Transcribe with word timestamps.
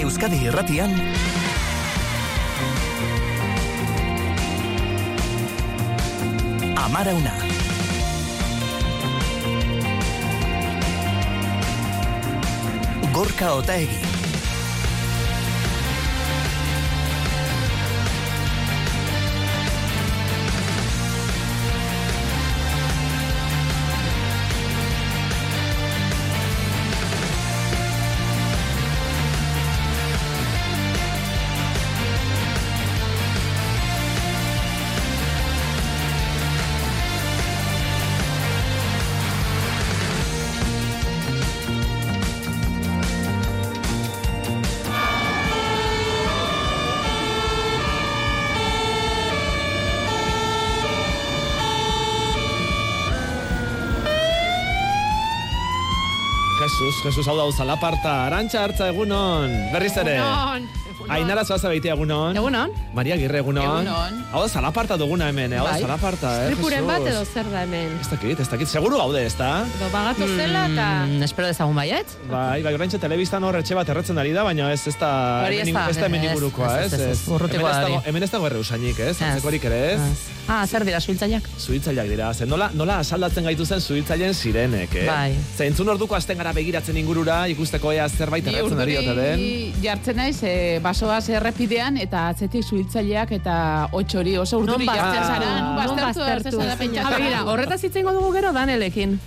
Euskadi 0.00 0.36
Irratian. 0.46 0.90
Amara 6.76 7.12
una 7.14 7.34
Gorka 13.12 13.52
Otaegi 13.54 14.19
Jesus, 57.02 57.26
hau 57.28 57.36
da 57.38 57.46
zalaparta, 57.56 58.26
arantxa 58.26 58.60
hartza 58.66 58.90
egunon, 58.92 59.48
berriz 59.72 59.94
ere. 59.96 60.18
Egunon. 60.20 60.68
Ainara 61.10 61.42
zoaz 61.48 61.62
abeitea 61.64 61.94
egunon. 61.96 62.36
Egunon. 62.36 62.74
Maria 62.94 63.16
Girre 63.16 63.40
egunon. 63.40 63.86
Egunon. 63.86 64.18
Hau 64.34 64.42
da 64.44 64.48
zalaparta 64.52 64.98
duguna 65.00 65.30
hemen, 65.32 65.54
eh? 65.54 65.58
hau 65.58 65.64
da 65.64 65.72
Bai. 65.72 65.80
zalaparta, 65.86 66.32
eh, 66.42 66.50
Tripuren 66.50 66.84
bat 66.86 67.06
edo 67.08 67.22
zer 67.24 67.48
da 67.50 67.62
hemen. 67.64 67.94
Ez 68.02 68.10
dakit, 68.12 68.42
ez 68.44 68.48
dakit, 68.52 68.68
seguru 68.68 68.98
gaude, 69.00 69.22
ez 69.26 69.32
da? 69.38 69.48
Edo 69.78 69.88
bagatu 69.94 70.28
zela 70.36 70.66
eta... 70.68 70.88
Mm, 71.08 71.22
espero 71.24 71.48
dezagun 71.48 71.80
baiet. 71.80 72.12
Bai, 72.30 72.60
bai, 72.66 72.74
oraintxe 72.76 73.00
telebistan 73.00 73.48
hor 73.48 73.56
etxe 73.62 73.74
bat 73.80 73.88
erretzen 73.94 74.20
ari 74.20 74.34
da, 74.36 74.44
baina 74.44 74.68
ez 74.74 74.82
ez 74.92 74.94
da 75.00 75.10
Hori 75.46 75.62
ez 75.62 75.68
hemen- 75.70 75.80
da, 75.80 76.04
hemen 76.04 76.20
ez, 76.20 76.30
ingurukoa, 76.34 76.74
ez, 76.84 76.92
ez? 76.92 77.00
ez, 77.00 77.08
ez, 77.16 77.24
urrutikoa 77.32 77.72
Hemen 78.04 78.22
ez 78.22 78.30
dago- 78.30 78.46
erreusainik, 78.52 79.00
ez? 79.00 79.16
Antzekorik 79.22 79.64
ere, 79.72 79.80
ez? 79.94 80.00
Ah, 80.50 80.64
zer 80.66 80.82
dira, 80.84 80.98
suiltzaileak? 80.98 81.44
Zuhiltzaileak 81.62 82.08
dira, 82.10 82.32
ze 82.34 82.46
nola, 82.46 82.70
nola 82.74 82.96
asaldatzen 83.04 83.44
gaitu 83.46 83.62
zen 83.64 83.80
zuhiltzaileen 83.80 84.34
sirenek, 84.34 84.96
eh? 84.98 85.04
Bai. 85.06 85.36
Ze 85.56 85.68
entzun 85.70 85.88
orduko 85.92 86.16
azten 86.18 86.40
gara 86.42 86.50
begiratzen 86.56 86.96
ingurura, 86.98 87.36
ikusteko 87.52 87.92
ea 87.94 88.08
zerbait 88.10 88.44
Ni 88.44 88.56
erretzen 88.56 88.80
ari 88.82 88.96
ote 88.98 89.14
den. 89.14 89.44
jartzen 89.84 90.16
naiz, 90.18 90.42
e, 90.42 90.80
basoaz 90.82 91.28
errepidean, 91.30 91.96
eta 92.02 92.26
atzetik 92.32 92.66
zuhiltzaileak 92.66 93.30
eta 93.38 93.56
otxori 93.92 94.36
oso 94.42 94.58
urduri 94.58 94.86
Non 94.86 94.96
jartzen 94.96 95.22
zara. 95.22 95.50
Non 95.60 95.66
Non 95.70 95.76
baztertu, 95.76 96.18
baztertu? 96.18 96.58
baztertu, 96.58 97.50
horretaz 97.54 97.84
hitz 97.84 97.94
egingo 97.94 98.12
dugu 98.18 98.32
gero 98.32 98.52
Danelekin. 98.52 99.20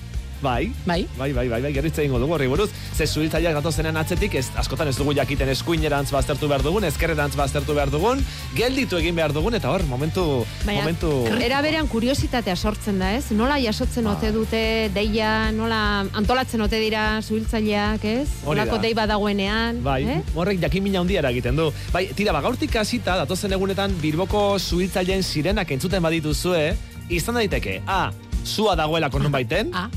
Bai, 0.44 0.68
Bai. 0.86 1.06
bai, 1.18 1.32
bai, 1.32 1.48
bai, 1.48 1.62
bai, 1.64 1.72
gerritze 1.72 2.02
egingo 2.04 2.20
dugu 2.20 2.34
horri 2.36 2.50
buruz. 2.52 2.68
Ze 2.98 3.06
zuhiltzaileak 3.08 3.56
datozenean 3.56 3.96
atzetik, 4.02 4.34
ez, 4.36 4.50
askotan 4.60 4.90
ez 4.92 4.96
dugu 4.98 5.14
jakiten 5.16 5.48
eskuinerantz 5.54 6.12
baztertu 6.12 6.50
behar 6.52 6.62
dugun, 6.66 6.84
ezkerrerantz 6.84 7.38
baztertu 7.40 7.74
behar 7.78 7.90
dugun, 7.94 8.20
gelditu 8.58 9.00
egin 9.00 9.16
behar 9.16 9.32
dugun, 9.34 9.56
eta 9.56 9.72
hor, 9.72 9.86
momentu, 9.88 10.26
Baina, 10.66 10.82
momentu... 10.82 11.14
era 11.40 11.62
berean 11.64 11.88
kuriositatea 11.88 12.58
sortzen 12.60 13.00
da, 13.00 13.14
ez? 13.16 13.32
Nola 13.32 13.56
jasotzen 13.64 14.08
Ah. 14.08 14.18
ote 14.18 14.34
dute 14.36 14.62
deia, 14.94 15.52
nola 15.56 15.80
antolatzen 16.12 16.62
ote 16.62 16.80
dira 16.84 17.22
zuhiltzaileak, 17.24 18.04
ez? 18.04 18.28
Olako 18.46 18.78
dei 18.84 18.94
badagoenean, 18.94 19.80
Bai, 19.84 20.02
eh? 20.04 20.22
horrek 20.36 20.60
jakin 20.62 20.92
handia 20.98 21.20
eragiten 21.24 21.56
du. 21.56 21.72
Bai, 21.94 22.10
tira, 22.14 22.34
ba, 22.36 22.42
gaurtik 22.42 22.76
hasita 22.76 23.16
datozen 23.24 23.54
egunetan 23.56 23.96
Bilboko 24.02 24.60
zuhiltzaileen 24.60 25.24
sirenak 25.24 25.72
entzuten 25.72 26.04
badituzue, 26.04 26.74
izan 27.10 27.36
daiteke, 27.40 27.82
A, 27.88 28.12
sua 28.44 28.76
dagoelako 28.76 29.20
nonbaiten, 29.24 29.72
A. 29.80 29.88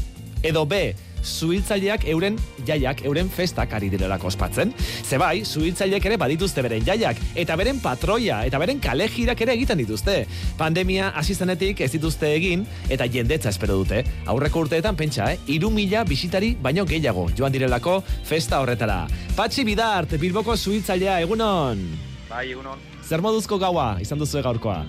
edo 0.46 0.64
B, 0.66 0.94
zuhiltzaileak 1.26 2.04
euren 2.12 2.36
jaiak, 2.66 3.02
euren 3.06 3.28
festak 3.32 3.72
ari 3.76 3.88
direlako 3.90 4.28
ospatzen. 4.30 4.72
Ze 4.78 5.18
bai, 5.18 5.42
zuhiltzaileek 5.44 6.04
ere 6.06 6.18
badituzte 6.20 6.62
beren 6.62 6.84
jaiak, 6.86 7.18
eta 7.34 7.56
beren 7.58 7.80
patroia, 7.82 8.44
eta 8.46 8.60
beren 8.62 8.80
kalejirak 8.82 9.40
ere 9.42 9.56
egiten 9.56 9.82
dituzte. 9.82 10.16
Pandemia 10.58 11.10
hasi 11.18 11.34
zenetik 11.34 11.82
ez 11.84 11.90
dituzte 11.92 12.30
egin, 12.36 12.66
eta 12.88 13.08
jendetza 13.10 13.50
espero 13.50 13.80
dute. 13.82 14.04
Aurreko 14.26 14.66
urteetan 14.66 14.96
pentsa, 14.96 15.32
eh? 15.32 15.40
Iru 15.56 15.70
mila 15.74 16.04
bisitari 16.06 16.54
baino 16.62 16.86
gehiago 16.86 17.28
joan 17.36 17.52
direlako 17.52 18.00
festa 18.24 18.60
horretara. 18.62 19.04
Patxi 19.36 19.66
Bidart, 19.66 20.16
Bilboko 20.20 20.56
zuhiltzailea, 20.56 21.20
egunon! 21.26 21.82
Bai, 22.30 22.46
egunon. 22.52 22.80
Zer 23.06 23.22
moduzko 23.22 23.58
gaua 23.58 23.96
izan 24.02 24.18
duzu 24.18 24.42
gaurkoa? 24.42 24.80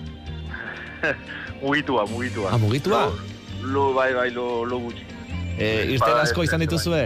Mugitua, 1.62 2.06
mugitua. 2.06 2.52
Ah, 2.54 2.58
mugitua? 2.58 3.04
Lo, 3.10 3.70
lo 3.74 3.84
bai, 3.94 4.12
bai, 4.14 4.30
lo, 4.30 4.64
lo 4.64 4.78
gutxi. 4.86 5.07
E, 5.58 5.68
irten 5.94 6.14
Ba, 6.14 6.22
asko 6.22 6.44
izan 6.46 6.62
ez, 6.62 6.68
dituzue? 6.68 7.02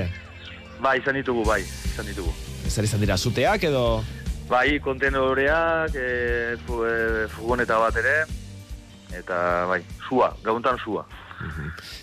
Bai, 0.83 0.99
izan 1.01 1.17
ditugu, 1.17 1.45
bai, 1.49 1.63
izan 1.65 2.09
ditugu. 2.09 2.35
Zer 2.69 2.85
izan 2.85 3.01
dira, 3.01 3.17
zuteak 3.17 3.65
edo... 3.65 4.03
Bai, 4.51 4.77
kontenedoreak, 4.85 5.97
e, 5.97 6.57
fu, 6.67 6.83
e, 6.85 7.27
furgoneta 7.33 7.79
bat 7.81 7.97
ere, 8.03 8.17
eta 9.17 9.39
bai, 9.71 9.81
sua, 10.09 10.33
gauntan 10.45 10.77
sua. 10.85 11.07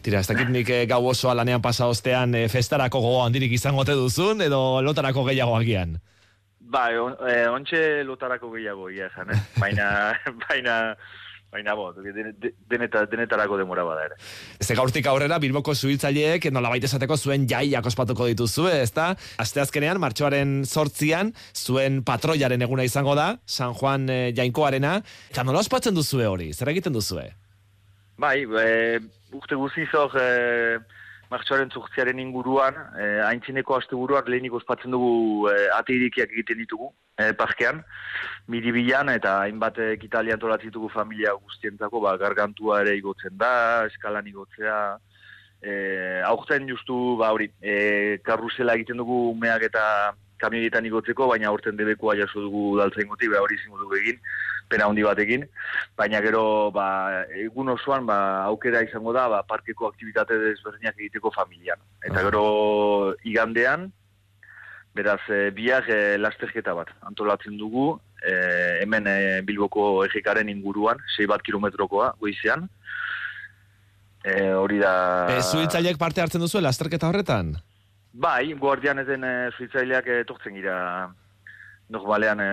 Tira, 0.04 0.20
ez 0.20 0.28
dakit 0.28 0.50
nik 0.52 0.70
eh, 0.74 0.86
gau 0.90 1.02
osoa 1.12 1.36
lanean 1.38 1.62
pasa 1.64 1.88
ostean 1.88 2.36
eh, 2.36 2.48
festarako 2.52 3.02
gogo 3.04 3.22
handirik 3.24 3.54
izango 3.56 3.84
ote 3.86 3.96
duzun, 3.98 4.42
edo 4.44 4.82
lotarako 4.84 5.26
gehiago 5.30 5.56
agian. 5.58 5.98
Bai, 6.60 6.92
on, 7.02 7.16
e, 7.26 7.48
ontxe 7.50 8.04
lotarako 8.06 8.52
gehiago 8.54 8.90
egia 8.92 9.08
esan, 9.10 9.32
eh? 9.34 9.40
Baina, 9.58 9.88
baina, 10.48 10.76
baina, 11.52 11.74
bo, 11.74 11.92
den- 11.94 12.36
de- 12.40 12.54
deneta, 12.70 13.06
denetarako 13.10 13.58
demora 13.58 13.84
bada 13.84 14.04
ere. 14.06 14.16
Ze 14.62 14.76
gaurtik 14.78 15.08
aurrera 15.10 15.40
Bilboko 15.42 15.74
zuhiltzaileek 15.74 16.46
nolabait 16.54 16.84
esateko 16.84 17.18
zuen 17.18 17.48
jaiak 17.50 17.86
ospatuko 17.90 18.28
dituzue, 18.30 18.82
ezta? 18.84 19.16
Asteazkenean, 19.42 19.98
martxoaren 20.00 20.64
sortzian, 20.66 21.34
zuen 21.56 22.04
patroiaren 22.04 22.62
eguna 22.62 22.84
izango 22.86 23.16
da, 23.18 23.40
San 23.46 23.74
Juan 23.74 24.10
eh, 24.10 24.32
jainkoarena. 24.38 25.00
Eta 25.32 25.44
nola 25.44 25.60
ospatzen 25.66 25.96
duzue 25.98 26.28
hori? 26.30 26.52
Zer 26.54 26.70
egiten 26.70 26.94
duzue? 26.94 27.26
Bai, 28.20 28.44
e, 28.44 29.00
urte 29.34 29.56
guzizok 29.56 30.16
e, 30.20 30.78
martxoaren 31.30 31.70
zurtziaren 31.70 32.20
inguruan, 32.22 32.78
e, 32.98 33.08
haintzineko 33.28 33.78
asteburuan 33.78 34.30
lehenik 34.32 34.56
ospatzen 34.58 34.96
dugu 34.96 35.50
e, 35.52 35.56
ate 35.76 35.94
irikiak 35.94 36.32
egiten 36.34 36.58
ditugu, 36.64 36.90
e, 37.18 37.32
parkean, 37.38 37.84
miribilan 38.50 39.12
eta 39.14 39.36
hainbat 39.44 39.78
ekitali 39.92 40.34
antolatzen 40.34 40.72
ditugu 40.72 40.90
familia 40.94 41.36
guztientzako, 41.38 42.02
ba, 42.06 42.16
gargantua 42.22 42.82
ere 42.86 42.96
igotzen 42.98 43.38
da, 43.38 43.52
eskalan 43.92 44.32
igotzea, 44.32 44.80
e, 45.62 45.74
aurten 46.26 46.68
justu, 46.72 46.98
ba, 47.22 47.34
hori, 47.36 47.52
e, 47.62 48.18
karrusela 48.26 48.78
egiten 48.80 48.98
dugu 49.04 49.28
umeak 49.36 49.70
eta 49.70 49.84
kamionetan 50.40 50.88
igotzeko, 50.88 51.28
baina 51.30 51.50
aurten 51.52 51.78
debekoa 51.78 52.16
jaso 52.18 52.42
dugu 52.46 52.78
daltzain 52.80 53.10
goti, 53.12 53.30
ba, 53.30 53.44
hori 53.44 53.60
izango 53.60 53.84
dugu 53.84 54.00
egin, 54.00 54.22
pena 54.70 54.88
handi 54.88 55.04
batekin, 55.06 55.46
baina 55.98 56.22
gero 56.22 56.44
ba, 56.72 56.88
egun 57.44 57.74
osoan 57.74 58.06
ba, 58.10 58.20
aukera 58.50 58.84
izango 58.86 59.14
da 59.16 59.28
ba, 59.32 59.44
parkeko 59.48 59.90
aktivitate 59.90 60.38
desberdinak 60.44 61.00
egiteko 61.00 61.32
familian. 61.36 61.82
Eta 62.06 62.24
gero 62.28 62.44
igandean, 63.28 63.90
beraz, 64.96 65.22
e, 65.30 65.50
biak 65.56 65.90
e, 65.90 66.02
lasterketa 66.22 66.76
bat 66.78 66.92
antolatzen 67.10 67.58
dugu, 67.58 67.92
e, 68.22 68.34
hemen 68.84 69.08
e, 69.10 69.18
Bilboko 69.48 70.06
egekaren 70.06 70.52
inguruan, 70.52 71.02
6 71.18 71.30
bat 71.32 71.46
kilometrokoa, 71.46 72.14
goizean. 72.22 72.68
E, 74.24 74.52
hori 74.54 74.80
da... 74.82 74.94
E, 75.32 75.42
zuhiltzaileek 75.42 75.98
parte 75.98 76.22
hartzen 76.22 76.44
duzue 76.44 76.62
lasterketa 76.62 77.10
horretan? 77.10 77.56
Bai, 78.20 78.54
guardian 78.60 79.00
eten 79.00 79.24
e, 79.24 79.34
suitzaileak 79.56 80.08
etortzen 80.24 80.58
gira 80.58 80.78
normalean 81.94 82.42
e, 82.44 82.50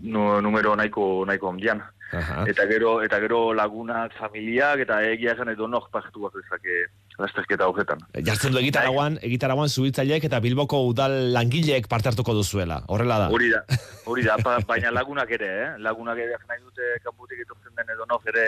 nu, 0.00 0.40
numero 0.40 0.74
nahiko 0.76 1.24
nahiko 1.26 1.48
handian. 1.50 1.82
Aha. 2.12 2.42
Eta 2.50 2.64
gero 2.66 2.96
eta 3.04 3.20
gero 3.22 3.52
lagunak, 3.54 4.16
familiak 4.18 4.80
eta 4.82 4.96
egia 5.06 5.36
esan 5.36 5.48
edo 5.52 5.68
nok 5.70 5.90
partu 5.94 6.24
bat 6.24 6.32
dezake 6.34 6.78
lasterketa 7.20 7.68
horretan. 7.70 8.00
Jartzen 8.26 8.50
du 8.50 8.58
egitaragoan, 8.58 9.18
egitaragoan 9.22 9.68
zuhiltzaileek 9.68 10.24
eta 10.26 10.40
Bilboko 10.42 10.80
udal 10.88 11.14
langileek 11.36 11.86
parte 11.86 12.10
hartuko 12.10 12.34
duzuela. 12.34 12.80
Horrela 12.88 13.18
da. 13.24 13.28
Hori 13.30 13.50
da, 13.52 13.62
hori 14.10 14.24
da, 14.26 14.36
ba- 14.42 14.58
baina 14.66 14.90
lagunak 14.90 15.30
ere, 15.38 15.50
eh? 15.62 15.68
lagunak 15.78 16.18
ere 16.18 16.34
nahi 16.48 16.58
dute 16.64 16.90
kanputik 17.04 17.44
etortzen 17.46 17.76
den 17.78 17.94
edo 17.94 18.08
nok 18.10 18.26
ere 18.32 18.46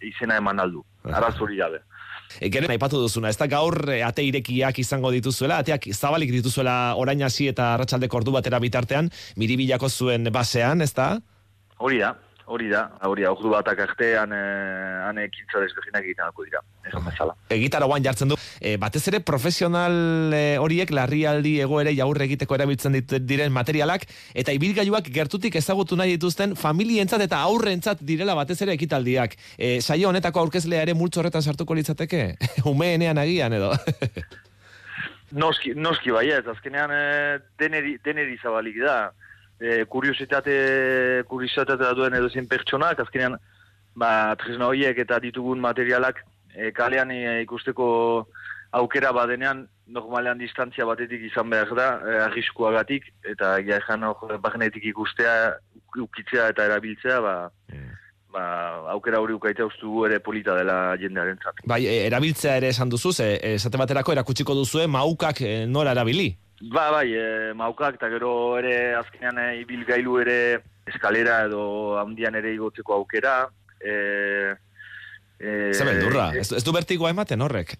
izena 0.00 0.38
eman 0.40 0.60
aldu. 0.64 0.80
Araz 1.04 1.34
hori 1.40 1.56
gabe. 1.60 1.82
E, 2.40 2.50
gero 2.52 2.70
aipatu 2.72 3.00
duzuna, 3.02 3.30
ez 3.32 3.38
da 3.40 3.48
gaur 3.50 3.76
e, 3.90 4.00
ate 4.06 4.24
irekiak 4.24 4.78
izango 4.82 5.12
dituzuela, 5.14 5.60
ateak 5.62 5.90
zabalik 5.92 6.32
dituzuela 6.32 6.94
orain 6.96 7.22
hasi 7.22 7.48
eta 7.52 7.74
arratsaldeko 7.74 8.22
ordu 8.22 8.34
batera 8.34 8.60
bitartean, 8.62 9.10
miribilako 9.36 9.88
zuen 9.90 10.30
basean, 10.32 10.82
ez 10.82 10.92
da? 10.96 11.14
Hori 11.82 11.98
da, 12.02 12.14
hori 12.52 12.68
da, 12.68 12.82
hori 13.08 13.24
da, 13.24 13.32
ordu 13.32 13.50
batak 13.52 13.80
artean, 13.86 14.32
eh, 14.36 14.98
han 15.06 15.18
ekintza 15.22 15.62
desberdinak 15.62 16.04
egiten 16.04 16.26
alko 16.26 16.44
dira, 16.46 16.60
esan 16.88 17.06
bezala. 17.06 17.34
Egitaragoan 17.56 18.04
jartzen 18.04 18.32
du, 18.32 18.38
e, 18.60 18.76
batez 18.82 19.02
ere 19.08 19.22
profesional 19.24 20.34
e, 20.36 20.42
horiek 20.60 20.92
larrialdi 20.92 21.54
egoere 21.64 21.94
jaurre 21.96 22.28
egiteko 22.28 22.58
erabiltzen 22.58 22.98
dit, 22.98 23.16
diren 23.24 23.54
materialak, 23.54 24.06
eta 24.34 24.54
ibilgailuak 24.56 25.08
gertutik 25.14 25.56
ezagutu 25.62 25.96
nahi 25.96 26.16
dituzten 26.18 26.54
familientzat 26.60 27.24
eta 27.26 27.42
aurrentzat 27.48 28.04
direla 28.12 28.36
batez 28.38 28.60
ere 28.66 28.76
ekitaldiak. 28.76 29.36
E, 29.56 29.78
saio 29.80 30.12
honetako 30.12 30.44
aurkezlea 30.44 30.84
ere 30.84 30.96
multzo 30.98 31.24
horretan 31.24 31.42
sartuko 31.42 31.76
litzateke? 31.78 32.24
Umeenean 32.72 33.20
agian 33.22 33.56
edo? 33.56 33.72
Noski, 35.32 35.72
noski 35.72 36.12
bai, 36.12 36.26
ez, 36.28 36.44
azkenean 36.48 36.92
eh, 36.92 37.38
deneri, 37.60 37.96
deneri 38.04 38.36
zabalik 38.42 38.76
da. 38.84 38.96
E, 39.62 39.84
kuriositate, 39.86 40.54
kuriositate 41.30 41.76
duen 41.94 42.16
edo 42.18 42.28
zen 42.28 42.48
pertsonak, 42.50 42.98
azkenean, 43.04 43.36
ba, 43.94 44.34
tresna 44.40 44.66
horiek 44.66 44.98
eta 45.04 45.20
ditugun 45.22 45.62
materialak 45.62 46.18
e, 46.56 46.72
kalean 46.74 47.12
e, 47.14 47.20
ikusteko 47.44 47.86
aukera 48.74 49.12
badenean, 49.14 49.66
normalean 49.92 50.40
distantzia 50.40 50.86
batetik 50.88 51.22
izan 51.28 51.50
behar 51.52 51.70
da, 51.78 51.88
e, 52.02 52.18
arriskuagatik, 52.26 53.06
eta 53.34 53.54
ja 53.62 53.78
ezan 53.78 54.08
hor, 54.08 54.38
bagnetik 54.42 54.88
ikustea, 54.90 55.54
ukitzea 56.00 56.48
eta 56.50 56.66
erabiltzea, 56.66 57.20
ba, 57.22 57.36
ba, 58.32 58.44
aukera 58.96 59.20
hori 59.20 59.36
ukaitea 59.36 59.68
ustu 59.68 60.06
ere 60.08 60.18
polita 60.24 60.56
dela 60.58 60.96
jendearen 61.00 61.38
zat. 61.42 61.60
Bai, 61.68 61.84
e, 61.86 61.98
erabiltzea 62.08 62.56
ere 62.62 62.72
esan 62.72 62.90
duzu, 62.92 63.12
ze, 63.12 63.34
esate 63.54 63.80
baterako 63.80 64.16
erakutsiko 64.16 64.56
duzue 64.58 64.88
maukak 64.90 65.44
e, 65.44 65.52
nora 65.66 65.94
erabili? 65.94 66.32
Ba, 66.70 66.90
bai, 66.94 67.08
e, 67.10 67.54
maukak, 67.58 67.96
eta 67.98 68.08
gero 68.12 68.32
ere 68.60 68.94
azkenean 68.94 69.38
e, 69.42 69.46
ibilgailu 69.64 70.20
ere 70.22 70.36
eskalera 70.86 71.40
edo 71.48 71.62
handian 71.98 72.36
ere 72.38 72.52
igotzeko 72.54 72.94
aukera. 73.00 73.48
E, 73.80 73.94
e, 75.40 75.72
Zer 75.74 75.90
beldurra, 75.90 76.28
ez, 76.38 76.52
ez 76.54 76.62
du 76.62 76.74
bertigoa 76.76 77.10
ematen 77.10 77.42
horrek. 77.42 77.74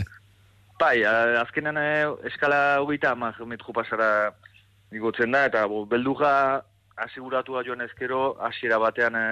bai, 0.82 0.96
azkenean 1.44 1.78
e, 1.78 1.92
eskala 2.32 2.80
hogeita 2.82 3.14
amak 3.14 3.38
metro 3.46 3.74
pasara 3.76 4.10
igotzen 4.90 5.30
da, 5.30 5.46
eta 5.46 5.62
bo, 5.70 5.84
beldurra 5.86 6.34
aseguratua 7.06 7.62
joan 7.66 7.86
ezkero, 7.86 8.32
hasiera 8.42 8.82
batean 8.82 9.14
e, 9.14 9.26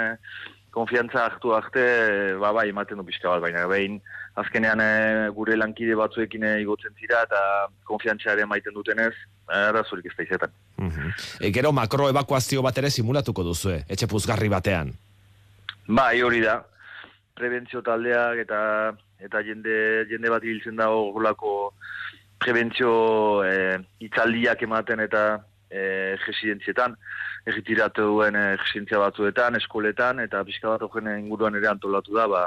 konfiantza 0.71 1.25
hartu 1.25 1.55
arte, 1.55 1.83
e, 1.83 2.33
ba, 2.39 2.53
bai, 2.53 2.69
ematen 2.71 2.99
du 3.01 3.05
pixka 3.05 3.29
bat, 3.33 3.43
baina 3.43 3.67
behin 3.71 3.99
azkenean 4.41 4.81
e, 4.85 4.91
gure 5.35 5.57
lankide 5.59 5.97
batzuekin 5.99 6.47
e, 6.47 6.55
igotzen 6.63 6.95
zira, 7.01 7.25
eta 7.27 7.43
konfiantza 7.89 8.33
ere 8.37 8.47
maiten 8.47 8.75
dutenez, 8.75 9.13
arazorik 9.51 10.07
ez 10.11 10.17
da 10.17 10.27
izetan. 10.29 10.57
Mhm. 10.79 11.13
e, 11.41 11.51
gero 11.53 11.73
makro 11.73 12.09
evakuazio 12.09 12.63
bat 12.63 12.79
ere 12.79 12.91
simulatuko 12.91 13.45
duzue, 13.45 13.83
etxe 13.89 14.07
puzgarri 14.07 14.49
batean. 14.49 14.95
Bai, 15.87 16.23
hori 16.23 16.41
da. 16.41 16.61
Prebentzio 17.35 17.81
taldeak 17.83 18.45
eta 18.45 18.61
eta 19.21 19.43
jende 19.45 20.07
jende 20.09 20.31
bat 20.33 20.45
ibiltzen 20.45 20.77
da 20.77 20.89
horrelako 20.93 21.73
prebentzio 22.41 22.93
eh, 23.45 23.77
itzaldiak 24.01 24.63
ematen 24.65 25.03
eta 25.05 25.25
eh, 25.69 26.17
residentzietan, 26.25 26.97
erritiratu 27.47 28.03
duen 28.03 28.37
eh, 28.37 28.57
batzuetan, 28.91 29.57
eskoletan, 29.57 30.21
eta 30.21 30.45
pixka 30.45 30.69
bat 30.69 30.83
horren 30.83 31.09
inguruan 31.19 31.55
ere 31.57 31.69
antolatu 31.69 32.15
da, 32.15 32.27
ba, 32.29 32.45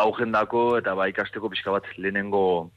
augendako 0.00 0.78
eta 0.78 0.94
ba, 0.94 1.08
ikasteko 1.08 1.50
pixka 1.52 1.70
bat 1.70 1.84
lehenengo 1.98 2.70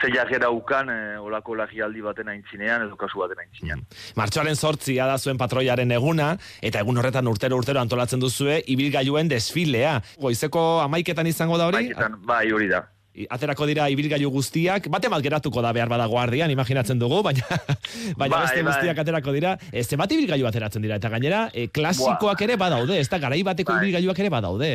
zeiagera 0.00 0.50
ukan 0.50 0.90
eh, 0.90 1.18
olako 1.20 1.56
lagialdi 1.58 2.02
baten 2.04 2.30
aintzinean, 2.32 2.86
edo 2.86 2.96
kasu 3.00 3.20
baten 3.20 3.42
aintzinean. 3.42 3.82
Martxoaren 4.16 4.56
sortzia 4.56 5.06
da 5.10 5.18
zuen 5.18 5.40
patroiaren 5.40 5.90
eguna, 5.96 6.32
eta 6.62 6.80
egun 6.84 7.00
horretan 7.00 7.28
urtero 7.28 7.58
urtero 7.60 7.82
antolatzen 7.82 8.22
duzue, 8.22 8.60
ibilgailuen 8.74 9.28
desfilea. 9.28 9.98
Goizeko 10.20 10.80
amaiketan 10.86 11.28
izango 11.30 11.58
da 11.60 11.68
hori? 11.70 11.84
Maiketan, 11.84 12.16
bai, 12.26 12.46
hori 12.52 12.70
da. 12.72 12.86
Aterako 13.30 13.66
dira 13.66 13.88
ibilgailu 13.90 14.30
guztiak, 14.30 14.86
bate 14.88 15.08
bat 15.10 15.22
geratuko 15.22 15.62
da 15.64 15.72
behar 15.74 15.90
bada 15.90 16.06
guardian, 16.06 16.50
imaginatzen 16.50 16.98
dugu, 16.98 17.22
baina, 17.26 17.42
baina 18.20 18.36
Bai, 18.36 18.44
beste 18.46 18.62
bai. 18.62 18.68
guztiak 18.70 19.02
aterako 19.02 19.34
dira. 19.34 19.56
E, 19.72 19.82
zenbat 19.82 20.12
ibilgailu 20.14 20.46
ateratzen 20.46 20.82
dira, 20.86 21.00
eta 21.02 21.10
gainera, 21.10 21.48
e, 21.52 21.66
klasikoak 21.74 22.46
ere 22.46 22.56
badaude, 22.56 23.00
ez 23.02 23.08
da, 23.10 23.18
garai 23.18 23.42
bateko 23.42 23.74
Bai. 23.74 23.82
ibilgailuak 23.82 24.22
ere 24.22 24.30
badaude. 24.30 24.70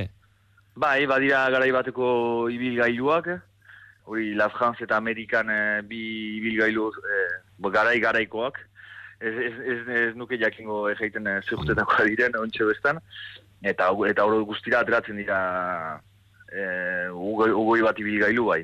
Bai, 0.75 1.05
badira 1.07 1.45
garai 1.53 1.71
bateko 1.71 2.07
ibilgailuak, 2.51 3.31
hori 4.05 4.33
La 4.35 4.49
France 4.49 4.83
eta 4.83 4.97
Amerikan 4.97 5.49
eh, 5.49 5.81
bi 5.87 6.01
ibilgailu 6.37 6.89
eh, 6.91 7.69
garai 7.71 7.99
garaikoak. 7.99 8.59
Ez, 9.19 9.31
ez, 9.31 9.53
ez, 9.63 9.79
ez 9.87 10.15
nuke 10.19 10.37
jakingo 10.37 10.89
egeiten 10.91 11.27
eh, 11.31 11.39
zehurtetakoa 11.47 12.05
diren, 12.11 12.35
ontxe 12.37 12.67
bestan. 12.67 12.99
Eta, 13.63 13.89
eta 14.11 14.25
hori 14.27 14.43
guztira 14.45 14.83
ateratzen 14.83 15.17
dira 15.17 15.39
eh, 16.56 17.12
ugoi, 17.12 17.52
ugoi 17.52 17.81
bat 17.86 18.00
ibilgailu 18.00 18.48
bai. 18.54 18.63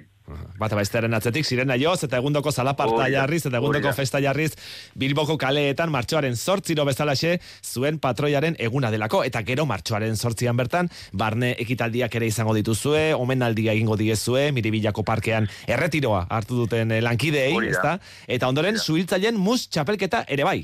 Bata 0.61 0.77
baiztearen 0.77 1.13
atzetik, 1.17 1.45
sirena 1.47 1.75
joz, 1.79 2.03
eta 2.05 2.19
egundoko 2.21 2.51
zalaparta 2.51 3.07
jarriz, 3.11 3.41
eta 3.45 3.57
egundoko 3.57 3.87
hori 3.87 3.89
da. 3.89 3.95
festa 3.97 4.21
jarriz, 4.23 4.51
Bilboko 4.95 5.37
kaleetan 5.41 5.91
martxoaren 5.93 6.37
sortziro 6.37 6.85
bezalaxe, 6.87 7.33
zuen 7.65 7.97
patroiaren 7.99 8.55
eguna 8.59 8.91
delako, 8.93 9.23
eta 9.27 9.41
gero 9.47 9.65
martxoaren 9.69 10.15
sortzian 10.15 10.57
bertan, 10.57 10.91
barne 11.11 11.53
ekitaldiak 11.59 12.15
ere 12.19 12.29
izango 12.31 12.55
dituzue, 12.57 13.11
omenaldia 13.17 13.73
egingo 13.73 13.97
diezue, 13.99 14.51
miribilako 14.55 15.03
parkean 15.07 15.49
erretiroa 15.67 16.27
hartu 16.29 16.63
duten 16.63 16.93
eh, 16.95 17.01
lankideei, 17.03 17.57
ezta? 17.71 17.97
Eta 18.27 18.47
ondoren, 18.51 18.79
suhiltzaileen 18.79 19.39
mus 19.39 19.65
txapelketa 19.67 20.25
ere 20.29 20.47
bai. 20.47 20.59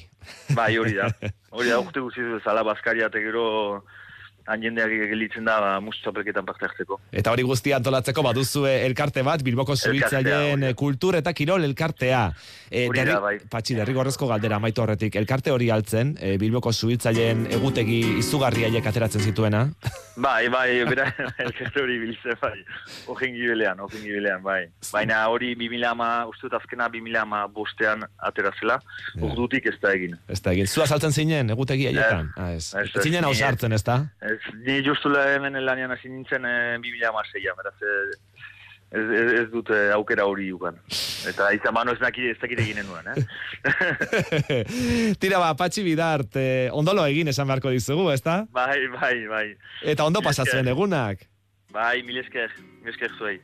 Bai, 0.55 0.75
hori 0.77 0.97
da. 0.99 1.11
Hori 1.57 1.71
da, 1.71 1.79
urte 1.81 2.03
guztiz 2.03 2.25
bezala, 2.27 2.61
Baskaria 2.67 3.07
gero 3.09 3.81
han 4.47 4.63
jendeak 4.63 4.89
gelitzen 5.11 5.45
da 5.47 5.59
ba, 5.61 5.71
txapelketan 6.03 6.45
parte 6.47 6.65
hartzeko. 6.67 6.99
Eta 7.11 7.31
hori 7.33 7.43
guztia 7.47 7.77
antolatzeko 7.77 8.23
baduzue 8.23 8.73
elkarte 8.85 9.23
bat, 9.27 9.43
Bilboko 9.43 9.75
eh, 9.75 10.73
kultur 10.75 11.15
eta 11.19 11.33
kirol 11.33 11.63
elkartea. 11.67 12.31
E, 12.69 12.87
Hori 12.87 13.03
da, 13.07 13.19
bai. 13.23 13.37
Patxi, 13.49 13.75
derrigorrezko 13.75 14.27
galdera 14.27 14.57
amaitu 14.57 14.81
horretik. 14.83 15.15
Elkarte 15.15 15.51
hori 15.51 15.69
altzen, 15.71 16.15
e, 16.19 16.37
Bilboko 16.37 16.71
suhiltzaileen 16.73 17.47
egutegi 17.59 17.99
izugarriaiek 18.23 18.85
ateratzen 18.85 19.21
zituena. 19.21 19.67
Bai, 20.17 20.47
bai, 20.49 20.81
bera, 20.89 21.03
elkarte 21.45 21.81
hori 21.83 21.99
biltzen, 22.01 22.33
bai. 22.41 22.55
Ogen 23.13 23.35
gibelean, 23.37 23.79
ogen 23.85 24.01
gibelean, 24.01 24.41
bai. 24.41 24.63
Baina 24.89 25.19
hori 25.29 25.51
2000 25.59 25.91
ama, 25.91 26.07
uste 26.25 26.47
dut 26.47 26.55
azkena 26.57 26.87
2000 26.89 27.19
ama 27.21 27.43
bostean 27.53 28.01
atera 28.25 28.49
zela, 28.59 28.79
Ja. 29.13 29.21
urdutik 29.27 29.67
ez 29.69 29.75
da 29.81 29.91
egin. 29.93 30.15
Ez 30.27 30.39
da 30.41 30.51
egin. 30.55 30.65
Zua 30.65 30.87
saltzen 30.89 31.13
zinen, 31.13 31.49
egutegi 31.53 31.85
haietan? 31.91 32.31
Ez. 32.33 32.41
Ah, 32.41 32.49
ez. 32.55 32.73
Ez, 32.95 33.03
zinen 33.03 33.23
hau 33.27 33.31
ni 33.31 33.37
ez. 33.37 33.43
sartzen, 33.45 33.77
ez 33.77 33.83
da? 33.85 33.99
Ez, 34.25 34.36
ni 34.65 34.81
justu 34.85 35.11
hemen 35.15 35.57
lanian 35.65 35.91
hasi 35.91 36.09
nintzen 36.09 36.45
e, 36.45 36.77
2000 36.83 37.09
ama 37.09 37.23
zeian, 37.31 37.57
beraz, 37.57 37.75
eh, 37.81 38.37
ez, 38.91 39.03
ez, 39.03 39.31
ez 39.41 39.47
dut 39.51 39.71
eh, 39.73 39.89
aukera 39.95 40.27
hori 40.29 40.51
ukan. 40.55 40.79
Eta 41.29 41.49
izan 41.55 41.75
mano 41.75 41.95
ez 41.95 41.99
dakit, 42.01 42.31
ez 42.35 42.39
dakit 42.41 42.61
eginen 42.63 42.87
nuen, 42.87 43.11
eh? 43.13 43.17
Tira 45.21 45.41
ba, 45.43 45.51
Patxi 45.59 45.83
Bidart, 45.87 46.39
eh, 46.39 46.69
ondolo 46.71 47.05
egin 47.09 47.33
esan 47.33 47.49
beharko 47.49 47.73
dizugu, 47.75 48.09
ez 48.13 48.21
da? 48.25 48.43
bai, 48.51 48.79
bai, 48.95 49.17
bai. 49.31 49.45
Eta 49.83 50.07
ondo 50.07 50.23
pasatzen 50.25 50.67
egunak. 50.73 51.27
Bai, 51.75 52.01
mil 52.07 52.23
esker, 52.23 52.53
mil 52.81 52.93
esker 52.93 53.13
zuei. 53.19 53.37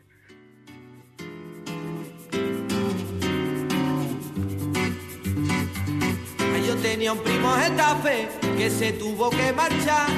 Yo 6.65 6.77
tenía 6.77 7.11
un 7.11 7.21
primo 7.21 7.51
Getafe 7.55 8.29
que 8.57 8.69
se 8.69 8.93
tuvo 8.93 9.29
que 9.29 9.51
marchar, 9.51 10.09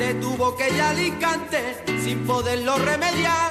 se 0.00 0.14
tuvo 0.14 0.56
que 0.56 0.66
ir 0.70 0.80
Alicante 0.80 1.84
sin 2.02 2.26
poderlo 2.26 2.78
remediar. 2.78 3.50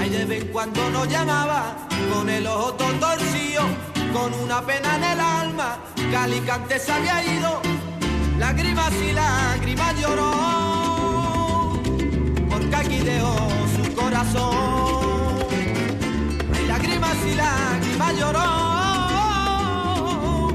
Ay, 0.00 0.10
de 0.10 0.24
vez 0.26 0.42
en 0.42 0.48
cuando 0.52 0.88
nos 0.90 1.08
llamaba 1.08 1.88
con 2.12 2.30
el 2.30 2.46
ojo 2.46 2.74
todo 2.74 2.92
torcido, 3.00 3.62
con 4.12 4.32
una 4.34 4.64
pena 4.64 4.94
en 4.94 5.02
el 5.02 5.18
alma, 5.20 5.78
que 5.96 6.16
Alicante 6.16 6.78
se 6.78 6.92
había 6.92 7.24
ido. 7.24 7.60
Lágrimas 8.38 8.92
y 9.08 9.12
lágrimas 9.12 10.00
lloró, 10.00 10.30
porque 12.48 12.76
aquí 12.76 12.98
dejó 12.98 13.48
su 13.76 13.92
corazón. 13.96 15.48
Lágrimas 16.68 17.16
y 17.26 17.34
lágrimas 17.34 18.16
lloró, 18.20 18.46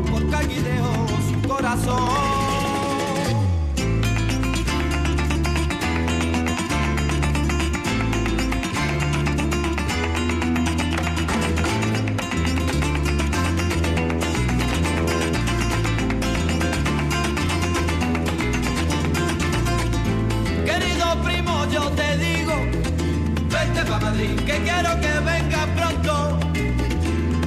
porque 0.10 0.36
aquí 0.38 0.60
dejó 0.72 1.06
su 1.28 1.36
corazón. 1.50 2.43
Vente 23.84 23.92
pa' 23.92 24.00
Madrid, 24.00 24.36
que 24.46 24.58
quiero 24.62 25.00
que 25.02 25.20
venga 25.20 25.68
pronto. 25.76 26.40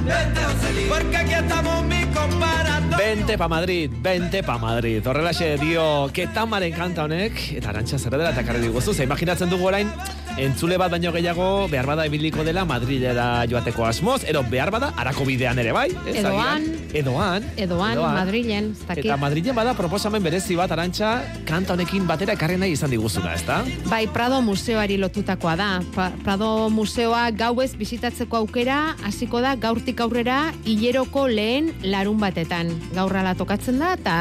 Vente, 0.05 0.41
José 0.41 0.85
porque 0.87 1.17
aquí 1.17 1.33
estamos 1.33 1.83
mi 1.85 2.05
comparando. 2.05 2.97
Bente 2.97 3.37
pa 3.37 3.47
Madrid, 3.47 3.91
bente 4.01 4.43
pa 4.43 4.57
Madrid. 4.57 5.05
Horrelaxe 5.05 5.57
dio, 5.57 6.09
ketamaren 6.13 6.73
kanta 6.73 7.05
honek, 7.05 7.57
eta 7.57 7.69
arantxa 7.69 7.97
zer 7.97 8.11
dela 8.11 8.31
eta 8.31 8.43
karri 8.43 8.61
diguzu. 8.61 8.93
Ze 8.93 9.03
imaginatzen 9.03 9.49
dugu 9.49 9.67
orain, 9.67 9.89
entzule 10.37 10.77
bat 10.77 10.91
baino 10.91 11.11
gehiago, 11.11 11.67
behar 11.71 11.87
bada 11.89 12.05
ibiliko 12.05 12.43
dela 12.45 12.63
Madrilera 12.65 13.45
joateko 13.49 13.85
asmoz, 13.87 14.21
ero 14.29 14.43
behar 14.45 14.69
bada, 14.71 14.91
arako 14.97 15.25
bidean 15.25 15.57
ere 15.59 15.71
bai. 15.73 15.87
ez, 16.05 16.15
Edo 16.21 16.29
agian? 16.29 16.45
han. 16.45 16.67
Edoan. 16.93 17.47
Edoan, 17.57 18.01
Madrilen, 18.01 18.69
ez. 18.71 18.97
Eta 18.97 19.17
Madrilen 19.17 19.55
bada 19.55 19.73
proposamen 19.77 20.23
berezi 20.23 20.55
bat 20.55 20.71
arantxa, 20.71 21.23
kanta 21.45 21.73
honekin 21.73 22.05
batera 22.07 22.37
ekarri 22.37 22.57
nahi 22.57 22.77
izan 22.77 22.93
diguzuna, 22.93 23.33
ezta? 23.33 23.63
Bai, 23.89 24.05
Prado 24.13 24.41
museoari 24.41 24.97
lotutakoa 25.01 25.55
da. 25.57 25.71
Prado 26.23 26.69
museoa 26.69 27.29
gauez 27.31 27.73
bisitatzeko 27.77 28.37
aukera 28.37 28.95
hasiko 29.05 29.41
da 29.41 29.55
gaurtik 29.55 29.99
aurrera 30.01 30.53
hileroko 30.65 31.27
lehen 31.27 31.73
larun 31.83 32.19
batetan. 32.21 32.71
Gaurrala 32.95 33.35
tokatzen 33.35 33.79
da 33.81 33.93
eta 33.97 34.17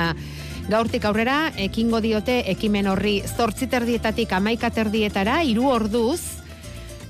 gaurtik 0.68 1.04
aurrera 1.04 1.52
ekingo 1.62 2.00
diote 2.02 2.40
ekimen 2.50 2.88
horri 2.90 3.20
zortziterdietatik 3.26 4.32
amaikaterdietara 4.32 5.42
hiru 5.46 5.68
orduz 5.70 6.20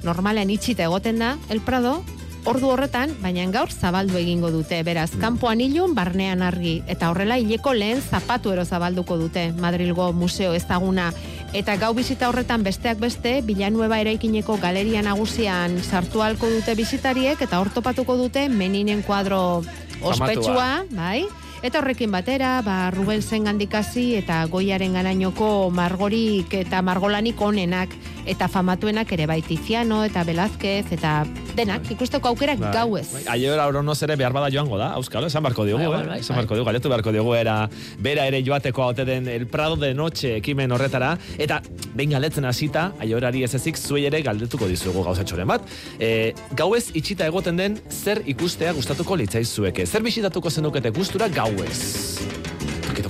normalean 0.04 0.50
itxita 0.52 0.86
egoten 0.86 1.18
da 1.18 1.36
El 1.50 1.62
Prado, 1.64 2.02
ordu 2.46 2.68
horretan, 2.70 3.10
baina 3.22 3.44
gaur 3.50 3.72
zabaldu 3.72 4.18
egingo 4.20 4.52
dute. 4.54 4.78
Beraz, 4.86 5.10
kanpoan 5.18 5.60
ilun, 5.64 5.96
barnean 5.96 6.44
argi. 6.46 6.76
Eta 6.86 7.10
horrela, 7.10 7.40
hileko 7.42 7.72
lehen 7.74 8.02
zapatu 8.02 8.52
ero 8.54 8.64
zabalduko 8.64 9.16
dute 9.18 9.48
Madrilgo 9.58 10.12
museo 10.12 10.52
ezaguna. 10.54 11.08
Eta 11.56 11.76
gau 11.80 11.92
bizita 11.96 12.28
horretan 12.28 12.62
besteak 12.62 13.00
beste, 13.02 13.40
Bilanueba 13.42 13.98
eraikineko 14.04 14.60
galeria 14.62 15.02
nagusian 15.02 15.80
sartu 15.82 16.22
halko 16.22 16.50
dute 16.52 16.76
bizitariek, 16.78 17.40
eta 17.42 17.58
hor 17.58 17.72
topatuko 17.74 18.16
dute 18.20 18.48
meninen 18.48 19.02
kuadro 19.02 19.64
ospetsua, 20.02 20.84
bai? 20.92 21.24
Eta 21.66 21.80
horrekin 21.80 22.12
batera, 22.14 22.60
ba, 22.62 22.92
Rubén 22.94 23.24
Zengandikasi 23.26 24.12
eta 24.20 24.44
Goiaren 24.46 24.92
ganainoko 24.94 25.66
margorik 25.74 26.52
eta 26.54 26.78
margolanik 26.78 27.40
onenak 27.42 27.96
eta 28.26 28.48
famatuenak 28.50 29.10
ere 29.12 29.26
bai 29.26 29.40
Tiziano 29.42 30.02
eta 30.04 30.24
Velázquez 30.26 30.92
eta 30.94 31.24
denak 31.56 31.88
ikusteko 31.90 32.28
aukerak 32.32 32.58
Bai. 32.60 32.72
gauez. 32.74 33.06
Bai, 33.12 33.22
Aiora 33.36 33.66
Oronoz 33.70 33.96
ere 34.02 34.16
behar 34.16 34.34
bada 34.34 34.50
joango 34.52 34.78
da, 34.78 34.90
Auskalo, 34.98 35.30
esan 35.30 35.42
barko 35.46 35.64
diogu, 35.64 35.84
Bai, 35.84 35.86
eh? 35.86 35.96
bai, 35.96 36.06
bai, 36.16 36.18
esan 36.20 36.36
bai. 36.36 36.42
barko 36.44 36.58
diogu, 36.58 36.68
galetu 36.68 36.92
beharko 36.92 37.14
diogu 37.14 37.34
era, 37.38 37.56
bera 38.02 38.26
ere 38.28 38.42
joateko 38.44 38.82
haute 38.82 39.06
den 39.08 39.28
El 39.28 39.46
Prado 39.46 39.76
de 39.76 39.94
Noche 39.94 40.36
ekimen 40.36 40.72
horretara, 40.72 41.14
eta 41.38 41.60
behin 41.94 42.16
galetzen 42.16 42.44
hasita, 42.44 42.90
aiorari 43.00 43.44
ez 43.46 43.54
ezik, 43.54 43.78
zuei 43.78 44.04
ere 44.10 44.22
galdetuko 44.26 44.68
dizugu 44.68 45.04
gauzatxoren 45.06 45.48
bat. 45.48 45.64
E, 45.98 46.34
gauez 46.58 46.90
itxita 46.94 47.26
egoten 47.30 47.56
den 47.56 47.80
zer 47.90 48.22
ikustea 48.26 48.74
gustatuko 48.76 49.16
litzaizueke, 49.16 49.86
zer 49.86 50.04
bisitatuko 50.06 50.50
zenukete 50.50 50.90
gustura 50.90 51.28
gauez. 51.28 52.55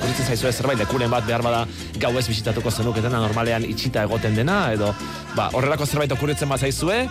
Politzen 0.01 0.27
zaizue 0.27 0.53
zerbait 0.53 0.79
lekuren 0.79 1.11
bat 1.11 1.27
behar 1.27 1.45
bada 1.45 1.65
gauez 2.01 2.27
bisitatuko 2.29 2.71
zenuketena 2.71 3.21
normalean 3.23 3.65
itxita 3.69 4.05
egoten 4.07 4.37
dena, 4.37 4.73
edo 4.75 4.93
ba, 5.37 5.51
horrelako 5.53 5.87
zerbait 5.87 6.13
okurritzen 6.17 6.49
bat 6.49 6.61
zaizue, 6.61 7.05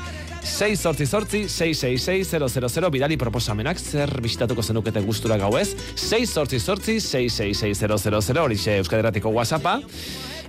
6 0.46 0.78
sortzi 0.78 1.06
sortzi, 1.10 1.42
666 1.50 2.90
bidali 2.94 3.18
proposamenak 3.18 3.80
zer 3.82 4.12
bisitatuko 4.22 4.62
zenukete 4.62 5.02
gustura 5.02 5.38
gauez, 5.42 5.74
6 5.96 6.30
sortzi 6.30 6.60
sortzi, 6.60 7.00
666 7.02 8.38
horixe 8.40 8.78
Euskaderatiko 8.78 9.30
WhatsAppa, 9.30 9.80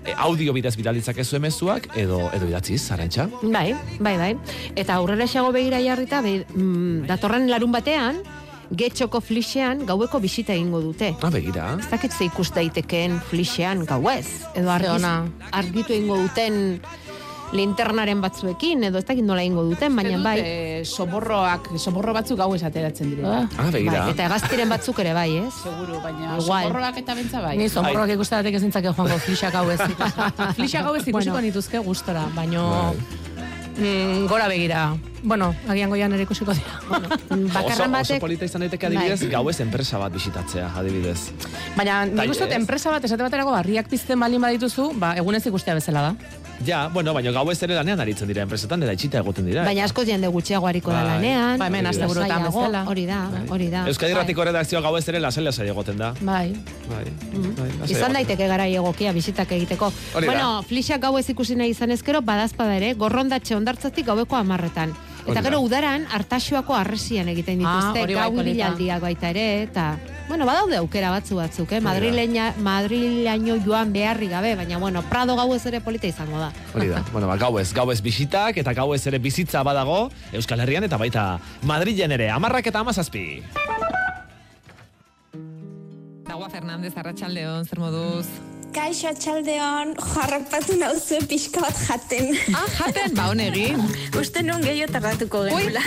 e, 0.04 0.14
audio 0.16 0.52
bidez 0.52 0.76
bidalitzak 0.76 1.18
ezu 1.24 1.40
emezuak, 1.40 1.88
edo, 1.96 2.26
edo 2.36 2.48
idatziz, 2.48 2.82
arantxa. 2.92 3.28
Bai, 3.42 3.74
bai, 3.98 4.16
bai. 4.20 4.32
Eta 4.76 5.00
aurrera 5.00 5.26
xago 5.26 5.52
begira 5.56 5.80
jarrita, 5.82 6.20
be, 6.20 6.42
mm, 6.52 7.06
datorren 7.08 7.48
larun 7.50 7.72
batean, 7.72 8.20
getxoko 8.75 9.20
flixean 9.20 9.85
gaueko 9.87 10.20
bisita 10.20 10.52
egingo 10.54 10.80
dute. 10.80 11.14
Ah, 11.23 11.30
begira. 11.30 11.76
Ez 11.78 11.88
dakit 11.90 12.12
ze 12.12 12.25
ikus 12.25 12.50
daitekeen 12.54 13.20
flixean 13.30 13.85
gauez. 13.87 14.26
Edo 14.54 14.70
argiz, 14.70 15.02
argitu 15.52 15.92
egingo 15.92 16.16
duten 16.16 16.80
linternaren 17.54 18.20
batzuekin, 18.20 18.82
edo 18.88 18.99
ez 18.99 19.04
dakit 19.06 19.23
nola 19.25 19.42
egingo 19.44 19.62
duten, 19.68 19.94
baina 19.94 20.18
bai. 20.18 20.35
E, 20.42 20.85
soborroak, 20.85 21.68
soborro 21.78 22.12
batzuk 22.16 22.38
gauez 22.40 22.62
ateratzen 22.66 23.12
direla. 23.12 23.44
Ah. 23.44 23.66
Ah, 23.66 23.70
begira. 23.70 24.00
Bai, 24.02 24.14
eta 24.16 24.26
egaztiren 24.26 24.68
batzuk 24.68 24.99
ere 25.04 25.12
bai, 25.14 25.28
ez? 25.44 25.52
Seguru, 25.62 26.00
baina 26.02 26.37
Igual. 26.40 26.66
soborroak 26.66 26.99
eta 27.04 27.14
bentsa 27.14 27.40
bai. 27.44 27.56
Ni 27.56 27.68
zomorroak 27.70 28.11
ikustatik 28.16 28.58
ezintzake 28.58 28.90
joango 28.90 29.18
flixak 29.23 29.54
hau 29.54 29.68
ez. 29.70 29.78
flixak 30.58 30.85
hau 30.85 30.96
ez 30.96 31.06
ikusiko 31.06 31.37
Bueno. 31.37 31.46
nituzke 31.46 31.78
gustora, 31.78 32.26
baino 32.35 32.94
mm, 33.78 34.26
gora 34.26 34.49
begira. 34.49 34.96
Bueno, 35.23 35.54
agian 35.68 35.90
goian 35.90 36.12
ere 36.12 36.23
ikusiko 36.26 36.52
dira. 36.54 36.78
Oso, 36.87 37.49
Bakarren 37.52 37.90
oso 37.90 37.90
batek... 37.96 38.20
polita 38.20 38.44
izan 38.44 38.61
daiteke 38.66 38.87
adibidez, 38.87 39.20
Bai. 39.25 39.30
gauez 39.32 39.58
enpresa 39.64 39.99
bat 39.99 40.12
bisitatzea, 40.12 40.70
adibidez. 40.78 41.18
Baina 41.76 42.04
nik 42.06 42.16
Bai, 42.20 42.28
uste 42.30 42.49
enpresa 42.54 42.90
bat 42.94 43.04
esate 43.04 43.23
baterako 43.26 43.52
barriak 43.56 43.88
pizten 43.90 44.20
baldin 44.20 44.40
badituzu, 44.44 44.92
ba, 45.00 45.14
egunez 45.18 45.44
ikustea 45.46 45.75
bezala 45.78 46.11
da. 46.11 46.14
Ja, 46.64 46.87
bueno, 46.88 47.12
baina 47.12 47.30
gauez 47.37 47.58
ere 47.66 47.75
lanean 47.76 48.00
aritzen 48.00 48.28
dira 48.30 48.40
enpresetan, 48.46 48.80
eta 48.82 48.92
itxita 48.96 49.18
egoten 49.20 49.44
dira. 49.44 49.64
Baina 49.66 49.85
asko 49.85 50.04
jende 50.08 50.28
gutxiago 50.32 50.64
hariko 50.70 50.88
da 50.94 51.02
Bai. 51.04 51.16
lanean. 51.18 51.58
Ba, 51.61 51.66
hemen 51.68 51.87
asteburuetan 51.90 52.46
Lasaiago, 52.46 52.62
bezala. 52.62 52.85
Hori 52.88 53.04
da, 53.11 53.18
hori 53.52 53.66
da. 53.68 53.82
Euskadi 53.90 54.14
Ratiko 54.16 54.44
redakzioa 54.49 54.80
gauez 54.87 55.02
ere 55.12 55.20
lasai 55.20 55.44
lasai 55.44 55.66
egoten 55.68 55.99
da. 56.00 56.14
Bai. 56.20 56.54
Bai, 56.88 57.04
Mm-hmm. 57.37 57.56
bai, 57.58 57.90
Izan 57.92 58.14
daiteke 58.16 58.46
garai 58.49 58.70
egokia 58.78 59.12
bisitak 59.12 59.50
egiteko. 59.52 59.90
Hori 60.14 60.26
da. 60.26 60.32
bueno, 60.32 60.62
flixak 60.64 61.02
gauez 61.02 61.26
ikusi 61.28 61.56
nahi 61.61 61.75
izan 61.75 61.90
ezkero, 61.92 62.23
badazpada 62.25 62.76
ere, 62.78 62.94
gorrondatxe 62.94 63.54
ondartzatik 63.58 64.06
gaueko 64.06 64.37
amarretan. 64.40 64.94
Eta 65.33 65.42
gero 65.42 65.59
da. 65.59 65.64
udaran 65.64 66.06
hartaxoako 66.11 66.75
arresian 66.75 67.28
egiten 67.28 67.59
dituzte, 67.59 67.99
Ah, 67.99 68.02
hori 68.02 68.14
bai, 68.14 68.23
gau 68.23 68.33
polita. 68.33 68.50
ibilaldiak 68.50 69.00
baita 69.02 69.30
ere, 69.30 69.62
eta... 69.62 69.97
Bueno, 70.28 70.45
badaude 70.45 70.76
aukera 70.76 71.11
batzu 71.11 71.37
batzuk, 71.37 71.71
eh? 71.73 71.80
Madrileña, 71.80 72.52
Madrileño 72.59 73.61
joan 73.64 73.92
beharri 73.92 74.26
gabe, 74.28 74.56
baina 74.56 74.78
bueno, 74.78 75.02
Prado 75.02 75.37
gauez 75.37 75.64
ere 75.66 75.80
polita 75.80 76.06
izango 76.09 76.38
da. 76.38 76.52
Hori 76.75 76.88
da, 76.88 77.04
bueno, 77.12 77.28
ba, 77.28 77.37
gauez, 77.37 77.73
gauez 77.73 78.00
bisitak 78.02 78.56
eta 78.59 78.73
gauez 78.75 79.06
ere 79.06 79.18
bizitza 79.18 79.62
badago 79.62 80.11
Euskal 80.33 80.61
Herrian 80.61 80.85
eta 80.85 80.97
baita 80.97 81.38
Madrilen 81.62 82.11
ere, 82.12 82.30
amarrak 82.30 82.66
eta 82.66 82.80
amazazpi. 82.80 83.42
Dagoa 86.26 86.50
Fernandez, 86.50 86.92
Arratxaldeon, 86.97 87.64
zer 87.66 87.78
moduz? 87.78 88.26
Kaixo 88.75 89.08
atxaldeon, 89.08 89.94
jarrapatu 89.96 90.75
nauzu 90.76 91.18
pixka 91.30 91.62
bat 91.64 91.78
jaten. 91.87 92.26
Ah, 92.52 92.66
jaten, 92.76 93.14
ba, 93.16 93.28
honegin. 93.32 93.80
Uste 94.20 94.42
nun 94.44 94.61
gehiago 94.64 94.92
tardatuko 94.92 95.44
genula. 95.49 95.80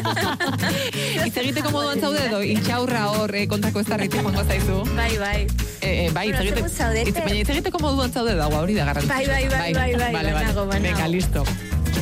Itz 1.26 1.36
egiteko 1.42 1.72
moduan 1.74 1.98
zaude 2.00 2.22
edo, 2.28 2.40
intxaurra 2.46 3.02
hor 3.16 3.34
eh, 3.34 3.44
kontako 3.50 3.82
ez 3.82 3.88
darritu 3.90 4.22
joango 4.22 4.44
zaizu. 4.46 4.78
bai, 4.94 5.10
bai. 5.18 5.36
Eh, 5.80 6.06
eh, 6.06 6.08
bai, 6.14 6.28
hitz 6.30 6.38
Bueno, 6.38 6.46
egite- 6.46 6.62
zeu 6.68 6.76
zaudete. 6.86 7.10
hitz- 7.10 7.24
baina 7.24 7.38
hitz 7.42 7.50
egiteko 7.56 7.82
moduan 7.82 8.12
zaude 8.14 8.34
dagoa, 8.38 8.62
hori 8.62 8.74
da 8.78 8.84
garrantzitsua. 8.90 9.16
Bai, 9.16 9.26
bai, 9.26 9.48
bai, 9.48 9.72
bai, 9.74 9.94
bai, 9.98 10.12
Vale, 10.14 10.32
vale. 10.32 10.80
Venga, 10.88 11.08
listo. 11.08 11.44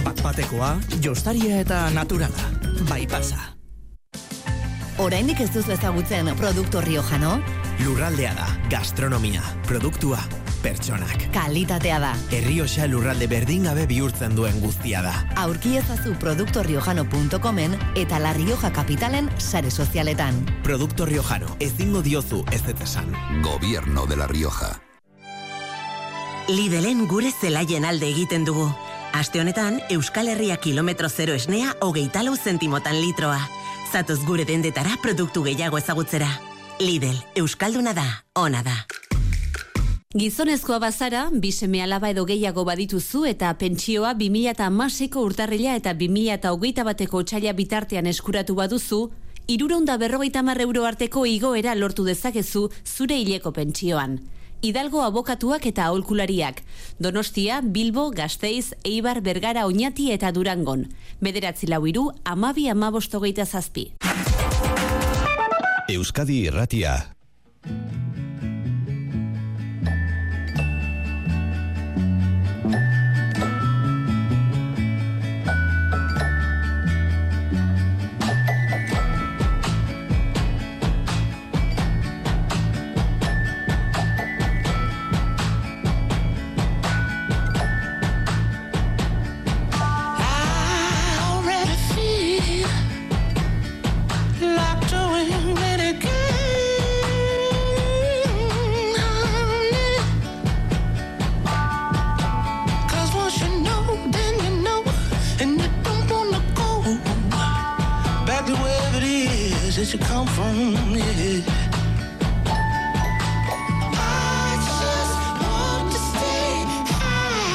Bat-batekoa, 0.05 0.75
jostaria 1.01 1.61
eta 1.65 1.89
naturala. 1.97 2.51
Bai 2.91 3.07
pasa. 3.07 3.58
Oraindik 4.99 5.39
ez 5.39 5.53
duzu 5.55 5.71
ezagutzen 5.71 6.27
produkto 6.35 6.81
riojano? 6.83 7.37
Lurraldea 7.85 8.33
da, 8.35 8.47
gastronomia, 8.67 9.45
produktua, 9.69 10.19
pertsonak. 10.63 11.29
Kalitatea 11.31 12.01
da. 12.03 12.09
Errioxa 12.35 12.89
lurralde 12.91 13.29
berdin 13.31 13.69
gabe 13.69 13.85
bihurtzen 13.87 14.35
duen 14.35 14.59
guztia 14.59 15.05
da. 15.07 15.13
Aurki 15.39 15.77
ezazu 15.79 16.17
produktoriojano.comen 16.19 17.77
eta 17.95 18.19
La 18.19 18.33
Rioja 18.35 18.73
Kapitalen 18.75 19.31
sare 19.39 19.71
sozialetan. 19.71 20.43
Produkto 20.67 21.07
riojano, 21.07 21.55
ezingo 21.61 22.03
diozu 22.03 22.43
ez 22.51 22.65
ez 22.67 22.81
esan. 22.83 23.15
Gobierno 23.45 24.07
de 24.07 24.17
La 24.17 24.27
Rioja. 24.27 24.81
Lidelen 26.49 27.07
gure 27.07 27.31
zelaien 27.31 27.85
alde 27.85 28.11
egiten 28.11 28.45
dugu. 28.45 28.67
Aste 29.13 29.41
honetan, 29.41 29.79
Euskal 29.91 30.29
Herria 30.29 30.57
kilometro 30.57 31.09
zero 31.09 31.35
esnea 31.35 31.77
hogeita 31.81 32.25
lau 32.25 32.35
zentimotan 32.37 33.01
litroa. 33.01 33.39
Zatoz 33.93 34.21
gure 34.27 34.45
dendetara 34.45 34.99
produktu 35.01 35.43
gehiago 35.47 35.79
ezagutzera. 35.79 36.29
Lidl, 36.81 37.15
Euskalduna 37.41 37.95
da, 37.97 38.05
ona 38.37 38.61
da. 38.63 38.75
Gizonezkoa 40.13 40.79
bazara, 40.83 41.29
bi 41.33 41.53
seme 41.53 41.81
alaba 41.83 42.11
edo 42.13 42.27
gehiago 42.29 42.65
badituzu 42.69 43.25
eta 43.31 43.53
pentsioa 43.61 44.13
2006ko 44.15 45.25
urtarrila 45.25 45.77
eta 45.81 45.95
2008 45.95 46.85
bateko 46.85 47.23
otxaila 47.25 47.53
bitartean 47.57 48.07
eskuratu 48.07 48.57
baduzu, 48.61 49.01
iruronda 49.49 49.97
berrogeita 49.97 50.43
mar 50.43 50.61
euro 50.61 50.85
arteko 50.85 51.25
igoera 51.27 51.75
lortu 51.75 52.05
dezakezu 52.05 52.69
zure 52.85 53.17
hileko 53.17 53.53
pentsioan. 53.53 54.19
Hidalgo 54.61 55.03
abokatuak 55.03 55.67
eta 55.71 55.85
aholkulariak. 55.87 56.63
Donostia, 56.99 57.61
Bilbo, 57.63 58.11
Gasteiz, 58.11 58.75
Eibar, 58.85 59.21
Bergara, 59.23 59.67
Oñati 59.67 60.11
eta 60.11 60.33
Durangon. 60.33 60.89
Bederatzi 61.21 61.69
lau 61.71 61.85
iru, 61.87 62.09
amabi 62.25 62.69
amabostogeita 62.69 63.47
zazpi. 63.47 63.93
Euskadi 65.89 66.43
Irratia. 66.49 66.99
That 109.89 109.97
you 109.99 110.07
come 110.07 110.27
from, 110.27 110.57
yeah. 110.97 111.41
I 113.97 114.57
just 114.69 115.17
want 115.41 115.93
to 115.93 115.99
stay 115.99 116.53
high 116.93 117.49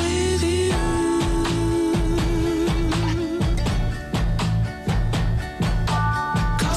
with 0.00 0.42
you. 0.42 0.74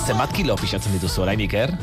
Zenbat 0.05 0.31
kilo 0.33 0.55
pixatzen 0.55 0.93
dituzu 0.93 1.21
orain, 1.25 1.39
Iker? 1.39 1.73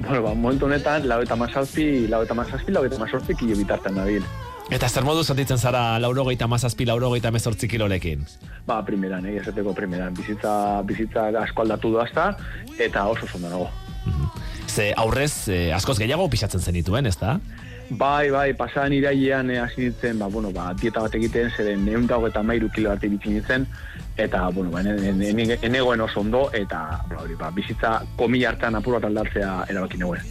Bueno, 0.00 0.22
ba, 0.22 0.34
momentu 0.34 0.66
honetan, 0.66 1.06
lau 1.06 1.22
eta 1.22 1.36
mazazpi, 1.36 2.08
lau 2.08 2.22
eta 2.24 2.34
mazazpi, 2.34 2.72
lau 2.72 2.84
eta 2.84 2.98
mazazpi 2.98 3.34
kilo 3.34 3.54
bitartan 3.56 3.94
nabil. 3.94 4.24
Eta 4.70 4.86
zer 4.88 5.02
modu 5.02 5.24
sentitzen 5.26 5.58
zara 5.58 5.98
laurogeita 5.98 6.46
mazazpi, 6.46 6.86
laurogeita 6.86 7.32
mezortzi 7.34 7.66
kilorekin? 7.68 8.22
Ba, 8.68 8.80
primeran, 8.86 9.26
eh, 9.26 9.36
esateko 9.40 9.74
primeran. 9.74 10.14
Bizitza, 10.14 10.82
bizitza 10.86 11.26
asko 11.42 11.62
aldatu 11.66 11.90
doazta, 11.96 12.28
eta 12.78 13.06
oso 13.10 13.26
zondo 13.26 13.50
nago. 13.50 13.70
Ze 14.70 14.92
aurrez 14.96 15.48
eh, 15.48 15.72
askoz 15.74 15.98
gehiago 15.98 16.28
pixatzen 16.30 16.60
zenituen, 16.62 17.06
ez 17.10 17.16
da? 17.18 17.40
Bai, 17.90 18.30
bai, 18.30 18.52
pasadan 18.54 18.92
irailean 18.94 19.50
eh, 19.50 19.58
hasi 19.58 19.88
nintzen, 19.88 20.20
ba, 20.22 20.28
bueno, 20.30 20.52
ba, 20.54 20.68
dieta 20.78 21.02
bat 21.02 21.14
egiten, 21.18 21.50
zeren 21.56 21.88
egun 21.90 22.06
dago 22.06 22.28
eta 22.30 22.42
mairu 22.46 22.68
kilo 22.70 22.94
bitzen 23.02 23.32
nintzen, 23.34 23.66
eta, 24.16 24.44
bueno, 24.54 24.70
ba, 24.70 24.80
en- 24.82 25.02
en- 25.24 25.40
en- 25.40 25.58
enegoen 25.66 26.00
oso 26.00 26.20
ondo, 26.20 26.48
eta, 26.54 27.02
ba, 27.10 27.16
hori, 27.24 27.34
ba, 27.34 27.50
bizitza 27.50 27.96
komila 28.16 28.50
hartan 28.54 28.76
apur 28.78 28.94
bat 29.00 29.04
aldatzea 29.10 29.64
erabaki 29.68 29.98
neuen. 29.98 30.22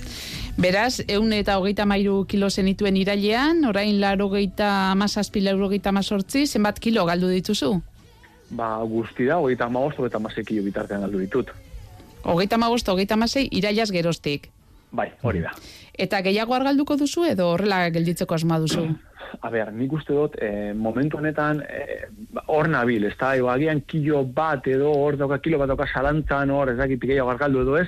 Beraz, 0.59 0.99
eun 1.07 1.31
eta 1.31 1.53
hogeita 1.55 1.85
mairu 1.87 2.25
kilo 2.27 2.49
zenituen 2.51 2.97
irailean, 2.99 3.61
orain 3.69 3.95
laro 4.01 4.25
geita 4.33 4.91
amazazpi, 4.91 5.39
laro 5.45 5.69
geita 5.71 5.93
amazortzi, 5.93 6.41
zenbat 6.47 6.81
kilo 6.83 7.05
galdu 7.07 7.29
dituzu? 7.31 7.69
Ba, 8.59 8.67
guzti 8.83 9.29
da, 9.29 9.37
hogeita 9.39 9.69
amagost, 9.71 10.01
hogeita 10.01 10.19
amasei 10.19 10.43
kilo 10.43 10.65
bitartean 10.67 11.05
galdu 11.07 11.23
ditut. 11.23 11.55
Hogeita 12.27 12.59
amagost, 12.59 12.91
hogeita 12.91 13.15
amasei, 13.15 13.45
irailaz 13.55 13.87
geroztik. 13.95 14.51
Bai, 14.91 15.07
hori 15.23 15.45
da. 15.47 15.55
Eta 15.95 16.19
gehiago 16.27 16.57
argalduko 16.57 16.99
duzu 16.99 17.23
edo 17.29 17.53
horrela 17.53 17.85
gelditzeko 17.95 18.35
asma 18.35 18.59
duzu? 18.59 18.83
A 19.39 19.49
ber, 19.53 19.71
nik 19.71 19.93
uste 19.95 20.11
dut, 20.11 20.35
eh, 20.43 20.73
momentu 20.75 21.21
honetan, 21.21 21.63
eh, 21.69 22.09
hor 22.47 22.67
nabil, 22.67 23.05
ez 23.07 23.15
da, 23.15 23.37
agian 23.53 23.79
kilo 23.87 24.25
bat 24.25 24.67
edo, 24.67 24.91
hor 24.91 25.15
dauka 25.15 25.39
kilo 25.39 25.61
bat 25.61 25.71
dauka 25.71 25.87
zalantzan, 25.87 26.51
hor, 26.51 26.73
ez 26.73 26.81
dakit 26.81 26.99
gehiago 26.99 27.31
argaldu 27.31 27.63
edo 27.63 27.77
ez, 27.79 27.87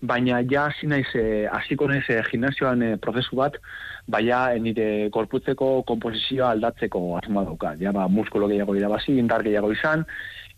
baina 0.00 0.42
ja 0.50 0.66
hasi 0.66 0.86
naiz, 0.86 1.08
eh, 1.14 1.48
hasiko 1.50 1.88
naiz 1.88 2.04
eh, 2.08 2.22
gimnasioan 2.30 2.82
eh, 2.82 2.96
prozesu 3.02 3.36
bat, 3.36 3.58
baina 4.06 4.52
eh, 4.54 4.60
nire 4.60 5.10
korputzeko 5.14 5.82
komposizioa 5.88 6.52
aldatzeko 6.54 7.16
asmoa 7.18 7.44
dauka. 7.44 7.74
Ja, 7.80 7.92
ba, 7.92 8.08
muskulo 8.08 8.48
gehiago 8.48 8.76
irabazi, 8.76 9.18
indar 9.18 9.42
gehiago 9.42 9.72
izan, 9.72 10.06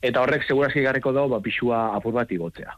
eta 0.03 0.23
horrek 0.23 0.47
segurazki 0.47 0.85
garriko 0.85 1.13
dau, 1.13 1.29
ba, 1.29 1.41
pixua 1.41 1.91
apur 1.97 2.17
bat 2.17 2.31
igotzea. 2.33 2.77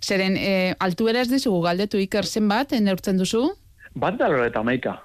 Zeren, 0.00 0.36
e, 0.40 0.74
altuera 0.80 1.20
ez 1.20 1.28
dizugu 1.28 1.60
galdetu 1.66 2.00
iker 2.00 2.24
zenbat, 2.24 2.72
neurtzen 2.80 3.18
duzu? 3.20 3.50
Bat 3.94 4.16
da 4.16 4.30
loro 4.32 4.46
eta 4.48 4.62
maika. 4.64 4.96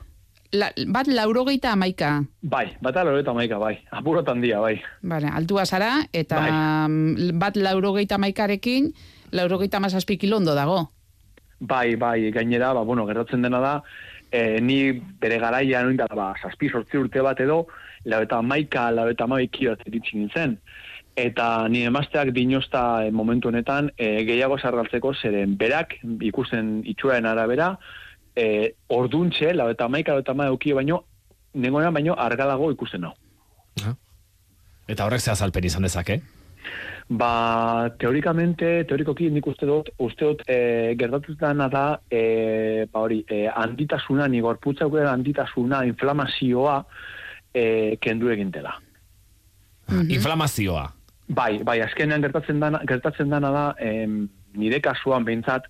La, 0.55 0.69
bat 0.87 1.09
laurogeita 1.09 1.73
amaika. 1.75 2.21
Bai, 2.39 2.69
bat 2.81 2.95
da 2.95 3.03
loro 3.03 3.19
eta 3.19 3.33
maika, 3.35 3.57
bai. 3.59 3.73
Apurotan 3.91 4.39
dia, 4.39 4.61
bai. 4.63 4.77
Vale, 5.03 5.27
altua 5.35 5.65
zara, 5.65 5.97
eta 6.13 6.39
mm, 6.87 7.33
bat 7.41 7.59
laurogeita 7.59 8.15
amaikarekin, 8.15 8.93
laurogeita 9.35 9.77
amazazpi 9.77 10.17
kilo 10.17 10.37
ondo 10.37 10.55
dago. 10.55 10.91
Bai, 11.59 11.95
bai, 11.95 12.31
gainera, 12.31 12.73
ba, 12.73 12.83
bueno, 12.83 13.05
gertatzen 13.07 13.41
dena 13.41 13.59
da, 13.59 13.73
e, 14.31 14.59
ni 14.61 14.91
bere 15.21 15.39
garaia 15.39 15.83
noin 15.83 15.97
da, 15.99 16.07
ba, 16.11 16.33
saspi 16.41 16.69
sortzi 16.69 16.99
urte 16.99 17.23
bat 17.23 17.39
edo, 17.39 17.65
lau 18.11 18.21
eta 18.23 18.41
maika, 18.41 18.89
lau 18.91 19.07
eta 19.11 19.27
maik 19.27 19.61
iritsi 19.61 20.19
nintzen. 20.19 20.57
Eta 21.15 21.67
ni 21.71 21.85
emazteak 21.87 22.33
dinozta 22.35 23.05
e, 23.05 23.11
momentu 23.11 23.47
honetan 23.51 23.91
e, 23.95 24.25
gehiago 24.27 24.57
sargaltzeko 24.59 25.13
zeren 25.15 25.55
berak 25.57 25.95
ikusten 26.27 26.81
itxuraren 26.91 27.29
arabera, 27.31 27.71
e, 28.35 28.75
orduntxe, 28.91 29.53
lau 29.55 29.69
eta 29.71 29.87
maika, 29.87 30.11
lau 30.11 30.25
eta 30.25 30.35
maik 30.35 30.59
kilo 30.59 30.81
baino, 30.81 31.03
nengoenan 31.53 31.95
baino 31.95 32.19
argalago 32.19 32.71
ikusten 32.75 33.07
hau. 33.07 33.15
Eta 34.87 35.05
horrek 35.07 35.23
ze 35.23 35.31
azalpen 35.31 35.65
izan 35.65 35.87
dezake? 35.87 36.19
Ba, 37.07 37.91
teorikamente, 38.01 38.83
teorikoki 38.89 39.27
nik 39.29 39.45
uste 39.45 39.67
dut, 39.69 39.91
uste 40.01 40.25
dut, 40.25 40.39
e, 40.49 40.95
gertatu 40.97 41.35
dena 41.37 41.67
da, 41.69 41.83
e, 42.09 42.87
ba 42.91 43.03
hori, 43.05 43.19
e, 43.29 43.45
handitasuna, 43.45 44.25
ni 44.27 44.41
gorputza 44.41 44.87
aukera 44.87 45.11
handitasuna, 45.13 45.83
inflamazioa, 45.85 46.79
e, 47.53 47.97
kendu 48.01 48.33
egintela. 48.33 48.73
Inflamazioa. 50.09 50.87
Bai, 51.27 51.59
bai, 51.63 51.79
azkenean 51.85 52.25
gertatzen 52.25 52.59
dana, 52.59 52.81
gertatzen 52.89 53.29
dana 53.29 53.53
da, 53.53 53.67
em, 53.85 54.25
nire 54.57 54.81
kasuan 54.81 55.25
behintzat, 55.29 55.69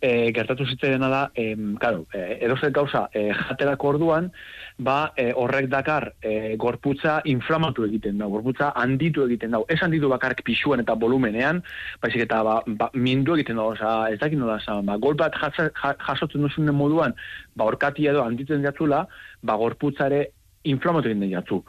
e, 0.00 0.32
gertatu 0.32 0.66
zitzaidana 0.66 1.08
da, 1.08 1.22
em, 1.34 1.76
claro, 1.76 2.06
e, 2.12 2.38
edozer 2.46 2.72
gauza 2.72 3.06
e, 3.14 3.28
jaterako 3.32 3.92
orduan, 3.94 4.32
ba, 4.78 5.12
e, 5.16 5.32
horrek 5.36 5.68
dakar 5.70 6.12
e, 6.20 6.56
gorputza 6.56 7.20
inflamatu 7.24 7.86
egiten 7.86 8.18
da, 8.18 8.26
gorputza 8.26 8.72
handitu 8.76 9.26
egiten 9.26 9.54
da. 9.56 9.62
Ez 9.68 9.80
handitu 9.82 10.10
bakarrik 10.12 10.42
pixuan 10.46 10.82
eta 10.82 10.94
volumenean, 10.94 11.62
baizik 12.02 12.26
eta 12.26 12.42
ba, 12.46 12.58
ba, 12.66 12.90
mindu 12.94 13.36
egiten 13.36 13.60
da, 13.60 13.68
oza, 13.74 13.94
ez 14.12 14.18
dakit 14.20 14.38
nola, 14.38 14.58
oza, 14.62 14.80
ba, 14.86 14.98
gol 15.02 15.18
bat 15.18 15.36
jasotzen 15.38 16.46
duzunen 16.46 16.74
moduan, 16.76 17.16
ba, 17.56 17.68
orkatia 17.68 18.12
edo 18.12 18.24
handitzen 18.24 18.64
jatzula, 18.64 19.06
ba, 19.42 19.58
gorputzare 19.60 20.28
inflamatu 20.64 21.10
egiten 21.10 21.30
jatzu. 21.30 21.62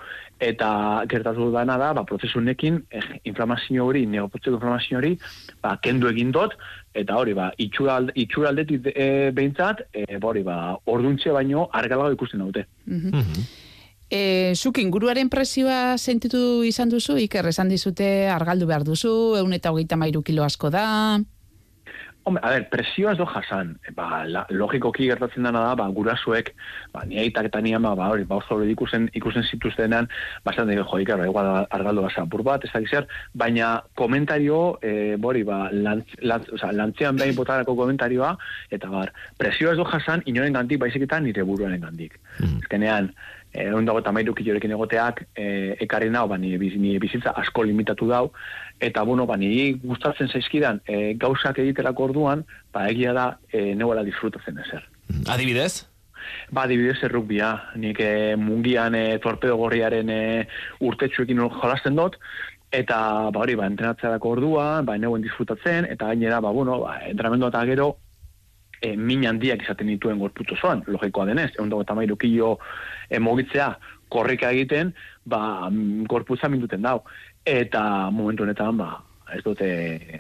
Eta 0.44 0.70
gertatu 1.10 1.50
dana 1.54 1.78
da, 1.80 1.92
ba, 1.94 2.04
prozesu 2.06 2.40
honekin, 2.40 2.82
eh, 2.92 3.04
inflamazio 3.30 3.86
hori, 3.86 4.06
neopotzeko 4.06 4.58
inflamazio 4.58 4.98
hori, 4.98 5.18
ba, 5.62 5.78
kendu 5.82 6.10
egin 6.12 6.32
dut, 6.32 6.56
eta 6.94 7.18
hori, 7.18 7.34
ba, 7.34 7.52
itxura, 7.58 7.98
alde- 7.98 8.16
itxura 8.16 8.52
e, 8.54 9.32
behintzat, 9.32 9.86
e, 9.94 10.06
ba, 10.18 10.28
hori, 10.28 10.44
ba, 10.44 10.78
orduntxe 10.86 11.32
baino 11.32 11.70
argalago 11.72 12.12
ikusten 12.12 12.40
daute. 12.40 12.68
E, 14.14 14.54
zuk 14.54 14.78
inguruaren 14.78 15.30
presioa 15.30 15.98
sentitu 15.98 16.64
izan 16.64 16.90
duzu, 16.90 17.18
iker 17.18 17.48
esan 17.50 17.70
dizute 17.70 18.28
argaldu 18.30 18.68
behar 18.70 18.84
duzu, 18.84 19.36
eun 19.40 19.54
eta 19.54 19.72
hogeita 19.72 19.98
mairu 19.98 20.22
kilo 20.22 20.44
asko 20.44 20.70
da. 20.70 21.20
Hombre, 22.26 22.42
a 22.44 22.52
ver, 22.52 22.70
presioa 22.70 23.12
ez 23.12 23.18
do 23.18 23.26
jasan. 23.28 23.74
Ba, 23.98 24.24
la, 24.26 24.46
logikoki 24.50 25.10
gertatzen 25.10 25.44
dena 25.44 25.60
da, 25.60 25.74
ba, 25.76 25.90
gurasoek, 25.92 26.54
ba, 26.94 27.04
ni 27.06 27.20
aitak 27.20 27.50
eta 27.50 27.60
ni 27.62 27.74
ama, 27.76 27.92
ba, 28.00 28.08
hori, 28.14 28.24
ba, 28.24 28.38
oso 28.40 28.62
ikusen, 28.64 29.10
ikusen 29.20 29.44
zituztenean, 29.44 30.08
basan 30.46 30.72
dira, 30.72 30.86
jo, 30.88 31.02
ikar, 31.04 31.26
igual 31.28 31.68
argaldo 31.68 32.06
basa 32.08 32.24
bat, 32.24 32.64
ez 32.64 32.72
dakit 32.72 32.90
zer, 32.96 33.08
baina 33.34 33.84
komentario, 34.00 34.80
e, 34.82 35.18
bori, 35.20 35.44
ba, 35.44 35.68
lantz, 35.72 36.16
lantz, 36.22 36.48
o 36.54 36.58
sea, 36.58 36.72
lantzean 36.72 37.20
behin 37.20 37.36
botarako 37.36 37.76
komentarioa, 37.76 38.38
eta 38.72 38.88
bar, 38.88 39.12
presioa 39.38 39.74
ez 39.74 39.78
do 39.78 39.86
jasan, 39.92 40.24
inoren 40.26 40.56
gandik, 40.56 40.80
baizik 40.80 41.04
eta 41.04 41.20
nire 41.20 41.44
buruaren 41.44 41.84
gandik. 41.84 42.20
Ezkenean, 42.40 43.12
eh, 43.54 43.68
egun 43.70 43.86
dago 43.86 44.02
eta 44.02 44.12
mairu 44.12 44.34
kilorekin 44.34 44.74
egoteak, 44.76 45.24
e, 45.36 45.76
ekarri 45.86 46.10
nau, 46.10 46.28
ba, 46.28 46.38
nire, 46.38 46.58
biz- 46.58 46.78
nire 46.80 47.00
bizitza 47.00 47.32
asko 47.38 47.64
limitatu 47.64 48.08
dau, 48.10 48.32
eta 48.80 49.04
bueno, 49.04 49.26
ba, 49.30 49.38
niri 49.38 49.74
gustatzen 49.84 50.28
zaizkidan 50.28 50.82
e, 50.88 51.14
gauzak 51.22 51.60
egiterako 51.64 52.10
orduan, 52.10 52.44
ba, 52.74 52.88
egia 52.90 53.14
da, 53.14 53.28
e, 53.52 53.74
neuela 53.76 54.04
disfrutatzen 54.04 54.58
ezer. 54.66 54.88
Adibidez? 55.30 55.86
Ba, 56.52 56.64
adibidez 56.64 56.98
errukbia, 57.04 57.54
nik 57.76 58.00
e, 58.00 58.36
mungian 58.40 58.96
e, 58.96 59.20
torpedo 59.24 59.58
gorriaren 59.62 60.10
e, 60.10 60.22
urtetxuekin 60.82 61.40
jolasten 61.62 61.96
dut, 62.00 62.18
eta 62.74 63.30
ba 63.30 63.44
hori, 63.44 63.54
ba, 63.56 63.68
entrenatzerako 63.70 64.32
orduan, 64.38 64.88
ba, 64.88 64.98
neuen 64.98 65.22
disfrutatzen, 65.22 65.86
eta 65.94 66.10
gainera, 66.10 66.42
ba, 66.42 66.50
bueno, 66.52 66.80
ba, 66.88 66.98
entrenamendu 67.06 67.52
eta 67.52 67.62
gero, 67.70 67.92
e, 68.84 68.96
min 68.98 69.26
handiak 69.30 69.64
izaten 69.64 69.88
dituen 69.94 70.20
gorputz 70.20 70.52
osoan, 70.58 70.84
logikoa 70.92 71.28
denez, 71.30 71.52
egun 71.56 71.72
dago 71.72 71.86
eta 71.86 71.96
mairu 71.98 72.18
kilo 72.20 72.58
e, 73.14 73.22
mogitzea, 73.22 73.70
korrika 74.14 74.52
egiten, 74.54 74.94
ba, 75.26 75.70
mm, 75.70 76.10
gorputza 76.10 76.50
minduten 76.50 76.82
dau. 76.86 77.00
Eta 77.46 78.10
momentu 78.12 78.46
honetan, 78.46 78.78
ba, 78.80 78.92
ez 79.34 79.42
dute 79.44 79.68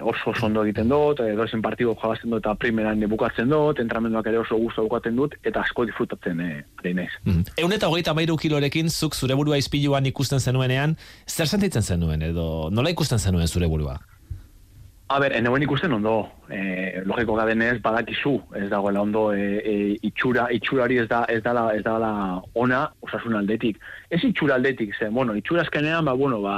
oso 0.01 0.32
oso 0.32 0.47
ondo 0.47 0.63
egiten 0.65 0.89
dut, 0.89 1.19
edo 1.25 1.45
zen 1.47 1.62
partido 1.62 1.93
jolazten 2.01 2.32
dut 2.34 2.41
eta 2.43 2.56
primeran 2.60 3.03
bukatzen 3.10 3.51
dut, 3.51 3.79
entramenduak 3.84 4.27
ere 4.32 4.39
oso 4.41 4.58
gustu 4.62 4.88
bukatzen 4.88 5.19
dut, 5.19 5.36
eta 5.43 5.62
asko 5.62 5.86
disfrutatzen 5.89 6.41
eh, 6.41 6.63
ari 6.82 6.95
naiz. 6.97 7.12
Eun 7.60 7.75
eta 7.75 7.91
hogeita 7.91 8.15
mairu 8.17 8.38
kilorekin, 8.39 8.89
zuk 8.89 9.15
zure 9.15 9.38
burua 9.38 9.60
izpiluan 9.62 10.08
ikusten 10.10 10.39
zenuenean, 10.39 10.97
zer 11.27 11.47
sentitzen 11.47 11.86
zenuen, 11.86 12.25
edo 12.32 12.69
nola 12.71 12.93
ikusten 12.93 13.19
zenuen 13.21 13.47
zure 13.47 13.69
burua? 13.69 13.99
A 15.13 15.19
ber, 15.21 15.36
eneuen 15.38 15.62
ikusten 15.62 15.93
ondo, 15.93 16.13
e, 16.49 17.02
logiko 17.06 17.36
gadenez 17.38 17.76
badakizu, 17.86 18.32
ez 18.58 18.63
dagoela 18.71 19.04
ondo 19.06 19.28
e, 19.30 19.43
e, 19.62 19.73
itxura, 20.10 20.47
itxurari 20.56 20.97
ez 21.04 21.06
da 21.12 21.19
ez 21.30 21.43
dala 21.45 21.67
ez 21.76 21.84
dala 21.86 22.10
ona 22.58 22.80
osasun 23.06 23.38
aldetik. 23.38 23.78
Ez 24.10 24.23
itxura 24.26 24.56
aldetik, 24.58 24.95
ze, 24.97 25.12
bueno, 25.13 25.36
itxura 25.38 25.62
azkenean, 25.62 26.10
ba, 26.10 26.15
bueno, 26.17 26.41
ba, 26.41 26.56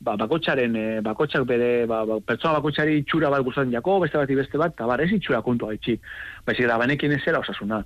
ba, 0.00 0.16
bakotxaren, 0.24 0.74
e, 0.74 0.86
bakotxak 1.06 1.46
bere, 1.46 1.70
ba, 1.86 2.02
ba, 2.10 2.18
pertsona 2.26 2.58
bakotxari 2.58 2.98
itxura 3.04 3.30
bat 3.30 3.46
gustatzen 3.46 3.78
jako, 3.78 4.00
beste 4.02 4.18
bati 4.18 4.40
beste 4.40 4.58
bat, 4.58 4.74
eta 4.74 4.90
bar, 4.90 5.06
ez 5.06 5.12
itxura 5.14 5.44
kontu 5.46 5.70
gaitxik. 5.70 6.02
Baizik 6.48 6.66
da, 6.66 6.80
banekin 6.82 7.14
ez 7.14 7.22
zela 7.22 7.44
osasuna. 7.46 7.84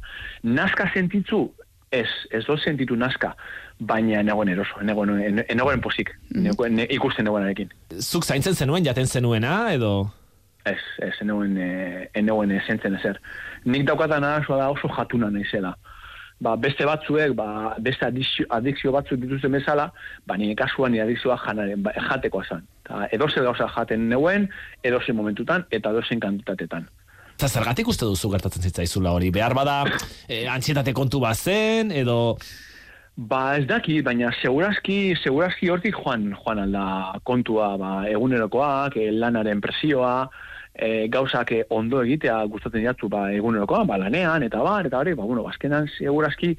Nazka 0.48 0.88
sentitzu, 0.94 1.50
ez, 1.92 2.08
ez 2.32 2.46
do 2.46 2.56
sentitu 2.56 2.96
nazka, 2.96 3.34
baina 3.80 4.20
enegoen 4.20 4.52
eroso, 4.52 4.80
enegoen, 4.82 5.42
enegoen 5.48 5.80
posik, 5.80 6.12
enegoen, 6.36 6.82
ikusten 6.86 7.24
enegoenarekin. 7.24 7.70
Zuk 8.00 8.24
zaintzen 8.24 8.54
zenuen, 8.54 8.84
jaten 8.84 9.08
zenuena, 9.08 9.72
edo... 9.72 10.10
ez, 10.64 10.80
ez, 10.98 11.14
eneuen, 11.24 11.56
e, 11.56 12.08
eneuen 12.20 12.52
esentzen 12.52 12.98
ezer. 12.98 13.20
Nik 13.64 13.86
daukatan 13.88 14.24
arazoa 14.26 14.58
da 14.60 14.68
oso 14.74 14.90
jatuna 14.92 15.30
naizela. 15.32 15.72
Ba, 16.40 16.54
beste 16.56 16.86
batzuek, 16.88 17.34
ba, 17.36 17.74
beste 17.84 18.06
adikzio, 18.06 18.46
adikzio 18.56 18.92
batzuk 18.92 19.20
dituzten 19.20 19.52
bezala, 19.56 19.90
ba, 20.28 20.38
nire 20.40 20.56
kasuan 20.56 20.94
nire 20.94 21.04
adikzioa 21.04 21.36
janaren, 21.42 21.82
ba, 21.84 21.92
jatekoa 22.08 22.46
zen. 22.48 22.64
Ta, 22.88 23.04
edozer 23.12 23.44
gauza 23.44 23.68
jaten 23.74 24.08
neuen, 24.12 24.48
edozen 24.84 25.16
momentutan, 25.16 25.66
eta 25.70 25.92
edozen 25.92 26.20
kantitatetan. 26.20 26.88
Eta 27.36 27.48
zergatik 27.48 27.88
uste 27.88 28.08
duzu 28.08 28.28
gertatzen 28.32 28.64
zitzaizula 28.68 29.12
hori? 29.16 29.30
Behar 29.32 29.56
bada, 29.56 29.82
eh, 30.28 30.46
antsietate 30.48 30.96
kontu 30.96 31.20
bazen, 31.24 31.92
edo... 31.92 32.36
Ba, 33.16 33.56
ez 33.58 33.66
daki, 33.68 34.00
baina 34.06 34.30
segurazki, 34.40 35.14
segurazki 35.22 35.68
hortik 35.68 35.96
joan, 35.98 36.30
joan 36.44 36.62
alda 36.62 36.84
kontua, 37.24 37.74
ba, 37.80 37.90
egunerokoak, 38.08 38.96
eh, 38.96 39.10
lanaren 39.12 39.60
presioa, 39.60 40.30
e, 40.74 41.08
gauzak 41.12 41.52
eh, 41.52 41.64
ondo 41.68 42.00
egitea 42.04 42.38
gustatzen 42.52 42.86
jatzu 42.86 43.10
ba, 43.12 43.26
egunerokoan, 43.34 43.86
ba, 43.90 43.98
lanean, 43.98 44.46
eta 44.46 44.62
bar, 44.64 44.86
eta 44.86 45.02
hori, 45.02 45.14
ba, 45.18 45.26
bueno, 45.26 45.44
azkenan 45.48 45.90
segurazki 45.98 46.54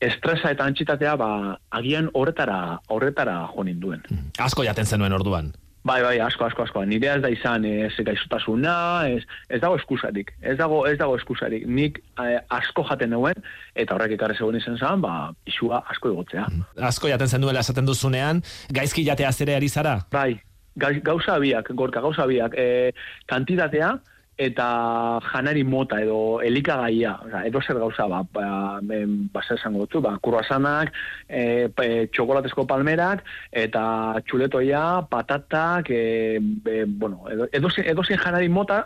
estresa 0.00 0.52
eta 0.54 0.66
antxitatea, 0.68 1.14
ba, 1.16 1.30
agian 1.70 2.10
horretara, 2.14 2.80
horretara 2.88 3.40
jo 3.54 3.64
ninduen. 3.64 4.04
Asko 4.38 4.66
jaten 4.66 4.86
zenuen 4.86 5.16
orduan. 5.16 5.54
Bai, 5.84 6.02
bai, 6.02 6.18
asko, 6.20 6.44
asko, 6.44 6.64
asko. 6.66 6.82
Nire 6.84 7.06
ez 7.14 7.20
da 7.22 7.28
izan 7.32 7.64
ez 7.64 7.92
gaixotasuna, 8.04 8.72
ez, 9.08 9.22
ez 9.48 9.60
dago 9.62 9.76
eskusarik. 9.78 10.32
Ez 10.42 10.56
dago, 10.58 10.82
ez 10.90 10.98
dago 10.98 11.14
eskusarik. 11.16 11.64
Nik 11.66 12.00
eh, 12.20 12.40
asko 12.50 12.84
jaten 12.90 13.10
neuen, 13.14 13.38
eta 13.78 13.94
horrek 13.94 14.16
ekarri 14.18 14.36
zegoen 14.36 14.58
izan 14.58 14.76
zen, 14.76 15.00
ba, 15.00 15.30
isua 15.48 15.80
asko 15.88 16.10
egotzea. 16.12 16.44
Asko 16.90 17.08
jaten 17.08 17.30
zenuela 17.30 17.60
esaten 17.64 17.86
duzunean, 17.88 18.42
gaizki 18.74 19.06
jatea 19.06 19.32
zere 19.32 19.54
ari 19.56 19.68
zara? 19.68 19.94
Bai, 20.12 20.34
ga- 20.76 20.92
gauza 21.04 21.38
biak, 21.40 21.70
gorka 21.78 22.02
gauza 22.04 22.26
biak, 22.26 22.58
e, 22.58 22.92
kantitatea 23.30 23.94
eta 24.38 25.18
janari 25.32 25.64
mota 25.66 25.98
edo 26.00 26.40
elikagaia, 26.46 27.16
oza, 27.26 27.42
edo 27.48 27.60
zer 27.60 27.80
gauza, 27.82 28.06
ba, 28.06 28.22
ba, 28.32 28.46
ba 28.80 29.42
zer 29.42 29.58
esango 29.58 29.82
dut, 29.84 29.98
ba, 30.04 30.14
kurrasanak, 30.22 30.92
e, 31.26 31.42
e, 31.68 31.88
txokolatezko 32.14 32.64
palmerak, 32.70 33.24
eta 33.50 33.82
txuletoia, 34.28 34.84
patatak, 35.10 35.90
e, 35.90 36.38
e, 36.38 36.84
bueno, 36.86 37.24
edo, 37.32 37.48
edo, 37.52 37.72
edo 37.82 38.06
zer 38.06 38.22
janari 38.22 38.48
mota, 38.48 38.84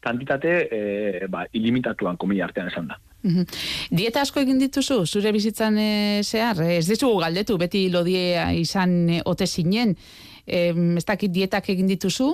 kantitate 0.00 0.52
e, 0.68 1.26
ba, 1.28 1.46
ilimitatuan 1.52 2.20
komila 2.20 2.46
artean 2.48 2.68
esan 2.68 2.92
da. 2.92 3.00
Dieta 3.92 4.22
asko 4.24 4.40
egin 4.40 4.60
dituzu, 4.60 5.02
zure 5.06 5.32
bizitzan 5.32 5.76
e, 5.80 5.90
zehar, 6.24 6.62
ez 6.64 6.86
dizugu 6.88 7.20
galdetu, 7.20 7.56
beti 7.60 7.86
lodie 7.92 8.36
izan 8.60 8.94
e, 9.08 9.20
ote 9.28 9.48
zinen, 9.48 9.96
e, 10.46 10.70
ez 10.72 11.04
dakit 11.08 11.32
dietak 11.32 11.68
egin 11.72 11.88
dituzu? 11.88 12.32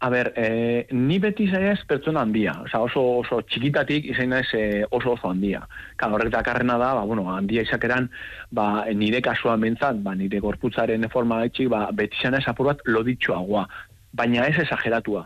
A 0.00 0.10
ber, 0.10 0.32
eh, 0.36 0.86
ni 0.90 1.18
beti 1.18 1.46
zaiz 1.48 1.84
pertsona 1.88 2.20
handia. 2.20 2.52
Osa, 2.64 2.80
oso, 2.82 3.02
oso 3.22 3.40
txikitatik 3.48 4.10
izan 4.12 4.34
naiz 4.34 4.48
eh, 4.58 4.84
oso 4.90 5.14
oso 5.14 5.30
handia. 5.30 5.62
Kan 5.96 6.12
horrek 6.12 6.32
dakarrena 6.34 6.76
da, 6.78 6.92
ba, 6.98 7.04
bueno, 7.08 7.24
handia 7.32 7.62
izakeran, 7.64 8.10
ba, 8.52 8.84
nire 8.92 9.22
kasuan 9.24 9.64
bentzat, 9.64 10.02
ba, 10.04 10.14
nire 10.18 10.42
gorputzaren 10.44 11.08
forma 11.14 11.40
gaitxik, 11.44 11.70
ba, 11.72 11.86
beti 11.92 12.20
izan 12.20 12.36
naiz 12.36 12.44
apur 12.50 12.72
bat 12.72 12.84
loditxoagoa. 12.84 13.64
Baina 14.12 14.46
ez 14.50 14.58
esageratua. 14.66 15.24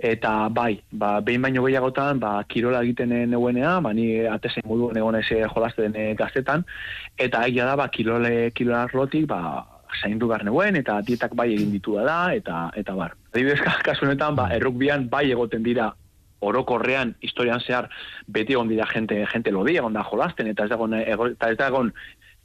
Eta 0.00 0.48
bai, 0.48 0.80
ba, 0.90 1.18
behin 1.20 1.42
baino 1.44 1.62
gehiagotan, 1.66 2.18
ba, 2.18 2.38
kirola 2.48 2.80
egiten 2.82 3.12
neuenea, 3.30 3.78
ba, 3.84 3.92
ni 3.92 4.24
atezen 4.26 4.64
modu 4.64 4.88
egon 4.96 5.18
ez 5.20 5.26
jolazten 5.28 5.94
eh, 5.94 6.14
gaztetan, 6.16 6.64
eta 7.20 7.44
egia 7.46 7.68
da, 7.68 7.76
ba, 7.76 7.90
kirole, 7.92 8.48
kirola 8.56 8.86
arlotik, 8.88 9.28
ba, 9.28 9.60
zaindu 10.02 10.28
behar 10.28 10.44
neuen, 10.44 10.76
eta 10.76 11.00
dietak 11.02 11.34
bai 11.34 11.52
egin 11.54 11.72
ditu 11.72 11.96
da, 11.96 12.34
eta, 12.34 12.70
eta 12.76 12.94
bar. 12.94 13.16
Adibidez, 13.32 13.60
ka- 13.60 13.80
kasu 13.84 14.06
honetan, 14.06 14.36
ba, 14.36 14.48
errukbian 14.54 15.08
bai 15.10 15.30
egoten 15.30 15.62
dira 15.62 15.92
orokorrean 16.40 17.14
historian 17.20 17.60
zehar 17.60 17.90
beti 18.26 18.54
egon 18.56 18.68
dira 18.68 18.86
gente 18.86 19.26
gente 19.26 19.52
lodi 19.52 19.76
egon 19.76 19.92
da 19.92 20.02
jolasten 20.02 20.46
eta 20.48 20.64
ez 20.64 20.70
dagoen 20.70 20.94
eta 20.94 21.50
ez 21.50 21.58
dagoen 21.58 21.92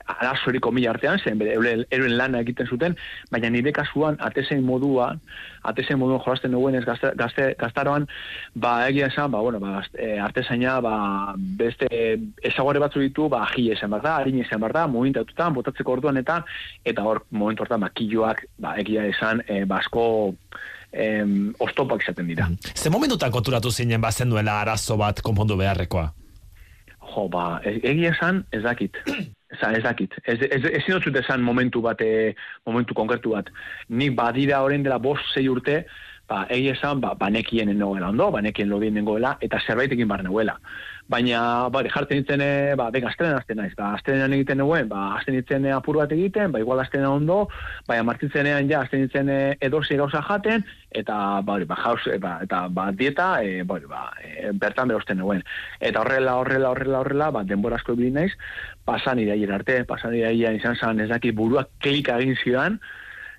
arazorik 0.05 0.65
mila 0.71 0.91
artean 0.93 1.19
zen 1.19 1.39
bere 1.39 1.55
euren, 1.55 2.17
lana 2.17 2.41
egiten 2.45 2.67
zuten 2.67 2.95
baina 3.31 3.49
nire 3.49 3.71
kasuan 3.73 4.17
atezen 4.19 4.63
moduan 4.63 5.19
atezen 5.63 5.99
moduan 5.99 6.21
jolasten 6.25 6.51
duguenez 6.51 6.83
gazte, 6.85 7.11
gazte, 7.17 7.47
gaztaroan 7.59 8.07
ba 8.53 8.87
egia 8.89 9.07
esan 9.07 9.31
ba 9.31 9.41
bueno 9.41 9.59
ba 9.59 9.81
eh, 9.97 10.21
artesaina 10.21 10.77
ba 10.81 10.95
beste 11.37 11.89
ezagore 12.43 12.79
batzu 12.79 13.01
ditu 13.01 13.29
ba 13.29 13.45
aji 13.49 13.71
esan 13.71 13.89
behar 13.89 14.03
da 14.03 14.15
harin 14.19 14.39
esan 14.43 14.61
behar 14.61 14.73
da 14.73 14.87
momentatutan 14.87 15.53
botatzeko 15.57 15.97
orduan 15.97 16.21
eta 16.21 16.43
eta 16.85 17.03
hor 17.03 17.25
momentu 17.31 17.65
hortan 17.65 17.81
ba 17.81 17.89
kiloak 17.89 18.45
ba 18.59 18.77
egia 18.77 19.05
esan 19.09 19.41
eh, 19.47 19.65
ba 19.65 19.81
asko 19.81 20.05
em, 20.95 21.53
oztopak 21.59 22.03
izaten 22.03 22.27
dira. 22.27 22.49
Ze 22.75 22.89
momentutan 22.89 23.31
konturatu 23.31 23.71
zinen 23.71 24.01
bazen 24.01 24.29
duela 24.29 24.61
arazo 24.61 24.97
bat 24.97 25.21
konpondu 25.21 25.57
beharrekoa? 25.59 26.11
Jo, 27.15 27.27
ba, 27.31 27.59
e- 27.63 27.79
egia 27.83 28.13
esan, 28.15 28.45
ez 28.51 28.63
dakit. 28.63 28.97
Eza, 29.55 29.71
ez 29.71 29.83
dakit. 29.83 30.15
Ez, 30.23 30.39
ez, 30.41 30.63
ez 30.65 30.83
inotzut 30.87 31.15
esan 31.15 31.43
momentu 31.45 31.81
bat, 31.85 32.01
e, 32.01 32.33
momentu 32.67 32.95
konkretu 32.97 33.35
bat. 33.35 33.51
Nik 33.87 34.15
badira 34.17 34.61
orain 34.65 34.83
dela 34.83 34.99
bost 34.99 35.31
zei 35.33 35.47
urte, 35.51 35.83
ba, 36.29 36.43
egia 36.51 36.73
esan, 36.75 37.01
ba, 37.03 37.13
banekien 37.19 37.69
nengoela 37.71 38.09
ondo, 38.11 38.31
banekien 38.35 38.69
lodien 38.69 38.97
nengoela, 38.97 39.35
eta 39.45 39.61
zerbaitekin 39.63 40.09
bar 40.11 40.25
neuela. 40.25 40.57
Baina, 41.05 41.69
bari, 41.69 41.89
jartzen 41.93 42.17
nintzen, 42.17 42.41
e, 42.41 42.73
ba, 42.79 42.87
bega, 42.89 43.11
astrenan 43.11 43.37
azten 43.37 43.59
naiz, 43.61 43.75
ba, 43.77 43.91
astrenan 43.93 44.33
egiten 44.33 44.57
neuen, 44.57 44.87
ba, 44.89 45.11
azten 45.19 45.35
nintzen 45.37 45.67
e, 45.67 45.73
apur 45.75 45.99
bat 46.01 46.15
egiten, 46.15 46.49
ba, 46.55 46.61
igual 46.63 46.81
astrenan 46.81 47.19
ondo, 47.19 47.35
baina 47.85 48.07
martitzenean 48.07 48.65
ja, 48.71 48.79
azten 48.81 49.03
nintzen 49.03 49.29
e, 49.29 49.37
edozi 49.67 49.99
gauza 50.01 50.23
jaten, 50.25 50.65
eta, 50.97 51.19
ba, 51.45 51.59
jauz, 51.83 52.01
e, 52.09 52.17
ba, 52.23 52.39
eta, 52.41 52.63
ba, 52.73 52.87
dieta, 52.89 53.29
e, 53.45 53.61
bari, 53.69 53.85
ba, 53.91 54.07
e, 54.17 54.49
bertan 54.57 54.89
berosten 54.89 55.21
neuen. 55.21 55.45
Eta 55.77 56.01
horrela, 56.01 56.39
horrela, 56.41 56.73
horrela, 56.73 57.03
horrela, 57.05 57.29
ba, 57.37 57.45
denbora 57.45 57.77
asko 57.77 57.93
ibili 57.93 58.09
naiz, 58.17 58.31
pasan 58.89 59.21
iraien 59.21 59.53
arte, 59.53 59.83
pasan 59.85 60.17
iraien 60.17 60.57
izan 60.57 60.73
zan, 60.81 61.05
ez 61.05 61.11
daki 61.13 61.35
buruak 61.37 61.69
klika 61.85 62.17
egin 62.17 62.39
zidan, 62.41 62.81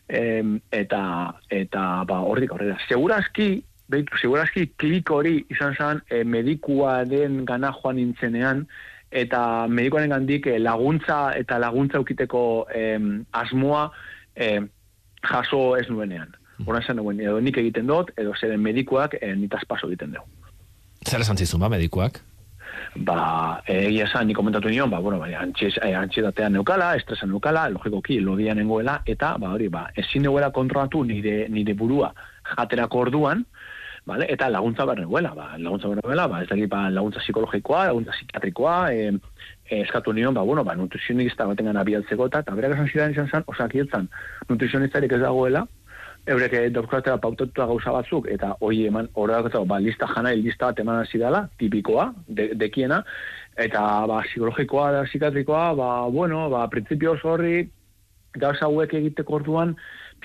em, 0.07 0.61
eta, 0.71 1.03
eta, 1.51 1.89
ba, 2.07 2.23
horrik 2.31 2.55
horrela. 2.55 2.79
Segurazki, 2.87 3.57
Beitu, 3.89 4.19
segurazki 4.19 4.67
klik 4.81 5.11
hori 5.15 5.45
izan 5.53 5.77
zen 5.79 6.03
e, 6.11 6.25
medikuaren 6.25 7.45
gana 7.47 7.71
joan 7.77 8.01
nintzenean, 8.01 8.65
eta 9.11 9.41
medikuaren 9.71 10.11
gandik 10.11 10.49
eh, 10.51 10.59
laguntza 10.59 11.31
eta 11.39 11.61
laguntza 11.63 12.01
ukiteko 12.03 12.67
em, 12.75 13.25
asmoa 13.31 13.91
em, 14.35 14.67
jaso 15.23 15.77
ez 15.79 15.87
nuenean. 15.89 16.35
Hora 16.67 16.81
esan 16.81 16.99
duen, 16.99 17.21
edo 17.21 17.39
nik 17.41 17.59
egiten 17.61 17.87
dut, 17.87 18.11
edo 18.19 18.33
zeren 18.35 18.63
medikuak 18.65 19.19
e, 19.21 19.35
nitaz 19.37 19.63
paso 19.69 19.91
egiten 19.91 20.17
dugu. 20.17 20.51
Zer 21.07 21.23
esan 21.23 21.39
zizun 21.39 21.63
ba, 21.63 21.71
medikuak? 21.71 22.23
ba, 22.97 23.63
egia 23.69 24.07
esan, 24.07 24.27
ni 24.27 24.35
komentatu 24.35 24.71
nion, 24.71 24.91
ba, 24.91 25.01
bueno, 25.01 25.23
antxies, 25.25 25.77
eh, 25.83 25.95
antxietatean 25.97 26.53
neukala, 26.57 26.95
estresa 26.97 27.27
neukala, 27.27 27.69
logikoki, 27.71 28.21
lodia 28.21 28.55
nengoela, 28.55 29.01
eta, 29.07 29.37
ba, 29.39 29.53
hori, 29.55 29.69
ba, 29.69 29.87
ezin 29.97 30.23
neuela 30.27 30.51
kontrolatu 30.51 31.05
nire, 31.05 31.47
nire 31.53 31.75
burua 31.75 32.13
jaterako 32.57 33.05
orduan, 33.07 33.45
vale? 34.07 34.27
eta 34.33 34.49
laguntza 34.49 34.87
behar 34.87 35.01
negoela, 35.03 35.35
ba, 35.35 35.49
laguntza 35.59 35.89
behar 35.89 36.03
negoela, 36.03 36.27
ba, 36.29 36.43
ez 36.43 36.49
dakit, 36.49 36.71
ba, 36.71 36.87
laguntza 36.91 37.21
psikologikoa, 37.21 37.87
laguntza 37.91 38.15
psikiatrikoa, 38.17 38.77
e, 38.95 39.81
eskatu 39.83 40.15
nion, 40.15 40.35
ba, 40.35 40.45
bueno, 40.47 40.65
ba, 40.65 40.77
nutrizionista 40.79 41.47
baten 41.51 41.67
gana 41.71 41.85
bialtzeko, 41.85 42.31
eta, 42.31 42.45
eta 42.47 42.55
berak 42.55 42.77
esan 42.77 42.93
zidan 42.93 43.17
izan 43.17 43.33
zen, 43.33 43.49
osakietzan, 43.51 44.09
nutrizionistarik 44.49 45.13
ez 45.13 45.25
dagoela, 45.25 45.67
eurek 46.27 46.55
eh, 46.59 46.69
dauzkatela 46.75 47.21
pautatuta 47.23 47.67
gauza 47.71 47.93
batzuk, 47.95 48.27
eta 48.31 48.55
hoi 48.61 48.87
eman, 48.89 49.09
horrek 49.15 49.55
ba, 49.67 49.79
lista 49.83 50.09
jana, 50.11 50.35
lista 50.35 50.71
bat 50.71 50.81
eman 50.83 51.03
hasi 51.03 51.19
dela, 51.23 51.47
tipikoa, 51.59 52.13
de, 52.27 52.51
dekiena, 52.59 53.03
eta 53.57 53.83
ba, 54.11 54.23
psikologikoa 54.27 54.91
da 54.93 55.05
psikiatrikoa, 55.07 55.69
ba, 55.79 55.91
bueno, 56.11 56.49
ba, 56.51 56.67
printzipioz 56.73 57.21
horri, 57.25 57.69
gauza 58.37 58.67
hauek 58.67 58.95
egiteko 58.99 59.41
orduan, 59.41 59.77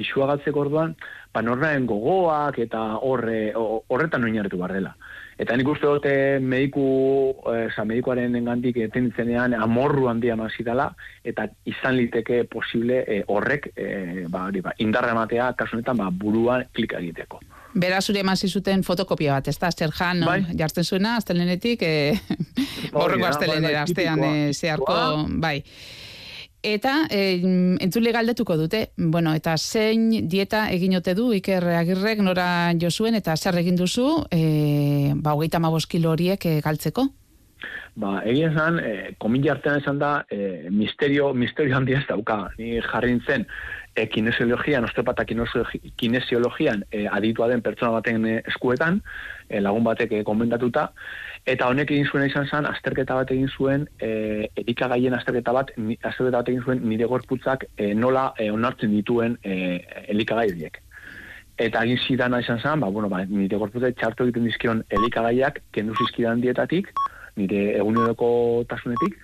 pixua 0.01 0.27
galtzeko 0.33 0.65
orduan, 0.65 0.97
ba, 1.31 1.45
norraen 1.45 1.85
gogoak 1.87 2.57
eta 2.65 2.81
horre, 3.05 3.51
ho- 3.55 3.83
horretan 3.93 4.25
oinarritu 4.27 4.57
behar 4.57 4.73
dela. 4.79 4.95
Eta 5.41 5.55
nik 5.57 5.69
uste 5.71 5.87
dute 5.89 6.11
mediku, 6.43 6.83
eh, 7.49 7.63
oza, 7.71 7.85
medikuaren 7.87 8.35
engandik 8.37 8.77
etenditzenean 8.83 9.55
amorru 9.57 10.05
handia 10.11 10.35
hasi 10.43 10.61
dela, 10.67 10.91
eta 11.23 11.47
izan 11.65 11.95
liteke 11.97 12.43
posible 12.51 12.99
eh, 13.07 13.23
horrek, 13.27 13.71
eh, 13.75 14.25
ba, 14.29 14.43
hori, 14.51 14.61
ba, 14.61 14.75
indarra 14.83 15.15
ematea, 15.15 15.53
kasu 15.57 15.77
honetan, 15.79 15.97
ba, 15.97 16.09
buruan 16.11 16.67
klika 16.73 16.99
egiteko. 16.99 17.39
Bera 17.73 18.01
zure 18.03 18.19
eman 18.19 18.35
zizuten 18.35 18.83
fotokopia 18.83 19.37
bat, 19.39 19.47
ez 19.47 19.57
da, 19.57 19.71
zer 19.71 19.93
jan, 19.95 20.21
Bai. 20.27 20.41
jartzen 20.59 20.83
zuena, 20.83 21.15
astelenetik, 21.21 21.81
e, 21.87 22.19
borroko 22.91 23.23
da, 23.25 23.29
astelenera, 23.31 23.61
bai, 23.61 23.73
bai, 23.73 23.83
astean 23.87 24.23
e, 24.27 24.53
zeharko, 24.53 24.97
bai. 25.39 25.61
Eta, 26.61 27.07
e, 27.09 27.41
entzule 27.81 28.11
galdetuko 28.13 28.53
dute, 28.57 28.91
bueno, 28.97 29.33
eta 29.33 29.55
zein 29.57 30.27
dieta 30.29 30.67
egin 30.69 30.93
ote 30.99 31.15
du 31.17 31.31
Iker 31.33 31.65
Agirrek 31.79 32.21
nora 32.21 32.45
jo 32.77 32.91
zuen, 32.91 33.17
eta 33.17 33.33
zer 33.35 33.57
egin 33.57 33.79
duzu, 33.79 34.27
e, 34.29 35.13
ba, 35.15 35.33
hogeita 35.33 35.59
kilo 35.89 36.11
horiek 36.11 36.45
e, 36.45 36.61
galtzeko? 36.61 37.07
Ba, 37.95 38.21
egin 38.23 38.51
esan, 38.51 38.77
e, 38.79 39.15
komila 39.17 39.53
artean 39.55 39.81
esan 39.81 39.97
da, 39.97 40.23
e, 40.29 40.69
misterio, 40.69 41.33
misterio 41.33 41.75
handia 41.77 41.99
ez 41.99 42.07
dauka. 42.07 42.51
Ni 42.59 42.79
jarri 42.79 43.13
nintzen, 43.13 43.47
e, 44.01 44.07
kinesiologian, 44.07 44.83
osteopata 44.83 45.25
kinesiologi- 45.25 45.93
kinesiologian 45.95 46.85
e, 46.91 47.05
aditua 47.07 47.47
den 47.47 47.61
pertsona 47.61 47.91
baten 47.99 48.25
e, 48.25 48.37
eskuetan, 48.49 49.01
e, 49.49 49.61
lagun 49.61 49.85
batek 49.85 50.15
konbentatuta, 50.25 50.87
eta 51.45 51.67
honek 51.69 51.91
egin 51.93 52.09
zuen 52.09 52.25
izan 52.29 52.47
zen, 52.49 52.67
azterketa 52.69 53.19
bat 53.19 53.33
egin 53.35 53.49
zuen, 53.49 53.87
e, 54.01 54.47
erikagaien 54.63 55.17
azterketa 55.17 55.53
bat, 55.57 55.73
ni, 55.77 55.97
azterketa 56.01 56.39
bat 56.39 56.53
egin 56.53 56.63
zuen 56.65 56.85
nire 56.89 57.09
gorputzak 57.11 57.67
e, 57.77 57.91
nola 57.93 58.31
e, 58.37 58.49
onartzen 58.53 58.95
dituen 58.95 59.37
e, 59.43 59.81
elikagai 60.15 60.47
horiek. 60.53 60.81
Eta 61.61 61.83
egin 61.85 61.99
zidana 62.07 62.39
izan 62.41 62.61
zen, 62.61 62.81
ba, 62.81 62.89
bueno, 62.89 63.09
ba, 63.09 63.21
nire 63.29 63.59
gorputzak 63.61 63.99
txartu 63.99 64.25
egiten 64.25 64.49
dizkion 64.49 64.85
elikagaiak, 64.97 65.61
kendu 65.77 65.97
zizkidan 65.99 66.41
dietatik, 66.41 66.89
nire 67.37 67.77
eguneroko 67.77 68.31
tasunetik, 68.69 69.19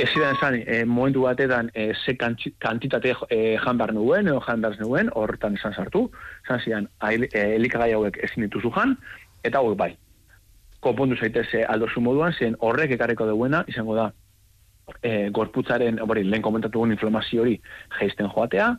ez 0.00 0.08
zidan 0.14 0.36
esan, 0.36 0.54
e, 0.64 0.84
momentu 0.84 1.26
batetan 1.26 1.70
e, 1.74 1.92
ze 1.94 2.16
kantitate 2.16 3.14
e, 3.28 3.56
jan 3.60 3.76
behar 3.78 3.92
nuen, 3.92 4.28
edo 4.28 4.40
jan 4.46 4.62
behar 4.64 4.78
nuen, 4.80 5.10
horretan 5.14 5.58
esan 5.58 5.74
sartu, 5.74 6.06
esan 6.44 6.62
zidan, 6.64 6.88
elikagai 7.36 7.92
hauek 7.92 8.16
ezin 8.24 8.46
dituzu 8.46 8.72
jan, 8.76 8.96
eta 9.44 9.60
hauek 9.60 9.76
bai. 9.76 9.90
Konpondu 10.80 11.18
zaitez 11.20 11.66
aldozu 11.68 12.00
moduan, 12.00 12.32
zen 12.32 12.56
horrek 12.64 12.96
ekarriko 12.96 13.26
duena, 13.28 13.60
izango 13.68 13.98
da, 13.98 14.08
e, 15.02 15.28
gorputzaren, 15.36 16.00
hori, 16.00 16.24
lehen 16.24 16.42
komentatu 16.42 16.80
duen 16.80 16.96
inflamazio 16.96 17.44
hori 17.44 17.58
geisten 17.98 18.32
joatea, 18.32 18.70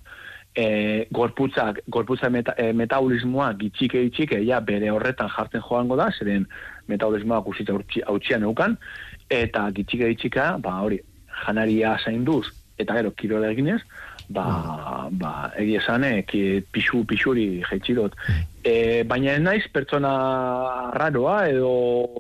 e, 0.56 0.66
gorputzak, 1.12 1.84
gorputza 1.88 2.30
meta, 2.30 2.56
e, 2.58 2.72
metabolismoa 2.74 3.52
gitxike 3.62 4.02
gitxike, 4.08 4.42
ja 4.48 4.60
bere 4.60 4.90
horretan 4.92 5.30
jartzen 5.38 5.62
joango 5.70 6.00
da, 6.02 6.10
zeren 6.18 6.50
metabolismoa 6.90 7.40
guzitza 7.46 7.78
hautsia 8.08 8.42
neukan, 8.42 8.78
eta 9.30 9.70
gitxike 9.78 10.12
gitxika, 10.16 10.56
ba 10.60 10.80
hori, 10.82 11.00
janaria 11.46 11.98
zainduz, 12.04 12.48
eta 12.78 12.96
gero 12.98 13.12
kirola 13.18 13.52
eginez, 13.52 13.82
ba, 14.30 15.08
ba 15.12 15.52
egi 15.60 15.76
esan, 15.80 16.06
eh, 16.08 16.24
ki, 16.28 16.64
pixu, 16.72 17.04
pixuri 17.08 17.62
jaitsi 17.68 17.96
dut. 17.98 18.16
E, 18.64 19.04
baina 19.08 19.36
ez 19.36 19.44
naiz 19.44 19.66
pertsona 19.74 20.14
raroa, 20.98 21.38
edo, 21.50 21.72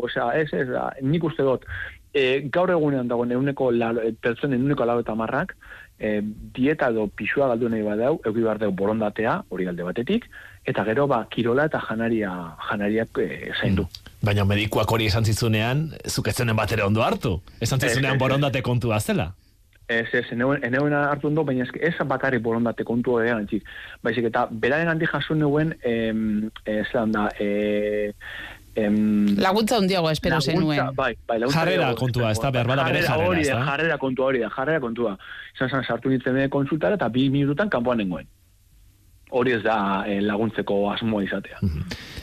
osea, 0.05 0.31
ez, 0.41 0.49
ez, 0.53 0.67
nik 1.01 1.23
uste 1.29 1.45
dut, 1.47 1.65
e, 2.13 2.47
gaur 2.53 2.73
egunean 2.73 3.11
dago 3.11 3.25
neuneko 3.25 3.71
laro, 3.75 4.05
pertsonen 4.21 4.59
neuneko 4.59 4.87
lau 4.89 4.99
eta 5.03 5.15
marrak, 5.15 5.55
e, 5.99 6.19
dieta 6.55 6.91
edo 6.91 7.07
pixua 7.15 7.51
galdu 7.53 7.69
nahi 7.69 7.85
badau, 7.85 8.17
euki 8.25 8.41
behar 8.41 8.61
deu 8.61 8.71
borondatea, 8.71 9.41
hori 9.49 9.69
alde 9.69 9.87
batetik, 9.87 10.27
eta 10.65 10.83
gero 10.85 11.07
ba, 11.07 11.25
kirola 11.29 11.65
eta 11.69 11.81
janaria, 11.87 12.31
janariak 12.69 13.17
e, 13.21 13.51
zaindu. 13.59 13.87
Baina 14.21 14.45
medikuak 14.45 14.91
hori 14.91 15.07
esan 15.09 15.25
zizunean, 15.25 15.87
zuk 16.07 16.29
ez 16.29 16.35
zenen 16.37 16.55
batera 16.55 16.85
ondo 16.85 17.01
hartu. 17.01 17.39
Esan 17.59 17.81
Ez, 17.81 17.89
zizunean 17.89 18.15
ez, 18.15 18.21
borondate 18.21 18.61
kontua 18.61 18.99
zela. 18.99 19.31
Ez, 19.87 20.07
ez, 20.13 20.25
eneuen, 20.31 20.93
hartu 20.93 21.27
ondo, 21.27 21.43
baina 21.43 21.65
ez, 21.65 21.73
ez 21.81 22.07
bakarri 22.07 22.37
borondate 22.39 22.85
kontu 22.87 23.17
hori 23.17 23.33
gantzik. 23.33 23.65
Baizik 24.05 24.29
eta, 24.29 24.45
beraren 24.51 24.93
handi 24.93 25.09
jaso 25.09 25.35
neuen, 25.35 25.73
em, 25.83 26.49
eh, 26.65 26.83
zelan 26.91 27.11
da, 27.11 27.27
eh, 27.39 28.13
em, 28.75 29.35
Laguntza 29.37 29.77
handiago 29.77 30.11
espero 30.11 30.37
Laguntza, 30.37 30.51
zenuen. 30.51 30.95
Bai, 30.95 31.15
bai, 31.27 31.39
laguntza 31.39 31.59
Jarrera 31.59 31.87
gehiago 31.87 31.97
kontua, 31.97 32.31
espero. 32.31 32.31
ez 32.31 32.43
da, 32.45 32.51
behar 32.51 32.67
bada 32.67 32.83
bere 32.83 33.01
Jarrera, 33.01 33.27
hori 33.27 33.41
ez 33.41 33.47
da, 33.47 33.65
jarrera 33.65 33.97
kontua 33.97 34.25
hori 34.27 34.39
da, 34.39 34.49
jarrera 34.49 34.79
kontua. 34.79 35.17
Izan 35.55 35.69
zen, 35.69 35.83
sartu 35.83 36.13
nintzen 36.13 36.37
bere 36.37 36.49
konsultara 36.49 36.95
eta 36.95 37.09
bi 37.09 37.29
minututan 37.29 37.69
kanpoan 37.69 37.97
nengoen. 37.97 38.29
Hori 39.31 39.53
ez 39.55 39.61
da 39.63 40.03
eh, 40.07 40.19
laguntzeko 40.23 40.77
asmoa 40.91 41.23
izatea. 41.23 41.61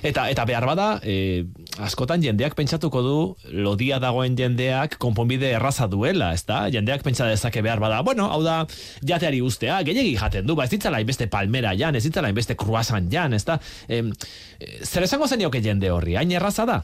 Eta 0.07 0.29
eta 0.31 0.44
behar 0.47 0.66
bada, 0.68 0.88
e, 1.03 1.44
askotan 1.83 2.23
jendeak 2.23 2.55
pentsatuko 2.59 3.03
du 3.03 3.16
lodia 3.64 3.99
dagoen 4.03 4.37
jendeak 4.38 4.99
konponbide 5.03 5.51
erraza 5.57 5.88
duela, 5.90 6.31
ez 6.37 6.44
da? 6.47 6.66
Jendeak 6.71 7.03
pentsa 7.07 7.27
dezake 7.27 7.64
behar 7.64 7.83
bada, 7.83 8.03
bueno, 8.07 8.29
hau 8.31 8.42
da 8.44 8.61
jateari 9.03 9.40
ustea, 9.42 9.81
gehiagi 9.88 10.14
jaten 10.21 10.47
du, 10.47 10.55
ba 10.59 10.68
ez 10.68 10.75
ditzala 10.75 11.01
inbeste 11.03 11.27
palmera 11.33 11.75
jan, 11.79 11.97
ez 11.97 12.05
ditzala 12.07 12.31
inbeste 12.31 12.55
croissant 12.61 13.11
jan, 13.11 13.35
ez 13.35 13.44
da? 13.49 13.59
Em, 13.88 14.12
e, 14.61 14.79
zer 14.85 15.09
esango 15.09 15.27
zenioke 15.27 15.64
jende 15.64 15.90
horri, 15.90 16.14
hain 16.21 16.37
erraza 16.37 16.68
da? 16.68 16.83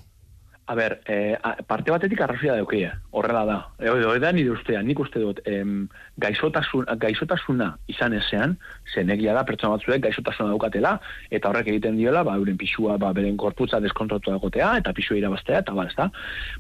A 0.67 0.75
ber, 0.75 1.03
eh, 1.05 1.37
a- 1.43 1.57
parte 1.67 1.91
batetik 1.91 2.21
arrazoia 2.21 2.55
daukia, 2.57 2.99
horrela 3.11 3.45
da. 3.45 3.69
Edo, 3.79 4.19
da 4.19 4.33
nire 4.33 4.51
ustea, 4.51 4.81
nik 4.83 4.99
uste 4.99 5.21
dut, 5.21 5.43
em, 5.45 5.89
gaixotasun, 6.17 6.87
gaixotasuna 6.97 7.77
izan 7.87 8.15
ezean, 8.15 8.57
zen 8.95 9.11
egia 9.11 9.35
da 9.35 9.45
pertsona 9.45 9.77
batzuek 9.77 10.01
gaixotasuna 10.07 10.49
daukatela, 10.49 11.01
eta 11.31 11.51
horrek 11.51 11.69
egiten 11.69 11.99
diola, 12.01 12.23
ba, 12.25 12.39
euren 12.41 12.57
pixua, 12.57 12.97
ba, 12.97 13.13
beren 13.13 13.37
korputza 13.37 13.79
deskontratu 13.81 14.31
dagotea, 14.31 14.79
eta 14.79 14.95
pixua 14.97 15.19
irabaztea, 15.19 15.59
eta 15.59 15.85
ez 15.85 15.95
da. 15.97 16.11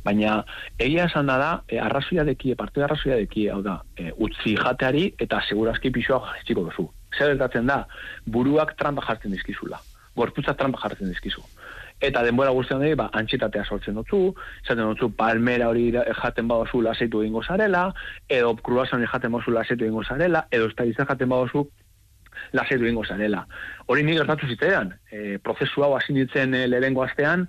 Baina, 0.04 0.44
egia 0.78 1.06
esan 1.06 1.26
da 1.26 1.38
da, 1.38 1.62
e, 1.66 1.78
arrazoia 1.78 2.24
dekie, 2.24 2.56
parte 2.56 2.82
arrazoia 2.82 3.16
dekie, 3.16 3.50
hau 3.50 3.62
da, 3.62 3.80
e, 3.96 4.12
utzi 4.18 4.54
jateari, 4.54 5.14
eta 5.18 5.40
segurazki 5.48 5.90
pixua 5.90 6.20
jaitxiko 6.34 6.68
duzu. 6.68 6.90
Zer 7.16 7.32
gertatzen 7.32 7.66
da, 7.66 7.86
buruak 8.26 8.76
trampa 8.76 9.00
jartzen 9.00 9.32
dizkizula. 9.32 9.80
Gorputza 10.14 10.52
trampa 10.54 10.78
jartzen 10.82 11.08
dizkizu 11.08 11.40
eta 12.00 12.22
denbora 12.22 12.50
guztian 12.50 12.82
dira, 12.82 12.96
ba, 13.04 13.06
antxitatea 13.20 13.64
sortzen 13.64 13.96
dutzu, 13.98 14.34
esaten 14.64 14.90
dutzu 14.90 15.10
palmera 15.18 15.68
hori 15.70 15.86
jaten 15.92 16.48
badozu 16.50 16.82
lasaitu 16.82 17.22
egingo 17.22 17.42
zarela, 17.42 17.86
edo 18.28 18.54
kruasan 18.56 19.06
jaten 19.06 19.32
badozu 19.32 19.54
lasaitu 19.54 19.86
egingo 19.86 20.04
zarela, 20.04 20.46
edo 20.50 20.68
estadizak 20.72 21.08
jaten 21.08 21.30
badozu 21.32 21.64
lasaitu 22.52 22.84
egingo 22.84 23.04
zarela. 23.04 23.46
Hori 23.86 24.02
ni 24.02 24.18
gertatu 24.18 24.50
zitzaidan, 24.50 24.92
e, 25.10 25.38
prozesu 25.38 25.84
hau 25.84 25.94
hasi 25.96 26.16
nintzen 26.16 26.54
e, 26.54 26.66
lehengo 26.68 27.04
astean, 27.04 27.48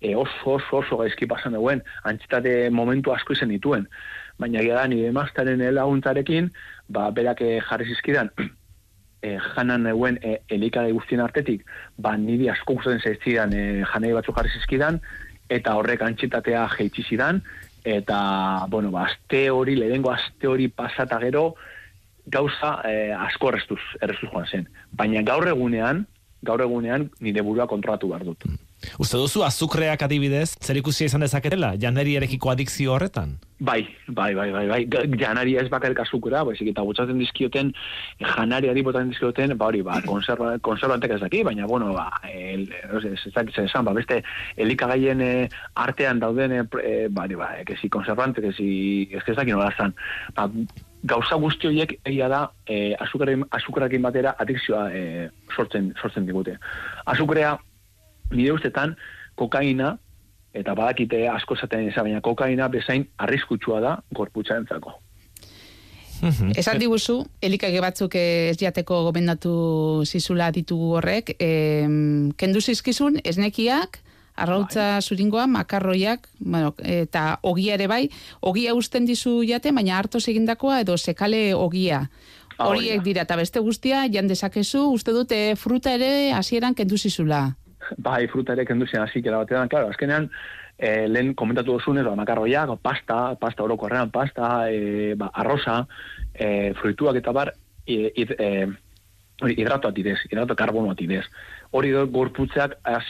e, 0.00 0.16
oso, 0.16 0.56
oso, 0.56 0.80
oso 0.82 0.98
gaizki 1.02 1.28
pasan 1.30 1.54
duen, 1.58 1.84
antxitate 2.08 2.70
momentu 2.70 3.14
asko 3.14 3.36
izan 3.36 3.54
dituen. 3.54 3.86
Baina 4.40 4.64
gira 4.64 4.80
da, 4.80 4.88
nire 4.90 5.12
mastaren 5.14 5.62
laguntzarekin, 5.74 6.50
ba, 6.88 7.10
berak 7.14 7.44
e, 7.44 7.60
jarri 7.68 7.86
zizkidan, 7.92 8.32
e, 9.22 9.38
janan 9.54 9.86
neuen 9.86 10.18
e, 10.22 10.38
elikagai 10.52 10.92
guztien 10.92 11.22
artetik, 11.24 11.64
ba, 11.96 12.16
niri 12.18 12.50
asko 12.52 12.76
gustatzen 12.78 13.02
zaizkidan 13.02 13.54
e, 13.56 13.66
janei 13.92 14.12
batzuk 14.16 14.36
jarri 14.38 14.52
zizkidan, 14.58 15.00
eta 15.52 15.76
horrek 15.78 16.02
antxitatea 16.02 16.66
jeitsi 16.76 17.04
zidan, 17.08 17.42
eta, 17.84 18.18
bueno, 18.70 18.90
ba, 18.94 19.06
aste 19.10 19.48
hori, 19.50 19.76
lehenengo 19.78 20.12
aste 20.12 20.50
hori 20.50 20.68
pasata 20.68 21.20
gero, 21.22 21.54
gauza 22.26 22.76
e, 22.86 23.12
asko 23.28 23.50
erreztuz, 23.52 23.80
erreztuz 24.00 24.30
joan 24.30 24.46
zen. 24.46 24.68
Baina 24.98 25.22
gaur 25.26 25.48
egunean, 25.50 26.04
gaur 26.42 26.62
egunean 26.62 27.08
nire 27.20 27.42
burua 27.46 27.66
kontrolatu 27.70 28.10
behar 28.12 28.26
dut. 28.26 28.46
Uste 28.98 29.20
duzu 29.20 29.44
azukreak 29.46 30.02
adibidez, 30.02 30.56
zer 30.60 30.78
ikusia 30.80 31.08
izan 31.10 31.24
dezaketela, 31.24 31.74
janderi 31.80 32.16
erekiko 32.20 32.52
adikzio 32.52 32.94
horretan? 32.96 33.38
Bai, 33.62 33.86
bai, 34.08 34.34
bai, 34.34 34.50
bai, 34.50 34.64
bai. 34.66 34.80
Janaria 35.20 35.62
ez 35.62 35.68
bakarrik 35.70 36.00
azukura, 36.02 36.40
baizik 36.42 36.72
eta 36.72 36.82
botzaten 36.82 37.20
dizkioten, 37.22 37.70
janariari 38.18 38.82
botaten 38.82 39.12
dizkioten, 39.12 39.54
ba 39.58 39.68
hori, 39.70 39.84
ba, 39.86 40.00
konserva, 40.06 40.56
konservantek 40.66 41.14
ez 41.14 41.20
daki, 41.22 41.44
baina, 41.46 41.68
bueno, 41.70 41.92
ba, 41.94 42.08
el, 42.26 42.66
ez, 42.72 43.04
ez, 43.12 43.18
ez 43.30 43.34
dakit 43.36 43.54
zer 43.54 43.70
esan, 43.70 43.86
ba, 43.86 43.94
beste 43.94 44.18
elikagaien 44.58 45.22
eh, 45.22 45.48
artean 45.78 46.18
dauden, 46.22 46.58
eh, 46.58 47.06
ba, 47.06 47.28
hori, 47.28 47.38
ba, 47.38 47.52
eh, 47.60 47.64
que 47.68 47.78
si 47.78 47.88
konservante, 47.88 48.42
que 48.42 48.52
si, 48.58 48.70
ez 49.12 49.22
ez 49.22 49.36
dakit 49.38 49.54
nola 49.54 49.70
zan, 49.78 49.94
ba, 50.34 50.48
gauza 51.06 51.38
guzti 51.38 51.70
horiek 51.70 51.96
egia 52.06 52.28
da 52.30 52.44
azukrekin, 53.02 53.46
azukrekin 53.50 54.02
batera 54.02 54.36
adikzioa 54.42 54.84
sortzen, 55.50 55.88
sortzen 55.98 56.28
digute. 56.28 56.54
Azukrea, 57.10 57.56
nire 58.32 58.52
ustetan, 58.52 58.96
kokaina, 59.38 59.96
eta 60.52 60.74
badakite 60.76 61.24
asko 61.28 61.56
esaten 61.56 61.88
ez, 61.88 61.94
baina 61.96 62.20
kokaina 62.20 62.68
bezain 62.68 63.06
arriskutsua 63.18 63.80
da 63.80 63.96
gorputzarentzako. 64.14 64.98
Esan 66.60 66.78
diguzu, 66.78 67.16
elikage 67.42 67.80
batzuk 67.82 68.14
ez 68.18 68.56
jateko 68.60 69.02
gomendatu 69.08 69.52
zizula 70.06 70.52
ditugu 70.54 70.96
horrek, 71.00 71.34
em, 71.42 72.30
kendu 72.38 72.62
zizkizun, 72.62 73.18
esnekiak, 73.24 73.98
arrautza 74.36 75.00
zuringoa, 75.02 75.46
makarroiak, 75.46 76.28
bueno, 76.38 76.74
eta 76.78 77.38
ogia 77.42 77.74
ere 77.74 77.88
bai, 77.90 78.06
ogia 78.40 78.74
usten 78.74 79.04
dizu 79.06 79.42
jate, 79.48 79.72
baina 79.72 79.98
harto 79.98 80.22
egindakoa 80.22 80.80
edo 80.86 80.96
sekale 80.96 81.52
ogia. 81.54 82.06
Ah, 82.56 82.68
hori 82.68 82.86
Horiek 82.86 83.02
dira, 83.02 83.26
eta 83.26 83.36
beste 83.36 83.60
guztia, 83.60 84.06
jan 84.12 84.28
dezakezu, 84.28 84.86
uste 84.92 85.12
dute 85.12 85.56
fruta 85.56 85.94
ere 85.96 86.32
hasieran 86.36 86.74
kendu 86.74 86.96
zizula. 86.96 87.56
Bai, 87.98 88.26
fruta 88.28 88.52
ere 88.52 88.66
kendu 88.66 88.86
zen 88.86 89.02
hasi 89.02 89.22
batean, 89.22 89.68
claro, 89.68 89.88
azkenean, 89.88 90.30
eh, 90.78 91.06
lehen 91.08 91.34
komentatu 91.34 91.72
duzunez, 91.78 92.04
ba, 92.04 92.14
makarroiak, 92.16 92.78
pasta, 92.82 93.34
pasta 93.36 93.62
orokorrean, 93.62 94.10
pasta, 94.10 94.70
eh, 94.70 95.14
ba, 95.16 95.30
arroza, 95.32 95.86
eh, 96.34 96.72
fruituak 96.80 97.16
eta 97.16 97.32
bar, 97.32 97.52
eh, 97.86 98.12
id, 98.14 98.34
eh, 98.38 98.66
hori, 99.40 99.54
hidrato 99.58 99.88
atidez, 99.88 100.18
hidrato 100.30 100.56
karbono 100.56 100.92
atidez. 100.92 101.24
Hori 101.70 101.90
do, 101.90 102.06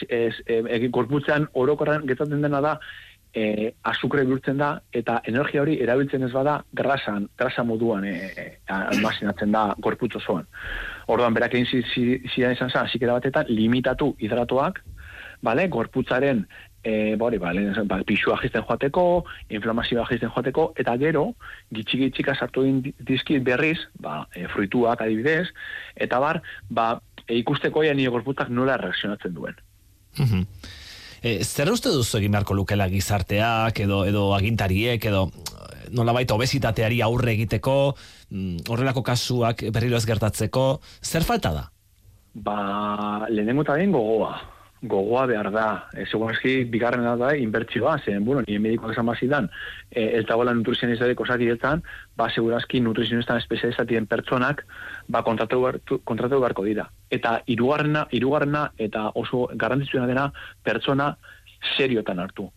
ez, 0.09 0.33
eh, 0.45 0.63
eh, 0.69 0.87
gorputzean 0.89 1.49
orokorrean 1.53 2.07
getatzen 2.07 2.41
dena 2.41 2.61
da, 2.61 2.79
eh, 3.33 3.73
azukre 3.83 4.23
bihurtzen 4.25 4.57
da, 4.57 4.81
eta 4.93 5.21
energia 5.25 5.61
hori 5.61 5.79
erabiltzen 5.81 6.23
ez 6.23 6.31
bada, 6.31 6.59
grasan, 6.73 7.27
grasa 7.37 7.63
moduan 7.63 8.05
eh, 8.05 8.59
almazinatzen 8.67 9.51
da 9.51 9.75
gorputz 9.79 10.15
osoan. 10.21 10.45
Orduan, 11.07 11.33
berak 11.33 11.53
egin 11.53 11.65
zi- 11.65 11.85
zi- 11.93 12.21
zidan 12.33 12.53
izan 12.53 12.69
zen, 12.69 12.89
zikera 12.91 13.17
batetan, 13.17 13.49
limitatu 13.49 14.13
hidratoak, 14.19 14.83
bale, 15.43 15.67
gorputzaren 15.67 16.45
e, 16.83 17.15
hori, 17.19 17.39
ba, 17.39 17.51
lehen 17.55 17.87
ba, 17.87 17.99
pixua 18.07 18.37
jizten 18.41 18.63
joateko, 18.67 19.23
inflamazioa 19.55 20.05
jizten 20.09 20.31
joateko, 20.35 20.69
eta 20.79 20.95
gero, 21.01 21.25
gitxik-gitxika 21.75 22.35
sartu 22.35 22.63
din 22.67 22.81
dizkit 22.99 23.43
berriz, 23.43 23.79
ba, 23.99 24.23
e, 24.35 24.45
fruituak 24.51 25.01
adibidez, 25.03 25.47
eta 25.95 26.19
bar, 26.23 26.41
ba, 26.69 26.87
e, 27.27 27.37
ikusteko 27.41 27.83
ja 27.83 27.95
nire 27.95 28.13
gorputak 28.13 28.49
nola 28.49 28.77
reakzionatzen 28.77 29.35
duen. 29.35 29.55
Mhm. 30.19 30.47
E, 31.23 31.39
zer 31.47 31.69
uste 31.71 31.87
duzu 31.87 32.17
egin 32.19 32.33
beharko 32.35 32.55
lukela 32.57 32.89
gizarteak, 32.91 33.77
edo, 33.85 34.01
edo 34.03 34.25
agintariek, 34.35 35.05
edo 35.07 35.29
nolabait 35.95 36.31
obesitateari 36.35 36.99
aurre 37.05 37.31
egiteko, 37.37 37.75
mm, 38.29 38.65
horrelako 38.67 39.05
kasuak 39.07 39.63
berriro 39.71 39.95
ez 39.95 40.05
gertatzeko, 40.09 40.65
zer 40.99 41.23
falta 41.23 41.53
da? 41.55 41.69
Ba, 42.33 42.57
lehenengo 43.29 43.63
eta 43.63 43.77
gogoa. 43.93 44.33
Gogoa 44.83 45.25
behar 45.25 45.49
da. 45.53 45.67
E, 45.95 46.03
Segurazki, 46.11 46.65
bigarrena 46.65 47.15
da, 47.15 47.37
inbertsioa, 47.39 47.99
zen, 48.03 48.25
bueno, 48.25 48.43
nire 48.45 48.59
medikoak 48.59 48.91
esan 48.91 49.07
bazidan, 49.07 49.47
e, 49.91 50.19
ez 50.19 50.25
dagoela 50.27 50.51
nutrizionistadek 50.53 51.21
osakidetan, 51.23 51.85
ba, 52.17 52.27
segurazki 52.35 52.81
nutrizionistan 52.81 53.39
espezializatien 53.39 54.09
pertsonak, 54.11 54.65
ba, 55.07 55.23
kontratu, 55.23 55.63
kontratu 56.03 56.41
beharko 56.43 56.67
dira. 56.67 56.89
Eta 57.13 57.37
hirugarrena, 57.45 58.07
hirugarrena 58.11 58.67
eta 58.81 59.09
oso 59.19 59.45
garrantzitsuena 59.53 60.07
dena, 60.09 60.29
pertsona 60.65 61.11
seriotan 61.77 62.19
hartu. 62.19 62.47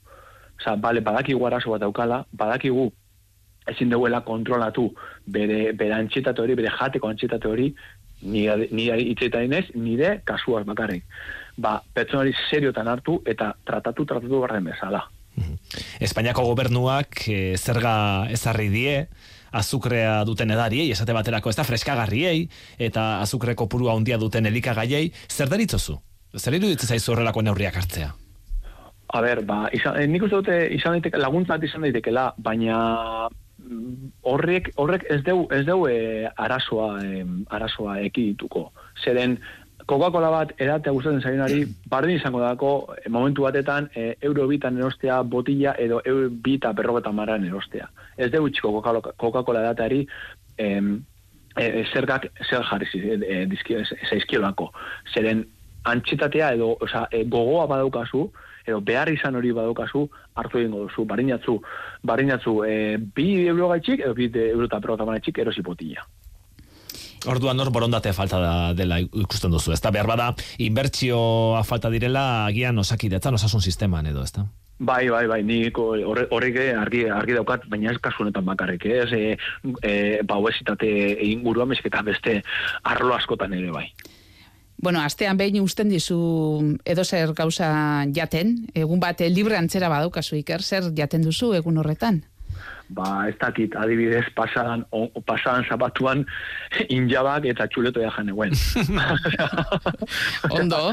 Osa, 0.57 0.77
bale, 0.81 1.03
badakigu 1.05 1.45
arazo 1.47 1.75
bat 1.75 1.85
daukala, 1.85 2.23
badakigu 2.33 2.88
ezin 3.69 3.90
duela 3.90 4.23
kontrolatu 4.25 4.88
bere, 5.27 5.73
bere 5.77 5.95
antxetate 5.99 6.42
hori, 6.42 6.55
bere 6.59 6.73
jateko 6.73 7.11
antxetate 7.11 7.51
hori, 7.51 7.73
nire, 8.23 8.69
nire 8.71 9.01
itzetan 9.03 9.53
ez, 9.53 9.66
nire 9.75 10.21
kasuak 10.25 10.66
bakarrik. 10.69 11.05
Ba, 11.59 11.81
pertsonari 11.95 12.35
seriotan 12.51 12.88
hartu 12.88 13.21
eta 13.27 13.53
tratatu, 13.66 14.07
tratatu 14.07 14.40
barren 14.45 14.71
bezala. 14.71 15.03
Espainiako 16.01 16.47
gobernuak 16.49 17.27
e, 17.29 17.40
zerga 17.57 17.97
ezarri 18.33 18.71
die, 18.73 18.95
azukrea 19.59 20.21
duten 20.29 20.53
edariei, 20.55 20.90
esate 20.92 21.16
baterako 21.16 21.51
ez 21.51 21.57
da 21.59 21.64
freskagarriei, 21.64 22.47
eta 22.79 23.07
azukre 23.23 23.57
kopurua 23.59 23.97
handia 23.97 24.19
duten 24.21 24.47
elikagaiei, 24.47 25.09
zer 25.29 25.51
deritzozu? 25.53 25.99
Zer 26.37 26.59
iruditzen 26.59 26.92
zaizu 26.92 27.14
horrelako 27.14 27.42
neurriak 27.42 27.77
hartzea? 27.81 28.12
A 29.14 29.21
ber, 29.23 29.42
ba, 29.47 29.66
izan, 29.73 30.01
eh, 30.01 30.07
nik 30.11 30.25
uste 30.27 30.40
dute 30.40 30.57
izan 30.75 30.97
daiteke, 30.97 31.21
laguntza 31.23 31.55
bat 31.55 31.64
izan 31.64 31.87
daitekela, 31.87 32.27
baina 32.42 32.79
mm, 33.31 34.11
horrek, 34.27 34.73
horrek 34.83 35.07
ez 35.14 35.21
deu, 35.27 35.45
ez 35.55 35.62
deu 35.69 35.87
e, 35.87 36.27
arazoa, 36.47 36.88
e, 37.07 37.23
arazoa 37.55 38.01
ekidituko. 38.09 38.66
Zeren, 39.05 39.38
Coca-Cola 39.87 40.31
bat 40.31 40.53
edatea 40.59 40.92
gustatzen 40.92 41.22
zaionari, 41.22 41.61
bardin 41.87 42.16
izango 42.16 42.40
dako, 42.42 42.70
e, 42.99 43.09
momentu 43.09 43.42
batetan, 43.46 43.88
e, 43.94 44.16
euro 44.20 44.49
bitan 44.51 44.79
erostea 44.79 45.20
botila 45.22 45.77
edo 45.79 46.01
euro 46.05 46.29
bita 46.31 46.72
berrogeta 46.72 47.12
maran 47.12 47.44
erostea. 47.46 47.87
Ez 48.16 48.31
deu 48.33 48.49
txiko 48.51 48.83
Coca-Cola 48.83 49.62
edateari, 49.62 50.07
em, 50.59 51.05
e, 51.57 51.85
zergak 51.92 52.27
zer 52.49 52.64
jarri 52.66 52.88
e, 52.94 53.46
e, 53.46 53.85
zaizkiolako. 54.11 54.72
Zeren, 55.14 55.46
antxetatea 55.85 56.53
edo, 56.59 56.77
oza, 56.81 57.07
e, 57.12 57.22
gogoa 57.25 57.66
badaukazu, 57.70 58.27
edo 58.66 58.81
behar 58.81 59.09
izan 59.12 59.37
hori 59.38 59.53
badaukazu, 59.55 60.09
hartu 60.35 60.59
egingo 60.59 60.88
duzu, 60.88 61.05
barinatzu, 61.07 61.61
barinatzu, 62.03 62.64
e, 62.66 62.96
bi 62.99 63.46
euro 63.46 63.68
gaitxik, 63.68 64.01
edo 64.01 64.14
bi 64.14 64.27
de- 64.29 64.51
euro 64.51 64.66
eta 64.66 64.81
berrogeta 64.81 65.07
maratxik, 65.07 65.38
erosi 65.38 65.62
botila. 65.62 66.03
Orduan 67.26 67.59
hor 67.61 67.70
borondate 67.74 68.12
falta 68.12 68.38
da, 68.42 68.52
dela 68.76 69.00
ikusten 69.00 69.50
duzu, 69.50 69.72
ezta 69.72 69.90
behar 69.90 70.07
bada 70.07 70.29
inbertsioa 70.62 71.62
falta 71.64 71.90
direla 71.90 72.46
agian 72.46 72.79
osakidetzan, 72.79 73.35
osasun 73.35 73.62
sisteman 73.64 74.07
edo, 74.07 74.22
ezta? 74.22 74.46
Bai, 74.79 75.09
bai, 75.09 75.24
bai, 75.26 75.40
nik 75.42 75.79
horre- 75.81 76.26
horrek 76.31 76.59
argi, 76.76 77.07
argi 77.09 77.33
daukat, 77.38 77.64
baina 77.72 77.94
ez 77.94 77.98
kasu 77.98 78.26
honetan 78.26 78.44
bakarrik, 78.44 78.85
eh? 78.85 78.98
ez, 79.07 79.12
e, 79.12 79.38
e, 79.81 80.20
ba, 80.22 80.37
obesitate 80.37 80.87
inguruan, 81.24 81.72
baizik 81.72 81.88
eta 81.88 82.02
beste 82.05 82.42
arlo 82.85 83.14
askotan 83.16 83.57
ere 83.57 83.72
bai. 83.72 83.87
Bueno, 84.76 85.00
astean 85.00 85.38
behin 85.40 85.62
usten 85.62 85.88
dizu 85.88 86.76
edo 86.85 87.05
zer 87.05 87.33
gauza 87.33 88.05
jaten, 88.12 88.66
egun 88.74 89.00
bat 89.00 89.22
libre 89.33 89.57
antzera 89.57 89.88
badaukazu 89.88 90.37
iker, 90.37 90.61
zer 90.62 90.90
jaten 90.94 91.24
duzu 91.24 91.55
egun 91.57 91.79
horretan? 91.81 92.20
Ba, 92.88 93.27
ez 93.29 93.35
dakit, 93.40 93.75
adibidez, 93.75 94.25
pasadan, 94.37 94.85
o, 94.94 95.09
pasadan 95.27 95.64
zapatuan 95.66 96.25
injabak 96.99 97.49
eta 97.51 97.66
txuletoia 97.66 98.12
jan 98.14 98.31
eguen. 98.31 98.55
Ondo. 100.51 100.92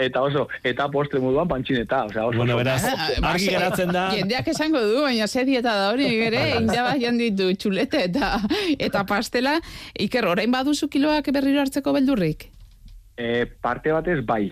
Eta 0.00 0.22
oso, 0.24 0.46
eta 0.64 0.86
postre 0.88 1.20
moduan 1.20 1.48
pantxineta, 1.48 2.04
osea, 2.08 2.24
oso. 2.24 2.38
Bueno, 2.38 2.54
oso- 2.54 2.62
beraz, 2.62 2.84
argi 3.22 3.50
geratzen 3.52 3.92
da. 3.92 4.06
Jendeak 4.14 4.48
esango 4.48 4.80
du, 4.86 5.02
baina 5.04 5.26
zer 5.28 5.44
dieta 5.48 5.74
da 5.76 5.90
hori, 5.92 6.06
ere, 6.28 6.44
indaba 6.60 6.94
jan 7.00 7.18
ditu 7.20 7.50
txulete 7.54 8.06
eta, 8.08 8.38
eta 8.78 9.04
pastela. 9.08 9.58
Iker, 10.00 10.26
orain 10.30 10.50
baduzu 10.54 10.88
kiloak 10.88 11.28
berriro 11.34 11.60
hartzeko 11.60 11.92
beldurrik? 11.96 12.48
E, 13.20 13.44
parte 13.60 13.92
batez 13.92 14.22
bai. 14.24 14.46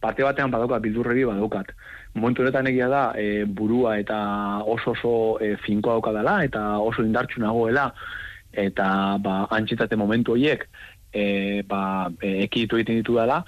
Parte 0.00 0.24
batean 0.24 0.50
badaukat, 0.52 0.80
bildurreri 0.84 1.26
badaukat. 1.28 1.72
Momentu 2.16 2.42
honetan 2.42 2.66
egia 2.70 2.88
da, 2.88 3.02
e, 3.12 3.44
burua 3.44 3.98
eta 4.00 4.18
oso 4.64 4.94
oso 4.94 5.14
e, 5.44 5.52
finkoa 5.60 5.98
daukadala, 5.98 6.38
eta 6.48 6.62
oso 6.80 7.04
indartsu 7.04 7.42
nagoela, 7.42 7.90
eta 8.56 8.88
ba, 9.20 9.42
antxetate 9.52 9.98
momentu 10.00 10.32
horiek, 10.32 10.64
e, 11.12 11.62
ba, 11.68 12.08
e, 12.20 12.38
ekiditu 12.46 12.80
egiten 12.80 13.02
ditu 13.02 13.18
dela, 13.20 13.42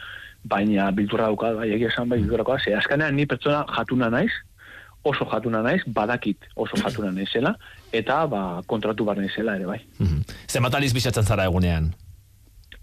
baina 0.45 0.91
bildurra 0.93 1.31
daukat, 1.33 1.57
bai, 1.63 1.71
egia 1.79 1.89
esan 1.89 2.13
bai, 2.13 2.21
bildurrakoa, 2.21 2.61
ze 2.61 2.77
azkenean 2.77 3.17
ni 3.17 3.25
pertsona 3.27 3.65
jatuna 3.73 4.11
naiz, 4.13 4.33
oso 5.09 5.25
jatuna 5.33 5.63
naiz, 5.65 5.81
badakit 5.87 6.51
oso 6.57 6.77
jatuna 6.77 7.15
naizela, 7.15 7.55
eta 7.93 8.21
ba, 8.29 8.43
kontratu 8.69 9.09
bar 9.09 9.17
naizela 9.17 9.57
ere 9.57 9.69
bai. 9.71 9.81
Zenbat 10.49 10.77
aliz 10.77 10.93
bisatzen 10.93 11.25
zara 11.25 11.49
egunean? 11.49 11.89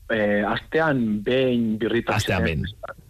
E, 0.10 0.42
astean 0.46 1.22
behin 1.26 1.76
birrita. 1.82 2.18
Astean 2.18 2.46
behin. 2.46 2.66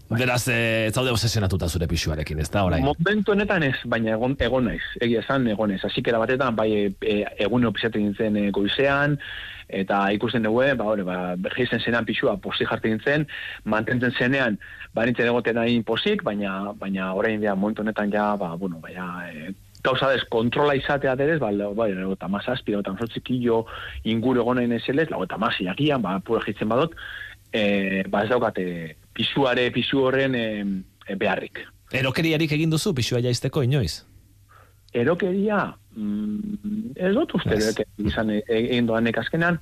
Beraz, 0.09 0.47
eh, 0.47 0.85
ez 0.87 0.93
zaude 0.93 1.09
obsesionatuta 1.09 1.67
zure 1.67 1.87
pixuarekin, 1.89 2.39
ez 2.39 2.49
da, 2.53 2.61
orain? 2.67 2.83
Momentu 2.85 3.33
honetan 3.33 3.63
ez, 3.65 3.77
baina 3.89 4.13
egon, 4.13 4.35
egon 4.37 4.67
naiz, 4.69 4.83
egia 5.01 5.23
esan 5.23 5.47
egon 5.49 5.71
naiz. 5.73 5.81
Asikera 5.87 6.19
batetan, 6.21 6.55
bai, 6.55 6.69
e, 7.01 7.15
egun 7.41 7.65
pisatzen 7.73 8.03
nintzen 8.05 8.37
e, 8.37 8.51
goizean, 8.53 9.17
eta 9.67 10.03
ikusten 10.13 10.45
dugu, 10.45 10.61
ba, 10.77 10.85
hori, 10.91 11.05
ba, 11.07 11.17
bergeisen 11.41 11.81
zenean 11.81 12.05
pixua 12.05 12.35
posti 12.37 12.67
jartzen 12.69 12.93
nintzen, 12.93 13.25
mantentzen 13.63 14.13
zenean, 14.13 14.59
ba, 14.93 15.07
nintzen 15.09 15.31
egoten 15.31 15.57
nahi 15.57 15.79
posik, 15.81 16.21
baina, 16.27 16.75
baina 16.77 17.13
orain 17.17 17.41
ja, 17.41 17.55
momentu 17.55 17.81
honetan 17.81 18.13
ja, 18.13 18.35
ba, 18.37 18.51
bueno, 18.61 18.77
baina, 18.83 19.07
e, 19.31 19.55
gauza 19.81 20.11
dez, 20.13 20.21
kontrola 20.29 20.75
izatea 20.77 21.15
derez, 21.17 21.39
ba, 21.41 21.49
bai, 21.73 21.89
eta 22.13 22.29
mazazpi, 22.29 22.77
eta 22.77 22.93
mazazpikillo 22.93 23.63
inguru 24.13 24.45
egon 24.45 24.61
nahi 24.61 24.69
nezelez, 24.69 25.09
eta 25.09 25.41
maziakian, 25.41 26.05
ba, 26.05 26.19
pura 26.21 26.45
jitzen 26.45 26.69
badot, 26.69 26.93
e, 27.49 28.03
ba, 28.05 28.21
ez 28.21 28.29
daukate 28.29 28.65
pisuare, 29.15 29.69
pisu 29.71 30.03
horren 30.03 30.35
e, 30.35 30.45
e, 31.07 31.15
beharrik. 31.15 31.63
Erokeriarik 31.95 32.51
egin 32.57 32.73
duzu 32.73 32.93
pixua 32.97 33.21
jaisteko 33.23 33.63
inoiz? 33.63 34.03
Erokeria, 34.95 35.75
mm, 35.95 36.93
ez 36.95 37.11
dut 37.15 37.33
uste 37.35 37.57
dut 37.59 37.81
izan 38.07 38.31
e- 38.31 38.43
egin 38.47 38.87
doanek 38.87 39.19
azkenan, 39.19 39.59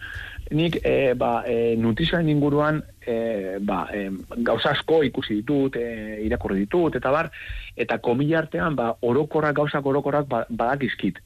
nik 0.54 0.78
e, 0.86 1.14
ba, 1.18 1.32
e, 1.50 1.74
nutrizioaren 1.82 2.30
inguruan 2.30 2.84
e, 3.02 3.58
ba, 3.66 3.88
e, 3.94 4.10
gauza 4.46 4.76
asko 4.76 5.02
ikusi 5.08 5.40
ditut, 5.42 5.80
e, 5.82 6.20
irakurri 6.28 6.62
ditut, 6.66 7.00
eta 7.00 7.14
bar, 7.14 7.32
eta 7.76 7.98
komila 7.98 8.44
artean 8.44 8.78
ba, 8.78 8.92
orokorrak, 9.02 9.58
gauzak 9.58 9.90
orokorrak 9.90 10.30
ba, 10.30 10.46
badakizkit. 10.50 11.18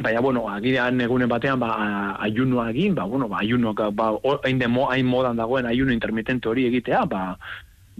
Baina, 0.00 0.20
bueno, 0.20 0.46
agirean 0.48 1.00
egunen 1.04 1.28
batean, 1.28 1.60
ba, 1.60 2.16
ayunoa 2.24 2.70
egin, 2.70 2.94
ba, 2.96 3.04
bueno, 3.04 3.28
ba, 3.28 3.42
ayunoak, 3.44 3.90
ba, 3.92 4.14
hain, 4.44 4.58
demo, 4.58 4.88
hain 4.88 5.06
modan 5.06 5.36
dagoen 5.36 5.66
ayuno 5.68 5.92
intermitente 5.92 6.48
hori 6.48 6.64
egitea, 6.70 7.04
ba, 7.04 7.24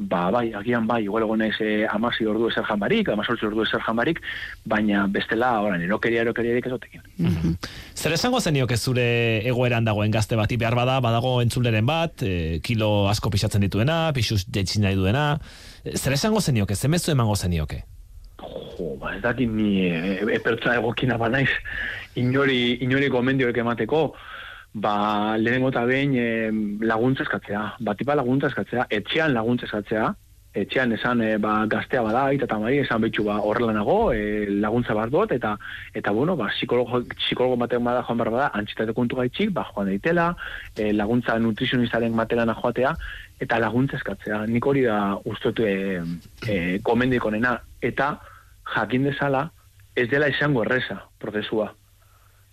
ba, 0.01 0.31
bai, 0.33 0.47
agian 0.57 0.87
bai, 0.89 1.03
igual 1.05 1.27
egon 1.27 1.43
naiz 1.45 1.59
eh, 1.61 1.85
amasi 1.93 2.25
ordu 2.25 2.49
ezer 2.49 2.65
jambarik, 2.65 3.11
amazortzi 3.13 3.45
ordu 3.51 3.67
ezer 3.67 3.85
jambarik, 3.85 4.23
baina 4.65 5.05
bestela, 5.13 5.53
oran, 5.61 5.85
erokeria, 5.85 6.25
erokeriarik 6.25 6.71
ez 6.71 6.73
otekin. 6.79 7.05
Zer 7.95 8.17
esango 8.17 8.41
zenioke 8.41 8.81
zure 8.81 9.07
egoeran 9.53 9.85
dagoen 9.85 10.17
gazte 10.17 10.41
bati 10.41 10.57
behar 10.57 10.79
bada, 10.79 10.99
badago 11.05 11.37
entzuleren 11.45 11.85
bat, 11.85 12.25
e, 12.25 12.61
kilo 12.65 13.11
asko 13.13 13.29
pixatzen 13.29 13.69
dituena, 13.69 14.07
pixuz 14.17 14.47
jaitsi 14.49 14.81
nahi 14.81 14.97
duena, 14.97 15.35
zer 15.85 16.17
esango 16.17 16.41
zenioke, 16.41 16.81
zemezu 16.81 17.13
emango 17.13 17.37
zenioke? 17.37 17.85
Jo, 18.41 18.95
ba, 19.01 19.15
ez 19.17 19.23
dakit 19.23 19.51
ni 19.51 19.87
e, 19.87 20.21
e, 20.25 20.39
pertsa 20.45 20.77
egokina 20.79 21.19
banaiz, 21.21 21.51
inori, 22.21 22.79
inori 22.85 23.11
gomendioek 23.13 23.61
emateko, 23.63 24.03
ba, 24.73 25.37
lehenengo 25.39 25.71
eta 25.75 25.85
behin 25.89 26.17
e, 26.17 26.27
laguntza 26.87 27.27
eskatzea, 27.27 27.63
batipa 27.87 28.17
laguntza 28.19 28.51
eskatzea, 28.51 28.89
etxean 29.01 29.35
laguntza 29.35 29.69
eskatzea, 29.69 30.11
etxean 30.53 30.93
esan 30.93 31.21
e, 31.23 31.37
ba, 31.39 31.65
gaztea 31.71 32.03
bada, 32.03 32.25
eta 32.35 32.59
mari, 32.59 32.81
esan 32.83 33.03
betxu 33.05 33.25
ba, 33.27 33.39
horrela 33.47 33.75
nago, 33.77 33.99
e, 34.13 34.47
laguntza 34.63 34.97
bat 34.99 35.11
dut, 35.13 35.33
eta, 35.37 35.55
eta 35.95 36.11
bueno, 36.17 36.37
ba, 36.37 36.49
psikologo, 36.55 37.03
psikologo 37.21 37.59
batean 37.61 37.87
bada 37.87 38.03
joan 38.07 38.19
behar 38.19 38.33
bada, 38.35 38.49
antxitate 38.59 38.95
kontu 38.97 39.21
gaitxik, 39.21 39.53
ba, 39.55 39.69
joan 39.71 39.93
daitela, 39.93 40.33
e, 40.77 40.91
laguntza 40.93 41.39
nutrizionistaren 41.39 42.17
materiana 42.17 42.57
joatea, 42.59 42.97
eta 43.41 43.61
laguntza 43.63 43.99
eskatzea. 44.01 44.43
Nik 44.51 44.67
hori 44.67 44.85
da 44.89 44.99
ustotu 45.25 45.67
e, 45.67 46.03
e, 46.47 46.57
gomendiko 46.85 47.31
nena, 47.31 47.57
eta 47.81 48.17
jakin 48.75 49.05
dezala, 49.11 49.51
ez 49.97 50.09
dela 50.11 50.29
izango 50.29 50.65
erresa 50.65 51.03
prozesua. 51.19 51.73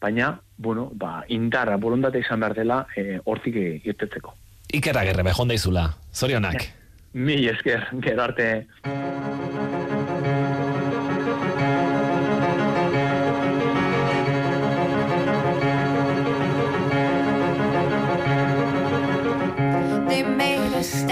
Baina, 0.02 0.40
bueno, 0.58 0.90
ba, 0.94 1.24
indarra, 1.34 1.78
bolondate 1.78 2.22
izan 2.22 2.44
behar 2.44 2.56
dela, 2.58 2.82
e, 2.96 3.20
hortik 3.26 3.58
irtetzeko. 3.58 4.36
Ikerra 4.74 5.06
gerre, 5.08 5.24
behon 5.24 5.54
daizula. 5.54 5.88
Zorionak. 6.14 6.68
Mi 7.14 7.46
esker, 7.48 7.88
gero 8.04 8.28
arte. 8.28 8.68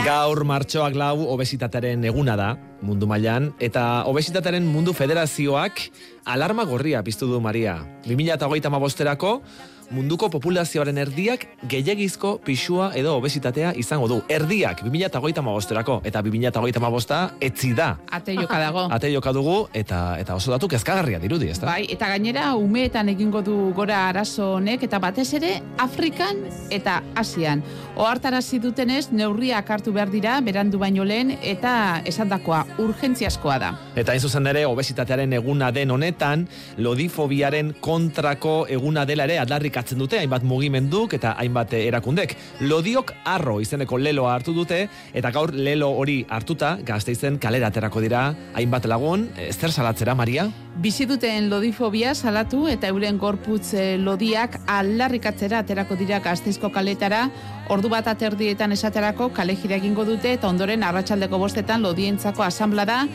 Gaur 0.05 0.43
martxoak 0.45 0.93
lau 0.93 1.25
obesitatearen 1.33 2.03
eguna 2.05 2.35
da 2.37 2.51
mundu 2.85 3.07
mailan 3.09 3.47
eta 3.57 4.03
obesitatearen 4.05 4.61
mundu 4.61 4.93
federazioak 4.93 5.81
alarma 6.29 6.67
gorria 6.69 7.01
piztu 7.01 7.25
du 7.31 7.39
Maria. 7.41 7.79
2008 8.05 8.69
bosterako 8.83 9.39
munduko 9.93 10.29
populazioaren 10.33 10.97
erdiak 10.97 11.45
gehiagizko 11.69 12.35
pixua 12.45 12.91
edo 12.97 13.15
obesitatea 13.17 13.73
izango 13.77 14.07
du. 14.09 14.19
Erdiak 14.29 14.81
2008 14.85 15.43
bosterako 15.45 15.99
eta 16.03 16.21
2008 16.25 16.91
bosta 16.91 17.19
etzi 17.41 17.73
da. 17.77 17.95
Ate 18.11 18.35
joka 18.35 18.59
dago. 18.59 18.87
Ate 18.95 19.11
joka 19.13 19.33
dugu 19.35 19.57
eta 19.73 20.17
eta 20.19 20.35
oso 20.35 20.51
datu 20.51 20.67
kezkagarria 20.71 21.19
dirudi, 21.19 21.49
ezta? 21.53 21.67
Bai, 21.67 21.85
eta 21.91 22.09
gainera 22.11 22.53
umeetan 22.55 23.09
egingo 23.13 23.41
du 23.45 23.55
gora 23.75 24.07
arazo 24.09 24.55
honek 24.59 24.83
eta 24.87 24.99
batez 24.99 25.27
ere 25.37 25.59
Afrikan 25.77 26.43
eta 26.73 27.01
Asian. 27.15 27.63
Ohartarazi 27.95 28.59
dutenez 28.59 29.09
neurriak 29.11 29.69
hartu 29.71 29.93
behar 29.95 30.11
dira 30.11 30.39
berandu 30.45 30.79
baino 30.81 31.05
lehen 31.07 31.35
eta 31.41 32.01
esandakoa 32.05 32.63
urgentziaskoa 32.81 33.57
da. 33.61 33.71
Eta 33.95 34.11
hain 34.11 34.21
zuzen 34.21 34.47
ere, 34.51 34.65
obesitatearen 34.67 35.33
eguna 35.37 35.71
den 35.75 35.91
honetan, 35.91 36.47
lodifobiaren 36.77 37.73
kontrako 37.79 38.65
eguna 38.71 39.05
dela 39.05 39.27
ere 39.29 39.39
aldarrikatzen 39.75 39.99
dute, 39.99 40.19
hainbat 40.19 40.43
mugimenduk 40.43 41.13
eta 41.13 41.35
hainbat 41.39 41.73
erakundek. 41.73 42.35
Lodiok 42.61 43.11
arro 43.25 43.59
izeneko 43.59 43.97
leloa 43.97 44.35
hartu 44.35 44.53
dute, 44.53 44.87
eta 45.13 45.31
gaur 45.31 45.51
lelo 45.53 45.89
hori 45.99 46.25
hartuta, 46.29 46.77
gazteizen 46.85 47.39
kalera 47.39 47.67
aterako 47.67 48.01
dira, 48.01 48.33
hainbat 48.55 48.85
lagun, 48.85 49.29
ez 49.37 49.55
zer 49.57 49.71
salatzera, 49.71 50.15
Maria? 50.15 50.47
Bizi 50.75 51.05
duten 51.05 51.49
lodifobia 51.49 52.13
salatu 52.15 52.67
eta 52.67 52.87
euren 52.87 53.17
gorputz 53.17 53.73
eh, 53.73 53.97
lodiak 53.97 54.59
aldarrikatzera 54.67 55.59
aterako 55.63 55.95
dira 55.95 56.19
gazteizko 56.19 56.69
kaletara, 56.69 57.29
ordu 57.69 57.89
bat 57.89 58.07
aterdietan 58.07 58.71
esaterako 58.75 59.31
kale 59.33 59.55
jira 59.55 59.79
egingo 59.79 60.05
dute 60.05 60.35
eta 60.35 60.49
ondoren 60.49 60.83
arratsaldeko 60.83 61.39
bostetan 61.41 61.81
lodientzako 61.81 62.43
asamblada 62.43 63.05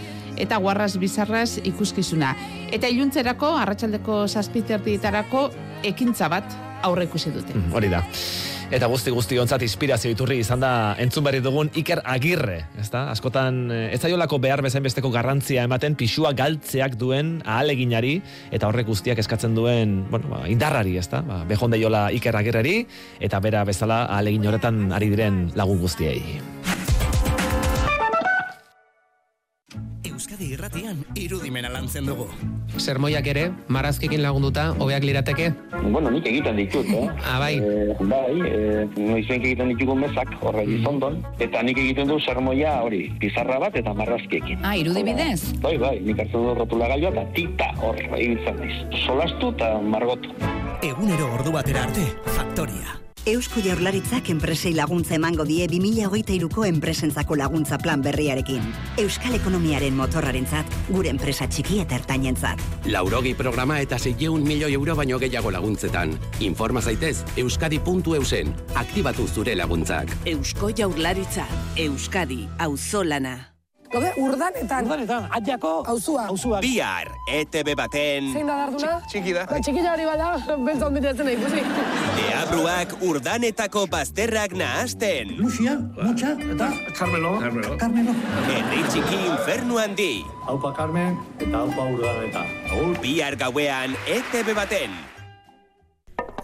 eta 0.40 0.58
guarraz 0.62 0.94
bizarraz 1.00 1.58
ikuskizuna. 1.64 2.34
Eta 2.72 2.88
iluntzerako 2.88 3.54
arratsaldeko 3.60 4.22
zazpitertietarako 4.28 5.48
ekintza 5.84 6.30
bat 6.32 6.56
aurre 6.82 7.04
ikusi 7.08 7.32
dute. 7.34 7.54
Mm, 7.54 7.74
Hori 7.76 7.92
da. 7.92 8.04
Eta 8.70 8.86
guzti 8.86 9.10
guzti 9.10 9.38
ontzat 9.42 9.64
inspirazio 9.66 10.12
iturri 10.12 10.36
izan 10.44 10.60
da 10.62 10.94
entzun 11.02 11.24
berri 11.26 11.40
dugun 11.42 11.72
Iker 11.74 12.04
Agirre, 12.06 12.60
ezta? 12.78 13.08
Askotan 13.10 13.64
eh, 13.74 13.80
ez 13.96 13.98
zaiolako 13.98 14.38
behar 14.38 14.62
bezain 14.62 14.84
besteko 14.86 15.10
garrantzia 15.10 15.64
ematen 15.66 15.96
pixua 15.98 16.30
galtzeak 16.38 16.94
duen 17.00 17.40
ahaleginari 17.42 18.20
eta 18.54 18.70
horrek 18.70 18.86
guztiak 18.86 19.18
eskatzen 19.18 19.58
duen, 19.58 20.04
bueno, 20.12 20.30
ba, 20.30 20.44
indarrari, 20.46 20.94
ezta? 21.02 21.24
Ba, 21.26 21.42
deiola 21.74 22.12
Iker 22.14 22.38
Agirreri 22.38 22.84
eta 23.18 23.42
bera 23.42 23.64
bezala 23.66 24.04
ahalegin 24.06 24.46
horretan 24.46 24.92
ari 24.94 25.10
diren 25.10 25.50
lagun 25.58 25.82
guztiei. 25.82 26.38
Euskadi 30.08 30.54
irratian 30.54 31.02
irudimena 31.18 31.68
lantzen 31.68 32.06
dugu. 32.08 32.24
Sermoiak 32.80 33.26
ere, 33.28 33.42
marazkikin 33.68 34.22
lagunduta, 34.24 34.70
hobeak 34.80 35.04
lirateke? 35.04 35.50
Bueno, 35.82 36.08
nik 36.14 36.24
egiten 36.30 36.56
ditut, 36.56 36.88
eh? 36.88 37.02
Ah, 37.20 37.36
bai. 37.42 37.58
Eh, 37.58 37.96
bai, 38.08 38.38
eh, 38.48 38.86
noizenk 38.96 39.44
egiten 39.44 39.74
ditugu 39.74 39.98
mezak, 40.00 40.32
horre 40.40 40.64
gizondon, 40.70 41.20
eta 41.38 41.62
nik 41.66 41.82
egiten 41.84 42.08
du 42.08 42.16
sermoia 42.24 42.78
hori, 42.86 43.02
pizarra 43.20 43.58
bat 43.60 43.76
eta 43.76 43.92
marrazkiekin. 43.92 44.64
Ah, 44.64 44.72
irudibidez? 44.80 45.60
Bai, 45.60 45.76
bai, 45.82 45.98
nik 46.00 46.24
hartu 46.24 46.46
du 46.46 46.56
rotula 46.62 46.88
gailua 46.94 47.12
eta 47.12 47.26
tita 47.36 47.70
hor 47.84 48.00
ibiltzen 48.00 48.56
naiz. 48.56 48.80
Solastu 49.04 49.52
eta 49.52 49.76
margotu. 49.84 50.32
Egunero 50.80 51.28
ordu 51.36 51.52
batera 51.60 51.84
arte, 51.90 52.08
Faktoria. 52.24 53.09
Eusko 53.30 53.60
Jaurlaritzak 53.62 54.26
enpresei 54.32 54.72
laguntza 54.74 55.14
emango 55.14 55.44
die 55.46 55.62
2023ko 55.70 56.64
enpresentzako 56.66 57.36
laguntza 57.38 57.76
plan 57.78 58.02
berriarekin. 58.02 58.64
Euskal 58.98 59.36
ekonomiaren 59.38 59.94
motorrarentzat, 59.94 60.66
gure 60.88 61.12
enpresa 61.14 61.46
txiki 61.46 61.78
eta 61.84 62.00
ertainentzat. 62.00 62.64
Laurogi 62.90 63.36
programa 63.38 63.78
eta 63.84 64.00
600 64.02 64.42
milioi 64.42 64.72
euro 64.74 64.96
baino 64.98 65.20
gehiago 65.22 65.54
laguntzetan. 65.54 66.16
Informa 66.40 66.82
zaitez 66.82 67.20
euskadi.eusen. 67.38 68.50
Aktibatu 68.82 69.28
zure 69.28 69.54
laguntzak. 69.54 70.10
Eusko 70.26 70.74
Jaurlaritza, 70.74 71.46
Euskadi, 71.78 72.48
auzolana. 72.58 73.49
Gaude, 73.90 74.10
urdanetan. 74.22 74.86
Urdanetan, 74.86 75.24
atjako 75.34 75.70
auzua. 75.90 76.28
Auzua. 76.30 76.60
Bihar, 76.62 77.08
ETB 77.26 77.72
baten... 77.74 78.28
Zein 78.30 78.46
da 78.46 78.58
darduna? 78.60 78.92
Txiki 79.10 79.32
da. 79.34 79.42
Txikila 79.50 79.94
hori 79.96 80.04
bada, 80.06 80.28
beltzon 80.68 80.94
bitetzen 80.94 81.26
nahi, 81.26 81.38
ikusi. 81.40 81.64
Deabruak 82.20 82.94
urdanetako 83.08 83.88
bazterrak 83.90 84.54
nahazten. 84.54 85.32
Lucia, 85.40 85.74
Mucha, 85.98 86.36
eta 86.54 86.68
Carmelo. 86.94 87.32
Carmelo. 87.42 87.74
Carmelo. 87.82 88.14
Herri 88.46 88.84
txiki 88.92 89.18
infernu 89.32 89.80
handi. 89.82 90.12
Haupa 90.46 90.70
Carmen, 90.78 91.18
eta 91.40 91.64
haupa 91.64 91.88
urdaneta. 91.96 92.44
Agur. 92.70 92.94
Bihar 93.02 93.34
gauean, 93.42 93.98
ETB 94.06 94.52
baten. 94.54 94.94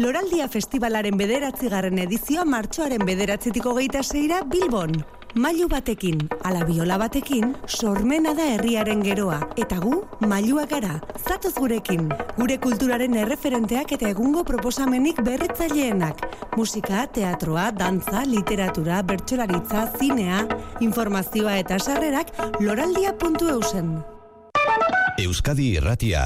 Loraldia 0.03 0.49
Festivalaren 0.51 1.15
bederatzigarren 1.17 2.03
edizioa 2.03 2.43
martxoaren 2.45 3.07
bederatzitiko 3.07 3.79
geita 3.79 4.03
zeira 4.03 4.43
Bilbon. 4.43 4.99
Mailu 5.37 5.67
batekin, 5.69 6.17
ala 6.49 6.63
biola 6.65 6.97
batekin, 6.97 7.51
sormena 7.69 8.33
da 8.33 8.45
herriaren 8.55 9.03
geroa. 9.05 9.37
Eta 9.61 9.77
gu, 9.83 9.99
mailua 10.25 10.65
gara, 10.71 10.95
zatoz 11.29 11.53
gurekin. 11.59 12.07
Gure 12.39 12.57
kulturaren 12.57 13.19
erreferenteak 13.21 13.93
eta 13.99 14.09
egungo 14.09 14.47
proposamenik 14.49 15.21
berritzaileenak. 15.27 16.25
Musika, 16.57 17.05
teatroa, 17.13 17.67
dantza, 17.77 18.25
literatura, 18.25 19.03
bertsolaritza, 19.05 19.85
zinea, 20.01 20.41
informazioa 20.81 21.59
eta 21.61 21.77
sarrerak 21.85 22.33
loraldia.eusen. 22.65 23.93
Euskadi 25.21 25.75
irratia. 25.77 26.25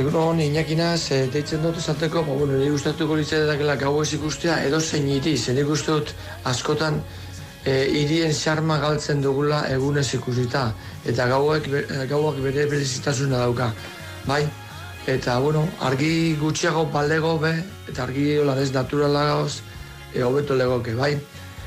Egunon, 0.00 0.38
inakina, 0.40 0.94
ze 0.96 1.26
deitzen 1.28 1.60
dut 1.60 1.76
izateko, 1.76 2.22
ba, 2.24 2.32
bueno, 2.38 2.54
niri 2.56 2.70
gustatuko 2.72 3.18
litzatekela 3.18 3.74
gau 3.82 3.90
ez 4.00 4.14
ikustea, 4.16 4.54
edo 4.64 4.78
zein 4.80 5.10
iri, 5.12 5.34
zen 5.36 5.60
ikuste 5.60 5.92
dut 5.92 6.12
askotan 6.48 6.96
e, 7.68 7.74
irien 8.00 8.32
xarma 8.32 8.78
galtzen 8.80 9.20
dugula 9.20 9.58
egunez 9.74 10.06
ikusita, 10.16 10.64
eta 11.04 11.28
gauek, 11.34 11.68
be- 11.74 11.84
e, 11.84 12.06
gauak 12.08 12.40
bere 12.46 12.64
berezitasuna 12.72 13.44
dauka, 13.44 13.68
bai? 14.24 14.40
Eta, 15.04 15.36
bueno, 15.44 15.66
argi 15.84 16.34
gutxiago 16.40 16.86
baldego 16.96 17.36
be, 17.44 17.52
eta 17.92 18.06
argi 18.08 18.30
hola 18.40 18.56
ez 18.62 18.72
naturala 18.72 19.28
gauz, 19.34 19.60
e, 20.14 20.22
hobeto 20.24 20.56
legoke, 20.56 20.96
bai? 20.96 21.16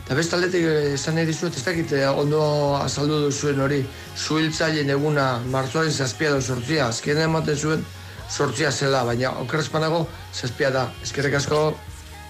Eta 0.03 0.17
beste 0.17 0.39
aldetik 0.39 0.65
eh, 0.67 0.93
esan 0.97 1.21
dizuet, 1.21 1.53
ez 1.53 1.67
dakit 1.69 1.99
eh, 1.99 2.07
ondo 2.09 2.41
azaldu 2.81 3.27
duzuen 3.27 3.61
hori, 3.61 3.83
zuhiltzaileen 4.17 4.89
eguna 4.97 5.35
martzoaren 5.53 5.93
zazpia 5.93 6.33
da 6.33 6.41
sortzia, 6.41 6.87
azkenean 6.87 7.29
ematen 7.29 7.55
zuen 7.59 7.85
sortzia 8.29 8.71
zela, 8.71 9.03
baina 9.07 9.33
okerrezpanago 9.43 10.05
zazpia 10.33 10.69
da. 10.73 10.87
Eskerrik 11.03 11.39
asko. 11.41 11.63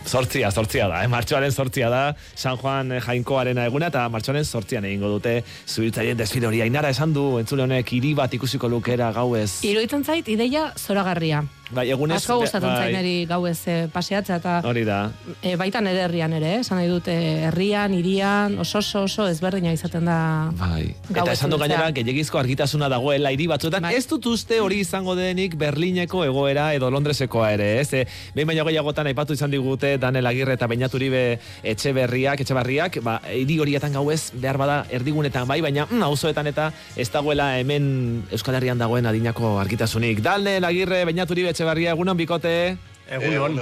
Zortzia, 0.03 0.49
zortzia 0.51 0.89
da, 0.91 0.99
eh? 1.03 1.07
martxoaren 1.07 1.51
zortzia 1.51 1.89
da, 1.89 2.01
San 2.35 2.57
Juan 2.59 2.91
eh, 2.91 2.99
Jainkoarena 3.03 3.69
eguna, 3.69 3.87
eta 3.87 4.03
martxoaren 4.11 4.43
zortzian 4.43 4.83
egingo 4.89 5.13
dute 5.15 5.37
zuhiltzaileen 5.67 6.19
desfile 6.19 6.49
hori. 6.49 6.59
Ainara 6.65 6.91
esan 6.91 7.15
du, 7.15 7.37
entzule 7.39 7.63
honek, 7.63 7.95
hiri 7.95 8.13
bat 8.17 8.33
ikusiko 8.35 8.67
lukera 8.67 9.13
gauez. 9.15 9.63
Iruditzen 9.63 10.03
zait, 10.03 10.27
ideia 10.27 10.71
zoragarria. 10.75 11.45
Bai, 11.71 11.85
egunez... 11.93 12.17
Asko 12.19 12.35
gustatzen 12.41 12.67
bai, 12.67 12.87
zaineri 12.89 13.13
gauez 13.29 13.57
eh, 13.71 13.87
paseatzea 13.91 14.37
eta 14.41 14.55
Hori 14.67 14.83
da. 14.83 14.97
e, 15.41 15.55
baita 15.59 15.79
nire 15.81 16.03
herrian 16.03 16.33
ere, 16.35 16.57
eh? 16.57 16.59
esan 16.59 16.77
nahi 16.77 16.89
dute 16.91 17.13
herrian, 17.47 17.93
irian, 17.95 18.57
oso 18.59 18.81
oso 18.81 19.05
oso 19.07 19.27
ezberdina 19.31 19.71
izaten 19.73 20.05
da 20.09 20.17
Bai. 20.59 20.93
Eta 21.09 21.31
esan 21.31 21.53
du 21.53 21.57
gainera, 21.61 21.87
gehiagizko 21.95 22.41
argitasuna 22.41 22.89
dagoela 22.91 23.31
hiri 23.31 23.47
batzuetan. 23.47 23.87
Ez 23.95 24.05
dut 24.11 24.27
uste 24.33 24.59
hori 24.59 24.81
izango 24.83 25.15
denik 25.15 25.55
Berlineko 25.59 26.25
egoera 26.27 26.67
edo 26.75 26.89
Londresekoa 26.91 27.53
ere, 27.55 27.69
ez? 27.79 27.87
E, 27.93 28.03
behin 28.35 28.51
baino 28.51 28.67
gehiagotan 28.67 29.07
aipatu 29.13 29.37
izan 29.37 29.53
digute 29.53 29.95
Danel 30.01 30.27
Agirre 30.27 30.57
eta 30.59 30.67
Beñat 30.67 30.93
Uribe 30.99 31.23
etxe 31.63 31.95
berriak, 31.95 32.43
etxe 32.43 32.57
barriak, 32.57 32.99
ba, 33.05 33.19
hiri 33.31 33.57
horietan 33.63 33.95
gauez 33.95 34.33
behar 34.35 34.59
bada 34.59 34.77
erdigunetan 34.91 35.47
bai, 35.47 35.61
baina 35.63 35.87
mm, 35.87 36.03
auzoetan 36.11 36.51
eta 36.51 36.69
ez 36.99 37.07
dagoela 37.13 37.53
hemen 37.61 38.27
Euskal 38.35 38.59
Herrian 38.59 38.81
dagoen 38.81 39.07
adinako 39.07 39.57
argitasunik. 39.63 40.21
Danel 40.25 40.67
Agirre, 40.67 41.03
Beñat 41.07 41.31
Uribe 41.31 41.53
etxe 41.53 41.62
barria, 41.67 41.91
egunon 41.95 42.17
bikote. 42.17 42.77
Egunon. 43.09 43.59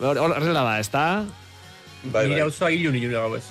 Hor- 0.00 0.18
Horrela 0.28 0.62
da, 0.64 0.78
ezta? 0.80 1.06
Bai, 2.04 2.26
Nire 2.28 2.42
auzoa 2.44 2.70
ilun 2.70 2.94
ilun 2.94 3.12
gauez. 3.16 3.44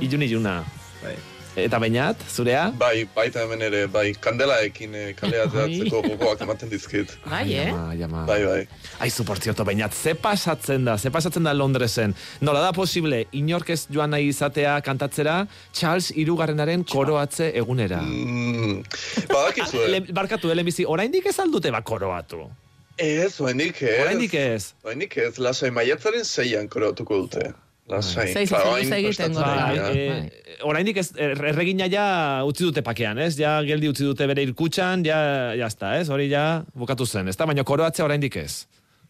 Ilun 0.00 0.22
iluna. 0.22 0.60
Bai. 1.02 1.16
Eta 1.58 1.78
Beñat, 1.82 2.20
zurea? 2.30 2.68
Bai, 2.78 3.08
baita 3.16 3.40
hemen 3.42 3.62
ere, 3.66 3.86
bai, 3.90 4.12
kandelaekin 4.14 4.92
eh, 4.94 5.06
kalea 5.18 5.46
ateratzeko 5.48 6.02
gogoak 6.04 6.44
ematen 6.44 6.68
dizkit. 6.70 7.16
Bai, 7.26 7.48
eh? 7.56 7.64
Jama, 7.72 7.94
jama. 7.98 8.20
Bai, 8.28 8.36
bai. 8.44 8.60
Aizu, 9.02 9.24
por 9.26 9.40
cierto, 9.42 9.64
bainat, 9.66 9.92
ze 9.96 10.14
pasatzen 10.14 10.84
da, 10.86 10.94
ze 10.98 11.10
pasatzen 11.10 11.42
da 11.48 11.54
Londresen. 11.56 12.14
Nola 12.46 12.60
da 12.62 12.70
posible, 12.76 13.24
inork 13.32 13.70
ez 13.74 13.88
joan 13.90 14.10
nahi 14.14 14.28
izatea 14.30 14.76
kantatzera, 14.86 15.48
Charles 15.72 16.12
irugarrenaren 16.14 16.84
koroatze 16.86 17.50
egunera. 17.58 18.04
Mm, 18.06 18.84
badakizue. 19.32 19.88
Le, 19.96 20.00
barkatu, 20.14 20.52
elebizi, 20.54 20.86
oraindik 20.86 21.26
ez 21.26 21.38
aldute 21.42 21.72
ba 21.74 21.82
koroatu. 21.82 22.44
Ez, 22.98 23.38
oraindik 23.40 23.80
ez. 23.82 24.00
Oraindik 24.02 24.34
ez. 24.34 24.72
Oraindik 24.84 25.16
ez, 25.22 25.36
lasai 25.38 25.70
maiatzaren 25.70 26.24
zeian 26.26 26.68
korotuko 26.68 27.20
dute. 27.24 27.52
Lasai. 27.88 28.26
Egiten 28.36 29.04
prestatzen 29.06 29.32
gora. 29.38 29.68
dira. 29.72 29.88
Eh, 29.94 30.64
oraindik 30.68 30.98
ez, 31.00 31.06
er- 31.16 31.38
erregina 31.52 31.86
ja 31.88 32.06
utzi 32.44 32.66
dute 32.66 32.82
pakean, 32.84 33.18
ez? 33.22 33.38
Ja 33.40 33.54
geldi 33.64 33.88
utzi 33.88 34.04
dute 34.04 34.26
bere 34.28 34.42
irkutxan, 34.44 35.04
ja, 35.08 35.20
ja 35.56 35.70
sta, 35.72 35.94
ez? 35.96 36.10
Hori 36.12 36.26
ja 36.28 36.64
bukatu 36.76 37.06
zen, 37.06 37.28
ez 37.32 37.36
da? 37.38 37.46
Baina 37.48 37.64
koroatzea 37.64 38.04
oraindik 38.04 38.36
ez. 38.36 38.66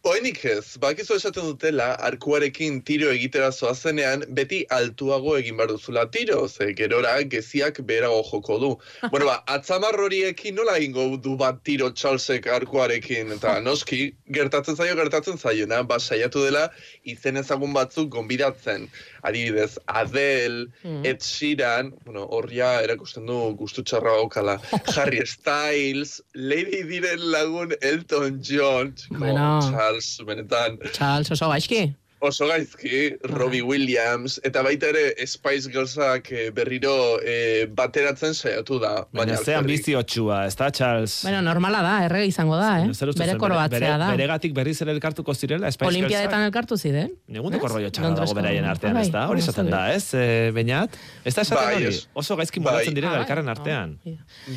Oraindik 0.09 0.39
ez, 0.49 0.77
bakizu 0.81 1.19
esaten 1.19 1.45
dutela, 1.51 1.91
arkuarekin 2.07 2.79
tiro 2.81 3.11
egitera 3.13 3.51
zoazenean, 3.51 4.23
beti 4.37 4.63
altuago 4.73 5.35
egin 5.37 5.59
behar 5.59 5.69
duzula 5.69 6.05
tiro, 6.15 6.39
ze 6.47 6.71
gerora 6.79 7.11
geziak 7.33 7.81
beherago 7.91 8.23
joko 8.31 8.57
du. 8.63 8.69
bueno, 9.11 9.27
ba, 9.27 9.35
atzamar 9.55 9.99
horiekin 10.01 10.57
nola 10.57 10.79
egingo 10.79 11.05
du 11.27 11.35
bat 11.37 11.61
tiro 11.69 11.91
Charlesek 11.93 12.49
arkuarekin, 12.55 13.35
eta 13.37 13.59
noski, 13.67 13.99
gertatzen 14.39 14.79
zaio, 14.81 14.97
gertatzen 14.97 15.37
zaiona, 15.37 15.83
ba, 15.93 15.99
saiatu 16.01 16.41
dela, 16.47 16.65
izen 17.13 17.37
ezagun 17.43 17.77
batzuk 17.77 18.09
gonbidatzen. 18.17 18.89
Adibidez, 19.23 19.77
Adele, 19.87 20.67
Mm. 20.83 21.05
Ed 21.05 21.21
Sheeran, 21.21 21.93
bueno, 22.05 22.23
hor 22.31 22.49
ja 22.51 22.81
erakusten 22.81 23.25
du 23.27 23.55
gustu 23.55 23.83
txarra 23.83 24.13
okala, 24.21 24.59
Harry 24.95 25.25
Styles, 25.25 26.21
Lady 26.33 26.83
Diren 26.83 27.19
lagun 27.31 27.73
Elton 27.81 28.39
John, 28.41 28.93
Bueno. 29.09 29.59
Charles, 29.69 30.19
benetan, 30.25 30.79
Charles, 30.93 31.31
oso 31.31 31.49
gaizki. 31.49 31.93
Oso 32.19 32.47
gaizki, 32.47 33.15
Robbie 33.23 33.61
Williams, 33.63 34.39
eta 34.43 34.61
baita 34.65 34.89
ere 34.91 35.13
Spice 35.27 35.69
Girlsak 35.71 36.31
eh, 36.31 36.49
berriro 36.55 36.93
eh, 37.23 37.65
bateratzen 37.71 38.33
saiatu 38.35 38.79
da. 38.81 39.05
Baina 39.13 39.33
ze 39.37 39.39
alferrik. 39.39 39.59
ambiziotsua, 39.59 40.45
ez 40.47 40.55
da, 40.59 40.69
Charles? 40.71 41.21
Bueno, 41.23 41.41
normala 41.41 41.81
da, 41.85 41.93
errege 42.05 42.27
izango 42.27 42.57
da, 42.59 42.73
eh? 42.83 42.89
Zer 42.93 43.13
Bere 43.15 43.31
zen, 43.33 43.39
koroatzea 43.39 43.79
bere, 43.79 43.93
da. 44.03 44.09
Beregatik 44.15 44.53
berriz 44.53 44.75
ere 44.83 44.91
elkartuko 44.97 45.33
zirela, 45.33 45.71
Spice 45.71 45.89
Olimpiadetan 45.93 46.43
elkartu 46.49 46.77
ziren. 46.77 47.11
Negunteko 47.27 47.65
Ez? 47.67 47.73
rollo 47.73 47.89
txarra 47.89 48.11
dago 48.19 48.33
beraien 48.37 48.65
artean, 48.65 48.93
Bai, 48.99 49.05
ez 49.07 49.11
da? 49.15 49.25
Hori 49.31 49.39
esaten 49.45 49.69
da, 49.71 49.83
ez, 49.95 50.13
e, 50.13 50.51
Beñat? 50.55 50.99
Ez 51.23 51.33
da 51.35 51.41
esaten 51.47 51.65
Bai, 51.65 51.75
hori? 51.85 52.03
Oso 52.13 52.35
gaizki 52.39 52.59
Bai. 52.59 52.73
moldatzen 52.73 52.95
direla 52.99 53.15
Ah, 53.19 53.23
elkarren 53.23 53.49
artean. 53.49 53.97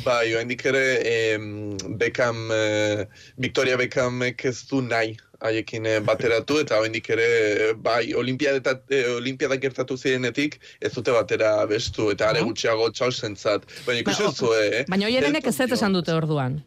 Bai, 0.03 0.33
oraindik 0.35 0.65
ere 0.69 0.85
em, 1.33 1.77
Beckham, 1.97 2.43
eh, 2.51 3.05
Victoria 3.37 3.77
Beckhamek 3.77 4.45
ez 4.45 4.59
du 4.69 4.81
nahi 4.81 5.15
haiekin 5.43 5.85
eh, 5.85 5.99
bateratu 6.05 6.59
eta 6.63 6.79
oraindik 6.79 7.09
ere 7.15 7.27
eh, 7.27 7.71
bai 7.87 8.13
olimpiada 8.19 8.75
eh, 8.89 9.05
olimpiadak 9.17 9.61
gertatu 9.63 9.97
zirenetik 9.97 10.59
ez 10.81 10.93
dute 10.95 11.15
batera 11.15 11.53
bestu 11.69 12.09
eta 12.13 12.29
are 12.31 12.43
gutxiago 12.47 12.89
Charlesentzat. 12.91 13.65
Baina 13.87 14.03
ikusi 14.03 14.23
Ba, 14.23 14.29
duzu 14.29 14.53
eh. 14.59 14.83
Baina 14.89 15.09
hoierenek 15.09 15.49
ez 15.51 15.57
ez 15.59 15.71
esan 15.77 15.97
dute 15.97 16.13
orduan. 16.15 16.61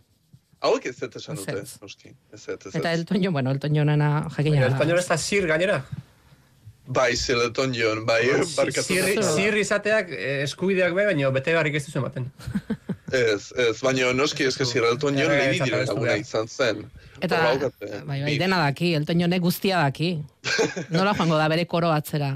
Hauek 0.67 0.89
ez 0.91 0.97
dut 0.99 1.17
esan 1.21 1.37
dute, 1.37 1.55
Ez. 1.63 1.77
noski. 1.83 2.13
Ez 2.33 2.43
dut, 2.47 2.67
ez 2.67 2.75
Eta. 2.75 2.93
Elton 2.93 3.23
John, 3.23 3.33
bueno, 3.33 3.53
Elton 3.55 3.77
Johnena 3.77 4.11
jakina 4.37 4.61
da. 4.61 4.73
Espainol 4.75 4.99
ez 4.99 5.09
da 5.09 5.17
zir 5.17 5.47
gainera. 5.47 5.83
Bai, 6.87 7.17
Zeleton 7.17 7.73
John, 7.75 8.05
bai, 8.07 8.23
barkatu. 8.55 8.95
Zir, 8.95 9.23
zir 9.35 9.57
izateak 9.59 10.13
eskubideak 10.47 10.95
be, 10.95 11.07
baina 11.09 11.31
bete 11.35 11.55
garrik 11.57 11.75
ez 11.81 11.87
duzu 11.89 11.99
ematen. 11.99 12.29
Ez, 13.13 13.53
ez, 13.55 13.77
baina 13.83 14.13
noski 14.13 14.47
Errege 14.47 14.83
Lady 14.83 15.57
izan 15.57 15.67
Diren 15.67 15.79
behar 15.79 15.87
laguna 15.89 16.15
du, 16.15 16.21
izan 16.21 16.49
zen. 16.49 16.85
Eta, 17.21 17.39
bai, 18.07 18.21
bai, 18.23 18.39
dena 18.39 18.59
daki, 18.67 18.95
Elton 18.99 19.21
Johnek 19.21 19.41
guztia 19.45 19.83
daki. 19.85 20.11
Nola 20.97 21.15
joango 21.17 21.39
da 21.41 21.49
bere 21.49 21.65
koroatzera. 21.67 22.35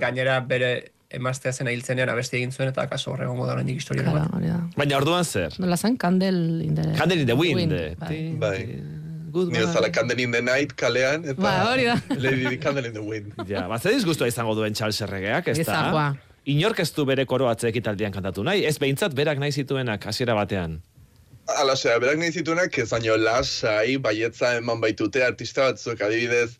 Gainera 0.00 0.38
bere 0.46 0.70
emaztea 1.16 1.52
zen 1.52 1.68
ahiltzenean 1.70 2.10
abesti 2.10 2.38
egin 2.40 2.52
zuen 2.52 2.68
eta 2.70 2.86
kaso 2.90 3.12
horregongo 3.12 3.46
da 3.46 3.54
oraindik 3.56 3.78
historia 3.80 4.04
Claro, 4.06 4.28
bat. 4.38 4.76
Baina 4.78 4.96
orduan 4.98 5.24
zer? 5.24 5.54
Nola 5.62 5.76
zen, 5.76 5.96
Candle 5.98 6.62
in 6.64 6.74
the... 6.74 6.86
Candle 6.98 7.20
in 7.22 7.26
the 7.26 7.34
Wind. 7.36 7.74
bai. 8.00 8.20
Bai. 8.38 8.60
Ni 9.36 9.58
bezala 9.60 9.90
Candle 9.92 10.22
in 10.22 10.32
the 10.32 10.40
Night 10.42 10.72
kalean, 10.78 11.26
eta 11.28 11.40
Ba, 11.42 11.52
hori 11.70 11.84
da. 11.84 11.96
Lady 12.24 12.56
Candle 12.58 12.86
in 12.88 12.94
the 12.94 13.02
Wind. 13.04 13.34
Ja, 13.50 13.66
bat 13.68 13.82
zer 13.84 13.92
disgustua 13.94 14.28
izango 14.30 14.54
duen 14.56 14.74
Charles 14.74 15.00
erregeak, 15.04 15.48
ez 15.52 15.66
da? 15.66 16.14
Inork 16.46 16.78
ez 16.80 16.92
du 16.94 17.04
bere 17.04 17.24
koroatze 17.26 17.68
ekitaldian 17.68 18.14
kantatu 18.14 18.44
nahi, 18.46 18.62
ez 18.64 18.76
behintzat 18.78 19.14
berak 19.18 19.38
nahi 19.42 19.52
zituenak 19.52 20.06
hasiera 20.06 20.34
batean. 20.38 20.78
Ala, 21.46 21.72
osea, 21.78 21.98
berak 22.02 22.18
nahi 22.18 22.32
zituenak, 22.34 22.74
ez 22.78 22.88
baino 22.90 23.16
lasai, 23.16 23.96
baietza 24.02 24.56
eman 24.58 24.80
baitute 24.82 25.22
artista 25.24 25.68
batzuk, 25.70 26.00
adibidez, 26.02 26.56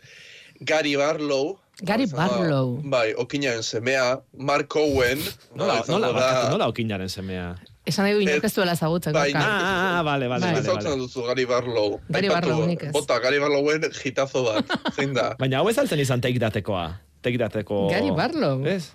Gary 0.60 0.94
Barlow, 0.96 1.56
Gary 1.82 2.06
Barlow. 2.06 2.78
bai, 2.84 3.12
okinaren 3.18 3.62
semea, 3.66 4.20
Mark 4.38 4.76
Owen, 4.76 5.18
Nola, 5.54 5.80
izango 5.82 5.98
nola, 6.00 6.20
da- 6.20 6.50
nola 6.50 6.68
okinaren 6.72 7.08
semea? 7.12 7.56
Esan 7.86 8.02
nahi 8.06 8.14
du 8.16 8.20
inork 8.24 8.44
ez 8.48 8.52
duela 8.54 8.72
ezagutzen. 8.74 9.12
Bai, 9.14 9.28
inork 9.30 9.44
ez 9.44 9.50
Ah, 9.52 9.98
ah, 9.98 10.02
vale, 10.02 10.26
vale, 10.28 10.46
Bai. 10.54 10.62
vale, 10.62 10.94
duzu 11.02 11.22
Gary 11.26 11.44
Barlow. 11.46 12.00
Gary 12.08 12.28
Barlow 12.28 12.64
nik 12.66 12.82
ez. 12.88 12.92
Bota, 12.92 13.18
Gary 13.22 13.38
Barlowen 13.38 13.84
hitazo 14.04 14.42
bat, 14.46 14.72
zein 14.96 15.12
da? 15.14 15.34
Baina 15.38 15.58
hau 15.60 15.68
ez 15.70 15.76
altzen 15.78 16.00
izan 16.02 16.20
take 16.20 16.38
datekoa. 16.42 16.88
Take 17.22 17.38
dateko... 17.38 17.88
Gary 17.90 18.10
Barlow. 18.14 18.64
Ez? 18.66 18.92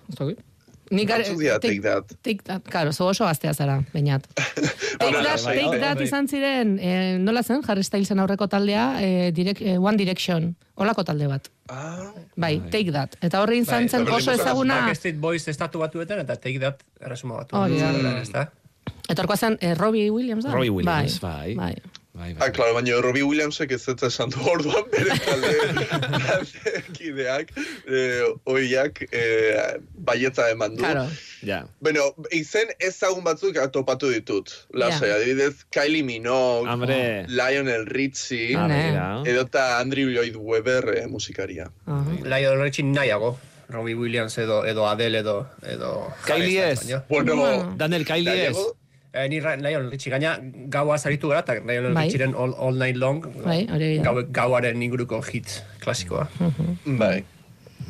Ni 0.90 1.04
Gary- 1.06 1.22
Batzuk 1.24 1.38
dira 1.40 1.58
take 1.60 1.80
that. 1.80 2.04
Take 2.22 2.42
that, 2.44 2.62
karo, 2.68 2.92
zu 2.92 3.04
oso 3.04 3.24
gaztea 3.24 3.54
zara, 3.54 3.78
bainat. 3.94 4.26
Take 4.34 4.98
Bueno, 4.98 5.22
that, 5.22 5.40
bai, 5.44 5.54
take 5.56 5.68
bai, 5.68 5.78
that 5.80 5.96
bai. 5.96 6.04
izan 6.04 6.28
ziren, 6.28 6.78
eh, 6.80 7.16
nola 7.18 7.42
zen, 7.42 7.62
Harry 7.66 7.82
Stylesen 7.82 8.18
aurreko 8.20 8.46
taldea, 8.48 8.98
eh, 9.00 9.30
direct, 9.32 9.62
eh, 9.62 9.78
One 9.78 9.96
Direction, 9.96 10.54
olako 10.76 11.04
talde 11.04 11.26
bat. 11.30 11.48
Bai, 12.36 12.58
take 12.70 12.92
that. 12.92 13.16
Eta 13.22 13.40
horri 13.40 13.58
izan 13.62 13.88
zen 13.88 14.06
oso 14.08 14.32
ezaguna, 14.32 14.82
Backstreet 14.86 15.16
Boys 15.20 15.48
estatu 15.48 15.78
batuetan 15.80 16.20
eta 16.20 16.36
Take 16.36 16.58
That 16.60 16.82
erresuma 17.00 17.36
batu. 17.40 17.56
Da. 17.56 18.18
Ez 18.20 18.30
da? 18.30 18.50
etorkoa 19.08 19.36
zen 19.36 19.56
eh, 19.60 19.74
Robbie 19.78 20.10
Williams 20.10 20.44
da? 20.44 20.52
Robbie 20.52 20.70
Williams, 20.70 21.20
bai. 21.20 21.54
bai. 21.54 21.74
Ah, 22.14 22.50
claro, 22.52 22.74
baina 22.76 22.98
Robbie 23.00 23.22
Williamsek 23.24 23.70
ez 23.72 23.86
dut 23.86 24.02
esan 24.04 24.28
du 24.30 24.36
orduan 24.44 24.84
bere 24.92 25.14
talde 25.24 25.52
taldekideak, 26.26 27.52
eh, 27.88 28.26
oiak, 28.52 29.00
eh, 29.10 29.78
baietza 29.96 30.50
eman 30.52 30.76
du. 30.76 30.82
Claro. 30.82 31.06
Ja. 31.42 31.62
Bueno, 31.80 32.10
izen 32.30 32.68
ezagun 32.78 33.24
batzuk 33.24 33.56
topatu 33.72 34.10
ditut. 34.12 34.52
Lasai, 34.74 35.08
Ja. 35.08 35.14
adibidez, 35.16 35.64
Kylie 35.70 36.02
Minogue, 36.04 36.68
Hombre. 36.68 37.24
Lionel 37.28 37.86
Richie, 37.86 38.56
Ah, 38.56 39.22
edota 39.24 39.78
Andrew 39.80 40.10
Lloyd 40.10 40.36
Webber 40.36 40.98
eh, 40.98 41.06
musikaria. 41.08 41.70
Lionel 41.86 42.60
Richie 42.60 42.84
nahiago. 42.84 43.38
Robbie 43.68 43.94
Williams 43.94 44.36
edo 44.36 44.66
edo 44.66 44.86
Adele 44.86 45.20
edo 45.20 45.48
edo 45.62 46.12
Kylie 46.26 46.72
ez. 46.72 46.80
Styles, 46.80 47.02
baina. 47.08 47.32
Bueno, 47.34 47.74
Daniel 47.78 48.04
Kylie 48.04 48.48
ez. 48.48 48.56
Eh, 49.12 49.28
ni 49.28 49.40
Lionel 49.44 49.90
Richie 49.92 50.08
gaina 50.10 50.38
gaua 50.72 50.96
zaritu 50.96 51.28
gara 51.28 51.42
eta 51.44 51.58
Lionel 51.60 51.92
Bai. 51.92 52.06
Richieren 52.08 52.32
all, 52.34 52.54
all 52.56 52.78
Night 52.80 52.96
Long 52.96 53.20
Bai, 53.44 53.66
gau, 54.00 54.14
gauaren 54.32 54.80
inguruko 54.82 55.20
hit 55.26 55.58
klasikoa. 55.84 56.28
Bai. 56.86 57.24